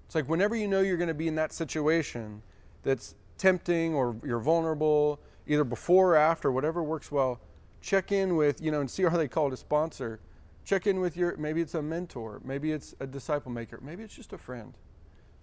It's 0.06 0.14
like 0.14 0.28
whenever 0.28 0.58
you 0.58 0.68
know 0.68 0.82
you're 0.82 0.98
going 0.98 1.08
to 1.08 1.14
be 1.14 1.30
in 1.30 1.36
that 1.36 1.54
situation 1.54 2.42
that's 2.84 3.16
tempting 3.38 3.94
or 3.94 4.18
you're 4.26 4.42
vulnerable, 4.42 5.22
either 5.48 5.64
before 5.64 6.16
or 6.16 6.18
after, 6.18 6.52
whatever 6.52 6.84
works 6.84 7.14
well, 7.14 7.40
check 7.80 8.12
in 8.12 8.36
with, 8.36 8.60
you 8.62 8.72
know, 8.72 8.82
and 8.82 8.92
see 8.92 9.04
how 9.04 9.16
they 9.16 9.30
call 9.30 9.48
it 9.48 9.54
a 9.54 9.58
sponsor. 9.58 10.20
Check 10.66 10.86
in 10.86 11.00
with 11.00 11.16
your, 11.16 11.38
maybe 11.38 11.62
it's 11.62 11.76
a 11.76 11.82
mentor, 11.82 12.42
maybe 12.44 12.74
it's 12.74 12.94
a 13.00 13.08
disciple 13.08 13.54
maker, 13.54 13.80
maybe 13.82 14.04
it's 14.04 14.14
just 14.14 14.34
a 14.34 14.38
friend, 14.38 14.74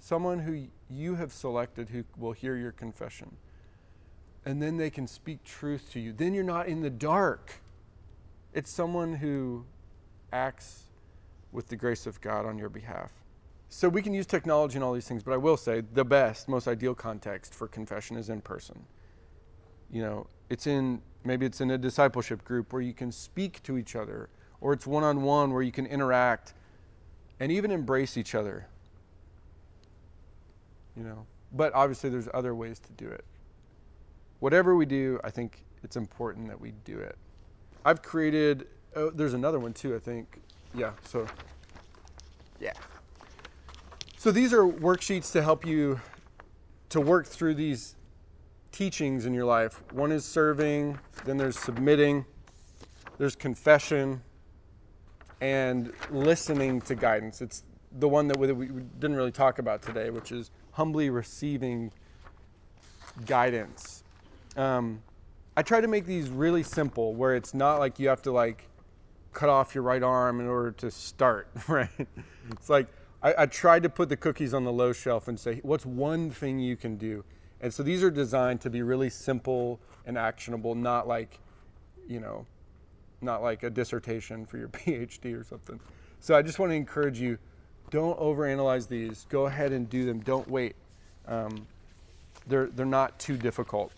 someone 0.00 0.40
who 0.40 0.66
you 0.88 1.14
have 1.14 1.32
selected 1.32 1.90
who 1.90 2.04
will 2.16 2.32
hear 2.32 2.56
your 2.56 2.72
confession. 2.72 3.36
And 4.44 4.60
then 4.60 4.78
they 4.78 4.90
can 4.90 5.06
speak 5.06 5.44
truth 5.44 5.92
to 5.92 6.00
you. 6.00 6.12
Then 6.12 6.34
you're 6.34 6.42
not 6.42 6.66
in 6.66 6.80
the 6.80 6.90
dark. 6.90 7.60
It's 8.52 8.70
someone 8.70 9.14
who 9.14 9.66
acts 10.32 10.84
with 11.52 11.68
the 11.68 11.76
grace 11.76 12.06
of 12.06 12.20
God 12.20 12.46
on 12.46 12.58
your 12.58 12.70
behalf. 12.70 13.12
So 13.68 13.88
we 13.88 14.02
can 14.02 14.14
use 14.14 14.26
technology 14.26 14.76
and 14.76 14.84
all 14.84 14.94
these 14.94 15.06
things, 15.06 15.22
but 15.22 15.32
I 15.32 15.36
will 15.36 15.56
say 15.56 15.82
the 15.92 16.04
best, 16.04 16.48
most 16.48 16.66
ideal 16.66 16.94
context 16.94 17.54
for 17.54 17.68
confession 17.68 18.16
is 18.16 18.28
in 18.28 18.40
person. 18.40 18.84
You 19.92 20.02
know, 20.02 20.26
it's 20.48 20.66
in 20.66 21.02
maybe 21.22 21.44
it's 21.44 21.60
in 21.60 21.70
a 21.70 21.78
discipleship 21.78 22.44
group 22.44 22.72
where 22.72 22.82
you 22.82 22.94
can 22.94 23.12
speak 23.12 23.62
to 23.64 23.76
each 23.76 23.94
other, 23.94 24.30
or 24.60 24.72
it's 24.72 24.86
one 24.86 25.04
on 25.04 25.22
one 25.22 25.52
where 25.52 25.62
you 25.62 25.70
can 25.70 25.86
interact 25.86 26.54
and 27.38 27.52
even 27.52 27.70
embrace 27.70 28.16
each 28.16 28.34
other. 28.34 28.66
You 30.96 31.04
know, 31.04 31.26
but 31.52 31.72
obviously 31.74 32.10
there's 32.10 32.28
other 32.34 32.54
ways 32.54 32.78
to 32.80 32.92
do 32.92 33.08
it. 33.08 33.24
Whatever 34.40 34.74
we 34.74 34.86
do, 34.86 35.20
I 35.22 35.30
think 35.30 35.64
it's 35.82 35.96
important 35.96 36.48
that 36.48 36.60
we 36.60 36.72
do 36.84 36.98
it. 36.98 37.16
I've 37.84 38.02
created, 38.02 38.66
oh, 38.96 39.10
there's 39.10 39.34
another 39.34 39.58
one 39.58 39.72
too, 39.72 39.94
I 39.94 39.98
think. 39.98 40.40
Yeah, 40.74 40.92
so, 41.04 41.26
yeah. 42.60 42.72
So 44.18 44.30
these 44.30 44.52
are 44.52 44.62
worksheets 44.64 45.32
to 45.32 45.42
help 45.42 45.66
you 45.66 46.00
to 46.90 47.00
work 47.00 47.26
through 47.26 47.54
these 47.54 47.94
teachings 48.72 49.26
in 49.26 49.32
your 49.32 49.44
life. 49.46 49.82
One 49.92 50.12
is 50.12 50.24
serving, 50.24 50.98
then 51.24 51.36
there's 51.36 51.58
submitting, 51.58 52.24
there's 53.18 53.36
confession, 53.36 54.22
and 55.40 55.92
listening 56.10 56.80
to 56.82 56.94
guidance. 56.94 57.40
It's 57.40 57.62
the 57.92 58.08
one 58.08 58.28
that 58.28 58.38
we 58.38 58.46
didn't 58.48 59.16
really 59.16 59.32
talk 59.32 59.58
about 59.58 59.82
today, 59.82 60.10
which 60.10 60.32
is 60.32 60.50
humbly 60.72 61.10
receiving 61.10 61.92
guidance. 63.26 64.02
Um, 64.56 65.02
I 65.56 65.62
try 65.62 65.80
to 65.80 65.88
make 65.88 66.06
these 66.06 66.28
really 66.28 66.62
simple, 66.62 67.14
where 67.14 67.34
it's 67.34 67.54
not 67.54 67.78
like 67.78 67.98
you 67.98 68.08
have 68.08 68.22
to 68.22 68.32
like 68.32 68.68
cut 69.32 69.48
off 69.48 69.74
your 69.74 69.84
right 69.84 70.02
arm 70.02 70.40
in 70.40 70.46
order 70.46 70.72
to 70.72 70.90
start, 70.90 71.48
right? 71.68 71.88
It's 72.50 72.68
like 72.68 72.88
I, 73.22 73.34
I 73.38 73.46
tried 73.46 73.82
to 73.82 73.88
put 73.88 74.08
the 74.08 74.16
cookies 74.16 74.54
on 74.54 74.64
the 74.64 74.72
low 74.72 74.92
shelf 74.92 75.28
and 75.28 75.38
say, 75.38 75.60
what's 75.62 75.86
one 75.86 76.30
thing 76.30 76.58
you 76.58 76.76
can 76.76 76.96
do? 76.96 77.24
And 77.60 77.72
so 77.72 77.82
these 77.82 78.02
are 78.02 78.10
designed 78.10 78.60
to 78.62 78.70
be 78.70 78.82
really 78.82 79.10
simple 79.10 79.80
and 80.06 80.16
actionable, 80.16 80.74
not 80.74 81.06
like, 81.06 81.38
you 82.08 82.20
know, 82.20 82.46
not 83.20 83.42
like 83.42 83.62
a 83.62 83.70
dissertation 83.70 84.46
for 84.46 84.56
your 84.56 84.68
PhD 84.68 85.38
or 85.38 85.44
something. 85.44 85.78
So 86.20 86.34
I 86.34 86.42
just 86.42 86.58
want 86.58 86.70
to 86.70 86.76
encourage 86.76 87.20
you 87.20 87.38
don't 87.90 88.18
overanalyze 88.18 88.88
these. 88.88 89.26
Go 89.28 89.46
ahead 89.46 89.72
and 89.72 89.88
do 89.88 90.04
them. 90.04 90.20
Don't 90.20 90.48
wait. 90.48 90.76
Um, 91.26 91.66
they're, 92.46 92.66
they're 92.66 92.86
not 92.86 93.18
too 93.18 93.36
difficult. 93.36 93.92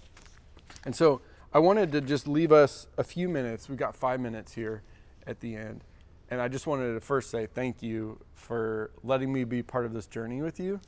And 0.85 0.95
so 0.95 1.21
I 1.53 1.59
wanted 1.59 1.93
to 1.93 2.01
just 2.01 2.27
leave 2.27 2.53
us 2.53 2.87
a 2.99 3.05
few 3.05 3.29
minutes. 3.29 3.69
We've 3.69 3.79
got 3.79 3.95
five 3.95 4.21
minutes 4.21 4.53
here 4.53 4.83
at 5.27 5.41
the 5.41 5.55
end 5.55 5.83
and 6.33 6.41
I 6.41 6.49
just 6.49 6.67
wanted 6.67 6.95
to 6.95 7.01
first 7.01 7.29
say 7.29 7.45
thank 7.45 7.83
you 7.83 8.19
for 8.33 8.91
letting 9.05 9.31
me 9.31 9.45
be 9.45 9.63
part 9.63 9.85
of 9.85 9.93
this 9.93 10.07
journey 10.07 10.41
with 10.41 10.59
you. 10.59 10.81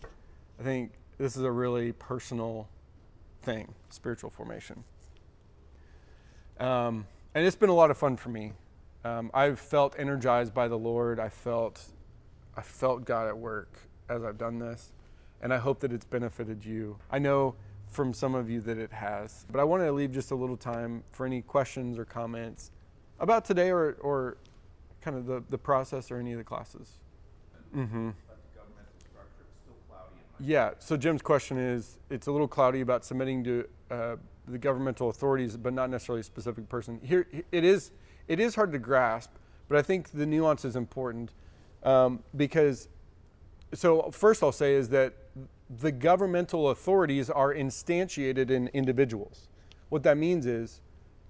I 0.58 0.62
think 0.62 0.92
this 1.18 1.36
is 1.36 1.42
a 1.42 1.50
really 1.50 1.92
personal 1.92 2.66
thing, 3.42 3.74
spiritual 3.90 4.30
formation. 4.30 4.84
Um, 6.58 7.06
and 7.34 7.44
it's 7.44 7.56
been 7.56 7.68
a 7.68 7.74
lot 7.74 7.90
of 7.90 7.98
fun 7.98 8.16
for 8.16 8.30
me. 8.30 8.54
Um, 9.04 9.30
I've 9.34 9.60
felt 9.60 9.94
energized 9.98 10.54
by 10.54 10.66
the 10.66 10.78
Lord. 10.78 11.20
I 11.20 11.28
felt, 11.28 11.88
I 12.56 12.62
felt 12.62 13.04
God 13.04 13.28
at 13.28 13.36
work 13.36 13.78
as 14.08 14.22
I've 14.22 14.38
done 14.38 14.58
this, 14.58 14.92
and 15.42 15.52
I 15.52 15.58
hope 15.58 15.80
that 15.80 15.92
it's 15.92 16.04
benefited 16.04 16.64
you. 16.64 16.98
I 17.10 17.18
know 17.18 17.54
from 17.86 18.12
some 18.12 18.34
of 18.34 18.50
you 18.50 18.60
that 18.62 18.78
it 18.78 18.92
has, 18.92 19.46
but 19.50 19.60
I 19.60 19.64
wanted 19.64 19.86
to 19.86 19.92
leave 19.92 20.12
just 20.12 20.30
a 20.30 20.34
little 20.34 20.56
time 20.56 21.04
for 21.12 21.26
any 21.26 21.42
questions 21.42 21.98
or 21.98 22.04
comments 22.04 22.70
about 23.20 23.44
today 23.44 23.70
or, 23.70 23.92
or 24.00 24.36
kind 25.00 25.16
of 25.16 25.26
the, 25.26 25.42
the 25.50 25.58
process 25.58 26.10
or 26.10 26.18
any 26.18 26.32
of 26.32 26.38
the 26.38 26.44
classes? 26.44 26.98
Mm-hmm. 27.76 28.10
Yeah, 30.40 30.70
so 30.80 30.96
Jim's 30.96 31.22
question 31.22 31.58
is 31.58 31.98
it's 32.10 32.26
a 32.26 32.32
little 32.32 32.48
cloudy 32.48 32.80
about 32.80 33.04
submitting 33.04 33.44
to 33.44 33.68
uh, 33.90 34.16
the 34.48 34.58
governmental 34.58 35.08
authorities, 35.08 35.56
but 35.56 35.72
not 35.72 35.90
necessarily 35.90 36.20
a 36.20 36.24
specific 36.24 36.68
person. 36.68 37.00
Here, 37.02 37.26
it 37.52 37.64
is, 37.64 37.92
it 38.26 38.40
is 38.40 38.54
hard 38.54 38.72
to 38.72 38.78
grasp, 38.78 39.30
but 39.68 39.78
I 39.78 39.82
think 39.82 40.10
the 40.10 40.26
nuance 40.26 40.64
is 40.64 40.74
important. 40.74 41.30
Um, 41.84 42.22
because, 42.36 42.88
so 43.72 44.10
first 44.10 44.42
I'll 44.42 44.52
say 44.52 44.74
is 44.74 44.88
that 44.90 45.14
the 45.80 45.92
governmental 45.92 46.70
authorities 46.70 47.30
are 47.30 47.54
instantiated 47.54 48.50
in 48.50 48.68
individuals. 48.68 49.48
What 49.88 50.02
that 50.04 50.16
means 50.16 50.46
is 50.46 50.80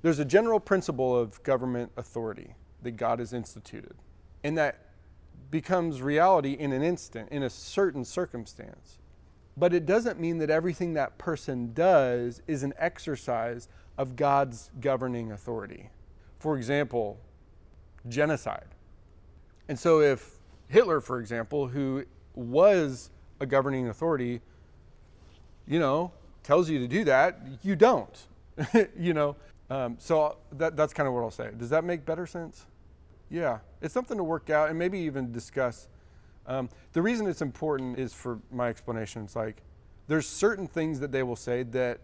there's 0.02 0.18
a 0.18 0.24
general 0.24 0.60
principle 0.60 1.16
of 1.18 1.42
government 1.42 1.92
authority 1.96 2.54
that 2.82 2.92
God 2.92 3.18
has 3.18 3.32
instituted, 3.32 3.94
and 4.42 4.56
that 4.58 4.78
becomes 5.50 6.02
reality 6.02 6.52
in 6.52 6.72
an 6.72 6.82
instant, 6.82 7.30
in 7.30 7.42
a 7.42 7.50
certain 7.50 8.04
circumstance. 8.04 8.98
But 9.56 9.72
it 9.72 9.86
doesn't 9.86 10.18
mean 10.18 10.38
that 10.38 10.50
everything 10.50 10.94
that 10.94 11.16
person 11.16 11.72
does 11.72 12.42
is 12.46 12.62
an 12.62 12.74
exercise 12.76 13.68
of 13.96 14.16
God's 14.16 14.70
governing 14.80 15.30
authority. 15.30 15.90
For 16.38 16.56
example, 16.56 17.20
genocide. 18.08 18.66
And 19.68 19.78
so, 19.78 20.00
if 20.00 20.33
Hitler, 20.68 21.00
for 21.00 21.20
example, 21.20 21.68
who 21.68 22.04
was 22.34 23.10
a 23.40 23.46
governing 23.46 23.88
authority, 23.88 24.40
you 25.66 25.78
know, 25.78 26.12
tells 26.42 26.68
you 26.68 26.78
to 26.78 26.88
do 26.88 27.04
that, 27.04 27.40
you 27.62 27.76
don't. 27.76 28.26
you 28.98 29.14
know, 29.14 29.36
um, 29.70 29.96
so 29.98 30.36
that, 30.52 30.76
that's 30.76 30.92
kind 30.92 31.06
of 31.06 31.14
what 31.14 31.20
I'll 31.20 31.30
say. 31.30 31.50
Does 31.56 31.70
that 31.70 31.84
make 31.84 32.04
better 32.04 32.26
sense? 32.26 32.66
Yeah, 33.30 33.58
it's 33.80 33.94
something 33.94 34.16
to 34.16 34.24
work 34.24 34.50
out 34.50 34.68
and 34.68 34.78
maybe 34.78 34.98
even 35.00 35.32
discuss. 35.32 35.88
Um, 36.46 36.68
the 36.92 37.02
reason 37.02 37.26
it's 37.26 37.42
important 37.42 37.98
is 37.98 38.12
for 38.12 38.38
my 38.52 38.68
explanation. 38.68 39.24
It's 39.24 39.34
like 39.34 39.62
there's 40.06 40.28
certain 40.28 40.66
things 40.66 41.00
that 41.00 41.10
they 41.10 41.22
will 41.22 41.36
say 41.36 41.62
that 41.64 42.00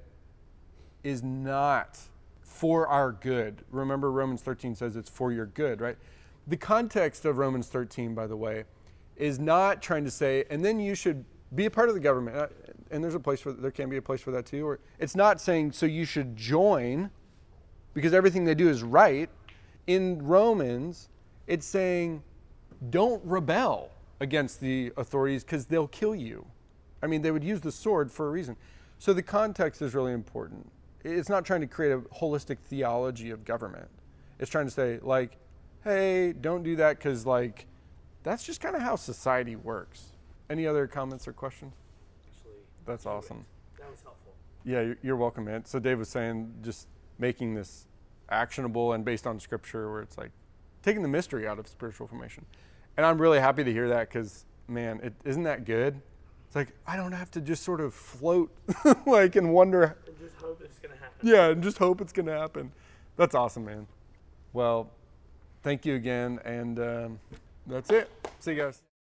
is 1.04 1.22
not 1.22 1.98
for 2.40 2.86
our 2.88 3.12
good. 3.12 3.62
Remember, 3.70 4.10
Romans 4.10 4.42
13 4.42 4.74
says 4.74 4.96
it's 4.96 5.10
for 5.10 5.32
your 5.32 5.46
good, 5.46 5.80
right? 5.80 5.96
The 6.46 6.56
context 6.56 7.24
of 7.24 7.38
Romans 7.38 7.68
13, 7.68 8.14
by 8.14 8.26
the 8.26 8.36
way, 8.36 8.64
is 9.16 9.38
not 9.38 9.82
trying 9.82 10.04
to 10.04 10.10
say, 10.10 10.44
and 10.50 10.64
then 10.64 10.80
you 10.80 10.94
should 10.94 11.24
be 11.54 11.66
a 11.66 11.70
part 11.70 11.88
of 11.88 11.94
the 11.94 12.00
government. 12.00 12.36
Uh, 12.36 12.46
and 12.90 13.02
there's 13.02 13.14
a 13.14 13.20
place 13.20 13.40
for 13.40 13.52
there 13.52 13.70
can 13.70 13.88
be 13.88 13.96
a 13.96 14.02
place 14.02 14.20
for 14.20 14.30
that 14.32 14.46
too. 14.46 14.66
Or 14.66 14.80
it's 14.98 15.14
not 15.14 15.40
saying 15.40 15.72
so 15.72 15.86
you 15.86 16.04
should 16.04 16.36
join 16.36 17.10
because 17.94 18.14
everything 18.14 18.44
they 18.44 18.54
do 18.54 18.68
is 18.68 18.82
right. 18.82 19.28
In 19.86 20.24
Romans, 20.24 21.08
it's 21.46 21.66
saying 21.66 22.22
don't 22.90 23.22
rebel 23.24 23.90
against 24.20 24.60
the 24.60 24.92
authorities 24.96 25.44
because 25.44 25.66
they'll 25.66 25.88
kill 25.88 26.14
you. 26.14 26.46
I 27.02 27.06
mean, 27.06 27.22
they 27.22 27.30
would 27.30 27.44
use 27.44 27.60
the 27.60 27.72
sword 27.72 28.10
for 28.10 28.28
a 28.28 28.30
reason. 28.30 28.56
So 28.98 29.12
the 29.12 29.22
context 29.22 29.82
is 29.82 29.94
really 29.94 30.12
important. 30.12 30.70
It's 31.02 31.28
not 31.28 31.44
trying 31.44 31.62
to 31.62 31.66
create 31.66 31.92
a 31.92 31.98
holistic 31.98 32.58
theology 32.58 33.30
of 33.30 33.44
government. 33.44 33.88
It's 34.38 34.50
trying 34.50 34.66
to 34.66 34.70
say, 34.70 34.98
like, 35.02 35.38
hey, 35.84 36.32
don't 36.32 36.62
do 36.62 36.76
that 36.76 36.98
because, 36.98 37.26
like, 37.26 37.66
that's 38.22 38.42
just 38.44 38.60
kind 38.60 38.76
of 38.76 38.82
how 38.82 38.96
society 38.96 39.56
works. 39.56 40.12
Any 40.48 40.66
other 40.66 40.86
comments 40.86 41.26
or 41.28 41.32
questions? 41.32 41.74
Actually, 42.28 42.52
That's 42.86 43.06
awesome. 43.06 43.44
That 43.78 43.90
was 43.90 44.02
helpful. 44.02 44.32
Yeah, 44.64 44.80
you're- 44.82 44.96
you're 45.02 45.16
welcome, 45.16 45.44
man. 45.44 45.64
So 45.64 45.78
Dave 45.78 45.98
was 45.98 46.08
saying 46.08 46.54
just 46.62 46.88
making 47.18 47.54
this 47.54 47.86
actionable 48.28 48.92
and 48.92 49.04
based 49.04 49.26
on 49.26 49.38
scripture, 49.40 49.90
where 49.90 50.02
it's 50.02 50.18
like 50.18 50.32
taking 50.82 51.02
the 51.02 51.08
mystery 51.08 51.46
out 51.46 51.58
of 51.58 51.66
spiritual 51.68 52.06
formation. 52.06 52.44
And 52.96 53.06
I'm 53.06 53.20
really 53.20 53.40
happy 53.40 53.64
to 53.64 53.72
hear 53.72 53.88
that 53.88 54.08
because, 54.08 54.44
man, 54.68 55.00
it, 55.02 55.14
isn't 55.24 55.44
that 55.44 55.64
good? 55.64 56.00
It's 56.46 56.56
like 56.56 56.72
I 56.86 56.96
don't 56.96 57.12
have 57.12 57.30
to 57.32 57.40
just 57.40 57.62
sort 57.62 57.80
of 57.80 57.94
float, 57.94 58.50
like, 59.06 59.36
and 59.36 59.52
wonder. 59.54 59.96
And 60.06 60.18
just 60.18 60.34
hope 60.36 60.60
it's 60.64 60.78
gonna 60.80 60.96
happen. 60.96 61.28
Yeah, 61.28 61.48
and 61.50 61.62
just 61.62 61.78
hope 61.78 62.00
it's 62.00 62.12
gonna 62.12 62.36
happen. 62.36 62.72
That's 63.16 63.34
awesome, 63.34 63.64
man. 63.64 63.86
Well, 64.52 64.90
thank 65.62 65.84
you 65.86 65.94
again, 65.94 66.40
and 66.44 66.78
um, 66.78 67.20
that's 67.66 67.90
it. 67.90 68.10
See 68.40 68.52
you 68.52 68.56
guys. 68.58 68.82